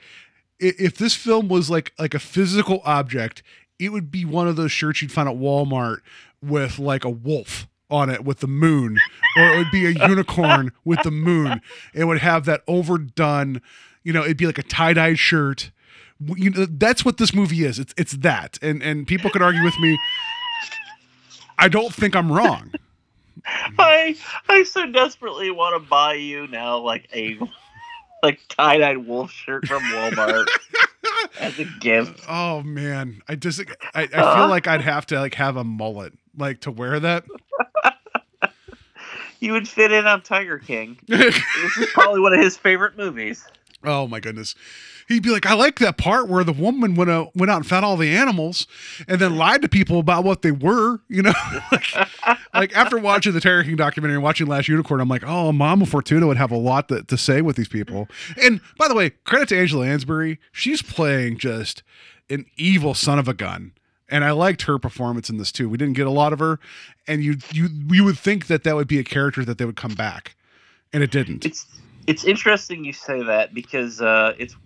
if 0.58 0.96
this 0.96 1.14
film 1.14 1.48
was 1.48 1.68
like 1.68 1.92
like 1.98 2.14
a 2.14 2.18
physical 2.18 2.80
object, 2.84 3.42
it 3.78 3.90
would 3.90 4.10
be 4.10 4.24
one 4.24 4.48
of 4.48 4.56
those 4.56 4.72
shirts 4.72 5.02
you'd 5.02 5.12
find 5.12 5.28
at 5.28 5.36
Walmart 5.36 5.98
with 6.42 6.78
like 6.78 7.04
a 7.04 7.10
wolf 7.10 7.68
on 7.90 8.08
it 8.10 8.24
with 8.24 8.40
the 8.40 8.48
moon, 8.48 8.98
or 9.36 9.52
it 9.52 9.58
would 9.58 9.70
be 9.70 9.86
a 9.86 9.90
unicorn 10.08 10.72
with 10.84 11.02
the 11.02 11.10
moon. 11.10 11.60
It 11.92 12.04
would 12.04 12.18
have 12.18 12.46
that 12.46 12.62
overdone, 12.66 13.60
you 14.06 14.12
know, 14.12 14.22
it'd 14.22 14.36
be 14.36 14.46
like 14.46 14.58
a 14.58 14.62
tie 14.62 14.92
dye 14.92 15.14
shirt. 15.14 15.72
You 16.24 16.50
know, 16.50 16.66
that's 16.66 17.04
what 17.04 17.16
this 17.18 17.34
movie 17.34 17.64
is. 17.64 17.78
It's 17.80 17.92
it's 17.98 18.12
that, 18.18 18.56
and 18.62 18.82
and 18.82 19.06
people 19.06 19.30
could 19.30 19.42
argue 19.42 19.64
with 19.64 19.78
me. 19.80 19.98
I 21.58 21.68
don't 21.68 21.92
think 21.92 22.14
I'm 22.14 22.30
wrong. 22.30 22.72
I 23.78 24.16
I 24.48 24.62
so 24.62 24.86
desperately 24.86 25.50
want 25.50 25.74
to 25.82 25.88
buy 25.88 26.14
you 26.14 26.46
now 26.46 26.78
like 26.78 27.08
a 27.14 27.38
like 28.22 28.40
tie 28.48 28.78
dyed 28.78 28.98
wolf 28.98 29.30
shirt 29.30 29.66
from 29.66 29.82
Walmart 29.82 30.46
as 31.40 31.58
a 31.58 31.64
gift. 31.80 32.20
Oh 32.28 32.62
man, 32.62 33.20
I 33.28 33.34
just 33.34 33.60
I, 33.94 34.02
I 34.02 34.04
Uh-huh. 34.04 34.34
feel 34.36 34.48
like 34.48 34.66
I'd 34.66 34.80
have 34.82 35.04
to 35.06 35.18
like 35.20 35.34
have 35.34 35.56
a 35.56 35.64
mullet 35.64 36.12
like 36.36 36.60
to 36.62 36.70
wear 36.70 37.00
that. 37.00 37.24
You 39.38 39.52
would 39.52 39.68
fit 39.68 39.92
in 39.92 40.06
on 40.06 40.22
Tiger 40.22 40.58
King. 40.58 40.96
this 41.08 41.36
is 41.76 41.88
probably 41.92 42.20
one 42.20 42.32
of 42.32 42.40
his 42.40 42.56
favorite 42.56 42.96
movies. 42.96 43.46
Oh 43.84 44.08
my 44.08 44.20
goodness. 44.20 44.54
He'd 45.08 45.22
be 45.22 45.30
like, 45.30 45.46
I 45.46 45.54
like 45.54 45.78
that 45.78 45.96
part 45.96 46.28
where 46.28 46.42
the 46.42 46.52
woman 46.52 46.94
went 46.94 47.10
out, 47.10 47.36
went 47.36 47.50
out 47.50 47.58
and 47.58 47.66
found 47.66 47.84
all 47.84 47.96
the 47.96 48.16
animals 48.16 48.66
and 49.06 49.20
then 49.20 49.36
lied 49.36 49.62
to 49.62 49.68
people 49.68 49.98
about 50.00 50.24
what 50.24 50.42
they 50.42 50.50
were, 50.50 51.00
you 51.08 51.22
know? 51.22 51.32
like, 51.70 51.94
like 52.54 52.76
after 52.76 52.98
watching 52.98 53.32
the 53.32 53.40
Tiger 53.40 53.62
King 53.62 53.76
documentary 53.76 54.16
and 54.16 54.24
watching 54.24 54.46
Last 54.46 54.68
Unicorn, 54.68 55.00
I'm 55.00 55.08
like, 55.08 55.24
oh, 55.24 55.52
Mama 55.52 55.86
Fortuna 55.86 56.26
would 56.26 56.36
have 56.36 56.50
a 56.50 56.56
lot 56.56 56.88
to, 56.88 57.02
to 57.02 57.16
say 57.16 57.42
with 57.42 57.56
these 57.56 57.68
people. 57.68 58.08
And 58.42 58.60
by 58.76 58.88
the 58.88 58.94
way, 58.94 59.10
credit 59.24 59.48
to 59.50 59.58
Angela 59.58 59.82
Lansbury. 59.82 60.38
She's 60.52 60.82
playing 60.82 61.38
just 61.38 61.82
an 62.28 62.46
evil 62.56 62.94
son 62.94 63.18
of 63.18 63.28
a 63.28 63.34
gun. 63.34 63.72
And 64.08 64.24
I 64.24 64.30
liked 64.30 64.62
her 64.62 64.78
performance 64.78 65.28
in 65.30 65.36
this 65.36 65.50
too. 65.50 65.68
We 65.68 65.78
didn't 65.78 65.96
get 65.96 66.06
a 66.06 66.10
lot 66.12 66.32
of 66.32 66.38
her, 66.38 66.60
and 67.08 67.24
you 67.24 67.38
you 67.52 67.68
you 67.88 68.04
would 68.04 68.16
think 68.16 68.46
that 68.46 68.62
that 68.62 68.76
would 68.76 68.86
be 68.86 69.00
a 69.00 69.04
character 69.04 69.44
that 69.44 69.58
they 69.58 69.64
would 69.64 69.74
come 69.74 69.94
back, 69.94 70.36
and 70.92 71.02
it 71.02 71.10
didn't. 71.10 71.44
It's 71.44 71.66
it's 72.06 72.24
interesting 72.24 72.84
you 72.84 72.92
say 72.92 73.22
that 73.22 73.54
because 73.54 74.00
uh, 74.00 74.34
it's 74.38 74.56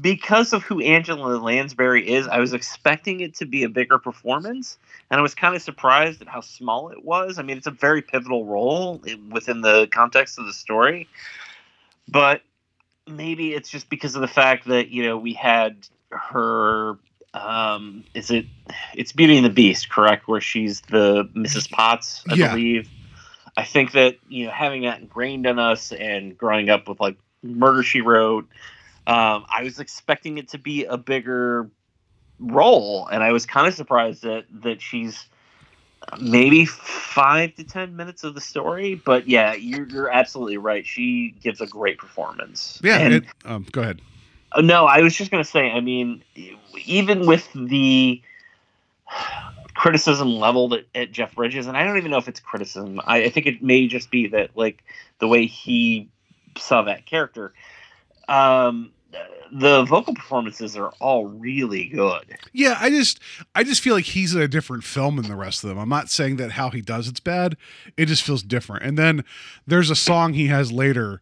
because 0.00 0.52
of 0.52 0.62
who 0.62 0.80
Angela 0.80 1.36
Lansbury 1.36 2.08
is. 2.08 2.26
I 2.26 2.38
was 2.38 2.52
expecting 2.52 3.20
it 3.20 3.34
to 3.36 3.46
be 3.46 3.64
a 3.64 3.68
bigger 3.68 3.98
performance, 3.98 4.78
and 5.10 5.18
I 5.18 5.22
was 5.22 5.34
kind 5.34 5.54
of 5.54 5.62
surprised 5.62 6.22
at 6.22 6.28
how 6.28 6.40
small 6.40 6.90
it 6.90 7.04
was. 7.04 7.38
I 7.38 7.42
mean, 7.42 7.56
it's 7.58 7.66
a 7.66 7.72
very 7.72 8.02
pivotal 8.02 8.46
role 8.46 9.02
within 9.30 9.60
the 9.60 9.88
context 9.90 10.38
of 10.38 10.46
the 10.46 10.52
story, 10.52 11.08
but 12.08 12.42
maybe 13.06 13.52
it's 13.54 13.68
just 13.68 13.88
because 13.90 14.14
of 14.14 14.20
the 14.20 14.28
fact 14.28 14.66
that 14.68 14.88
you 14.88 15.02
know 15.02 15.16
we 15.18 15.32
had 15.34 15.86
her. 16.10 16.98
Um, 17.32 18.04
is 18.14 18.30
it? 18.30 18.46
It's 18.94 19.12
Beauty 19.12 19.36
and 19.36 19.46
the 19.46 19.50
Beast, 19.50 19.88
correct? 19.90 20.26
Where 20.26 20.40
she's 20.40 20.80
the 20.82 21.24
Mrs. 21.36 21.70
Potts, 21.70 22.24
I 22.28 22.34
Yeah. 22.34 22.48
believe. 22.48 22.88
I 23.60 23.64
think 23.64 23.92
that 23.92 24.16
you 24.28 24.46
know 24.46 24.52
having 24.52 24.82
that 24.82 25.00
ingrained 25.00 25.44
in 25.46 25.58
us 25.58 25.92
and 25.92 26.36
growing 26.36 26.70
up 26.70 26.88
with 26.88 26.98
like 26.98 27.16
Murder 27.42 27.82
She 27.82 28.00
Wrote, 28.00 28.48
um, 29.06 29.44
I 29.48 29.62
was 29.64 29.78
expecting 29.78 30.38
it 30.38 30.48
to 30.48 30.58
be 30.58 30.86
a 30.86 30.96
bigger 30.96 31.68
role, 32.38 33.06
and 33.12 33.22
I 33.22 33.32
was 33.32 33.44
kind 33.44 33.66
of 33.68 33.74
surprised 33.74 34.22
that 34.22 34.46
that 34.62 34.80
she's 34.80 35.26
maybe 36.18 36.64
five 36.64 37.54
to 37.56 37.64
ten 37.64 37.96
minutes 37.96 38.24
of 38.24 38.34
the 38.34 38.40
story. 38.40 38.94
But 38.94 39.28
yeah, 39.28 39.52
you're 39.52 39.86
you're 39.86 40.10
absolutely 40.10 40.56
right. 40.56 40.86
She 40.86 41.34
gives 41.42 41.60
a 41.60 41.66
great 41.66 41.98
performance. 41.98 42.80
yeah. 42.82 42.96
And- 42.98 43.14
It, 43.14 43.24
um, 43.44 43.66
go 43.72 43.82
ahead. 43.82 44.00
No, 44.58 44.86
I 44.86 45.02
was 45.02 45.14
just 45.14 45.30
going 45.30 45.44
to 45.44 45.48
say, 45.48 45.70
I 45.70 45.80
mean, 45.80 46.24
even 46.84 47.26
with 47.26 47.46
the 47.54 48.20
criticism 49.74 50.34
leveled 50.34 50.74
at, 50.74 50.84
at 50.94 51.12
Jeff 51.12 51.34
Bridges, 51.34 51.66
and 51.66 51.76
I 51.76 51.84
don't 51.84 51.96
even 51.96 52.10
know 52.10 52.18
if 52.18 52.28
it's 52.28 52.40
criticism. 52.40 53.00
I, 53.04 53.24
I 53.24 53.30
think 53.30 53.46
it 53.46 53.62
may 53.62 53.86
just 53.86 54.10
be 54.10 54.28
that, 54.28 54.50
like, 54.54 54.82
the 55.18 55.28
way 55.28 55.46
he 55.46 56.08
saw 56.56 56.82
that 56.82 57.06
character. 57.06 57.52
Um, 58.28 58.92
the 59.52 59.84
vocal 59.84 60.14
performances 60.14 60.76
are 60.76 60.92
all 61.00 61.26
really 61.26 61.86
good. 61.88 62.38
Yeah, 62.52 62.76
I 62.78 62.90
just 62.90 63.18
I 63.54 63.64
just 63.64 63.80
feel 63.80 63.94
like 63.94 64.04
he's 64.04 64.34
in 64.34 64.40
a 64.40 64.48
different 64.48 64.84
film 64.84 65.16
than 65.16 65.26
the 65.26 65.36
rest 65.36 65.64
of 65.64 65.70
them. 65.70 65.78
I'm 65.78 65.88
not 65.88 66.08
saying 66.08 66.36
that 66.36 66.52
how 66.52 66.70
he 66.70 66.80
does 66.80 67.08
it's 67.08 67.20
bad. 67.20 67.56
It 67.96 68.06
just 68.06 68.22
feels 68.22 68.42
different. 68.42 68.84
And 68.84 68.96
then 68.96 69.24
there's 69.66 69.90
a 69.90 69.96
song 69.96 70.34
he 70.34 70.46
has 70.46 70.70
later 70.70 71.20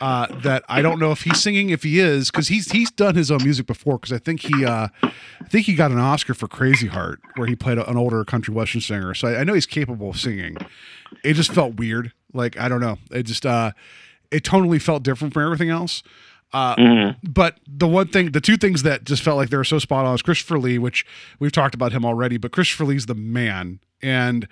uh, 0.00 0.26
that 0.42 0.64
I 0.68 0.82
don't 0.82 0.98
know 0.98 1.10
if 1.10 1.22
he's 1.22 1.40
singing. 1.40 1.70
If 1.70 1.82
he 1.82 1.98
is, 1.98 2.30
because 2.30 2.48
he's 2.48 2.70
he's 2.70 2.90
done 2.90 3.14
his 3.14 3.30
own 3.30 3.42
music 3.42 3.66
before. 3.66 3.98
Because 3.98 4.12
I 4.12 4.18
think 4.18 4.42
he 4.42 4.64
uh, 4.64 4.88
I 5.02 5.48
think 5.48 5.66
he 5.66 5.74
got 5.74 5.90
an 5.90 5.98
Oscar 5.98 6.34
for 6.34 6.48
Crazy 6.48 6.86
Heart, 6.86 7.20
where 7.36 7.46
he 7.46 7.56
played 7.56 7.78
an 7.78 7.96
older 7.96 8.24
country 8.24 8.54
western 8.54 8.80
singer. 8.80 9.14
So 9.14 9.28
I, 9.28 9.40
I 9.40 9.44
know 9.44 9.54
he's 9.54 9.66
capable 9.66 10.10
of 10.10 10.18
singing. 10.18 10.56
It 11.24 11.34
just 11.34 11.52
felt 11.52 11.74
weird. 11.74 12.12
Like 12.32 12.58
I 12.58 12.68
don't 12.68 12.80
know. 12.80 12.98
It 13.10 13.24
just 13.24 13.44
uh, 13.44 13.72
it 14.30 14.44
totally 14.44 14.78
felt 14.78 15.02
different 15.02 15.34
from 15.34 15.44
everything 15.44 15.70
else. 15.70 16.02
Uh, 16.52 16.74
But 17.22 17.58
the 17.66 17.86
one 17.86 18.08
thing, 18.08 18.32
the 18.32 18.40
two 18.40 18.56
things 18.56 18.82
that 18.82 19.04
just 19.04 19.22
felt 19.22 19.36
like 19.36 19.50
they 19.50 19.56
were 19.58 19.64
so 19.64 19.78
spot 19.78 20.06
on 20.06 20.14
is 20.14 20.22
Christopher 20.22 20.58
Lee, 20.58 20.78
which 20.78 21.04
we've 21.38 21.52
talked 21.52 21.74
about 21.74 21.92
him 21.92 22.06
already, 22.06 22.38
but 22.38 22.52
Christopher 22.52 22.84
Lee's 22.86 23.04
the 23.06 23.14
man. 23.14 23.80
And 24.00 24.48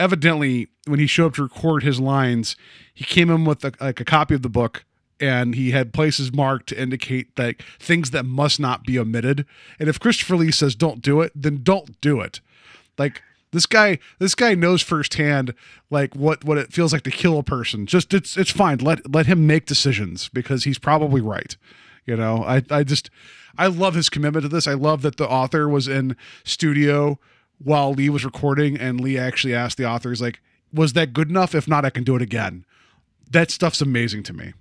evidently, 0.00 0.68
when 0.86 0.98
he 0.98 1.06
showed 1.06 1.26
up 1.26 1.34
to 1.34 1.42
record 1.44 1.84
his 1.84 2.00
lines, 2.00 2.56
he 2.92 3.04
came 3.04 3.30
in 3.30 3.44
with 3.44 3.64
a, 3.64 3.72
like 3.80 4.00
a 4.00 4.04
copy 4.04 4.34
of 4.34 4.42
the 4.42 4.48
book 4.48 4.84
and 5.20 5.54
he 5.54 5.70
had 5.70 5.92
places 5.92 6.32
marked 6.32 6.68
to 6.70 6.80
indicate 6.80 7.38
like 7.38 7.62
things 7.78 8.10
that 8.10 8.24
must 8.24 8.58
not 8.58 8.84
be 8.84 8.98
omitted. 8.98 9.44
And 9.78 9.88
if 9.88 10.00
Christopher 10.00 10.36
Lee 10.36 10.50
says 10.50 10.74
don't 10.74 11.02
do 11.02 11.20
it, 11.20 11.30
then 11.34 11.62
don't 11.62 12.00
do 12.00 12.20
it. 12.20 12.40
Like 12.98 13.22
this 13.52 13.66
guy, 13.66 13.98
this 14.18 14.34
guy 14.34 14.54
knows 14.54 14.80
firsthand 14.80 15.54
like 15.90 16.16
what 16.16 16.42
what 16.44 16.56
it 16.56 16.72
feels 16.72 16.92
like 16.92 17.02
to 17.02 17.10
kill 17.10 17.38
a 17.38 17.42
person. 17.42 17.84
Just 17.84 18.14
it's 18.14 18.36
it's 18.38 18.50
fine. 18.50 18.78
Let 18.78 19.12
let 19.12 19.26
him 19.26 19.46
make 19.46 19.66
decisions 19.66 20.30
because 20.30 20.64
he's 20.64 20.78
probably 20.78 21.20
right. 21.20 21.56
You 22.06 22.16
know, 22.16 22.42
I 22.42 22.62
I 22.70 22.82
just 22.82 23.10
I 23.58 23.66
love 23.66 23.94
his 23.94 24.08
commitment 24.08 24.44
to 24.44 24.48
this. 24.48 24.66
I 24.66 24.74
love 24.74 25.02
that 25.02 25.18
the 25.18 25.28
author 25.28 25.68
was 25.68 25.86
in 25.86 26.16
studio 26.44 27.18
while 27.62 27.92
Lee 27.92 28.08
was 28.08 28.24
recording, 28.24 28.76
and 28.76 29.00
Lee 29.00 29.18
actually 29.18 29.54
asked 29.54 29.76
the 29.76 29.86
author, 29.86 30.10
he's 30.10 30.22
like, 30.22 30.40
"Was 30.72 30.94
that 30.94 31.12
good 31.12 31.28
enough? 31.28 31.54
If 31.54 31.68
not, 31.68 31.84
I 31.84 31.90
can 31.90 32.04
do 32.04 32.16
it 32.16 32.22
again." 32.22 32.64
That 33.30 33.50
stuff's 33.50 33.80
amazing 33.80 34.24
to 34.24 34.32
me. 34.32 34.54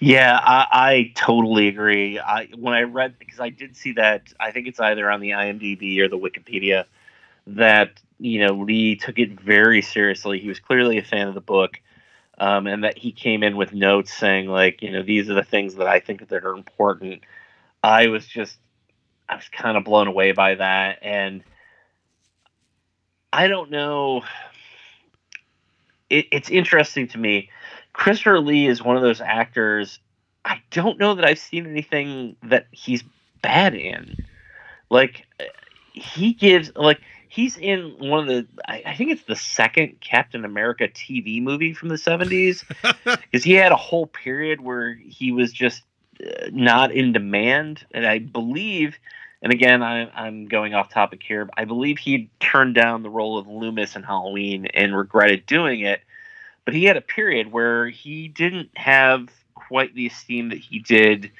Yeah, 0.00 0.40
I, 0.42 0.66
I 0.72 1.12
totally 1.14 1.68
agree. 1.68 2.18
I 2.18 2.48
when 2.56 2.74
I 2.74 2.82
read 2.82 3.18
because 3.18 3.38
I 3.38 3.50
did 3.50 3.76
see 3.76 3.92
that 3.92 4.32
I 4.40 4.50
think 4.50 4.66
it's 4.66 4.80
either 4.80 5.10
on 5.10 5.20
the 5.20 5.30
IMDb 5.30 5.98
or 6.00 6.08
the 6.08 6.18
Wikipedia 6.18 6.86
that 7.46 8.00
you 8.18 8.44
know 8.44 8.54
Lee 8.54 8.96
took 8.96 9.18
it 9.18 9.38
very 9.38 9.82
seriously. 9.82 10.40
He 10.40 10.48
was 10.48 10.58
clearly 10.58 10.96
a 10.96 11.02
fan 11.02 11.28
of 11.28 11.34
the 11.34 11.42
book, 11.42 11.80
um, 12.38 12.66
and 12.66 12.82
that 12.82 12.96
he 12.96 13.12
came 13.12 13.42
in 13.42 13.58
with 13.58 13.74
notes 13.74 14.12
saying 14.12 14.48
like 14.48 14.80
you 14.80 14.90
know 14.90 15.02
these 15.02 15.28
are 15.28 15.34
the 15.34 15.44
things 15.44 15.74
that 15.74 15.86
I 15.86 16.00
think 16.00 16.26
that 16.26 16.44
are 16.44 16.54
important. 16.54 17.22
I 17.82 18.06
was 18.06 18.26
just 18.26 18.58
I 19.28 19.36
was 19.36 19.48
kind 19.48 19.76
of 19.76 19.84
blown 19.84 20.08
away 20.08 20.32
by 20.32 20.54
that, 20.54 20.98
and 21.02 21.44
I 23.32 23.48
don't 23.48 23.70
know. 23.70 24.22
It, 26.08 26.26
it's 26.32 26.50
interesting 26.50 27.08
to 27.08 27.18
me. 27.18 27.50
Christopher 27.92 28.40
Lee 28.40 28.66
is 28.66 28.82
one 28.82 28.96
of 28.96 29.02
those 29.02 29.20
actors. 29.20 30.00
I 30.44 30.60
don't 30.70 30.98
know 30.98 31.14
that 31.14 31.24
I've 31.24 31.38
seen 31.38 31.66
anything 31.66 32.36
that 32.44 32.66
he's 32.70 33.04
bad 33.42 33.74
in. 33.74 34.16
Like 34.90 35.26
he 35.92 36.32
gives 36.32 36.72
like 36.76 37.00
he's 37.28 37.56
in 37.56 37.94
one 37.98 38.20
of 38.20 38.26
the 38.26 38.46
I, 38.66 38.82
I 38.86 38.96
think 38.96 39.10
it's 39.10 39.24
the 39.24 39.36
second 39.36 40.00
Captain 40.00 40.44
America 40.44 40.88
TV 40.88 41.42
movie 41.42 41.72
from 41.72 41.88
the 41.88 41.96
70s 41.96 42.64
because 43.04 43.44
he 43.44 43.52
had 43.52 43.72
a 43.72 43.76
whole 43.76 44.06
period 44.06 44.60
where 44.60 44.94
he 44.94 45.32
was 45.32 45.52
just 45.52 45.82
uh, 46.24 46.48
not 46.52 46.92
in 46.92 47.12
demand 47.12 47.86
and 47.92 48.06
I 48.06 48.18
believe 48.18 48.98
and 49.42 49.52
again 49.52 49.82
I, 49.82 50.10
I'm 50.10 50.46
going 50.46 50.74
off 50.74 50.90
topic 50.90 51.22
here 51.22 51.48
I 51.56 51.64
believe 51.64 51.98
he 51.98 52.30
turned 52.40 52.74
down 52.74 53.02
the 53.02 53.10
role 53.10 53.38
of 53.38 53.46
Loomis 53.46 53.96
in 53.96 54.02
Halloween 54.02 54.66
and 54.66 54.96
regretted 54.96 55.46
doing 55.46 55.80
it 55.80 56.02
but 56.64 56.74
he 56.74 56.84
had 56.84 56.96
a 56.96 57.02
period 57.02 57.52
where 57.52 57.88
he 57.88 58.28
didn't 58.28 58.70
have 58.76 59.28
quite 59.54 59.94
the 59.94 60.06
esteem 60.06 60.50
that 60.50 60.58
he 60.58 60.78
did 60.78 61.30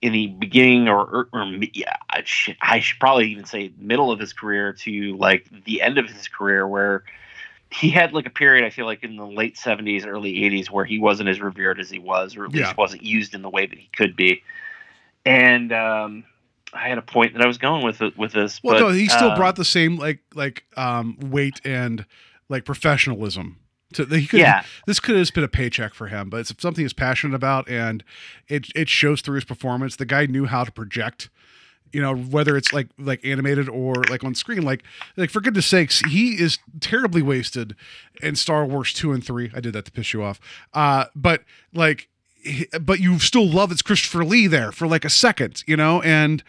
in 0.00 0.12
the 0.12 0.28
beginning 0.28 0.88
or, 0.88 1.00
or, 1.00 1.28
or 1.32 1.44
yeah, 1.72 1.96
I 2.08 2.22
should, 2.24 2.56
I 2.62 2.78
should 2.80 3.00
probably 3.00 3.30
even 3.30 3.44
say 3.44 3.72
middle 3.78 4.12
of 4.12 4.20
his 4.20 4.32
career 4.32 4.72
to 4.72 5.16
like 5.16 5.46
the 5.64 5.82
end 5.82 5.98
of 5.98 6.08
his 6.08 6.28
career 6.28 6.68
where 6.68 7.02
he 7.70 7.90
had 7.90 8.12
like 8.12 8.26
a 8.26 8.30
period 8.30 8.64
I 8.64 8.70
feel 8.70 8.86
like 8.86 9.02
in 9.02 9.16
the 9.16 9.26
late 9.26 9.56
70s 9.56 10.06
early 10.06 10.34
80s 10.34 10.70
where 10.70 10.84
he 10.84 10.98
wasn't 10.98 11.28
as 11.28 11.40
revered 11.40 11.80
as 11.80 11.90
he 11.90 11.98
was 11.98 12.36
or 12.36 12.44
at 12.44 12.52
least 12.52 12.70
Yeah. 12.70 12.74
wasn't 12.78 13.02
used 13.02 13.34
in 13.34 13.42
the 13.42 13.50
way 13.50 13.66
that 13.66 13.78
he 13.78 13.88
could 13.96 14.14
be 14.14 14.42
and 15.26 15.72
um 15.72 16.24
I 16.72 16.88
had 16.88 16.98
a 16.98 17.02
point 17.02 17.32
that 17.34 17.42
I 17.42 17.46
was 17.46 17.58
going 17.58 17.84
with 17.84 18.02
it, 18.02 18.16
with 18.18 18.32
this. 18.32 18.60
Well, 18.62 18.74
but, 18.74 18.80
no, 18.80 18.88
he 18.92 19.06
still 19.08 19.30
uh, 19.30 19.36
brought 19.36 19.56
the 19.56 19.64
same 19.64 19.96
like 19.96 20.20
like 20.34 20.64
um 20.76 21.16
weight 21.20 21.60
and 21.64 22.04
like 22.48 22.64
professionalism. 22.64 23.58
To 23.94 24.04
he 24.04 24.26
could 24.26 24.40
Yeah. 24.40 24.64
this 24.86 25.00
could 25.00 25.14
have 25.14 25.22
just 25.22 25.34
been 25.34 25.44
a 25.44 25.48
paycheck 25.48 25.94
for 25.94 26.08
him, 26.08 26.28
but 26.28 26.40
it's 26.40 26.52
something 26.60 26.84
he's 26.84 26.92
passionate 26.92 27.34
about, 27.34 27.68
and 27.70 28.04
it 28.48 28.66
it 28.74 28.88
shows 28.88 29.22
through 29.22 29.36
his 29.36 29.44
performance. 29.44 29.96
The 29.96 30.04
guy 30.04 30.26
knew 30.26 30.44
how 30.46 30.64
to 30.64 30.72
project. 30.72 31.30
You 31.90 32.02
know, 32.02 32.14
whether 32.14 32.54
it's 32.54 32.70
like 32.70 32.88
like 32.98 33.24
animated 33.24 33.66
or 33.66 33.94
like 34.10 34.22
on 34.22 34.34
screen, 34.34 34.60
like 34.60 34.82
like 35.16 35.30
for 35.30 35.40
goodness 35.40 35.64
sakes, 35.64 36.00
he 36.00 36.38
is 36.38 36.58
terribly 36.80 37.22
wasted 37.22 37.74
in 38.22 38.36
Star 38.36 38.66
Wars 38.66 38.92
two 38.92 39.10
and 39.10 39.24
three. 39.24 39.50
I 39.54 39.60
did 39.60 39.72
that 39.72 39.86
to 39.86 39.90
piss 39.92 40.12
you 40.12 40.22
off, 40.22 40.38
uh, 40.74 41.06
but 41.16 41.44
like, 41.72 42.10
but 42.80 43.00
you 43.00 43.18
still 43.18 43.48
love 43.48 43.72
it's 43.72 43.82
Christopher 43.82 44.24
Lee 44.24 44.46
there 44.46 44.72
for 44.72 44.86
like 44.86 45.04
a 45.04 45.10
second, 45.10 45.64
you 45.66 45.76
know, 45.76 46.00
and 46.02 46.42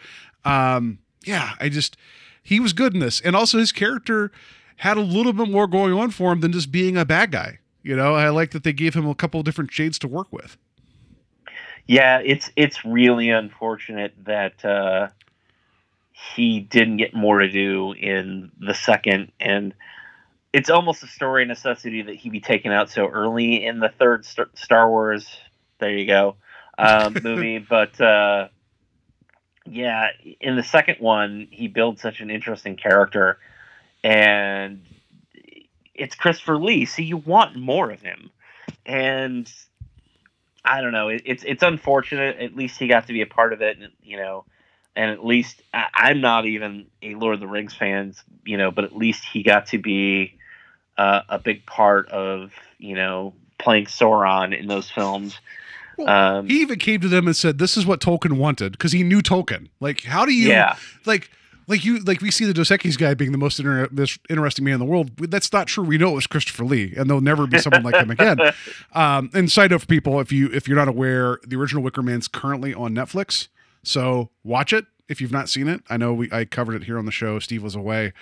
um, 0.44 0.98
yeah, 1.24 1.54
I 1.60 1.68
just 1.68 1.96
he 2.42 2.60
was 2.60 2.72
good 2.72 2.94
in 2.94 3.00
this, 3.00 3.20
and 3.20 3.36
also 3.36 3.58
his 3.58 3.72
character 3.72 4.30
had 4.76 4.96
a 4.96 5.02
little 5.02 5.32
bit 5.32 5.48
more 5.48 5.66
going 5.66 5.92
on 5.92 6.10
for 6.10 6.32
him 6.32 6.40
than 6.40 6.52
just 6.52 6.72
being 6.72 6.96
a 6.96 7.04
bad 7.04 7.30
guy. 7.30 7.58
You 7.82 7.96
know, 7.96 8.14
I 8.14 8.28
like 8.30 8.50
that 8.52 8.64
they 8.64 8.72
gave 8.72 8.94
him 8.94 9.06
a 9.06 9.14
couple 9.14 9.42
different 9.42 9.72
shades 9.72 9.98
to 10.00 10.08
work 10.08 10.28
with. 10.30 10.56
Yeah, 11.86 12.20
it's 12.24 12.50
it's 12.56 12.84
really 12.84 13.30
unfortunate 13.30 14.14
that 14.24 14.64
uh, 14.64 15.08
he 16.34 16.60
didn't 16.60 16.98
get 16.98 17.14
more 17.14 17.40
to 17.40 17.50
do 17.50 17.92
in 17.92 18.52
the 18.60 18.74
second, 18.74 19.32
and 19.40 19.74
it's 20.52 20.70
almost 20.70 21.02
a 21.02 21.06
story 21.06 21.44
necessity 21.44 22.02
that 22.02 22.14
he 22.14 22.30
be 22.30 22.40
taken 22.40 22.72
out 22.72 22.90
so 22.90 23.06
early 23.06 23.64
in 23.64 23.80
the 23.80 23.88
third 23.88 24.26
Star 24.54 24.88
Wars. 24.88 25.28
There 25.80 25.90
you 25.90 26.06
go, 26.06 26.36
um, 26.78 27.16
movie. 27.22 27.58
But 27.58 28.00
uh, 28.00 28.48
yeah, 29.66 30.08
in 30.40 30.56
the 30.56 30.62
second 30.62 30.96
one, 31.00 31.48
he 31.50 31.68
builds 31.68 32.00
such 32.00 32.20
an 32.20 32.30
interesting 32.30 32.76
character, 32.76 33.38
and 34.04 34.82
it's 35.94 36.14
Christopher 36.14 36.58
Lee, 36.58 36.84
so 36.84 37.02
you 37.02 37.16
want 37.16 37.56
more 37.56 37.90
of 37.90 38.00
him, 38.00 38.30
and 38.86 39.50
I 40.64 40.80
don't 40.80 40.92
know. 40.92 41.08
It, 41.08 41.22
it's 41.24 41.44
it's 41.46 41.62
unfortunate. 41.62 42.36
At 42.38 42.54
least 42.54 42.78
he 42.78 42.86
got 42.86 43.06
to 43.06 43.12
be 43.12 43.22
a 43.22 43.26
part 43.26 43.52
of 43.52 43.62
it, 43.62 43.78
and 43.78 43.92
you 44.02 44.16
know, 44.16 44.44
and 44.94 45.10
at 45.10 45.24
least 45.24 45.62
I, 45.72 45.86
I'm 45.94 46.20
not 46.20 46.46
even 46.46 46.86
a 47.02 47.14
Lord 47.14 47.34
of 47.34 47.40
the 47.40 47.46
Rings 47.46 47.74
fan, 47.74 48.14
you 48.44 48.56
know, 48.56 48.70
but 48.70 48.84
at 48.84 48.96
least 48.96 49.24
he 49.24 49.42
got 49.42 49.66
to 49.68 49.78
be 49.78 50.34
uh, 50.98 51.22
a 51.28 51.38
big 51.38 51.64
part 51.64 52.08
of 52.10 52.52
you 52.78 52.94
know 52.94 53.34
playing 53.58 53.86
Sauron 53.86 54.58
in 54.58 54.66
those 54.66 54.90
films. 54.90 55.38
Um, 56.08 56.48
He 56.48 56.60
even 56.60 56.78
came 56.78 57.00
to 57.00 57.08
them 57.08 57.26
and 57.26 57.36
said, 57.36 57.58
"This 57.58 57.76
is 57.76 57.84
what 57.86 58.00
Tolkien 58.00 58.32
wanted," 58.32 58.72
because 58.72 58.92
he 58.92 59.02
knew 59.02 59.20
Tolkien. 59.20 59.68
Like, 59.80 60.02
how 60.04 60.24
do 60.24 60.32
you, 60.32 60.48
Yeah. 60.48 60.76
like, 61.06 61.30
like 61.68 61.84
you, 61.84 61.98
like 62.00 62.20
we 62.20 62.30
see 62.30 62.44
the 62.46 62.52
Dos 62.54 62.68
Equis 62.70 62.98
guy 62.98 63.14
being 63.14 63.30
the 63.32 63.38
most 63.38 63.58
inter- 63.60 63.88
this 63.92 64.18
interesting 64.28 64.64
man 64.64 64.74
in 64.74 64.80
the 64.80 64.86
world. 64.86 65.12
That's 65.30 65.52
not 65.52 65.66
true. 65.68 65.84
We 65.84 65.98
know 65.98 66.10
it 66.10 66.14
was 66.14 66.26
Christopher 66.26 66.64
Lee, 66.64 66.94
and 66.96 67.08
there'll 67.08 67.20
never 67.20 67.46
be 67.46 67.58
someone 67.58 67.82
like 67.84 67.94
him 67.96 68.10
again. 68.10 68.38
Um, 68.92 69.30
and 69.34 69.50
side 69.50 69.70
note 69.70 69.82
for 69.82 69.86
people, 69.86 70.18
if 70.20 70.32
you 70.32 70.50
if 70.52 70.66
you're 70.66 70.76
not 70.76 70.88
aware, 70.88 71.38
the 71.46 71.54
original 71.56 71.82
Wicker 71.82 72.02
Man's 72.02 72.26
currently 72.26 72.74
on 72.74 72.92
Netflix, 72.94 73.46
so 73.84 74.30
watch 74.42 74.72
it 74.72 74.84
if 75.10 75.20
you've 75.20 75.32
not 75.32 75.48
seen 75.50 75.68
it. 75.68 75.82
I 75.90 75.96
know 75.98 76.14
we 76.14 76.30
I 76.32 76.46
covered 76.46 76.74
it 76.76 76.84
here 76.84 76.98
on 76.98 77.04
the 77.04 77.12
show. 77.12 77.38
Steve 77.38 77.62
was 77.62 77.74
away. 77.74 78.12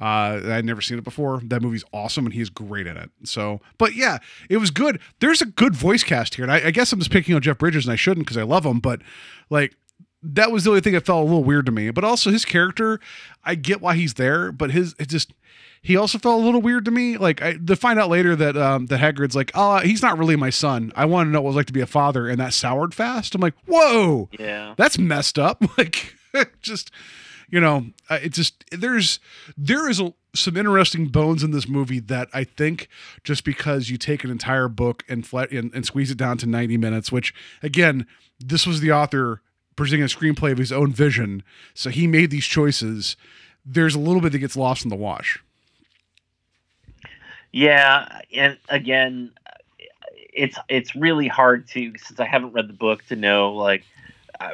Uh, 0.00 0.40
I'd 0.46 0.64
never 0.64 0.80
seen 0.80 0.96
it 0.96 1.04
before. 1.04 1.40
That 1.44 1.60
movie's 1.60 1.84
awesome, 1.92 2.24
and 2.24 2.32
he's 2.34 2.48
great 2.48 2.86
in 2.86 2.96
it. 2.96 3.10
So, 3.24 3.60
but 3.78 3.94
yeah, 3.94 4.18
it 4.48 4.56
was 4.58 4.70
good. 4.70 5.00
There's 5.20 5.42
a 5.42 5.46
good 5.46 5.74
voice 5.74 6.02
cast 6.04 6.36
here, 6.36 6.44
and 6.44 6.52
I, 6.52 6.66
I 6.66 6.70
guess 6.70 6.92
I'm 6.92 6.98
just 7.00 7.10
picking 7.10 7.34
on 7.34 7.42
Jeff 7.42 7.58
Bridges, 7.58 7.84
and 7.84 7.92
I 7.92 7.96
shouldn't 7.96 8.26
because 8.26 8.36
I 8.38 8.42
love 8.44 8.64
him, 8.64 8.80
but 8.80 9.02
like. 9.50 9.74
That 10.22 10.50
was 10.50 10.64
the 10.64 10.70
only 10.70 10.80
thing 10.80 10.94
that 10.94 11.06
felt 11.06 11.20
a 11.20 11.24
little 11.24 11.44
weird 11.44 11.66
to 11.66 11.72
me, 11.72 11.90
but 11.90 12.02
also 12.02 12.32
his 12.32 12.44
character, 12.44 12.98
I 13.44 13.54
get 13.54 13.80
why 13.80 13.94
he's 13.94 14.14
there, 14.14 14.50
but 14.50 14.72
his 14.72 14.92
it 14.98 15.08
just 15.08 15.32
he 15.82 15.96
also 15.96 16.18
felt 16.18 16.40
a 16.40 16.44
little 16.44 16.60
weird 16.62 16.84
to 16.86 16.90
me. 16.90 17.16
Like 17.16 17.42
I 17.42 17.52
to 17.58 17.76
find 17.76 18.00
out 18.00 18.08
later 18.08 18.34
that 18.34 18.56
um 18.56 18.86
that 18.86 18.98
Haggard's 18.98 19.36
like, 19.36 19.52
oh, 19.54 19.78
he's 19.80 20.02
not 20.02 20.18
really 20.18 20.34
my 20.34 20.50
son. 20.50 20.90
I 20.96 21.04
want 21.04 21.28
to 21.28 21.30
know 21.30 21.42
what 21.42 21.48
it 21.50 21.50
was 21.50 21.56
like 21.56 21.66
to 21.66 21.72
be 21.72 21.80
a 21.82 21.86
father, 21.86 22.26
and 22.28 22.40
that 22.40 22.54
soured 22.54 22.92
fast. 22.92 23.36
I'm 23.36 23.40
like, 23.40 23.54
whoa, 23.68 24.28
Yeah. 24.36 24.74
that's 24.76 24.98
messed 24.98 25.38
up. 25.38 25.62
Like, 25.78 26.14
just 26.60 26.90
you 27.48 27.60
know, 27.60 27.86
it 28.10 28.30
just 28.30 28.64
there's 28.72 29.20
there 29.56 29.88
is 29.88 30.00
a, 30.00 30.12
some 30.34 30.56
interesting 30.56 31.08
bones 31.08 31.42
in 31.42 31.52
this 31.52 31.68
movie 31.68 32.00
that 32.00 32.28
I 32.34 32.44
think 32.44 32.88
just 33.24 33.44
because 33.44 33.88
you 33.88 33.98
take 33.98 34.24
an 34.24 34.30
entire 34.30 34.68
book 34.68 35.04
and 35.08 35.26
flat 35.26 35.50
and, 35.52 35.72
and 35.74 35.86
squeeze 35.86 36.10
it 36.10 36.18
down 36.18 36.38
to 36.38 36.46
90 36.46 36.76
minutes, 36.76 37.12
which 37.12 37.32
again, 37.62 38.06
this 38.38 38.66
was 38.66 38.80
the 38.80 38.92
author 38.92 39.42
presenting 39.76 40.04
a 40.04 40.08
screenplay 40.08 40.52
of 40.52 40.58
his 40.58 40.72
own 40.72 40.92
vision, 40.92 41.42
so 41.74 41.90
he 41.90 42.06
made 42.06 42.30
these 42.30 42.46
choices. 42.46 43.16
There's 43.64 43.94
a 43.94 44.00
little 44.00 44.20
bit 44.20 44.32
that 44.32 44.38
gets 44.38 44.56
lost 44.56 44.84
in 44.84 44.88
the 44.88 44.96
wash. 44.96 45.42
Yeah, 47.52 48.20
and 48.34 48.58
again, 48.68 49.30
it's 50.32 50.58
it's 50.68 50.94
really 50.94 51.28
hard 51.28 51.68
to 51.68 51.92
since 51.96 52.20
I 52.20 52.26
haven't 52.26 52.52
read 52.52 52.68
the 52.68 52.74
book 52.74 53.04
to 53.06 53.16
know 53.16 53.52
like 53.52 53.84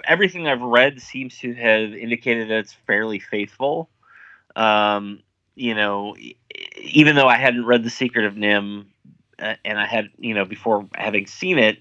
everything 0.04 0.46
I've 0.46 0.60
read 0.60 1.00
seems 1.00 1.38
to 1.38 1.54
have 1.54 1.94
indicated 1.94 2.48
that 2.50 2.58
it's 2.58 2.72
fairly 2.72 3.18
faithful. 3.18 3.88
Um, 4.56 5.22
you 5.54 5.74
know, 5.74 6.16
even 6.80 7.16
though 7.16 7.28
I 7.28 7.36
hadn't 7.36 7.64
read 7.64 7.84
The 7.84 7.90
Secret 7.90 8.24
of 8.24 8.34
NIMH, 8.34 8.86
uh, 9.38 9.54
and 9.64 9.78
I 9.78 9.86
had 9.86 10.10
you 10.18 10.34
know 10.34 10.44
before 10.44 10.88
having 10.94 11.26
seen 11.26 11.58
it, 11.58 11.78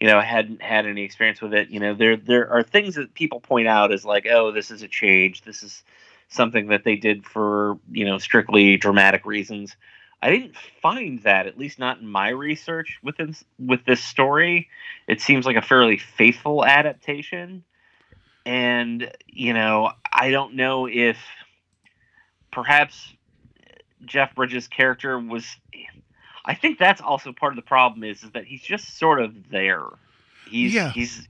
you 0.00 0.08
know, 0.08 0.18
I 0.18 0.24
hadn't 0.24 0.62
had 0.62 0.86
any 0.86 1.02
experience 1.02 1.40
with 1.40 1.54
it. 1.54 1.70
You 1.70 1.80
know, 1.80 1.94
there 1.94 2.16
there 2.16 2.50
are 2.50 2.62
things 2.62 2.96
that 2.96 3.14
people 3.14 3.40
point 3.40 3.68
out 3.68 3.92
as 3.92 4.04
like, 4.04 4.26
oh, 4.26 4.50
this 4.50 4.70
is 4.70 4.82
a 4.82 4.88
change. 4.88 5.42
This 5.42 5.62
is 5.62 5.82
something 6.28 6.68
that 6.68 6.82
they 6.84 6.96
did 6.96 7.24
for 7.24 7.78
you 7.90 8.04
know 8.04 8.18
strictly 8.18 8.76
dramatic 8.76 9.24
reasons. 9.24 9.76
I 10.22 10.30
didn't 10.30 10.54
find 10.80 11.20
that, 11.24 11.48
at 11.48 11.58
least 11.58 11.80
not 11.80 11.98
in 11.98 12.06
my 12.06 12.28
research 12.28 13.00
within 13.02 13.34
with 13.58 13.84
this 13.84 14.02
story. 14.02 14.68
It 15.08 15.20
seems 15.20 15.44
like 15.44 15.56
a 15.56 15.62
fairly 15.62 15.98
faithful 15.98 16.64
adaptation, 16.64 17.64
and 18.46 19.10
you 19.26 19.52
know, 19.52 19.90
I 20.12 20.30
don't 20.30 20.54
know 20.54 20.86
if 20.86 21.18
perhaps 22.52 23.12
Jeff 24.04 24.34
Bridges' 24.36 24.68
character 24.68 25.18
was. 25.18 25.44
I 26.44 26.54
think 26.54 26.78
that's 26.78 27.00
also 27.00 27.32
part 27.32 27.52
of 27.52 27.56
the 27.56 27.62
problem 27.62 28.04
is, 28.04 28.22
is 28.22 28.30
that 28.32 28.44
he's 28.44 28.62
just 28.62 28.98
sort 28.98 29.20
of 29.20 29.50
there. 29.50 29.84
He's 30.48 30.74
Yeah. 30.74 30.90
he's 30.90 31.28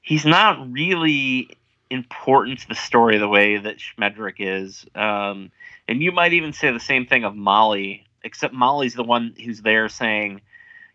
he's 0.00 0.24
not 0.24 0.72
really 0.72 1.56
important 1.90 2.60
to 2.60 2.68
the 2.68 2.74
story 2.74 3.18
the 3.18 3.28
way 3.28 3.58
that 3.58 3.78
Schmendrick 3.78 4.36
is. 4.38 4.86
Um, 4.94 5.50
and 5.88 6.02
you 6.02 6.12
might 6.12 6.32
even 6.32 6.52
say 6.52 6.72
the 6.72 6.80
same 6.80 7.06
thing 7.06 7.24
of 7.24 7.34
Molly, 7.34 8.06
except 8.24 8.52
Molly's 8.52 8.94
the 8.94 9.04
one 9.04 9.34
who's 9.44 9.62
there 9.62 9.88
saying, 9.88 10.40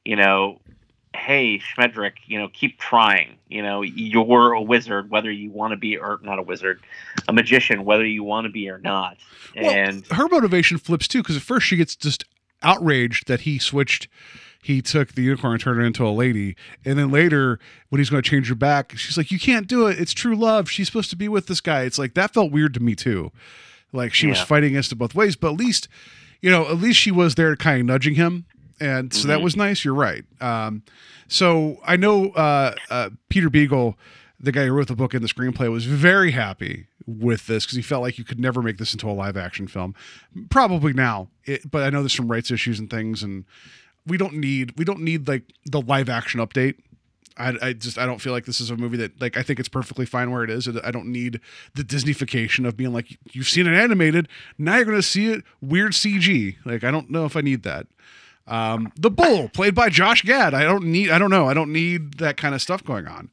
you 0.03 0.15
know, 0.15 0.59
hey, 1.13 1.59
Schmendrick, 1.59 2.13
you 2.25 2.39
know, 2.39 2.47
keep 2.47 2.79
trying. 2.79 3.37
You 3.49 3.61
know, 3.61 3.81
you're 3.81 4.53
a 4.53 4.61
wizard, 4.61 5.09
whether 5.09 5.31
you 5.31 5.51
want 5.51 5.71
to 5.71 5.77
be, 5.77 5.97
or 5.97 6.19
not 6.23 6.39
a 6.39 6.41
wizard, 6.41 6.81
a 7.27 7.33
magician, 7.33 7.85
whether 7.85 8.05
you 8.05 8.23
want 8.23 8.45
to 8.45 8.51
be 8.51 8.69
or 8.69 8.77
not. 8.77 9.17
And 9.55 10.05
her 10.07 10.27
motivation 10.29 10.77
flips 10.77 11.07
too 11.07 11.21
because 11.21 11.35
at 11.35 11.43
first 11.43 11.67
she 11.67 11.75
gets 11.75 11.95
just 11.95 12.23
outraged 12.63 13.27
that 13.27 13.41
he 13.41 13.59
switched 13.59 14.07
he 14.63 14.79
took 14.79 15.13
the 15.13 15.23
unicorn 15.23 15.53
and 15.53 15.61
turned 15.61 15.79
her 15.79 15.85
into 15.85 16.05
a 16.05 16.11
lady. 16.11 16.55
And 16.85 16.99
then 16.99 17.09
later 17.09 17.59
when 17.89 17.97
he's 17.97 18.11
going 18.11 18.21
to 18.21 18.29
change 18.29 18.47
her 18.49 18.55
back 18.55 18.95
she's 18.95 19.17
like 19.17 19.31
you 19.31 19.39
can't 19.39 19.67
do 19.67 19.87
it. 19.87 19.99
It's 19.99 20.13
true 20.13 20.35
love. 20.35 20.69
She's 20.69 20.87
supposed 20.87 21.09
to 21.09 21.15
be 21.15 21.27
with 21.27 21.47
this 21.47 21.59
guy. 21.59 21.81
It's 21.81 21.97
like 21.97 22.13
that 22.13 22.33
felt 22.33 22.51
weird 22.51 22.75
to 22.75 22.79
me 22.79 22.95
too 22.95 23.31
like 23.93 24.13
she 24.13 24.27
was 24.27 24.39
fighting 24.41 24.69
against 24.71 24.91
it 24.91 24.95
both 24.95 25.13
ways 25.15 25.35
but 25.35 25.51
at 25.53 25.57
least 25.57 25.87
you 26.41 26.49
know 26.49 26.67
at 26.67 26.77
least 26.77 26.99
she 26.99 27.11
was 27.11 27.35
there 27.35 27.55
kind 27.55 27.79
of 27.81 27.85
nudging 27.85 28.15
him. 28.15 28.45
And 28.79 29.13
so 29.13 29.27
that 29.27 29.39
Mhm. 29.39 29.43
was 29.43 29.55
nice 29.55 29.85
you're 29.85 29.93
right. 29.93 30.23
Um, 30.41 30.83
so 31.27 31.79
i 31.85 31.95
know 31.95 32.29
uh, 32.31 32.75
uh, 32.89 33.09
peter 33.29 33.49
beagle 33.49 33.97
the 34.39 34.51
guy 34.51 34.65
who 34.65 34.71
wrote 34.73 34.87
the 34.87 34.95
book 34.95 35.13
and 35.13 35.23
the 35.23 35.27
screenplay 35.27 35.71
was 35.71 35.85
very 35.85 36.31
happy 36.31 36.87
with 37.05 37.45
this 37.47 37.63
because 37.65 37.75
he 37.75 37.81
felt 37.83 38.01
like 38.01 38.17
you 38.17 38.23
could 38.23 38.39
never 38.39 38.61
make 38.63 38.77
this 38.79 38.91
into 38.93 39.07
a 39.07 39.11
live 39.13 39.37
action 39.37 39.67
film. 39.67 39.93
Probably 40.49 40.93
now 40.93 41.29
it, 41.45 41.69
but 41.69 41.83
i 41.83 41.89
know 41.91 42.01
there's 42.01 42.15
some 42.15 42.31
rights 42.31 42.49
issues 42.51 42.79
and 42.79 42.89
things 42.89 43.21
and 43.23 43.45
we 44.07 44.17
don't 44.17 44.33
need 44.33 44.73
we 44.77 44.83
don't 44.85 45.01
need 45.01 45.27
like 45.27 45.43
the 45.65 45.79
live 45.81 46.09
action 46.09 46.39
update 46.39 46.75
I, 47.41 47.69
I 47.69 47.73
just 47.73 47.97
I 47.97 48.05
don't 48.05 48.19
feel 48.19 48.33
like 48.33 48.45
this 48.45 48.61
is 48.61 48.69
a 48.69 48.77
movie 48.77 48.97
that 48.97 49.19
like 49.19 49.35
I 49.35 49.41
think 49.41 49.59
it's 49.59 49.69
perfectly 49.69 50.05
fine 50.05 50.31
where 50.31 50.43
it 50.43 50.49
is. 50.49 50.69
I 50.83 50.91
don't 50.91 51.07
need 51.07 51.39
the 51.73 51.83
Disneyfication 51.83 52.67
of 52.67 52.77
being 52.77 52.93
like 52.93 53.17
you've 53.31 53.49
seen 53.49 53.67
it 53.67 53.73
animated, 53.73 54.27
now 54.57 54.75
you're 54.75 54.85
gonna 54.85 55.01
see 55.01 55.27
it 55.27 55.43
weird 55.59 55.93
CG. 55.93 56.57
Like 56.65 56.83
I 56.83 56.91
don't 56.91 57.09
know 57.09 57.25
if 57.25 57.35
I 57.35 57.41
need 57.41 57.63
that. 57.63 57.87
Um, 58.47 58.91
the 58.95 59.09
Bull, 59.09 59.49
played 59.49 59.75
by 59.75 59.89
Josh 59.89 60.23
Gad. 60.23 60.53
I 60.53 60.63
don't 60.63 60.85
need. 60.85 61.09
I 61.09 61.17
don't 61.17 61.29
know. 61.29 61.47
I 61.47 61.53
don't 61.53 61.71
need 61.71 62.15
that 62.15 62.37
kind 62.37 62.53
of 62.53 62.61
stuff 62.61 62.83
going 62.83 63.07
on. 63.07 63.29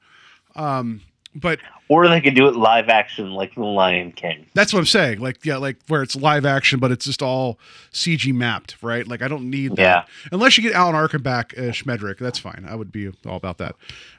Um, 0.55 1.03
but 1.35 1.59
or 1.89 2.07
they 2.09 2.21
could 2.21 2.35
do 2.35 2.47
it 2.49 2.55
live 2.55 2.89
action 2.89 3.33
like 3.33 3.55
The 3.55 3.63
Lion 3.63 4.13
King. 4.13 4.47
that's 4.55 4.73
what 4.73 4.79
I'm 4.81 4.87
saying. 4.87 5.21
Like, 5.21 5.45
yeah, 5.45 5.57
like 5.57 5.77
where 5.89 6.03
it's 6.03 6.15
live 6.17 6.45
action, 6.45 6.79
but 6.81 6.91
it's 6.91 7.07
just 7.07 7.23
all 7.23 7.59
CG 7.93 8.33
mapped, 8.33 8.77
right? 8.83 9.07
Like, 9.07 9.23
I 9.23 9.29
don't 9.29 9.49
need 9.51 9.77
that. 9.77 9.83
Yeah. 9.83 10.05
Unless 10.33 10.59
you 10.59 10.63
get 10.63 10.73
Alan 10.75 10.95
Arkin 10.95 11.23
back 11.23 11.55
as 11.55 11.75
Schmendrick, 11.75 12.19
that's 12.19 12.39
fine. 12.39 12.67
I 12.69 12.75
would 12.75 12.93
be 12.93 13.09
all 13.27 13.37
about 13.37 13.59
that. 13.59 13.75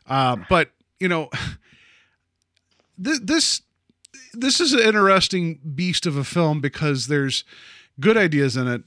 Um, 0.08 0.46
but, 0.50 0.72
you 1.00 1.08
know, 1.08 1.30
th- 3.04 3.22
this 3.24 3.62
this 4.34 4.60
is 4.60 4.74
an 4.74 4.80
interesting 4.80 5.60
beast 5.76 6.06
of 6.06 6.16
a 6.18 6.24
film 6.24 6.62
because 6.62 7.08
there's 7.08 7.44
good 8.00 8.18
ideas 8.18 8.56
in 8.56 8.68
it, 8.68 8.84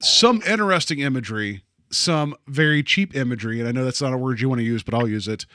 some 0.00 0.42
interesting 0.46 1.00
imagery, 1.00 1.62
some 1.90 2.34
very 2.46 2.82
cheap 2.82 3.14
imagery, 3.16 3.58
and 3.60 3.68
I 3.68 3.72
know 3.72 3.84
that's 3.84 4.02
not 4.02 4.12
a 4.12 4.16
word 4.18 4.40
you 4.40 4.48
want 4.48 4.60
to 4.60 4.64
use, 4.64 4.82
but 4.82 4.94
I'll 4.94 5.08
use 5.08 5.28
it, 5.28 5.46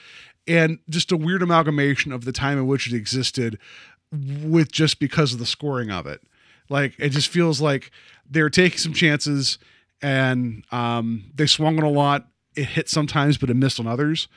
and 0.48 0.80
just 0.90 1.12
a 1.12 1.18
weird 1.18 1.42
amalgamation 1.42 2.12
of 2.12 2.26
the 2.26 2.32
time 2.32 2.58
in 2.58 2.68
which 2.68 2.88
it 2.88 2.96
existed 2.96 3.58
with 4.12 4.72
just 4.72 5.00
because 5.00 5.34
of 5.34 5.40
the 5.40 5.46
scoring 5.46 5.92
of 5.92 6.06
it. 6.06 6.22
Like 6.70 6.96
it 7.00 7.10
just 7.10 7.30
feels 7.30 7.62
like 7.62 7.92
they're 8.30 8.50
taking 8.50 8.78
some 8.78 8.94
chances 8.94 9.58
and 10.02 10.64
um, 10.72 11.26
they 11.34 11.46
swung 11.46 11.78
on 11.78 11.84
a 11.84 11.90
lot. 11.90 12.28
It 12.56 12.66
hit 12.66 12.90
sometimes, 12.90 13.38
but 13.38 13.50
it 13.50 13.56
missed 13.56 13.80
on 13.80 13.88
others. 13.88 14.28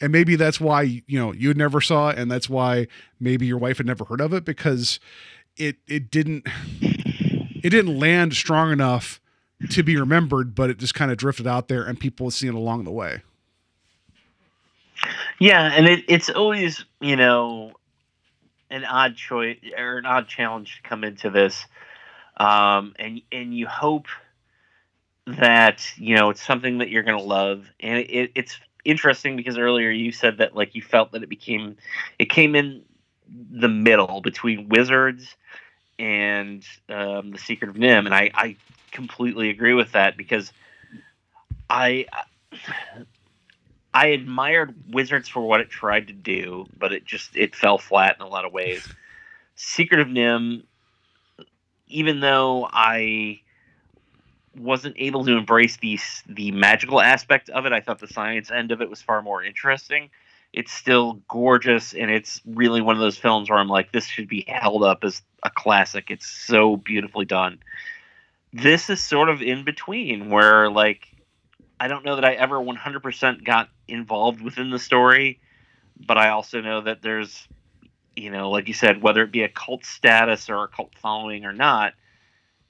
And 0.00 0.12
maybe 0.12 0.34
that's 0.34 0.60
why 0.60 0.82
you 0.82 1.18
know 1.18 1.32
you 1.32 1.52
never 1.52 1.80
saw 1.80 2.08
it, 2.08 2.18
and 2.18 2.30
that's 2.30 2.48
why 2.48 2.86
maybe 3.20 3.44
your 3.44 3.58
wife 3.58 3.76
had 3.76 3.86
never 3.86 4.04
heard 4.06 4.22
of 4.22 4.32
it 4.32 4.46
because 4.46 4.98
it 5.56 5.76
it 5.86 6.10
didn't 6.10 6.46
it 6.80 7.68
didn't 7.68 7.98
land 7.98 8.32
strong 8.32 8.72
enough 8.72 9.20
to 9.68 9.82
be 9.82 9.98
remembered, 9.98 10.54
but 10.54 10.70
it 10.70 10.78
just 10.78 10.94
kind 10.94 11.10
of 11.10 11.18
drifted 11.18 11.46
out 11.46 11.68
there, 11.68 11.84
and 11.84 12.00
people 12.00 12.24
would 12.24 12.32
see 12.32 12.48
it 12.48 12.54
along 12.54 12.84
the 12.84 12.90
way. 12.90 13.20
Yeah, 15.40 15.72
and 15.74 15.88
it, 15.88 16.04
it's 16.08 16.30
always 16.30 16.84
you 17.00 17.16
know 17.16 17.72
an 18.70 18.84
odd 18.84 19.16
choice 19.16 19.58
or 19.76 19.98
an 19.98 20.06
odd 20.06 20.28
challenge 20.28 20.76
to 20.82 20.88
come 20.88 21.04
into 21.04 21.30
this, 21.30 21.66
um, 22.36 22.94
and 22.98 23.22
and 23.32 23.56
you 23.56 23.66
hope 23.66 24.06
that 25.26 25.86
you 25.96 26.16
know 26.16 26.30
it's 26.30 26.44
something 26.44 26.78
that 26.78 26.90
you're 26.90 27.02
to 27.18 27.24
love, 27.24 27.66
and 27.80 27.98
it, 28.00 28.32
it's 28.34 28.58
interesting 28.84 29.36
because 29.36 29.58
earlier 29.58 29.90
you 29.90 30.12
said 30.12 30.38
that 30.38 30.56
like 30.56 30.74
you 30.74 30.82
felt 30.82 31.12
that 31.12 31.22
it 31.22 31.28
became 31.28 31.76
it 32.18 32.26
came 32.26 32.54
in 32.54 32.82
the 33.28 33.68
middle 33.68 34.20
between 34.20 34.68
Wizards 34.68 35.36
and 35.98 36.64
um, 36.90 37.30
the 37.32 37.38
Secret 37.38 37.70
of 37.70 37.76
NIMH, 37.76 38.06
and 38.06 38.14
I, 38.14 38.30
I 38.34 38.56
completely 38.92 39.50
agree 39.50 39.74
with 39.74 39.92
that 39.92 40.16
because 40.16 40.52
I 41.70 42.06
I 43.92 44.08
admired 44.08 44.74
Wizards 44.92 45.28
for 45.28 45.40
what 45.40 45.60
it 45.60 45.68
tried 45.68 46.08
to 46.08 46.12
do, 46.12 46.66
but 46.78 46.92
it 46.92 47.04
just 47.04 47.36
it 47.36 47.56
fell 47.56 47.78
flat 47.78 48.16
in 48.18 48.22
a 48.22 48.28
lot 48.28 48.44
of 48.44 48.52
ways. 48.52 48.86
Secret 49.56 50.00
of 50.00 50.06
NIMH, 50.06 50.62
even 51.88 52.20
though 52.20 52.68
I 52.70 53.40
wasn't 54.56 54.96
able 54.98 55.24
to 55.24 55.36
embrace 55.36 55.76
the 55.78 55.98
the 56.28 56.52
magical 56.52 57.00
aspect 57.00 57.50
of 57.50 57.66
it, 57.66 57.72
I 57.72 57.80
thought 57.80 57.98
the 57.98 58.06
science 58.06 58.50
end 58.50 58.70
of 58.70 58.80
it 58.80 58.88
was 58.88 59.02
far 59.02 59.22
more 59.22 59.42
interesting. 59.42 60.10
It's 60.52 60.72
still 60.72 61.20
gorgeous, 61.28 61.92
and 61.92 62.10
it's 62.10 62.40
really 62.44 62.80
one 62.80 62.96
of 62.96 63.00
those 63.00 63.16
films 63.16 63.50
where 63.50 63.58
I'm 63.58 63.68
like, 63.68 63.92
this 63.92 64.06
should 64.06 64.28
be 64.28 64.44
held 64.46 64.82
up 64.82 65.04
as 65.04 65.22
a 65.42 65.50
classic. 65.50 66.10
It's 66.10 66.26
so 66.26 66.76
beautifully 66.76 67.24
done. 67.24 67.58
This 68.52 68.90
is 68.90 69.00
sort 69.00 69.28
of 69.28 69.42
in 69.42 69.64
between, 69.64 70.30
where 70.30 70.70
like 70.70 71.08
I 71.80 71.88
don't 71.88 72.04
know 72.04 72.16
that 72.16 72.24
I 72.26 72.34
ever 72.34 72.56
100% 72.56 73.44
got 73.44 73.70
involved 73.90 74.40
within 74.40 74.70
the 74.70 74.78
story, 74.78 75.40
but 76.06 76.16
I 76.18 76.30
also 76.30 76.60
know 76.60 76.80
that 76.82 77.02
there's, 77.02 77.46
you 78.16 78.30
know, 78.30 78.50
like 78.50 78.68
you 78.68 78.74
said, 78.74 79.02
whether 79.02 79.22
it 79.22 79.32
be 79.32 79.42
a 79.42 79.48
cult 79.48 79.84
status 79.84 80.48
or 80.48 80.64
a 80.64 80.68
cult 80.68 80.94
following 80.96 81.44
or 81.44 81.52
not, 81.52 81.94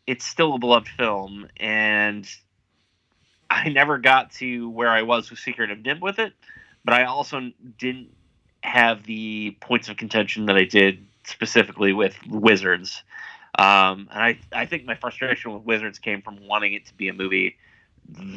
it's 0.07 0.25
still 0.25 0.55
a 0.55 0.59
beloved 0.59 0.89
film. 0.89 1.49
And 1.57 2.29
I 3.49 3.69
never 3.69 3.99
got 3.99 4.33
to 4.35 4.71
where 4.71 4.91
I 4.91 5.03
was 5.03 5.31
with 5.31 5.39
Secret 5.39 5.71
of 5.71 5.79
NIMH 5.79 6.01
with 6.01 6.19
it, 6.19 6.33
but 6.85 6.95
I 6.95 7.05
also 7.05 7.51
didn't 7.79 8.11
have 8.63 9.05
the 9.05 9.57
points 9.61 9.89
of 9.89 9.97
contention 9.97 10.47
that 10.47 10.57
I 10.57 10.65
did 10.65 11.07
specifically 11.25 11.93
with 11.93 12.17
Wizards. 12.27 13.03
Um, 13.59 14.09
and 14.13 14.23
I, 14.23 14.39
I 14.53 14.67
think 14.67 14.85
my 14.85 14.95
frustration 14.95 15.53
with 15.53 15.65
Wizards 15.65 15.99
came 15.99 16.23
from 16.23 16.47
wanting 16.47 16.75
it 16.75 16.87
to 16.87 16.95
be 16.95 17.09
a 17.09 17.13
movie 17.13 17.57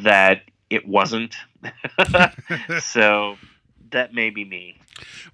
that 0.02 0.42
it 0.70 0.86
wasn't. 0.86 1.34
so 2.80 3.36
that 3.90 4.14
may 4.14 4.30
be 4.30 4.44
me. 4.44 4.78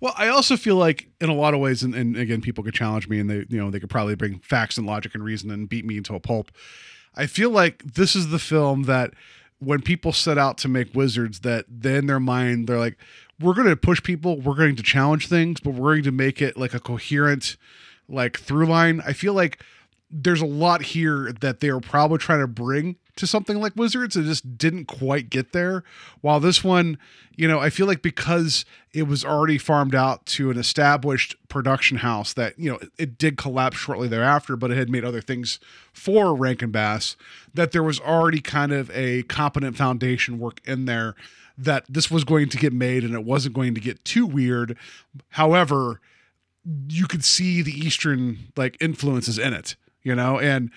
Well, 0.00 0.14
I 0.16 0.28
also 0.28 0.56
feel 0.56 0.76
like 0.76 1.08
in 1.20 1.28
a 1.28 1.34
lot 1.34 1.54
of 1.54 1.60
ways, 1.60 1.82
and, 1.82 1.94
and 1.94 2.16
again, 2.16 2.40
people 2.40 2.64
could 2.64 2.74
challenge 2.74 3.08
me 3.08 3.20
and 3.20 3.28
they, 3.28 3.44
you 3.48 3.58
know, 3.58 3.70
they 3.70 3.80
could 3.80 3.90
probably 3.90 4.14
bring 4.14 4.38
facts 4.38 4.78
and 4.78 4.86
logic 4.86 5.14
and 5.14 5.24
reason 5.24 5.50
and 5.50 5.68
beat 5.68 5.84
me 5.84 5.96
into 5.96 6.14
a 6.14 6.20
pulp. 6.20 6.50
I 7.14 7.26
feel 7.26 7.50
like 7.50 7.82
this 7.82 8.14
is 8.14 8.28
the 8.28 8.38
film 8.38 8.84
that 8.84 9.12
when 9.58 9.82
people 9.82 10.12
set 10.12 10.38
out 10.38 10.56
to 10.58 10.68
make 10.68 10.94
wizards, 10.94 11.40
that 11.40 11.66
then 11.68 12.06
their 12.06 12.20
mind, 12.20 12.66
they're 12.66 12.78
like, 12.78 12.96
we're 13.38 13.54
going 13.54 13.68
to 13.68 13.76
push 13.76 14.02
people, 14.02 14.40
we're 14.40 14.54
going 14.54 14.76
to 14.76 14.82
challenge 14.82 15.28
things, 15.28 15.60
but 15.60 15.74
we're 15.74 15.94
going 15.94 16.04
to 16.04 16.12
make 16.12 16.40
it 16.40 16.56
like 16.56 16.74
a 16.74 16.80
coherent, 16.80 17.56
like 18.08 18.38
through 18.38 18.66
line. 18.66 19.02
I 19.06 19.12
feel 19.12 19.34
like 19.34 19.62
there's 20.10 20.40
a 20.40 20.46
lot 20.46 20.82
here 20.82 21.32
that 21.40 21.60
they 21.60 21.70
were 21.70 21.80
probably 21.80 22.18
trying 22.18 22.40
to 22.40 22.46
bring 22.46 22.96
to 23.20 23.26
something 23.26 23.60
like 23.60 23.76
Wizards. 23.76 24.16
It 24.16 24.24
just 24.24 24.58
didn't 24.58 24.86
quite 24.86 25.30
get 25.30 25.52
there. 25.52 25.84
While 26.20 26.40
this 26.40 26.64
one, 26.64 26.98
you 27.36 27.46
know, 27.48 27.60
I 27.60 27.70
feel 27.70 27.86
like 27.86 28.02
because 28.02 28.64
it 28.92 29.04
was 29.04 29.24
already 29.24 29.56
farmed 29.56 29.94
out 29.94 30.26
to 30.26 30.50
an 30.50 30.58
established 30.58 31.36
production 31.48 31.98
house 31.98 32.32
that, 32.34 32.58
you 32.58 32.70
know, 32.70 32.78
it 32.98 33.16
did 33.16 33.36
collapse 33.36 33.76
shortly 33.76 34.08
thereafter, 34.08 34.56
but 34.56 34.70
it 34.70 34.76
had 34.76 34.90
made 34.90 35.04
other 35.04 35.20
things 35.20 35.60
for 35.92 36.34
Rankin 36.34 36.70
Bass, 36.70 37.16
that 37.54 37.72
there 37.72 37.82
was 37.82 38.00
already 38.00 38.40
kind 38.40 38.72
of 38.72 38.90
a 38.90 39.22
competent 39.24 39.76
foundation 39.76 40.38
work 40.38 40.60
in 40.66 40.86
there 40.86 41.14
that 41.56 41.84
this 41.88 42.10
was 42.10 42.24
going 42.24 42.48
to 42.48 42.56
get 42.56 42.72
made 42.72 43.04
and 43.04 43.14
it 43.14 43.24
wasn't 43.24 43.54
going 43.54 43.74
to 43.74 43.80
get 43.80 44.04
too 44.04 44.26
weird. 44.26 44.76
However, 45.30 46.00
you 46.88 47.06
could 47.06 47.24
see 47.24 47.62
the 47.62 47.72
Eastern 47.72 48.52
like 48.56 48.76
influences 48.80 49.38
in 49.38 49.52
it, 49.52 49.76
you 50.02 50.14
know, 50.14 50.38
and 50.38 50.70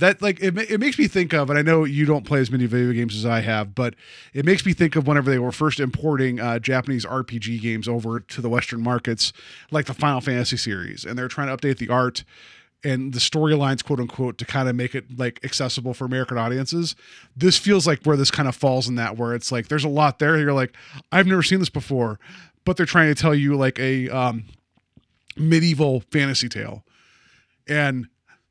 that 0.00 0.20
like 0.20 0.40
it, 0.42 0.56
it 0.70 0.80
makes 0.80 0.98
me 0.98 1.06
think 1.06 1.32
of 1.32 1.48
and 1.50 1.58
i 1.58 1.62
know 1.62 1.84
you 1.84 2.04
don't 2.04 2.24
play 2.24 2.40
as 2.40 2.50
many 2.50 2.66
video 2.66 2.92
games 2.92 3.16
as 3.16 3.24
i 3.24 3.40
have 3.40 3.74
but 3.74 3.94
it 4.34 4.44
makes 4.44 4.66
me 4.66 4.72
think 4.72 4.96
of 4.96 5.06
whenever 5.06 5.30
they 5.30 5.38
were 5.38 5.52
first 5.52 5.80
importing 5.80 6.40
uh, 6.40 6.58
japanese 6.58 7.04
rpg 7.06 7.60
games 7.60 7.88
over 7.88 8.20
to 8.20 8.40
the 8.40 8.48
western 8.48 8.82
markets 8.82 9.32
like 9.70 9.86
the 9.86 9.94
final 9.94 10.20
fantasy 10.20 10.56
series 10.56 11.04
and 11.04 11.18
they're 11.18 11.28
trying 11.28 11.48
to 11.48 11.56
update 11.56 11.78
the 11.78 11.88
art 11.88 12.24
and 12.82 13.12
the 13.12 13.18
storylines 13.18 13.84
quote 13.84 14.00
unquote 14.00 14.38
to 14.38 14.44
kind 14.44 14.68
of 14.68 14.74
make 14.74 14.94
it 14.94 15.18
like 15.18 15.38
accessible 15.44 15.92
for 15.92 16.06
american 16.06 16.38
audiences. 16.38 16.96
This 17.36 17.58
feels 17.58 17.86
like 17.86 18.04
where 18.04 18.16
this 18.16 18.30
kind 18.30 18.48
of 18.48 18.56
falls 18.56 18.88
in 18.88 18.94
that 18.94 19.18
where 19.18 19.34
it's 19.34 19.52
like 19.52 19.68
there's 19.68 19.84
a 19.84 19.88
lot 19.88 20.18
there. 20.18 20.38
You're 20.38 20.54
like 20.54 20.74
i've 21.12 21.26
never 21.26 21.42
seen 21.42 21.58
this 21.58 21.68
before 21.68 22.18
but 22.64 22.76
they're 22.76 22.86
trying 22.86 23.12
to 23.12 23.20
tell 23.20 23.34
you 23.34 23.56
like 23.56 23.78
a 23.78 24.08
um, 24.08 24.44
medieval 25.36 26.00
fantasy 26.10 26.48
tale. 26.48 26.84
And 27.66 28.08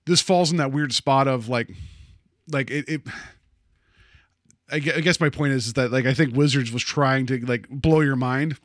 this 0.10 0.22
falls 0.22 0.52
in 0.52 0.58
that 0.58 0.72
weird 0.72 0.92
spot 0.92 1.28
of 1.28 1.48
like 1.48 1.70
like 2.52 2.72
it, 2.72 2.90
it 2.90 3.02
I 4.72 4.80
guess 4.80 5.20
my 5.20 5.30
point 5.30 5.54
is, 5.54 5.68
is 5.68 5.74
that 5.74 5.92
like 5.92 6.06
I 6.06 6.14
think 6.14 6.36
Wizards 6.36 6.72
was 6.72 6.84
trying 6.84 7.26
to 7.28 7.44
like 7.46 7.68
blow 7.70 8.02
your 8.02 8.16
mind 8.16 8.58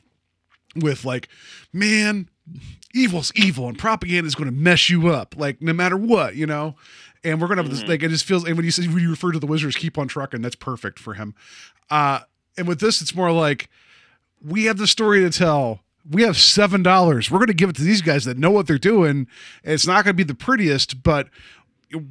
with 0.75 1.05
like, 1.05 1.29
man, 1.71 2.29
evil's 2.93 3.31
evil 3.35 3.67
and 3.67 3.77
propaganda 3.77 4.27
is 4.27 4.35
going 4.35 4.49
to 4.49 4.55
mess 4.55 4.89
you 4.89 5.07
up, 5.07 5.35
like 5.37 5.61
no 5.61 5.73
matter 5.73 5.97
what, 5.97 6.35
you 6.35 6.45
know. 6.45 6.75
And 7.23 7.41
we're 7.41 7.47
gonna 7.47 7.63
have 7.63 7.71
this 7.71 7.79
Mm-hmm. 7.81 7.89
like 7.89 8.03
it 8.03 8.09
just 8.09 8.25
feels. 8.25 8.45
And 8.45 8.55
when 8.55 8.65
you 8.65 8.71
say 8.71 8.87
when 8.87 8.99
you 8.99 9.09
refer 9.09 9.31
to 9.31 9.39
the 9.39 9.47
Wizards, 9.47 9.75
keep 9.75 9.97
on 9.97 10.07
trucking. 10.07 10.41
That's 10.41 10.55
perfect 10.55 10.99
for 10.99 11.15
him. 11.15 11.33
Uh, 11.89 12.19
and 12.57 12.67
with 12.67 12.79
this, 12.79 13.01
it's 13.01 13.15
more 13.15 13.31
like 13.31 13.69
we 14.43 14.65
have 14.65 14.77
the 14.77 14.85
story 14.87 15.21
to 15.21 15.31
tell. 15.31 15.81
We 16.09 16.23
have 16.23 16.37
seven 16.37 16.83
dollars. 16.83 17.31
We're 17.31 17.39
going 17.39 17.47
to 17.47 17.53
give 17.53 17.69
it 17.69 17.75
to 17.77 17.83
these 17.83 18.01
guys 18.01 18.25
that 18.25 18.37
know 18.37 18.51
what 18.51 18.67
they're 18.67 18.77
doing. 18.77 19.27
It's 19.63 19.87
not 19.87 20.03
going 20.03 20.13
to 20.13 20.13
be 20.13 20.23
the 20.23 20.35
prettiest, 20.35 21.01
but 21.03 21.29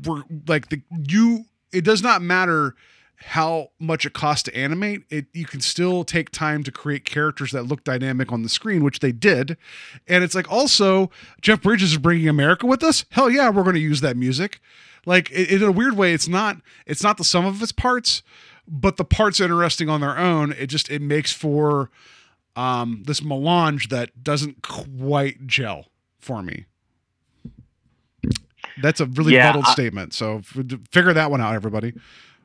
we're 0.04 0.22
like 0.48 0.68
the 0.68 0.82
you. 1.08 1.44
It 1.72 1.84
does 1.84 2.02
not 2.02 2.22
matter 2.22 2.74
how 3.16 3.70
much 3.78 4.04
it 4.04 4.12
costs 4.12 4.42
to 4.44 4.56
animate. 4.56 5.02
It 5.08 5.26
you 5.32 5.46
can 5.46 5.60
still 5.60 6.04
take 6.04 6.30
time 6.30 6.62
to 6.64 6.72
create 6.72 7.04
characters 7.04 7.52
that 7.52 7.64
look 7.64 7.84
dynamic 7.84 8.32
on 8.32 8.42
the 8.42 8.48
screen, 8.48 8.84
which 8.84 9.00
they 9.00 9.12
did. 9.12 9.56
And 10.06 10.22
it's 10.24 10.34
like 10.34 10.50
also 10.50 11.10
Jeff 11.40 11.62
Bridges 11.62 11.92
is 11.92 11.98
bringing 11.98 12.28
America 12.28 12.66
with 12.66 12.82
us. 12.82 13.04
Hell 13.10 13.30
yeah, 13.30 13.48
we're 13.48 13.62
going 13.62 13.74
to 13.74 13.80
use 13.80 14.00
that 14.02 14.16
music. 14.16 14.60
Like 15.06 15.30
in 15.30 15.62
a 15.62 15.72
weird 15.72 15.96
way, 15.96 16.12
it's 16.12 16.28
not 16.28 16.58
it's 16.86 17.02
not 17.02 17.16
the 17.16 17.24
sum 17.24 17.46
of 17.46 17.62
its 17.62 17.72
parts, 17.72 18.22
but 18.66 18.96
the 18.96 19.04
parts 19.04 19.40
are 19.40 19.44
interesting 19.44 19.88
on 19.88 20.00
their 20.00 20.18
own. 20.18 20.52
It 20.52 20.66
just 20.66 20.90
it 20.90 21.02
makes 21.02 21.32
for 21.32 21.90
um, 22.56 23.02
this 23.06 23.22
melange 23.22 23.88
that 23.88 24.22
doesn't 24.22 24.62
quite 24.62 25.46
gel 25.46 25.86
for 26.20 26.42
me. 26.42 26.66
That's 28.82 29.00
a 29.00 29.06
really 29.06 29.34
Yeah, 29.34 29.48
muddled 29.48 29.66
I- 29.66 29.72
statement. 29.72 30.14
So 30.14 30.38
f- 30.38 30.64
figure 30.90 31.12
that 31.12 31.30
one 31.30 31.40
out, 31.40 31.54
everybody. 31.54 31.92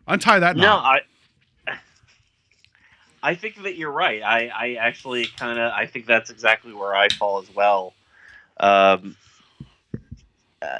Untie 0.07 0.39
that 0.39 0.55
No, 0.55 0.63
knot. 0.63 1.01
I 1.67 1.77
I 3.23 3.35
think 3.35 3.61
that 3.63 3.75
you're 3.77 3.91
right. 3.91 4.21
I, 4.23 4.47
I 4.47 4.73
actually 4.75 5.25
kind 5.25 5.59
of 5.59 5.71
I 5.73 5.85
think 5.85 6.05
that's 6.05 6.29
exactly 6.29 6.73
where 6.73 6.95
I 6.95 7.09
fall 7.09 7.39
as 7.39 7.53
well. 7.53 7.93
Um, 8.59 9.15
uh, 10.61 10.79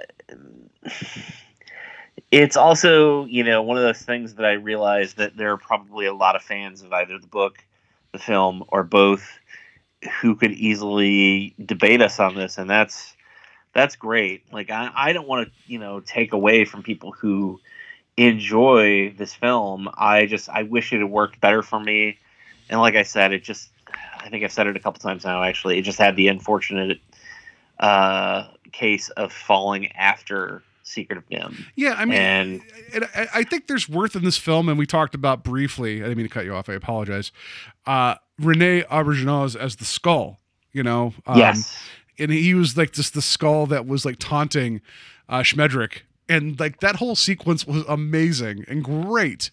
it's 2.31 2.56
also 2.57 3.26
you 3.26 3.43
know 3.43 3.61
one 3.61 3.77
of 3.77 3.84
those 3.84 4.01
things 4.01 4.35
that 4.35 4.45
I 4.45 4.53
realize 4.53 5.14
that 5.15 5.35
there 5.38 5.51
are 5.51 5.57
probably 5.57 6.06
a 6.06 6.14
lot 6.14 6.35
of 6.35 6.41
fans 6.41 6.81
of 6.81 6.91
either 6.93 7.18
the 7.18 7.27
book, 7.27 7.64
film, 8.18 8.64
or 8.69 8.84
both. 8.84 9.38
who 10.22 10.36
could 10.36 10.52
easily 10.53 11.53
debate 11.64 12.02
us 12.02 12.19
on 12.19 12.36
this, 12.36 12.57
and 12.57 12.69
that's 12.69 13.15
that's 13.73 13.95
great. 13.98 14.52
Like 14.52 14.72
I, 14.72 14.91
I 14.95 15.14
don't 15.14 15.27
want 15.27 15.48
to 15.48 15.53
you 15.68 15.80
know 15.80 15.99
take 15.99 16.31
away 16.34 16.65
from 16.65 16.84
people 16.84 17.11
who 17.11 17.60
enjoy 18.18 19.14
this 19.18 19.34
film. 19.34 19.90
I 19.98 20.26
just 20.26 20.49
I 20.49 20.64
wish 20.64 20.94
it 20.94 20.99
had 20.99 21.10
worked 21.10 21.41
better 21.41 21.61
for 21.61 21.80
me, 21.80 22.18
and 22.69 22.80
like 22.80 22.95
I 22.95 23.03
said, 23.03 23.34
it 23.34 23.44
just 23.44 23.69
I 24.18 24.30
think 24.30 24.44
I've 24.44 24.53
said 24.53 24.68
it 24.68 24.77
a 24.77 24.80
couple 24.80 24.99
times 25.02 25.26
now. 25.26 25.44
Actually, 25.44 25.77
it 25.77 25.81
just 25.81 25.99
had 25.99 26.15
the 26.15 26.30
unfortunate 26.30 26.99
uh, 27.80 28.48
case 28.72 29.10
of 29.10 29.34
falling 29.34 29.91
after 29.94 30.64
Secret 30.90 31.18
of 31.18 31.30
NIMH. 31.30 31.68
Yeah, 31.76 31.94
I 31.94 32.06
mean, 32.06 32.18
and 32.94 33.07
I, 33.16 33.28
I 33.36 33.44
think 33.44 33.68
there's 33.68 33.88
worth 33.88 34.16
in 34.16 34.24
this 34.24 34.38
film, 34.38 34.70
and 34.70 34.78
we 34.78 34.86
talked 34.86 35.14
about 35.14 35.44
briefly. 35.44 35.98
I 35.98 36.07
didn't 36.07 36.18
mean 36.18 36.28
to 36.28 36.34
cut 36.34 36.45
you 36.45 36.56
off. 36.56 36.68
I 36.68 36.74
apologize. 36.74 37.32
Uh, 37.86 38.16
Rene 38.40 38.82
Auberjonois 38.84 39.56
as 39.56 39.76
the 39.76 39.86
skull. 39.86 40.40
You 40.72 40.84
know, 40.84 41.14
um, 41.26 41.38
yes, 41.38 41.80
and 42.18 42.32
he 42.32 42.53
was 42.53 42.78
like 42.78 42.91
just 42.91 43.14
the 43.14 43.22
skull 43.22 43.66
that 43.68 43.88
was 43.88 44.06
like 44.06 44.18
taunting 44.20 44.82
uh, 45.28 45.40
Schmendrick, 45.40 46.02
and 46.28 46.60
like 46.60 46.80
that 46.80 46.98
whole 46.98 47.16
sequence 47.16 47.66
was 47.66 47.84
amazing 47.88 48.66
and 48.68 48.84
great. 48.84 49.52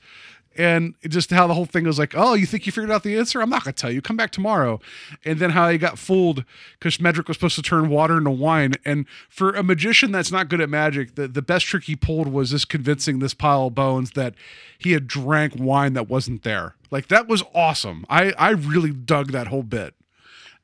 And 0.57 0.95
just 1.07 1.31
how 1.31 1.47
the 1.47 1.55
whole 1.55 1.67
thing 1.67 1.85
was 1.85 1.99
like, 1.99 2.15
oh, 2.17 2.35
you 2.35 2.47
think 2.47 2.67
you 2.67 2.73
figured 2.73 2.91
out 2.91 3.03
the 3.03 3.17
answer? 3.19 3.41
I'm 3.43 3.51
not 3.51 3.65
gonna 3.65 3.75
tell 3.75 3.91
you. 3.91 4.01
Come 4.03 4.17
back 4.17 4.31
tomorrow. 4.31 4.81
And 5.25 5.39
then 5.39 5.51
how 5.51 5.69
he 5.69 5.79
got 5.79 5.99
fooled 5.99 6.45
because 6.79 6.97
Schmendrick 6.97 7.29
was 7.29 7.37
supposed 7.37 7.57
to 7.57 7.63
turn 7.63 7.89
water 7.89 8.17
into 8.19 8.31
wine. 8.31 8.75
And 8.85 9.07
for 9.29 9.51
a 9.53 9.63
magician 9.63 10.13
that's 10.13 10.33
not 10.33 10.49
good 10.49 10.61
at 10.61 10.71
magic, 10.71 11.15
the, 11.15 11.29
the 11.29 11.43
best 11.43 11.67
trick 11.67 11.85
he 11.85 11.97
pulled 11.97 12.29
was 12.29 12.51
just 12.51 12.69
convincing 12.69 13.19
this 13.19 13.35
pile 13.35 13.67
of 13.67 13.75
bones 13.75 14.13
that 14.13 14.35
he 14.79 14.93
had 14.93 15.07
drank 15.07 15.55
wine 15.59 15.93
that 15.95 16.09
wasn't 16.09 16.43
there. 16.43 16.75
Like 16.91 17.09
that 17.09 17.29
was 17.29 17.43
awesome. 17.55 18.05
I 18.09 18.33
I 18.33 18.51
really 18.51 18.93
dug 18.93 19.33
that 19.33 19.49
whole 19.49 19.63
bit. 19.63 19.95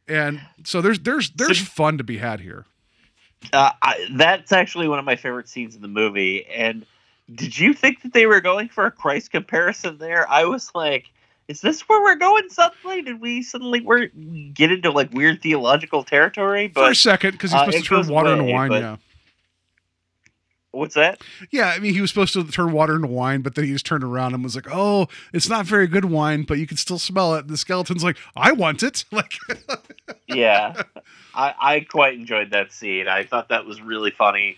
And 0.08 0.40
so 0.64 0.80
there's 0.80 1.00
there's 1.00 1.30
there's 1.30 1.60
fun 1.60 1.98
to 1.98 2.04
be 2.04 2.18
had 2.18 2.40
here. 2.40 2.66
uh, 3.52 3.72
I, 3.82 4.08
that's 4.12 4.52
actually 4.52 4.88
one 4.88 4.98
of 4.98 5.04
my 5.04 5.16
favorite 5.16 5.48
scenes 5.48 5.74
in 5.76 5.82
the 5.82 5.88
movie. 5.88 6.46
And 6.46 6.86
did 7.34 7.58
you 7.58 7.74
think 7.74 8.02
that 8.02 8.12
they 8.12 8.26
were 8.26 8.40
going 8.40 8.68
for 8.68 8.86
a 8.86 8.90
Christ 8.90 9.30
comparison 9.30 9.98
there? 9.98 10.28
I 10.30 10.44
was 10.44 10.70
like, 10.74 11.06
is 11.48 11.60
this 11.60 11.82
where 11.82 12.02
we're 12.02 12.16
going 12.16 12.48
suddenly? 12.48 13.02
Did 13.02 13.20
we 13.20 13.42
suddenly 13.42 13.80
we're, 13.80 14.08
get 14.54 14.72
into 14.72 14.90
like 14.90 15.12
weird 15.12 15.42
theological 15.42 16.04
territory? 16.04 16.68
But 16.68 16.86
For 16.86 16.90
a 16.92 16.94
second, 16.94 17.32
because 17.32 17.52
he's 17.52 17.60
uh, 17.60 17.64
supposed 17.64 17.78
it 17.78 17.82
to 17.82 17.88
turn 17.88 18.08
water 18.08 18.32
into 18.32 18.44
wine. 18.44 18.72
Yeah. 18.72 18.96
What's 20.72 20.94
that? 20.94 21.20
Yeah, 21.50 21.66
I 21.68 21.78
mean, 21.80 21.92
he 21.92 22.00
was 22.00 22.08
supposed 22.08 22.32
to 22.32 22.44
turn 22.44 22.72
water 22.72 22.96
into 22.96 23.08
wine, 23.08 23.42
but 23.42 23.54
then 23.54 23.66
he 23.66 23.72
just 23.72 23.84
turned 23.84 24.02
around 24.02 24.32
and 24.32 24.42
was 24.42 24.56
like, 24.56 24.68
"Oh, 24.72 25.06
it's 25.34 25.48
not 25.48 25.66
very 25.66 25.86
good 25.86 26.06
wine, 26.06 26.44
but 26.44 26.58
you 26.58 26.66
can 26.66 26.78
still 26.78 26.98
smell 26.98 27.34
it." 27.34 27.46
The 27.46 27.58
skeleton's 27.58 28.02
like, 28.02 28.16
"I 28.34 28.52
want 28.52 28.82
it." 28.82 29.04
Like, 29.12 29.34
yeah, 30.26 30.82
I, 31.34 31.54
I 31.60 31.80
quite 31.80 32.14
enjoyed 32.14 32.52
that 32.52 32.72
scene. 32.72 33.06
I 33.06 33.24
thought 33.24 33.50
that 33.50 33.66
was 33.66 33.82
really 33.82 34.10
funny, 34.10 34.56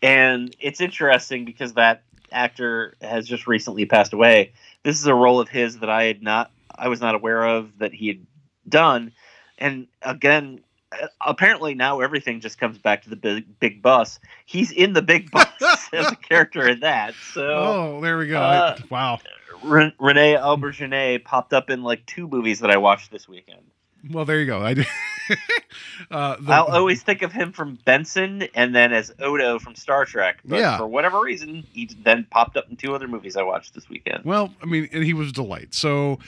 and 0.00 0.54
it's 0.60 0.80
interesting 0.80 1.44
because 1.44 1.72
that 1.72 2.04
actor 2.32 2.94
has 3.00 3.26
just 3.26 3.46
recently 3.46 3.86
passed 3.86 4.12
away. 4.12 4.52
This 4.82 5.00
is 5.00 5.06
a 5.06 5.14
role 5.14 5.40
of 5.40 5.48
his 5.48 5.78
that 5.78 5.90
I 5.90 6.04
had 6.04 6.22
not, 6.22 6.50
I 6.74 6.88
was 6.88 7.00
not 7.00 7.14
aware 7.14 7.44
of 7.44 7.78
that 7.78 7.92
he 7.92 8.08
had 8.08 8.26
done, 8.68 9.12
and 9.58 9.86
again, 10.02 10.60
uh, 10.92 11.08
apparently 11.24 11.74
now 11.74 12.00
everything 12.00 12.40
just 12.40 12.58
comes 12.58 12.78
back 12.78 13.02
to 13.02 13.10
the 13.10 13.16
big 13.16 13.58
big 13.58 13.82
bus. 13.82 14.20
He's 14.44 14.70
in 14.70 14.92
the 14.92 15.02
big 15.02 15.30
bus 15.30 15.48
as 15.92 16.12
a 16.12 16.16
character 16.16 16.68
in 16.68 16.80
that. 16.80 17.14
So 17.32 17.46
oh, 17.46 18.00
there 18.00 18.18
we 18.18 18.28
go. 18.28 18.40
uh, 18.40 18.78
wow. 18.90 19.18
Re- 19.62 19.94
Renee 19.98 20.34
Auberjonois 20.34 21.24
popped 21.24 21.52
up 21.52 21.70
in 21.70 21.82
like 21.82 22.04
two 22.06 22.28
movies 22.28 22.60
that 22.60 22.70
I 22.70 22.76
watched 22.76 23.10
this 23.10 23.28
weekend. 23.28 23.62
Well, 24.10 24.24
there 24.24 24.40
you 24.40 24.46
go. 24.46 24.60
I 24.62 24.74
did. 24.74 24.86
uh, 26.10 26.36
the- 26.40 26.52
I'll 26.52 26.66
always 26.66 27.02
think 27.02 27.22
of 27.22 27.32
him 27.32 27.52
from 27.52 27.78
Benson 27.84 28.48
and 28.54 28.74
then 28.74 28.92
as 28.92 29.12
Odo 29.20 29.58
from 29.58 29.74
Star 29.74 30.04
Trek. 30.04 30.38
But 30.44 30.58
Yeah. 30.60 30.78
for 30.78 30.86
whatever 30.86 31.20
reason, 31.20 31.64
he 31.72 31.90
then 32.02 32.26
popped 32.30 32.56
up 32.56 32.68
in 32.70 32.76
two 32.76 32.94
other 32.94 33.08
movies 33.08 33.36
I 33.36 33.42
watched 33.42 33.74
this 33.74 33.88
weekend. 33.88 34.24
Well, 34.24 34.52
I 34.62 34.66
mean, 34.66 34.88
and 34.92 35.02
he 35.04 35.14
was 35.14 35.30
a 35.30 35.32
delight. 35.32 35.74
So, 35.74 36.18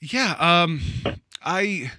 yeah, 0.00 0.36
um, 0.38 0.80
I 1.44 1.90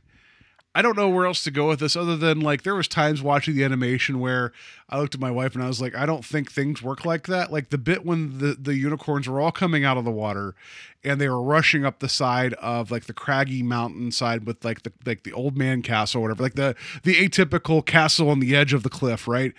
I 0.77 0.83
don't 0.83 0.95
know 0.95 1.09
where 1.09 1.25
else 1.25 1.43
to 1.45 1.49
go 1.49 1.69
with 1.69 1.79
this 1.79 1.95
other 1.95 2.15
than 2.15 2.39
like 2.39 2.61
there 2.61 2.75
was 2.75 2.87
times 2.87 3.23
watching 3.23 3.55
the 3.55 3.63
animation 3.63 4.19
where 4.19 4.51
I 4.87 4.99
looked 4.99 5.15
at 5.15 5.19
my 5.19 5.31
wife 5.31 5.55
and 5.55 5.63
I 5.63 5.67
was 5.67 5.81
like, 5.81 5.95
I 5.95 6.05
don't 6.05 6.23
think 6.23 6.51
things 6.51 6.83
work 6.83 7.03
like 7.03 7.25
that. 7.25 7.51
Like 7.51 7.71
the 7.71 7.79
bit 7.79 8.05
when 8.05 8.37
the 8.37 8.55
the 8.59 8.75
unicorns 8.75 9.27
were 9.27 9.41
all 9.41 9.51
coming 9.51 9.83
out 9.83 9.97
of 9.97 10.05
the 10.05 10.11
water 10.11 10.53
and 11.03 11.19
they 11.19 11.29
were 11.29 11.41
rushing 11.41 11.83
up 11.83 11.97
the 11.97 12.07
side 12.07 12.53
of 12.55 12.91
like 12.91 13.05
the 13.05 13.13
craggy 13.13 13.63
mountainside 13.63 14.45
with 14.45 14.63
like 14.63 14.83
the 14.83 14.93
like 15.03 15.23
the 15.23 15.33
old 15.33 15.57
man 15.57 15.81
castle 15.81 16.21
whatever, 16.21 16.43
like 16.43 16.53
the 16.53 16.75
the 17.01 17.15
atypical 17.27 17.83
castle 17.83 18.29
on 18.29 18.39
the 18.39 18.55
edge 18.55 18.71
of 18.71 18.83
the 18.83 18.89
cliff, 18.89 19.27
right? 19.27 19.53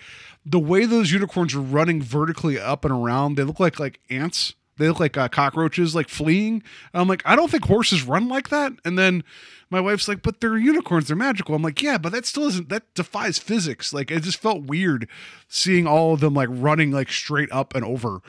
The 0.46 0.60
way 0.60 0.86
those 0.86 1.10
unicorns 1.10 1.52
are 1.52 1.60
running 1.60 2.00
vertically 2.00 2.60
up 2.60 2.84
and 2.84 2.94
around, 2.94 3.34
they 3.34 3.42
look 3.42 3.58
like 3.58 3.80
like 3.80 3.98
ants 4.08 4.54
they 4.78 4.88
look 4.88 5.00
like 5.00 5.16
uh, 5.16 5.28
cockroaches 5.28 5.94
like 5.94 6.08
fleeing. 6.08 6.62
And 6.92 7.00
i'm 7.00 7.08
like 7.08 7.22
i 7.24 7.36
don't 7.36 7.50
think 7.50 7.64
horses 7.66 8.02
run 8.02 8.28
like 8.28 8.48
that. 8.48 8.72
And 8.84 8.98
then 8.98 9.24
my 9.70 9.80
wife's 9.80 10.08
like 10.08 10.22
but 10.22 10.40
they're 10.40 10.56
unicorns. 10.56 11.08
They're 11.08 11.16
magical. 11.16 11.54
I'm 11.54 11.62
like 11.62 11.82
yeah 11.82 11.98
but 11.98 12.12
that 12.12 12.26
still 12.26 12.44
isn't 12.44 12.68
that 12.68 12.94
defies 12.94 13.38
physics. 13.38 13.92
Like 13.92 14.10
it 14.10 14.22
just 14.22 14.40
felt 14.40 14.64
weird 14.64 15.08
seeing 15.48 15.86
all 15.86 16.14
of 16.14 16.20
them 16.20 16.34
like 16.34 16.48
running 16.50 16.90
like 16.90 17.10
straight 17.10 17.50
up 17.52 17.74
and 17.74 17.84
over. 17.84 18.20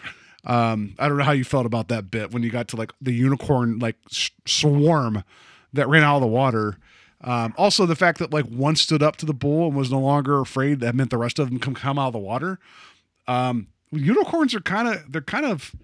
Um 0.45 0.95
i 0.99 1.07
don't 1.07 1.17
know 1.17 1.23
how 1.23 1.31
you 1.31 1.43
felt 1.43 1.65
about 1.65 1.87
that 1.89 2.09
bit 2.11 2.31
when 2.31 2.43
you 2.43 2.49
got 2.49 2.67
to 2.69 2.75
like 2.75 2.91
the 3.01 3.13
unicorn 3.13 3.79
like 3.79 3.97
s- 4.09 4.31
swarm 4.45 5.23
that 5.73 5.87
ran 5.87 6.03
out 6.03 6.15
of 6.15 6.21
the 6.21 6.27
water. 6.27 6.77
Um, 7.21 7.53
also, 7.57 7.85
the 7.85 7.95
fact 7.95 8.17
that 8.19 8.31
like 8.31 8.45
one 8.45 8.75
stood 8.75 9.03
up 9.03 9.17
to 9.17 9.25
the 9.25 9.33
bull 9.33 9.67
and 9.67 9.75
was 9.75 9.91
no 9.91 9.99
longer 9.99 10.39
afraid 10.39 10.79
that 10.79 10.95
meant 10.95 11.09
the 11.09 11.17
rest 11.17 11.37
of 11.37 11.49
them 11.49 11.59
come 11.59 11.75
come 11.75 11.99
out 11.99 12.07
of 12.07 12.13
the 12.13 12.19
water. 12.19 12.59
Um, 13.27 13.67
unicorns 13.91 14.55
are 14.55 14.61
kind 14.61 14.87
of 14.87 15.11
they're 15.11 15.21
kind 15.21 15.45
of 15.45 15.75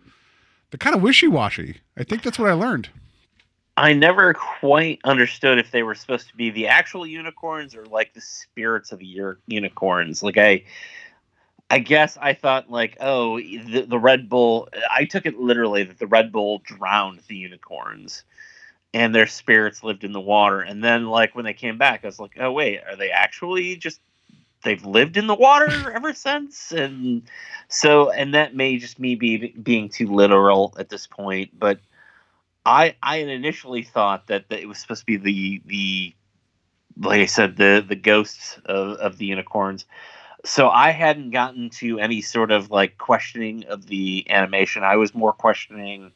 they're 0.71 0.77
kind 0.77 0.95
of 0.95 1.01
wishy 1.01 1.27
washy. 1.27 1.81
I 1.97 2.03
think 2.03 2.23
that's 2.23 2.39
what 2.39 2.49
I 2.49 2.53
learned. 2.53 2.89
I 3.77 3.93
never 3.93 4.33
quite 4.33 4.99
understood 5.03 5.59
if 5.59 5.71
they 5.71 5.83
were 5.83 5.95
supposed 5.95 6.29
to 6.29 6.35
be 6.35 6.49
the 6.49 6.67
actual 6.67 7.05
unicorns 7.05 7.75
or 7.75 7.85
like 7.85 8.13
the 8.13 8.21
spirits 8.21 8.91
of 8.91 8.99
the 8.99 9.35
unicorns. 9.47 10.23
Like 10.23 10.37
I, 10.37 10.63
I 11.69 11.79
guess 11.79 12.17
I 12.21 12.33
thought 12.33 12.71
like, 12.71 12.95
oh, 13.01 13.37
the, 13.37 13.85
the 13.87 13.99
Red 13.99 14.29
Bull. 14.29 14.69
I 14.89 15.05
took 15.05 15.25
it 15.25 15.39
literally 15.39 15.83
that 15.83 15.99
the 15.99 16.07
Red 16.07 16.31
Bull 16.31 16.59
drowned 16.59 17.21
the 17.27 17.35
unicorns, 17.35 18.23
and 18.93 19.13
their 19.13 19.27
spirits 19.27 19.83
lived 19.83 20.05
in 20.05 20.13
the 20.13 20.21
water. 20.21 20.61
And 20.61 20.81
then 20.81 21.07
like 21.07 21.35
when 21.35 21.43
they 21.43 21.53
came 21.53 21.77
back, 21.77 22.01
I 22.03 22.07
was 22.07 22.19
like, 22.19 22.37
oh 22.39 22.53
wait, 22.53 22.79
are 22.87 22.95
they 22.95 23.11
actually 23.11 23.75
just 23.75 23.99
they've 24.63 24.85
lived 24.85 25.17
in 25.17 25.27
the 25.27 25.35
water 25.35 25.91
ever 25.93 26.13
since? 26.13 26.71
And 26.71 27.23
so, 27.67 28.11
and 28.11 28.33
that 28.33 28.55
may 28.55 28.77
just 28.77 28.99
me 28.99 29.15
be 29.15 29.49
being 29.61 29.89
too 29.89 30.07
literal 30.07 30.73
at 30.77 30.89
this 30.89 31.07
point, 31.07 31.57
but. 31.57 31.79
I 32.67 32.95
I 33.03 33.17
had 33.17 33.29
initially 33.29 33.83
thought 33.83 34.25
that, 34.25 34.49
that 34.49 34.59
it 34.59 34.65
was 34.65 34.79
supposed 34.79 35.01
to 35.01 35.05
be 35.05 35.17
the 35.17 35.61
the 35.67 36.15
like 36.97 37.21
I 37.21 37.25
said 37.25 37.57
the 37.57 37.85
the 37.87 37.95
ghosts 37.95 38.59
of, 38.65 38.97
of 38.97 39.17
the 39.17 39.25
unicorns. 39.25 39.85
So 40.43 40.69
I 40.69 40.91
hadn't 40.91 41.31
gotten 41.31 41.69
to 41.71 41.99
any 41.99 42.21
sort 42.21 42.51
of 42.51 42.69
like 42.69 42.97
questioning 42.97 43.65
of 43.65 43.87
the 43.87 44.29
animation. 44.29 44.83
I 44.83 44.95
was 44.95 45.15
more 45.15 45.33
questioning 45.33 46.11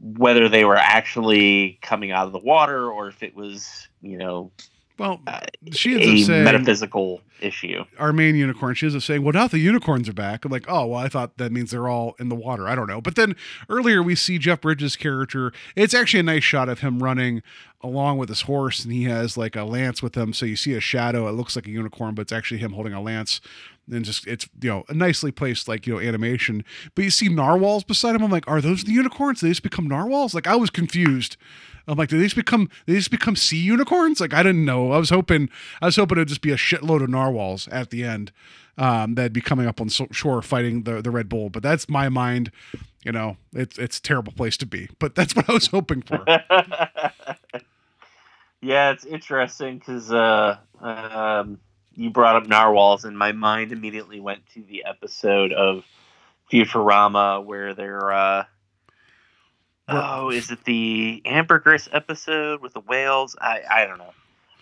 whether 0.00 0.48
they 0.48 0.64
were 0.64 0.76
actually 0.76 1.78
coming 1.82 2.12
out 2.12 2.26
of 2.26 2.32
the 2.32 2.38
water 2.38 2.90
or 2.90 3.08
if 3.08 3.22
it 3.22 3.34
was, 3.34 3.88
you 4.02 4.16
know, 4.16 4.52
Well, 4.96 5.20
uh, 5.26 5.40
she 5.72 5.94
ends 5.94 6.06
a 6.06 6.12
up 6.12 6.26
saying 6.26 6.44
metaphysical 6.44 7.20
issue. 7.40 7.84
our 7.98 8.12
main 8.12 8.36
unicorn. 8.36 8.74
She 8.76 8.86
ends 8.86 8.94
up 8.94 9.02
saying, 9.02 9.22
"Well, 9.22 9.32
now 9.32 9.48
the 9.48 9.58
unicorns 9.58 10.08
are 10.08 10.12
back." 10.12 10.44
I'm 10.44 10.52
like, 10.52 10.66
"Oh, 10.68 10.86
well, 10.86 11.00
I 11.00 11.08
thought 11.08 11.36
that 11.38 11.50
means 11.50 11.72
they're 11.72 11.88
all 11.88 12.14
in 12.20 12.28
the 12.28 12.36
water." 12.36 12.68
I 12.68 12.76
don't 12.76 12.86
know. 12.86 13.00
But 13.00 13.16
then 13.16 13.34
earlier 13.68 14.02
we 14.02 14.14
see 14.14 14.38
Jeff 14.38 14.60
Bridges' 14.60 14.94
character. 14.94 15.52
It's 15.74 15.94
actually 15.94 16.20
a 16.20 16.24
nice 16.24 16.44
shot 16.44 16.68
of 16.68 16.80
him 16.80 17.02
running 17.02 17.42
along 17.82 18.18
with 18.18 18.28
his 18.28 18.42
horse, 18.42 18.84
and 18.84 18.92
he 18.92 19.04
has 19.04 19.36
like 19.36 19.56
a 19.56 19.64
lance 19.64 20.00
with 20.02 20.16
him. 20.16 20.32
So 20.32 20.46
you 20.46 20.56
see 20.56 20.74
a 20.74 20.80
shadow. 20.80 21.28
It 21.28 21.32
looks 21.32 21.56
like 21.56 21.66
a 21.66 21.70
unicorn, 21.70 22.14
but 22.14 22.22
it's 22.22 22.32
actually 22.32 22.58
him 22.58 22.72
holding 22.72 22.92
a 22.92 23.00
lance. 23.02 23.40
And 23.90 24.04
just 24.04 24.26
it's 24.26 24.48
you 24.60 24.70
know 24.70 24.84
a 24.88 24.94
nicely 24.94 25.30
placed 25.30 25.68
like 25.68 25.86
you 25.86 25.94
know 25.94 26.00
animation. 26.00 26.64
But 26.94 27.04
you 27.04 27.10
see 27.10 27.28
narwhals 27.28 27.84
beside 27.84 28.14
him. 28.14 28.22
I'm 28.22 28.30
like, 28.30 28.48
are 28.48 28.60
those 28.60 28.84
the 28.84 28.92
unicorns? 28.92 29.40
They 29.40 29.48
just 29.48 29.62
become 29.62 29.86
narwhals? 29.86 30.34
Like 30.34 30.46
I 30.46 30.56
was 30.56 30.70
confused. 30.70 31.36
I'm 31.86 31.98
like, 31.98 32.08
did 32.08 32.18
they 32.18 32.24
just 32.24 32.36
become 32.36 32.70
they 32.86 32.94
just 32.94 33.10
become 33.10 33.36
sea 33.36 33.58
unicorns? 33.58 34.20
Like 34.20 34.32
I 34.32 34.42
didn't 34.42 34.64
know. 34.64 34.92
I 34.92 34.98
was 34.98 35.10
hoping 35.10 35.50
I 35.82 35.86
was 35.86 35.96
hoping 35.96 36.18
it'd 36.18 36.28
just 36.28 36.40
be 36.40 36.52
a 36.52 36.56
shitload 36.56 37.02
of 37.02 37.10
narwhals 37.10 37.68
at 37.68 37.90
the 37.90 38.04
end 38.04 38.32
um, 38.76 39.14
that'd 39.14 39.32
be 39.32 39.40
coming 39.40 39.66
up 39.66 39.80
on 39.80 39.88
shore 39.88 40.42
fighting 40.42 40.82
the 40.82 41.00
the 41.00 41.10
Red 41.10 41.28
Bull. 41.28 41.50
But 41.50 41.62
that's 41.62 41.88
my 41.88 42.08
mind. 42.08 42.50
You 43.04 43.12
know, 43.12 43.36
it's 43.52 43.78
it's 43.78 43.98
a 43.98 44.02
terrible 44.02 44.32
place 44.32 44.56
to 44.58 44.66
be. 44.66 44.88
But 44.98 45.14
that's 45.14 45.36
what 45.36 45.48
I 45.48 45.52
was 45.52 45.68
hoping 45.68 46.02
for. 46.02 46.24
yeah, 48.60 48.90
it's 48.90 49.04
interesting 49.04 49.78
because 49.78 50.12
uh, 50.12 50.58
um, 50.80 51.60
you 51.96 52.10
brought 52.10 52.36
up 52.36 52.46
narwhals, 52.48 53.04
and 53.04 53.16
my 53.18 53.32
mind 53.32 53.72
immediately 53.72 54.20
went 54.20 54.46
to 54.54 54.62
the 54.62 54.84
episode 54.84 55.52
of 55.52 55.84
Futurama 56.52 57.44
where 57.44 57.74
they're. 57.74 58.12
Uh, 58.12 58.44
oh, 59.88 60.30
is 60.30 60.50
it 60.50 60.64
the 60.64 61.22
ambergris 61.24 61.88
episode 61.92 62.60
with 62.60 62.72
the 62.74 62.80
whales? 62.80 63.36
I 63.40 63.60
I 63.70 63.86
don't 63.86 63.98
know. 63.98 64.12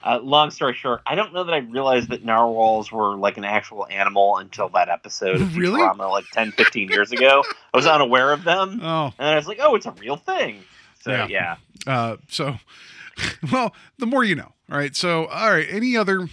Uh, 0.04 0.18
long 0.20 0.50
story 0.50 0.74
short, 0.74 1.00
I 1.06 1.14
don't 1.14 1.32
know 1.32 1.44
that 1.44 1.54
I 1.54 1.58
realized 1.58 2.08
that 2.08 2.24
narwhals 2.24 2.90
were 2.90 3.14
like 3.16 3.36
an 3.36 3.44
actual 3.44 3.86
animal 3.88 4.36
until 4.38 4.68
that 4.70 4.88
episode 4.88 5.40
of 5.40 5.56
Really? 5.56 5.80
Futurama 5.80 6.10
like 6.10 6.24
10, 6.32 6.50
15 6.50 6.88
years 6.88 7.12
ago. 7.12 7.44
I 7.72 7.76
was 7.76 7.86
unaware 7.86 8.32
of 8.32 8.42
them. 8.42 8.80
Oh, 8.82 9.12
And 9.16 9.28
I 9.28 9.36
was 9.36 9.46
like, 9.46 9.58
oh, 9.60 9.76
it's 9.76 9.86
a 9.86 9.92
real 9.92 10.16
thing. 10.16 10.64
So, 11.02 11.12
Yeah. 11.12 11.28
yeah. 11.28 11.56
uh, 11.86 12.16
so, 12.28 12.56
well, 13.52 13.72
the 13.98 14.06
more 14.06 14.24
you 14.24 14.34
know. 14.34 14.52
All 14.72 14.76
right. 14.76 14.96
So, 14.96 15.26
all 15.26 15.52
right. 15.52 15.68
Any 15.70 15.96
other, 15.96 16.28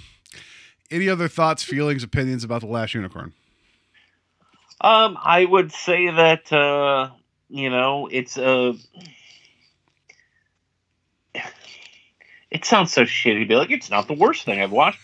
any 0.92 1.10
other 1.10 1.28
thoughts, 1.28 1.64
feelings, 1.64 2.04
opinions 2.04 2.44
about 2.44 2.62
the 2.62 2.68
Last 2.68 2.94
Unicorn? 2.94 3.34
Um, 4.82 5.18
I 5.22 5.46
would 5.46 5.72
say 5.72 6.10
that, 6.10 6.52
uh, 6.54 7.12
you 7.50 7.70
know, 7.70 8.08
it's 8.12 8.38
a. 8.38 8.76
It 12.50 12.66
sounds 12.66 12.92
so 12.92 13.04
shitty 13.04 13.42
to 13.42 13.46
be 13.48 13.56
like, 13.56 13.70
it's 13.70 13.92
not 13.92 14.08
the 14.08 14.14
worst 14.14 14.44
thing 14.44 14.60
I've 14.60 14.72
watched. 14.72 15.00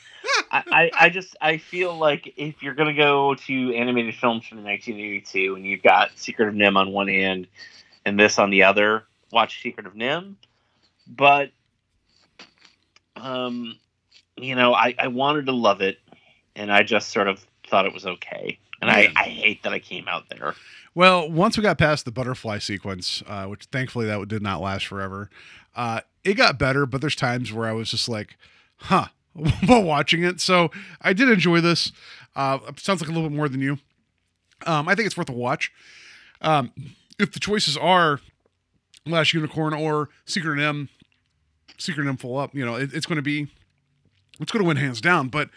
I, 0.52 0.64
I, 0.72 0.92
I 1.06 1.10
just 1.10 1.36
I 1.40 1.58
feel 1.58 1.96
like 1.96 2.34
if 2.38 2.64
you're 2.64 2.74
gonna 2.74 2.96
go 2.96 3.36
to 3.36 3.76
animated 3.76 4.16
films 4.16 4.46
from 4.48 4.64
1982 4.64 5.56
and 5.56 5.66
you've 5.66 5.84
got 5.84 6.18
Secret 6.18 6.48
of 6.48 6.56
NIMH 6.56 6.76
on 6.76 6.92
one 6.92 7.08
hand 7.08 7.48
and 8.06 8.20
this 8.20 8.40
on 8.40 8.50
the 8.50 8.64
other, 8.64 9.04
watch 9.32 9.62
Secret 9.62 9.86
of 9.86 9.94
NIMH. 9.94 10.36
But 11.08 11.52
um, 13.16 13.78
you 14.38 14.56
know, 14.56 14.74
I, 14.74 14.96
I 14.98 15.08
wanted 15.08 15.46
to 15.48 15.52
love 15.52 15.82
it, 15.82 16.00
and 16.56 16.72
I 16.72 16.84
just 16.84 17.10
sort 17.10 17.28
of 17.28 17.46
thought 17.68 17.86
it 17.86 17.94
was 17.94 18.06
okay, 18.06 18.60
and 18.82 18.90
I, 18.92 19.12
I 19.16 19.24
hate 19.24 19.64
that 19.64 19.74
I 19.74 19.80
came 19.80 20.08
out 20.08 20.30
there. 20.30 20.56
Well, 20.94 21.30
once 21.30 21.58
we 21.58 21.64
got 21.64 21.78
past 21.78 22.06
the 22.06 22.12
butterfly 22.12 22.60
sequence, 22.60 23.22
uh, 23.28 23.46
which 23.46 23.66
thankfully 23.66 24.06
that 24.06 24.28
did 24.28 24.42
not 24.42 24.62
last 24.62 24.88
forever, 24.88 25.30
uh, 25.76 26.02
it 26.24 26.36
got 26.36 26.58
better. 26.58 26.86
But 26.86 27.02
there's 27.02 27.16
times 27.16 27.52
where 27.52 27.68
I 27.68 27.74
was 27.74 27.92
just 27.92 28.08
like, 28.08 28.38
"Huh," 28.78 29.08
while 29.66 29.84
watching 29.84 30.24
it. 30.24 30.40
So 30.40 30.72
I 31.02 31.14
did 31.14 31.30
enjoy 31.30 31.62
this. 31.62 31.92
Uh, 32.36 32.60
sounds 32.78 33.02
like 33.02 33.10
a 33.10 33.14
little 33.14 33.30
bit 33.30 33.36
more 33.36 33.50
than 33.50 33.62
you. 33.62 33.78
Um, 34.66 34.88
I 34.88 34.96
think 34.96 35.06
it's 35.06 35.18
worth 35.18 35.30
a 35.30 35.34
watch. 35.34 35.72
Um, 36.42 36.72
if 37.20 37.32
the 37.32 37.40
choices 37.40 37.78
are 37.78 38.20
Last 39.06 39.34
Unicorn 39.34 39.74
or 39.74 40.10
Secret 40.26 40.60
M, 40.60 40.90
Secret 41.78 42.08
M 42.08 42.18
full 42.18 42.38
up, 42.38 42.54
you 42.54 42.66
know, 42.66 42.76
it, 42.76 42.94
it's 42.94 43.06
going 43.06 43.18
to 43.18 43.22
be, 43.22 43.48
it's 44.40 44.52
going 44.52 44.64
to 44.64 44.68
win 44.68 44.78
hands 44.78 45.02
down. 45.02 45.30
But 45.30 45.50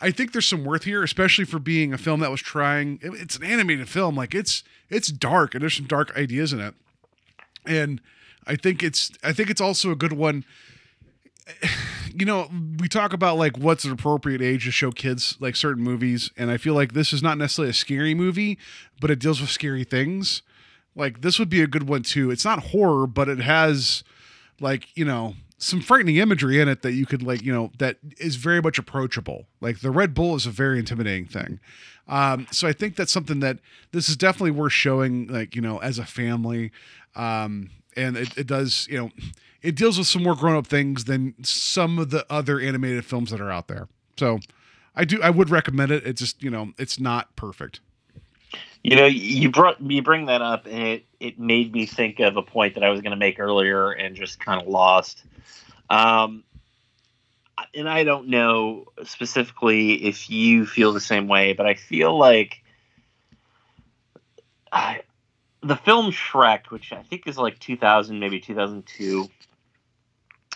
I 0.00 0.10
think 0.10 0.32
there's 0.32 0.48
some 0.48 0.64
worth 0.64 0.84
here, 0.84 1.02
especially 1.02 1.44
for 1.44 1.58
being 1.58 1.92
a 1.92 1.98
film 1.98 2.20
that 2.20 2.30
was 2.30 2.40
trying. 2.40 2.98
it's 3.02 3.36
an 3.36 3.44
animated 3.44 3.88
film, 3.88 4.16
like 4.16 4.34
it's 4.34 4.64
it's 4.90 5.08
dark 5.08 5.54
and 5.54 5.62
there's 5.62 5.76
some 5.76 5.86
dark 5.86 6.14
ideas 6.16 6.52
in 6.52 6.60
it, 6.60 6.74
and 7.64 8.00
I 8.46 8.56
think 8.56 8.82
it's 8.82 9.12
I 9.22 9.32
think 9.32 9.48
it's 9.48 9.60
also 9.60 9.90
a 9.90 9.96
good 9.96 10.12
one. 10.12 10.44
You 12.14 12.26
know, 12.26 12.50
we 12.78 12.88
talk 12.88 13.14
about 13.14 13.38
like 13.38 13.56
what's 13.56 13.84
an 13.84 13.90
appropriate 13.90 14.42
age 14.42 14.66
to 14.66 14.70
show 14.70 14.90
kids 14.90 15.38
like 15.40 15.56
certain 15.56 15.82
movies, 15.82 16.30
and 16.36 16.50
I 16.50 16.58
feel 16.58 16.74
like 16.74 16.92
this 16.92 17.10
is 17.10 17.22
not 17.22 17.38
necessarily 17.38 17.70
a 17.70 17.72
scary 17.72 18.12
movie, 18.12 18.58
but 19.00 19.10
it 19.10 19.18
deals 19.18 19.40
with 19.40 19.48
scary 19.48 19.82
things. 19.82 20.42
Like 20.94 21.22
this 21.22 21.38
would 21.38 21.48
be 21.48 21.62
a 21.62 21.66
good 21.66 21.88
one 21.88 22.02
too. 22.02 22.30
It's 22.30 22.44
not 22.44 22.64
horror, 22.64 23.06
but 23.06 23.30
it 23.30 23.38
has 23.38 24.04
like 24.60 24.94
you 24.94 25.06
know 25.06 25.36
some 25.62 25.80
frightening 25.80 26.16
imagery 26.16 26.60
in 26.60 26.68
it 26.68 26.82
that 26.82 26.92
you 26.92 27.06
could 27.06 27.22
like 27.22 27.40
you 27.42 27.52
know 27.52 27.70
that 27.78 27.96
is 28.18 28.34
very 28.34 28.60
much 28.60 28.78
approachable. 28.78 29.46
Like 29.60 29.80
the 29.80 29.92
red 29.92 30.12
bull 30.12 30.34
is 30.34 30.44
a 30.44 30.50
very 30.50 30.78
intimidating 30.80 31.26
thing. 31.26 31.60
Um 32.08 32.48
so 32.50 32.66
i 32.66 32.72
think 32.72 32.96
that's 32.96 33.12
something 33.12 33.38
that 33.40 33.58
this 33.92 34.08
is 34.08 34.16
definitely 34.16 34.50
worth 34.50 34.72
showing 34.72 35.28
like 35.28 35.54
you 35.54 35.62
know 35.62 35.78
as 35.78 35.98
a 35.98 36.04
family. 36.04 36.72
Um 37.14 37.70
and 37.96 38.16
it, 38.16 38.36
it 38.36 38.46
does 38.48 38.88
you 38.90 38.98
know 38.98 39.10
it 39.62 39.76
deals 39.76 39.98
with 39.98 40.08
some 40.08 40.24
more 40.24 40.34
grown-up 40.34 40.66
things 40.66 41.04
than 41.04 41.34
some 41.44 42.00
of 42.00 42.10
the 42.10 42.26
other 42.28 42.58
animated 42.58 43.04
films 43.04 43.30
that 43.30 43.40
are 43.40 43.52
out 43.52 43.68
there. 43.68 43.86
So 44.18 44.40
i 44.96 45.04
do 45.04 45.22
i 45.22 45.30
would 45.30 45.48
recommend 45.48 45.92
it. 45.92 46.04
It's 46.04 46.20
just 46.20 46.42
you 46.42 46.50
know 46.50 46.72
it's 46.76 46.98
not 46.98 47.36
perfect. 47.36 47.78
You 48.82 48.96
know, 48.96 49.06
you 49.06 49.48
brought 49.48 49.80
you 49.80 50.02
bring 50.02 50.26
that 50.26 50.42
up, 50.42 50.66
and 50.66 50.82
it 50.82 51.06
it 51.22 51.38
made 51.38 51.72
me 51.72 51.86
think 51.86 52.18
of 52.18 52.36
a 52.36 52.42
point 52.42 52.74
that 52.74 52.82
I 52.82 52.90
was 52.90 53.00
going 53.00 53.12
to 53.12 53.16
make 53.16 53.38
earlier, 53.38 53.92
and 53.92 54.16
just 54.16 54.40
kind 54.40 54.60
of 54.60 54.66
lost. 54.66 55.22
Um, 55.88 56.42
and 57.74 57.88
I 57.88 58.02
don't 58.02 58.28
know 58.28 58.86
specifically 59.04 60.04
if 60.04 60.28
you 60.28 60.66
feel 60.66 60.92
the 60.92 61.00
same 61.00 61.28
way, 61.28 61.52
but 61.52 61.64
I 61.64 61.74
feel 61.74 62.18
like 62.18 62.62
I, 64.72 65.02
the 65.62 65.76
film 65.76 66.10
Shrek, 66.10 66.70
which 66.70 66.92
I 66.92 67.02
think 67.02 67.26
is 67.26 67.38
like 67.38 67.58
2000, 67.60 68.18
maybe 68.18 68.40
2002, 68.40 69.28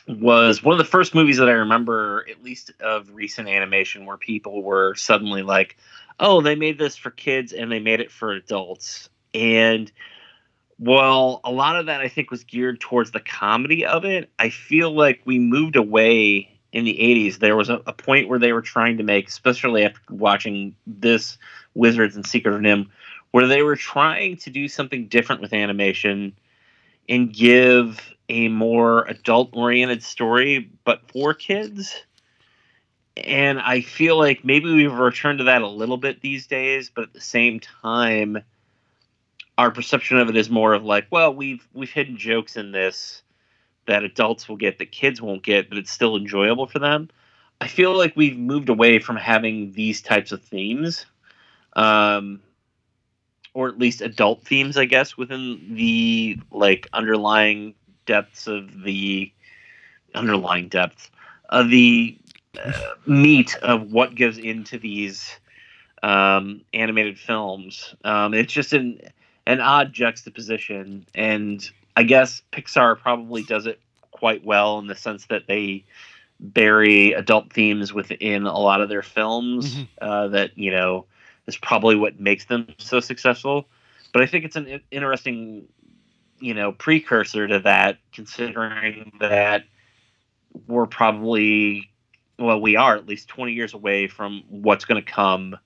was 0.08 0.64
one 0.64 0.72
of 0.72 0.78
the 0.78 0.90
first 0.90 1.14
movies 1.14 1.36
that 1.36 1.48
I 1.48 1.52
remember, 1.52 2.26
at 2.28 2.42
least 2.42 2.72
of 2.80 3.14
recent 3.14 3.48
animation, 3.48 4.04
where 4.04 4.16
people 4.16 4.62
were 4.62 4.94
suddenly 4.96 5.42
like, 5.42 5.76
oh, 6.18 6.40
they 6.40 6.56
made 6.56 6.78
this 6.78 6.96
for 6.96 7.10
kids 7.10 7.52
and 7.52 7.70
they 7.70 7.78
made 7.78 8.00
it 8.00 8.10
for 8.10 8.32
adults. 8.32 9.10
And 9.32 9.92
well, 10.78 11.40
a 11.44 11.50
lot 11.50 11.76
of 11.76 11.86
that 11.86 12.00
I 12.00 12.08
think 12.08 12.30
was 12.30 12.44
geared 12.44 12.80
towards 12.80 13.10
the 13.10 13.20
comedy 13.20 13.84
of 13.86 14.04
it. 14.04 14.30
I 14.38 14.50
feel 14.50 14.90
like 14.90 15.20
we 15.24 15.38
moved 15.38 15.76
away 15.76 16.58
in 16.72 16.84
the 16.84 16.94
80s. 16.94 17.38
There 17.38 17.56
was 17.56 17.70
a, 17.70 17.80
a 17.86 17.92
point 17.92 18.28
where 18.28 18.38
they 18.38 18.52
were 18.52 18.62
trying 18.62 18.98
to 18.98 19.02
make, 19.02 19.28
especially 19.28 19.84
after 19.84 20.00
watching 20.10 20.76
this 20.86 21.38
Wizards 21.74 22.16
and 22.16 22.26
Secret 22.26 22.54
of 22.54 22.60
NIMH, 22.60 22.88
where 23.30 23.46
they 23.46 23.62
were 23.62 23.76
trying 23.76 24.36
to 24.38 24.50
do 24.50 24.68
something 24.68 25.08
different 25.08 25.40
with 25.40 25.52
animation 25.52 26.34
and 27.08 27.32
give 27.32 28.12
a 28.28 28.48
more 28.48 29.04
adult 29.04 29.50
oriented 29.52 30.02
story, 30.02 30.70
but 30.84 31.00
for 31.10 31.32
kids 31.32 31.94
and 33.16 33.58
I 33.58 33.80
feel 33.80 34.18
like 34.18 34.44
maybe 34.44 34.72
we've 34.74 34.92
returned 34.92 35.38
to 35.38 35.44
that 35.44 35.62
a 35.62 35.68
little 35.68 35.96
bit 35.96 36.20
these 36.20 36.46
days, 36.46 36.90
but 36.94 37.04
at 37.04 37.12
the 37.14 37.20
same 37.20 37.60
time, 37.60 38.42
our 39.58 39.70
perception 39.70 40.18
of 40.18 40.28
it 40.28 40.36
is 40.36 40.50
more 40.50 40.74
of 40.74 40.84
like, 40.84 41.06
well, 41.10 41.34
we've 41.34 41.66
we've 41.72 41.90
hidden 41.90 42.16
jokes 42.16 42.56
in 42.56 42.72
this 42.72 43.22
that 43.86 44.02
adults 44.02 44.48
will 44.48 44.56
get 44.56 44.78
that 44.78 44.90
kids 44.90 45.22
won't 45.22 45.42
get, 45.42 45.68
but 45.68 45.78
it's 45.78 45.90
still 45.92 46.16
enjoyable 46.16 46.66
for 46.66 46.78
them. 46.78 47.08
I 47.60 47.68
feel 47.68 47.96
like 47.96 48.14
we've 48.16 48.36
moved 48.36 48.68
away 48.68 48.98
from 48.98 49.16
having 49.16 49.72
these 49.72 50.02
types 50.02 50.32
of 50.32 50.42
themes, 50.42 51.06
um, 51.74 52.40
or 53.54 53.68
at 53.68 53.78
least 53.78 54.02
adult 54.02 54.42
themes, 54.42 54.76
I 54.76 54.84
guess, 54.84 55.16
within 55.16 55.74
the 55.74 56.38
like 56.50 56.88
underlying 56.92 57.74
depths 58.04 58.46
of 58.46 58.82
the 58.82 59.32
underlying 60.14 60.68
depth 60.68 61.10
of 61.48 61.70
the 61.70 62.18
uh, 62.62 62.72
meat 63.06 63.56
of 63.62 63.92
what 63.92 64.16
goes 64.16 64.36
into 64.36 64.78
these 64.78 65.38
um, 66.02 66.60
animated 66.74 67.18
films. 67.18 67.94
Um, 68.04 68.34
it's 68.34 68.52
just 68.52 68.72
an 68.74 69.00
an 69.46 69.60
odd 69.60 69.92
juxtaposition, 69.92 71.06
and 71.14 71.68
I 71.96 72.02
guess 72.02 72.42
Pixar 72.52 72.98
probably 72.98 73.42
does 73.42 73.66
it 73.66 73.80
quite 74.10 74.44
well 74.44 74.78
in 74.78 74.86
the 74.86 74.94
sense 74.94 75.26
that 75.26 75.46
they 75.46 75.84
bury 76.38 77.12
adult 77.12 77.52
themes 77.52 77.92
within 77.92 78.46
a 78.46 78.58
lot 78.58 78.80
of 78.80 78.88
their 78.88 79.02
films. 79.02 79.76
Uh, 80.00 80.28
that 80.28 80.56
you 80.58 80.70
know 80.70 81.06
is 81.46 81.56
probably 81.56 81.96
what 81.96 82.20
makes 82.20 82.46
them 82.46 82.68
so 82.78 83.00
successful. 83.00 83.66
But 84.12 84.22
I 84.22 84.26
think 84.26 84.44
it's 84.44 84.56
an 84.56 84.80
interesting, 84.90 85.66
you 86.40 86.54
know, 86.54 86.72
precursor 86.72 87.46
to 87.46 87.60
that, 87.60 87.98
considering 88.12 89.12
that 89.20 89.64
we're 90.66 90.86
probably 90.86 91.90
well, 92.38 92.60
we 92.60 92.76
are 92.76 92.96
at 92.96 93.06
least 93.06 93.28
20 93.28 93.52
years 93.52 93.72
away 93.72 94.08
from 94.08 94.44
what's 94.48 94.84
going 94.84 95.02
to 95.02 95.10
come 95.10 95.56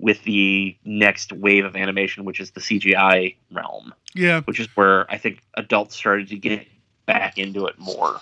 with 0.00 0.22
the 0.24 0.76
next 0.84 1.32
wave 1.32 1.64
of 1.64 1.76
animation, 1.76 2.24
which 2.24 2.40
is 2.40 2.50
the 2.52 2.60
CGI 2.60 3.36
realm, 3.52 3.94
yeah 4.14 4.40
which 4.42 4.58
is 4.58 4.68
where 4.76 5.10
I 5.10 5.18
think 5.18 5.40
adults 5.54 5.94
started 5.94 6.28
to 6.28 6.36
get 6.36 6.66
back 7.06 7.38
into 7.38 7.66
it 7.66 7.78
more. 7.78 8.20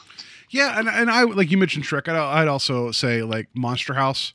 Yeah, 0.50 0.78
and 0.78 0.88
and 0.88 1.10
I 1.10 1.22
like 1.22 1.50
you 1.50 1.58
mentioned 1.58 1.84
Shrek. 1.84 2.08
I'd, 2.08 2.16
I'd 2.16 2.48
also 2.48 2.90
say 2.90 3.22
like 3.22 3.48
Monster 3.54 3.94
House 3.94 4.32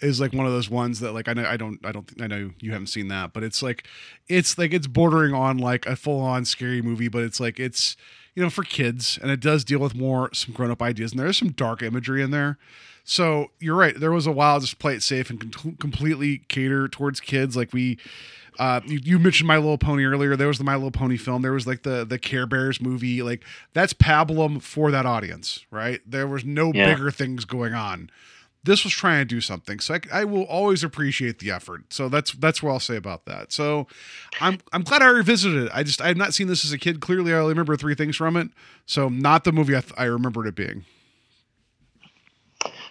is 0.00 0.20
like 0.20 0.32
one 0.32 0.46
of 0.46 0.52
those 0.52 0.70
ones 0.70 1.00
that 1.00 1.12
like 1.12 1.28
I 1.28 1.34
know 1.34 1.44
I 1.44 1.56
don't 1.56 1.84
I 1.84 1.92
don't 1.92 2.10
I 2.20 2.26
know 2.26 2.50
you 2.60 2.72
haven't 2.72 2.88
seen 2.88 3.08
that, 3.08 3.32
but 3.32 3.42
it's 3.42 3.62
like 3.62 3.86
it's 4.28 4.56
like 4.56 4.72
it's 4.72 4.86
bordering 4.86 5.34
on 5.34 5.58
like 5.58 5.86
a 5.86 5.96
full 5.96 6.20
on 6.20 6.44
scary 6.44 6.82
movie, 6.82 7.08
but 7.08 7.22
it's 7.22 7.40
like 7.40 7.60
it's 7.60 7.96
you 8.34 8.42
know 8.42 8.50
for 8.50 8.64
kids 8.64 9.18
and 9.20 9.30
it 9.30 9.40
does 9.40 9.64
deal 9.64 9.80
with 9.80 9.94
more 9.94 10.32
some 10.32 10.54
grown 10.54 10.70
up 10.70 10.80
ideas 10.80 11.12
and 11.12 11.20
there 11.20 11.26
is 11.26 11.36
some 11.36 11.50
dark 11.50 11.82
imagery 11.82 12.22
in 12.22 12.30
there. 12.30 12.58
So 13.12 13.50
you're 13.58 13.74
right. 13.74 13.98
There 13.98 14.12
was 14.12 14.28
a 14.28 14.30
while 14.30 14.60
just 14.60 14.78
play 14.78 14.94
it 14.94 15.02
safe 15.02 15.30
and 15.30 15.52
com- 15.52 15.74
completely 15.80 16.38
cater 16.46 16.86
towards 16.86 17.18
kids. 17.18 17.56
Like 17.56 17.72
we, 17.72 17.98
uh, 18.60 18.82
you, 18.86 19.00
you 19.02 19.18
mentioned 19.18 19.48
My 19.48 19.56
Little 19.56 19.78
Pony 19.78 20.04
earlier. 20.04 20.36
There 20.36 20.46
was 20.46 20.58
the 20.58 20.64
My 20.64 20.76
Little 20.76 20.92
Pony 20.92 21.16
film. 21.16 21.42
There 21.42 21.50
was 21.50 21.66
like 21.66 21.82
the 21.82 22.04
the 22.04 22.20
Care 22.20 22.46
Bears 22.46 22.80
movie. 22.80 23.20
Like 23.24 23.42
that's 23.72 23.92
pablum 23.92 24.62
for 24.62 24.92
that 24.92 25.06
audience, 25.06 25.66
right? 25.72 26.00
There 26.06 26.28
was 26.28 26.44
no 26.44 26.70
Yeah. 26.72 26.94
bigger 26.94 27.10
things 27.10 27.44
going 27.44 27.74
on. 27.74 28.10
This 28.62 28.84
was 28.84 28.92
trying 28.92 29.22
to 29.22 29.24
do 29.24 29.40
something, 29.40 29.80
so 29.80 29.94
I, 29.94 30.20
I 30.20 30.24
will 30.24 30.44
always 30.44 30.84
appreciate 30.84 31.40
the 31.40 31.50
effort. 31.50 31.92
So 31.92 32.08
that's 32.08 32.30
that's 32.30 32.62
what 32.62 32.70
I'll 32.70 32.78
say 32.78 32.94
about 32.94 33.24
that. 33.24 33.50
So 33.50 33.88
I'm 34.40 34.58
I'm 34.72 34.82
glad 34.84 35.02
I 35.02 35.08
revisited 35.08 35.64
it. 35.64 35.70
I 35.74 35.82
just 35.82 36.00
I 36.00 36.06
had 36.06 36.16
not 36.16 36.32
seen 36.32 36.46
this 36.46 36.64
as 36.64 36.70
a 36.70 36.78
kid. 36.78 37.00
Clearly, 37.00 37.32
I 37.32 37.38
only 37.38 37.48
remember 37.54 37.74
three 37.76 37.96
things 37.96 38.14
from 38.14 38.36
it. 38.36 38.50
So 38.86 39.08
not 39.08 39.42
the 39.42 39.50
movie 39.52 39.74
I, 39.76 39.80
th- 39.80 39.94
I 39.96 40.04
remembered 40.04 40.46
it 40.46 40.54
being. 40.54 40.84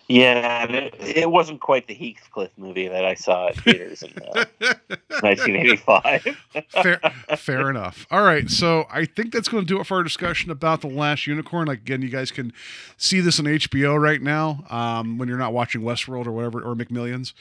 Yeah, 0.09 0.63
it, 0.63 0.95
it 0.99 1.29
wasn't 1.29 1.61
quite 1.61 1.85
the 1.85 1.93
Heathcliff 1.93 2.49
movie 2.57 2.87
that 2.87 3.05
I 3.05 3.13
saw 3.13 3.49
at 3.49 3.57
theaters 3.57 4.01
in 4.01 4.11
uh, 4.17 4.45
1985. 5.21 6.35
fair, 6.69 6.99
fair 7.37 7.69
enough. 7.69 8.07
All 8.09 8.23
right, 8.23 8.49
so 8.49 8.87
I 8.91 9.05
think 9.05 9.31
that's 9.31 9.47
going 9.47 9.63
to 9.63 9.67
do 9.67 9.79
it 9.79 9.85
for 9.85 9.97
our 9.97 10.03
discussion 10.03 10.49
about 10.49 10.81
the 10.81 10.87
Last 10.87 11.27
Unicorn. 11.27 11.67
Like 11.67 11.81
again, 11.81 12.01
you 12.01 12.09
guys 12.09 12.31
can 12.31 12.51
see 12.97 13.19
this 13.19 13.39
on 13.39 13.45
HBO 13.45 14.01
right 14.01 14.19
now 14.19 14.63
um, 14.71 15.19
when 15.19 15.29
you're 15.29 15.37
not 15.37 15.53
watching 15.53 15.81
Westworld 15.81 16.25
or 16.25 16.31
whatever 16.31 16.59
or 16.59 16.73
McMillions. 16.73 17.33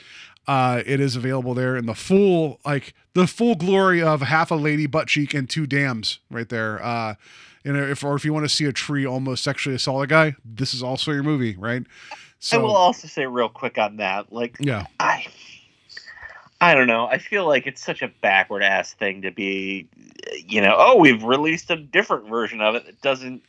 Uh, 0.46 0.82
it 0.84 1.00
is 1.00 1.16
available 1.16 1.54
there 1.54 1.74
in 1.74 1.86
the 1.86 1.94
full, 1.94 2.60
like 2.66 2.92
the 3.14 3.26
full 3.26 3.54
glory 3.54 4.02
of 4.02 4.20
half 4.20 4.50
a 4.50 4.54
lady 4.54 4.86
butt 4.86 5.08
cheek 5.08 5.32
and 5.32 5.48
two 5.48 5.66
dams 5.66 6.18
right 6.30 6.50
there. 6.50 6.82
Uh, 6.84 7.14
and 7.64 7.76
if 7.78 8.04
or 8.04 8.14
if 8.14 8.26
you 8.26 8.32
want 8.34 8.44
to 8.44 8.54
see 8.54 8.66
a 8.66 8.72
tree 8.72 9.06
almost 9.06 9.42
sexually 9.42 9.76
assault 9.76 10.04
a 10.04 10.06
guy, 10.06 10.36
this 10.44 10.74
is 10.74 10.82
also 10.82 11.12
your 11.12 11.22
movie, 11.22 11.56
right? 11.56 11.84
I 12.52 12.56
will 12.58 12.76
also 12.76 13.08
say 13.08 13.26
real 13.26 13.48
quick 13.48 13.78
on 13.78 13.96
that, 13.96 14.32
like 14.32 14.56
Yeah. 14.60 14.86
I 15.00 15.26
I 16.60 16.74
don't 16.74 16.86
know. 16.88 17.06
I 17.06 17.18
feel 17.18 17.46
like 17.46 17.66
it's 17.66 17.84
such 17.84 18.02
a 18.02 18.08
backward 18.08 18.62
ass 18.62 18.92
thing 18.94 19.22
to 19.22 19.30
be 19.30 19.88
you 20.46 20.60
know, 20.60 20.74
oh, 20.76 20.96
we've 20.96 21.22
released 21.24 21.70
a 21.70 21.76
different 21.76 22.28
version 22.28 22.60
of 22.60 22.74
it 22.74 22.86
that 22.86 23.00
doesn't 23.00 23.42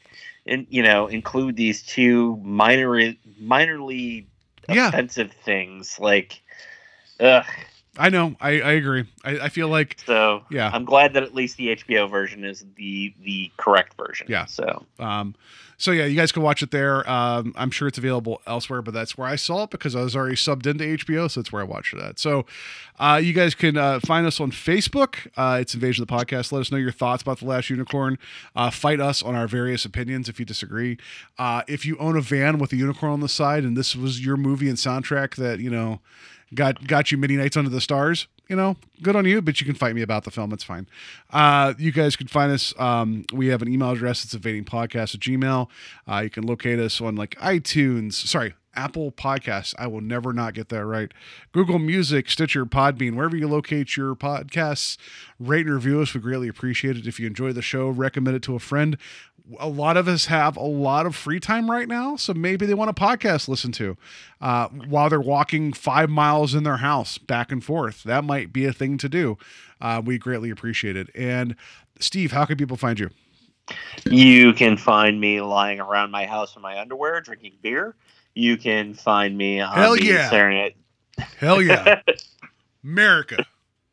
in, 0.45 0.65
you 0.69 0.81
know, 0.83 1.07
include 1.07 1.55
these 1.55 1.83
two 1.83 2.37
minor 2.37 3.13
minorly 3.41 4.25
Yeah. 4.67 4.89
offensive 4.89 5.31
things 5.43 5.99
like 5.99 6.41
ugh. 7.19 7.45
I 7.97 8.09
know. 8.09 8.35
I, 8.39 8.61
I 8.61 8.71
agree. 8.73 9.05
I, 9.23 9.39
I 9.39 9.49
feel 9.49 9.67
like 9.67 9.97
So 10.05 10.43
Yeah. 10.49 10.69
I'm 10.73 10.85
glad 10.85 11.13
that 11.13 11.23
at 11.23 11.33
least 11.33 11.57
the 11.57 11.75
HBO 11.75 12.09
version 12.09 12.43
is 12.43 12.65
the 12.75 13.13
the 13.23 13.51
correct 13.57 13.95
version. 13.95 14.27
Yeah. 14.29 14.45
So 14.45 14.85
Um, 14.99 15.35
so 15.79 15.91
yeah, 15.91 16.03
you 16.03 16.15
guys 16.17 16.33
can 16.33 16.43
watch 16.43 16.61
it 16.61 16.71
there. 16.71 17.09
Um, 17.09 17.53
I'm 17.55 17.71
sure 17.71 17.87
it's 17.87 17.97
available 17.97 18.41
elsewhere, 18.45 18.81
but 18.81 18.93
that's 18.93 19.17
where 19.17 19.29
I 19.29 19.37
saw 19.37 19.63
it 19.63 19.69
because 19.69 19.95
I 19.95 20.01
was 20.01 20.13
already 20.13 20.35
subbed 20.35 20.67
into 20.67 20.83
HBO, 20.83 21.31
so 21.31 21.39
that's 21.39 21.53
where 21.53 21.61
I 21.61 21.65
watched 21.65 21.93
it 21.93 22.01
at. 22.01 22.19
So, 22.19 22.45
uh, 22.99 23.21
you 23.23 23.31
guys 23.31 23.55
can 23.55 23.77
uh, 23.77 24.01
find 24.01 24.27
us 24.27 24.41
on 24.41 24.51
Facebook. 24.51 25.27
Uh, 25.37 25.59
it's 25.61 25.73
Invasion 25.73 26.01
of 26.01 26.09
the 26.09 26.13
Podcast. 26.13 26.51
Let 26.51 26.59
us 26.59 26.69
know 26.69 26.77
your 26.77 26.91
thoughts 26.91 27.23
about 27.23 27.39
the 27.39 27.45
Last 27.45 27.69
Unicorn. 27.69 28.19
Uh, 28.57 28.69
fight 28.69 28.99
us 28.99 29.23
on 29.23 29.35
our 29.35 29.47
various 29.47 29.85
opinions 29.85 30.27
if 30.27 30.37
you 30.37 30.45
disagree. 30.45 30.97
Uh, 31.37 31.61
if 31.65 31.85
you 31.85 31.95
own 31.97 32.17
a 32.17 32.21
van 32.21 32.59
with 32.59 32.73
a 32.73 32.75
unicorn 32.75 33.13
on 33.13 33.21
the 33.21 33.29
side 33.29 33.63
and 33.63 33.77
this 33.77 33.95
was 33.95 34.23
your 34.23 34.35
movie 34.35 34.67
and 34.67 34.77
soundtrack 34.77 35.35
that 35.35 35.61
you 35.61 35.69
know 35.69 36.01
got 36.53 36.87
got 36.87 37.11
you 37.11 37.17
many 37.17 37.35
nights 37.35 37.57
under 37.57 37.69
the 37.69 37.81
stars 37.81 38.27
you 38.49 38.55
know? 38.55 38.75
Good 39.01 39.15
on 39.15 39.25
you 39.25 39.41
but 39.41 39.61
you 39.61 39.65
can 39.65 39.75
fight 39.75 39.95
me 39.95 40.01
about 40.01 40.25
the 40.25 40.31
film. 40.31 40.51
It's 40.51 40.63
fine. 40.63 40.87
Uh, 41.31 41.75
you 41.77 41.91
guys 41.91 42.15
can 42.15 42.27
find 42.27 42.51
us 42.51 42.73
um, 42.77 43.25
we 43.31 43.47
have 43.47 43.61
an 43.61 43.71
email 43.71 43.91
address. 43.91 44.25
It's 44.25 44.33
evading 44.33 44.65
podcast 44.65 45.15
at 45.15 45.21
gmail. 45.21 45.69
Uh, 46.07 46.21
you 46.23 46.29
can 46.29 46.45
locate 46.45 46.79
us 46.79 46.99
on 46.99 47.15
like 47.15 47.35
itunes 47.35 48.13
sorry 48.13 48.55
apple 48.75 49.11
podcasts. 49.11 49.73
I 49.77 49.87
will 49.87 50.01
never 50.01 50.33
not 50.33 50.53
get 50.53 50.69
that 50.69 50.85
right. 50.85 51.11
Google 51.51 51.79
music 51.79 52.29
stitcher 52.29 52.65
podbean 52.65 53.15
wherever 53.15 53.35
you 53.35 53.47
locate 53.47 53.95
your 53.95 54.15
podcasts 54.15 54.97
rate 55.39 55.65
and 55.65 55.75
review 55.75 56.01
us. 56.01 56.13
We 56.13 56.21
greatly 56.21 56.47
appreciate 56.47 56.97
it. 56.97 57.07
If 57.07 57.19
you 57.19 57.27
enjoy 57.27 57.53
the 57.53 57.61
show 57.61 57.89
recommend 57.89 58.35
it 58.35 58.43
to 58.43 58.55
a 58.55 58.59
friend 58.59 58.97
a 59.59 59.67
lot 59.67 59.97
of 59.97 60.07
us 60.07 60.25
have 60.25 60.57
a 60.57 60.63
lot 60.63 61.05
of 61.05 61.15
free 61.15 61.39
time 61.39 61.69
right 61.69 61.87
now, 61.87 62.15
so 62.15 62.33
maybe 62.33 62.65
they 62.65 62.73
want 62.73 62.89
a 62.89 62.93
podcast 62.93 63.45
to 63.45 63.51
listen 63.51 63.71
to 63.73 63.97
uh, 64.41 64.67
while 64.67 65.09
they're 65.09 65.19
walking 65.19 65.73
five 65.73 66.09
miles 66.09 66.53
in 66.53 66.63
their 66.63 66.77
house 66.77 67.17
back 67.17 67.51
and 67.51 67.63
forth. 67.63 68.03
That 68.03 68.23
might 68.23 68.53
be 68.53 68.65
a 68.65 68.73
thing 68.73 68.97
to 68.99 69.09
do. 69.09 69.37
Uh, 69.81 70.01
we 70.03 70.17
greatly 70.17 70.49
appreciate 70.49 70.95
it. 70.95 71.09
And 71.15 71.55
Steve, 71.99 72.31
how 72.31 72.45
can 72.45 72.57
people 72.57 72.77
find 72.77 72.99
you? 72.99 73.09
You 74.05 74.53
can 74.53 74.77
find 74.77 75.19
me 75.19 75.41
lying 75.41 75.79
around 75.79 76.11
my 76.11 76.25
house 76.25 76.55
in 76.55 76.61
my 76.61 76.79
underwear 76.79 77.21
drinking 77.21 77.53
beer. 77.61 77.95
You 78.33 78.57
can 78.57 78.93
find 78.93 79.37
me 79.37 79.59
on 79.59 79.73
Hell 79.75 79.97
yeah. 79.97 80.29
Serenade. 80.29 80.75
Hell 81.37 81.61
yeah, 81.61 82.01
America. 82.83 83.45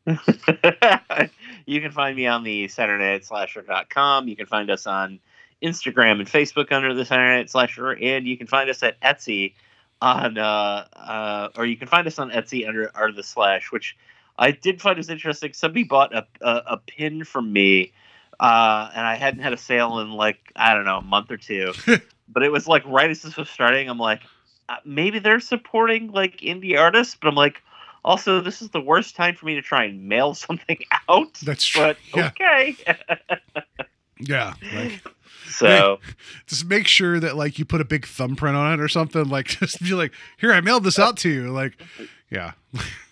you 1.65 1.81
can 1.81 1.91
find 1.91 2.15
me 2.15 2.25
on 2.25 2.43
the 2.43 2.67
Saturday 2.69 3.03
Night 3.03 3.25
Slasher.com. 3.25 4.27
You 4.27 4.35
can 4.35 4.45
find 4.45 4.69
us 4.69 4.87
on 4.87 5.19
Instagram 5.63 6.19
and 6.19 6.27
Facebook 6.27 6.71
under 6.71 6.93
the 6.93 7.05
Saturday 7.05 7.37
Night 7.37 7.49
Slasher, 7.49 7.91
and 7.91 8.27
you 8.27 8.37
can 8.37 8.47
find 8.47 8.69
us 8.69 8.83
at 8.83 8.99
Etsy 9.01 9.53
on, 10.01 10.37
uh, 10.37 10.85
uh, 10.93 11.49
or 11.55 11.65
you 11.65 11.77
can 11.77 11.87
find 11.87 12.07
us 12.07 12.19
on 12.19 12.29
Etsy 12.29 12.67
under 12.67 12.91
Art 12.95 13.09
of 13.09 13.15
the 13.15 13.23
Slash, 13.23 13.71
which 13.71 13.97
I 14.37 14.51
did 14.51 14.81
find 14.81 14.97
was 14.97 15.09
interesting. 15.09 15.53
Somebody 15.53 15.83
bought 15.83 16.13
a, 16.13 16.27
a, 16.41 16.63
a 16.67 16.77
pin 16.77 17.23
from 17.23 17.51
me, 17.51 17.93
uh, 18.39 18.89
and 18.93 19.05
I 19.05 19.15
hadn't 19.15 19.41
had 19.41 19.53
a 19.53 19.57
sale 19.57 19.99
in 19.99 20.11
like, 20.11 20.39
I 20.55 20.73
don't 20.73 20.85
know, 20.85 20.97
a 20.97 21.03
month 21.03 21.31
or 21.31 21.37
two. 21.37 21.73
but 22.27 22.43
it 22.43 22.51
was 22.51 22.67
like 22.67 22.83
right 22.85 23.09
as 23.09 23.21
this 23.21 23.35
was 23.35 23.49
starting, 23.49 23.89
I'm 23.89 23.97
like, 23.97 24.21
uh, 24.69 24.75
maybe 24.85 25.19
they're 25.19 25.39
supporting 25.39 26.11
like 26.11 26.41
indie 26.41 26.77
artists, 26.77 27.17
but 27.19 27.27
I'm 27.29 27.35
like, 27.35 27.63
also, 28.05 28.39
this 28.39 28.61
is 28.61 28.69
the 28.69 28.79
worst 28.79 29.15
time 29.15 29.35
for 29.35 29.45
me 29.45 29.55
to 29.55 29.61
try 29.61 29.85
and 29.85 30.07
mail 30.07 30.33
something 30.35 30.77
out. 31.09 31.33
That's 31.43 31.65
true. 31.65 31.81
But 31.81 31.97
Yeah. 32.15 32.27
okay. 32.27 32.77
Yeah. 34.19 34.53
Like, 34.73 35.01
so 35.49 35.99
just 36.45 36.65
make 36.65 36.87
sure 36.87 37.19
that 37.19 37.35
like 37.35 37.59
you 37.59 37.65
put 37.65 37.81
a 37.81 37.85
big 37.85 38.05
thumbprint 38.05 38.55
on 38.55 38.73
it 38.73 38.81
or 38.81 38.87
something. 38.87 39.25
Like 39.25 39.45
just 39.59 39.81
be 39.81 39.93
like, 39.93 40.13
here, 40.37 40.51
I 40.51 40.61
mailed 40.61 40.83
this 40.83 40.99
out 40.99 41.17
to 41.17 41.29
you. 41.29 41.51
Like, 41.51 41.81
yeah. 42.29 42.53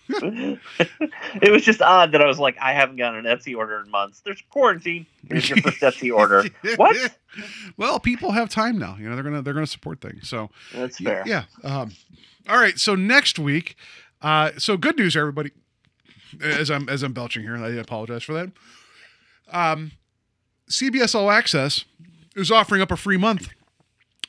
it 0.08 1.50
was 1.50 1.64
just 1.64 1.82
odd 1.82 2.12
that 2.12 2.20
I 2.20 2.26
was 2.26 2.38
like, 2.38 2.56
I 2.60 2.72
haven't 2.72 2.96
gotten 2.96 3.26
an 3.26 3.36
Etsy 3.36 3.56
order 3.56 3.80
in 3.80 3.90
months. 3.90 4.20
There's 4.24 4.42
quarantine. 4.50 5.06
Here's 5.28 5.48
your 5.48 5.58
first 5.58 5.80
Etsy 5.80 6.14
order. 6.14 6.44
What? 6.76 7.18
well, 7.76 7.98
people 7.98 8.30
have 8.32 8.48
time 8.48 8.78
now. 8.78 8.96
You 8.98 9.08
know, 9.08 9.14
they're 9.14 9.24
gonna 9.24 9.42
they're 9.42 9.54
gonna 9.54 9.66
support 9.66 10.00
things. 10.00 10.28
So 10.28 10.50
That's 10.72 10.98
fair. 10.98 11.22
Yeah. 11.26 11.44
Um, 11.64 11.92
all 12.48 12.58
right. 12.58 12.78
So 12.78 12.94
next 12.94 13.38
week, 13.38 13.76
uh, 14.22 14.52
so 14.58 14.76
good 14.76 14.96
news, 14.96 15.16
everybody. 15.16 15.50
As 16.42 16.70
I'm 16.70 16.88
as 16.88 17.02
I'm 17.02 17.12
belching 17.12 17.42
here, 17.42 17.56
I 17.56 17.70
apologize 17.70 18.22
for 18.22 18.32
that. 18.34 18.52
Um, 19.52 19.92
CBS 20.68 21.14
All 21.14 21.30
Access 21.30 21.84
is 22.34 22.50
offering 22.50 22.82
up 22.82 22.90
a 22.90 22.96
free 22.96 23.16
month 23.16 23.48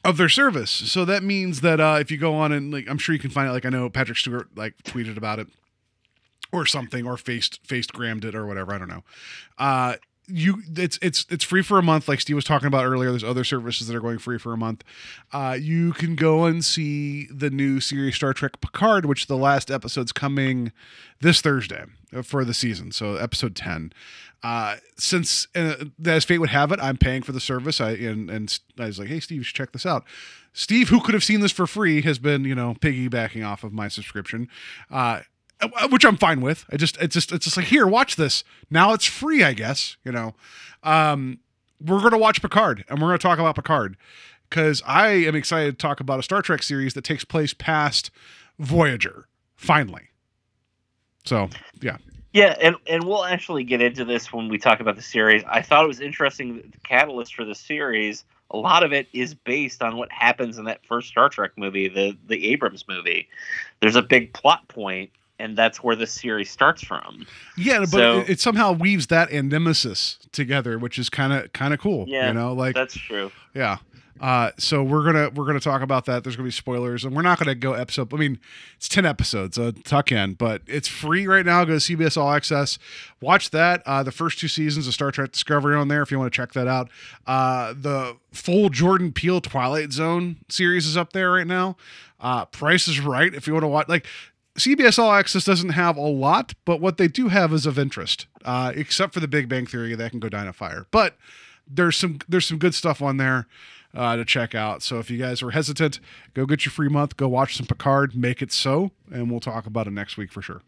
of 0.03 0.17
their 0.17 0.29
service. 0.29 0.71
So 0.71 1.03
that 1.05 1.23
means 1.23 1.61
that 1.61 1.79
uh, 1.79 1.97
if 1.99 2.11
you 2.11 2.17
go 2.17 2.35
on 2.35 2.51
and 2.51 2.71
like, 2.71 2.89
I'm 2.89 2.97
sure 2.97 3.13
you 3.13 3.19
can 3.19 3.29
find 3.29 3.49
it. 3.49 3.51
Like 3.51 3.65
I 3.65 3.69
know 3.69 3.89
Patrick 3.89 4.17
Stewart 4.17 4.47
like 4.55 4.75
tweeted 4.83 5.17
about 5.17 5.39
it 5.39 5.47
or 6.51 6.65
something, 6.65 7.05
or 7.05 7.17
faced 7.17 7.59
faced 7.65 7.93
grammed 7.93 8.23
it 8.23 8.35
or 8.35 8.45
whatever. 8.45 8.73
I 8.73 8.77
don't 8.77 8.87
know. 8.87 9.03
Uh, 9.57 9.95
you 10.27 10.61
it's 10.75 10.99
it's 11.01 11.25
it's 11.29 11.43
free 11.43 11.61
for 11.61 11.79
a 11.79 11.81
month 11.81 12.09
like 12.09 12.19
steve 12.19 12.35
was 12.35 12.43
talking 12.43 12.67
about 12.67 12.83
earlier 12.83 13.09
there's 13.11 13.23
other 13.23 13.45
services 13.45 13.87
that 13.87 13.95
are 13.95 14.01
going 14.01 14.17
free 14.17 14.37
for 14.37 14.51
a 14.51 14.57
month 14.57 14.83
uh, 15.31 15.57
you 15.59 15.93
can 15.93 16.15
go 16.15 16.43
and 16.43 16.65
see 16.65 17.27
the 17.27 17.49
new 17.49 17.79
series 17.79 18.15
star 18.15 18.33
trek 18.33 18.59
picard 18.59 19.05
which 19.05 19.27
the 19.27 19.37
last 19.37 19.71
episode's 19.71 20.11
coming 20.11 20.73
this 21.21 21.39
thursday 21.39 21.85
uh, 22.13 22.21
for 22.21 22.43
the 22.43 22.53
season 22.53 22.91
so 22.91 23.15
episode 23.15 23.55
10 23.55 23.93
uh, 24.43 24.77
since 24.97 25.47
uh, 25.55 25.85
as 26.05 26.23
fate 26.23 26.37
would 26.37 26.49
have 26.49 26.71
it 26.71 26.79
i'm 26.81 26.97
paying 26.97 27.21
for 27.21 27.31
the 27.31 27.39
service 27.39 27.81
i 27.81 27.91
and, 27.91 28.29
and 28.29 28.59
i 28.79 28.85
was 28.85 28.99
like 28.99 29.07
hey 29.07 29.19
steve 29.19 29.43
check 29.43 29.71
this 29.71 29.85
out 29.85 30.03
steve 30.53 30.89
who 30.89 30.99
could 31.01 31.13
have 31.13 31.23
seen 31.23 31.39
this 31.39 31.51
for 31.51 31.65
free 31.65 32.01
has 32.01 32.19
been 32.19 32.45
you 32.45 32.55
know 32.55 32.75
piggybacking 32.75 33.45
off 33.45 33.63
of 33.63 33.73
my 33.73 33.87
subscription 33.87 34.47
uh, 34.91 35.21
uh, 35.59 35.87
which 35.89 36.05
I'm 36.05 36.17
fine 36.17 36.41
with. 36.41 36.65
I 36.71 36.77
just 36.77 36.97
it's 37.01 37.13
just 37.13 37.31
it's 37.31 37.45
just 37.45 37.57
like 37.57 37.67
here, 37.67 37.87
watch 37.87 38.15
this. 38.15 38.43
Now 38.69 38.93
it's 38.93 39.05
free, 39.05 39.43
I 39.43 39.53
guess. 39.53 39.97
You 40.03 40.11
know, 40.11 40.35
um, 40.83 41.39
we're 41.83 42.01
gonna 42.01 42.17
watch 42.17 42.41
Picard 42.41 42.85
and 42.89 43.01
we're 43.01 43.07
gonna 43.07 43.17
talk 43.17 43.39
about 43.39 43.55
Picard 43.55 43.97
because 44.49 44.83
I 44.85 45.07
am 45.09 45.35
excited 45.35 45.77
to 45.79 45.81
talk 45.81 45.99
about 45.99 46.19
a 46.19 46.23
Star 46.23 46.41
Trek 46.41 46.61
series 46.61 46.93
that 46.93 47.03
takes 47.03 47.25
place 47.25 47.53
past 47.53 48.11
Voyager. 48.59 49.27
Finally, 49.55 50.09
so 51.25 51.49
yeah, 51.81 51.97
Yeah, 52.33 52.55
and, 52.61 52.75
and 52.87 53.03
we'll 53.05 53.25
actually 53.25 53.63
get 53.63 53.81
into 53.81 54.05
this 54.05 54.31
when 54.31 54.49
we 54.49 54.57
talk 54.57 54.79
about 54.79 54.95
the 54.95 55.01
series. 55.01 55.43
I 55.47 55.61
thought 55.61 55.83
it 55.83 55.87
was 55.87 55.99
interesting 56.01 56.57
that 56.57 56.71
the 56.71 56.77
catalyst 56.79 57.33
for 57.35 57.45
the 57.45 57.55
series, 57.55 58.25
a 58.51 58.57
lot 58.57 58.83
of 58.83 58.93
it 58.93 59.07
is 59.13 59.33
based 59.33 59.81
on 59.81 59.97
what 59.97 60.11
happens 60.11 60.57
in 60.57 60.65
that 60.65 60.85
first 60.85 61.07
Star 61.07 61.29
Trek 61.29 61.51
movie, 61.57 61.87
the 61.87 62.15
the 62.27 62.47
Abrams 62.51 62.85
movie. 62.87 63.27
There's 63.79 63.95
a 63.95 64.01
big 64.01 64.33
plot 64.33 64.67
point, 64.67 65.09
and 65.39 65.57
that's 65.57 65.81
where 65.83 65.95
the 65.95 66.05
series 66.07 66.49
starts 66.51 66.83
from. 66.83 67.25
yeah, 67.57 67.79
but 67.79 67.89
So- 67.89 68.19
it, 68.19 68.29
it 68.31 68.39
somehow 68.39 68.71
weaves 68.73 69.07
that 69.07 69.31
and 69.31 69.49
Nemesis 69.49 70.19
together, 70.31 70.77
which 70.77 70.99
is 70.99 71.09
kind 71.09 71.33
of 71.33 71.51
kind 71.53 71.73
of 71.73 71.79
cool. 71.79 72.05
Yeah, 72.07 72.27
you 72.27 72.33
know, 72.33 72.53
like 72.53 72.75
that's 72.75 72.95
true. 72.97 73.31
Yeah. 73.55 73.77
Uh, 74.19 74.51
so 74.57 74.83
we're 74.83 75.03
gonna 75.03 75.29
we're 75.29 75.45
gonna 75.45 75.59
talk 75.59 75.81
about 75.81 76.05
that. 76.05 76.23
There's 76.23 76.35
gonna 76.35 76.47
be 76.47 76.51
spoilers, 76.51 77.03
and 77.05 77.15
we're 77.15 77.21
not 77.21 77.39
gonna 77.39 77.55
go 77.55 77.73
episode. 77.73 78.13
I 78.13 78.17
mean, 78.17 78.39
it's 78.75 78.89
ten 78.89 79.05
episodes, 79.05 79.55
so 79.55 79.71
tuck 79.71 80.11
in, 80.11 80.33
but 80.33 80.61
it's 80.67 80.87
free 80.87 81.27
right 81.27 81.45
now. 81.45 81.63
Go 81.65 81.77
to 81.77 81.97
CBS 81.97 82.17
All 82.17 82.31
Access, 82.31 82.79
watch 83.21 83.51
that. 83.51 83.81
Uh, 83.85 84.03
the 84.03 84.11
first 84.11 84.39
two 84.39 84.47
seasons 84.47 84.87
of 84.87 84.93
Star 84.93 85.11
Trek 85.11 85.31
Discovery 85.31 85.75
on 85.75 85.87
there 85.87 86.01
if 86.01 86.11
you 86.11 86.19
want 86.19 86.31
to 86.31 86.35
check 86.35 86.53
that 86.53 86.67
out. 86.67 86.89
Uh, 87.25 87.73
the 87.73 88.17
full 88.31 88.69
Jordan 88.69 89.11
Peele 89.11 89.41
Twilight 89.41 89.91
Zone 89.91 90.37
series 90.49 90.85
is 90.87 90.97
up 90.97 91.13
there 91.13 91.31
right 91.31 91.47
now. 91.47 91.77
Uh, 92.19 92.45
Price 92.45 92.87
is 92.87 92.99
Right 92.99 93.33
if 93.33 93.47
you 93.47 93.53
want 93.53 93.63
to 93.63 93.67
watch. 93.67 93.87
Like 93.87 94.07
CBS 94.57 94.97
All 94.97 95.11
Access 95.11 95.43
doesn't 95.45 95.69
have 95.69 95.97
a 95.97 96.01
lot, 96.01 96.53
but 96.65 96.81
what 96.81 96.97
they 96.97 97.07
do 97.07 97.27
have 97.27 97.53
is 97.53 97.65
of 97.65 97.77
interest. 97.77 98.25
Uh, 98.43 98.71
except 98.75 99.13
for 99.13 99.19
the 99.19 99.27
Big 99.27 99.47
Bang 99.47 99.65
Theory, 99.65 99.93
that 99.95 100.11
can 100.11 100.19
go 100.19 100.29
down 100.29 100.47
a 100.47 100.53
fire, 100.53 100.85
but 100.91 101.15
there's 101.69 101.95
some 101.95 102.19
there's 102.27 102.45
some 102.45 102.57
good 102.57 102.73
stuff 102.73 103.01
on 103.01 103.17
there. 103.17 103.47
Uh, 103.97 104.15
to 104.15 104.23
check 104.23 104.53
out. 104.53 104.83
So 104.83 104.99
if 104.99 105.09
you 105.09 105.17
guys 105.17 105.41
are 105.41 105.51
hesitant, 105.51 105.99
go 106.33 106.45
get 106.45 106.65
your 106.65 106.71
free 106.71 106.87
month, 106.87 107.17
go 107.17 107.27
watch 107.27 107.57
some 107.57 107.65
Picard, 107.65 108.15
make 108.15 108.41
it 108.41 108.51
so, 108.51 108.91
and 109.11 109.31
we'll 109.31 109.39
talk 109.39 109.65
about 109.65 109.87
it 109.87 109.91
next 109.91 110.17
week 110.17 110.31
for 110.31 110.41
sure. 110.41 110.61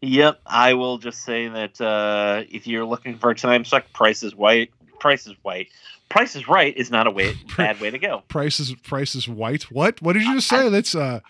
Yep, 0.00 0.40
I 0.46 0.74
will 0.74 0.98
just 0.98 1.22
say 1.22 1.48
that 1.48 1.80
uh, 1.80 2.44
if 2.50 2.66
you're 2.66 2.84
looking 2.84 3.18
for 3.18 3.30
a 3.30 3.34
time 3.34 3.64
suck, 3.64 3.90
Price 3.92 4.22
is 4.22 4.34
White. 4.34 4.70
Price 4.98 5.26
is 5.26 5.34
White. 5.42 5.68
Price 6.08 6.36
is 6.36 6.46
Right 6.46 6.76
is 6.76 6.90
not 6.90 7.06
a 7.06 7.10
way 7.10 7.34
bad 7.56 7.80
way 7.80 7.90
to 7.90 7.98
go. 7.98 8.22
Price 8.28 8.60
is 8.60 8.74
price 8.74 9.14
is 9.14 9.28
white. 9.28 9.64
What? 9.70 10.00
What 10.02 10.12
did 10.12 10.22
you 10.22 10.34
just 10.34 10.48
say? 10.48 10.68
That's 10.68 10.94
uh. 10.94 11.20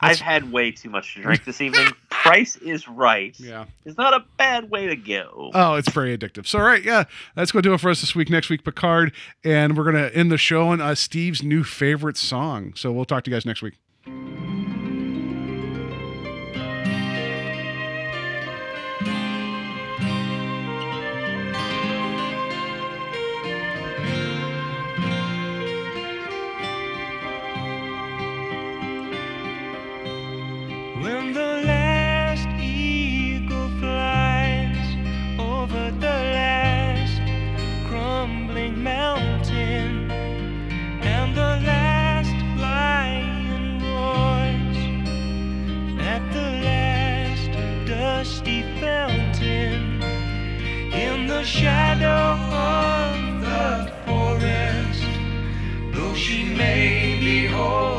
I've 0.00 0.18
had 0.18 0.52
way 0.52 0.72
too 0.72 0.90
much 0.90 1.14
to 1.14 1.22
drink 1.22 1.44
this 1.44 1.60
evening. 1.60 1.86
Price 2.24 2.56
is 2.56 2.88
Right. 2.88 3.38
Yeah. 3.38 3.66
It's 3.84 3.98
not 3.98 4.14
a 4.14 4.24
bad 4.38 4.70
way 4.70 4.86
to 4.86 4.96
go. 4.96 5.50
Oh, 5.52 5.74
it's 5.74 5.90
very 5.90 6.16
addictive. 6.16 6.46
So, 6.46 6.58
all 6.58 6.64
right, 6.64 6.82
yeah, 6.82 7.04
that's 7.36 7.52
going 7.52 7.62
to 7.62 7.68
do 7.68 7.74
it 7.74 7.80
for 7.80 7.90
us 7.90 8.00
this 8.00 8.14
week. 8.14 8.30
Next 8.30 8.48
week, 8.48 8.64
Picard, 8.64 9.12
and 9.44 9.76
we're 9.76 9.84
going 9.84 9.96
to 9.96 10.14
end 10.16 10.32
the 10.32 10.38
show 10.38 10.68
on 10.68 10.80
uh, 10.80 10.94
Steve's 10.94 11.42
new 11.42 11.62
favorite 11.62 12.16
song. 12.16 12.72
So, 12.76 12.92
we'll 12.92 13.04
talk 13.04 13.24
to 13.24 13.30
you 13.30 13.36
guys 13.36 13.44
next 13.44 13.60
week. 13.60 13.74
The 51.44 51.50
shadow 51.50 52.08
of 52.56 53.40
the 53.42 53.92
forest, 54.06 55.04
though 55.92 56.14
she 56.14 56.42
may 56.54 57.18
be 57.20 57.52
old 57.52 57.93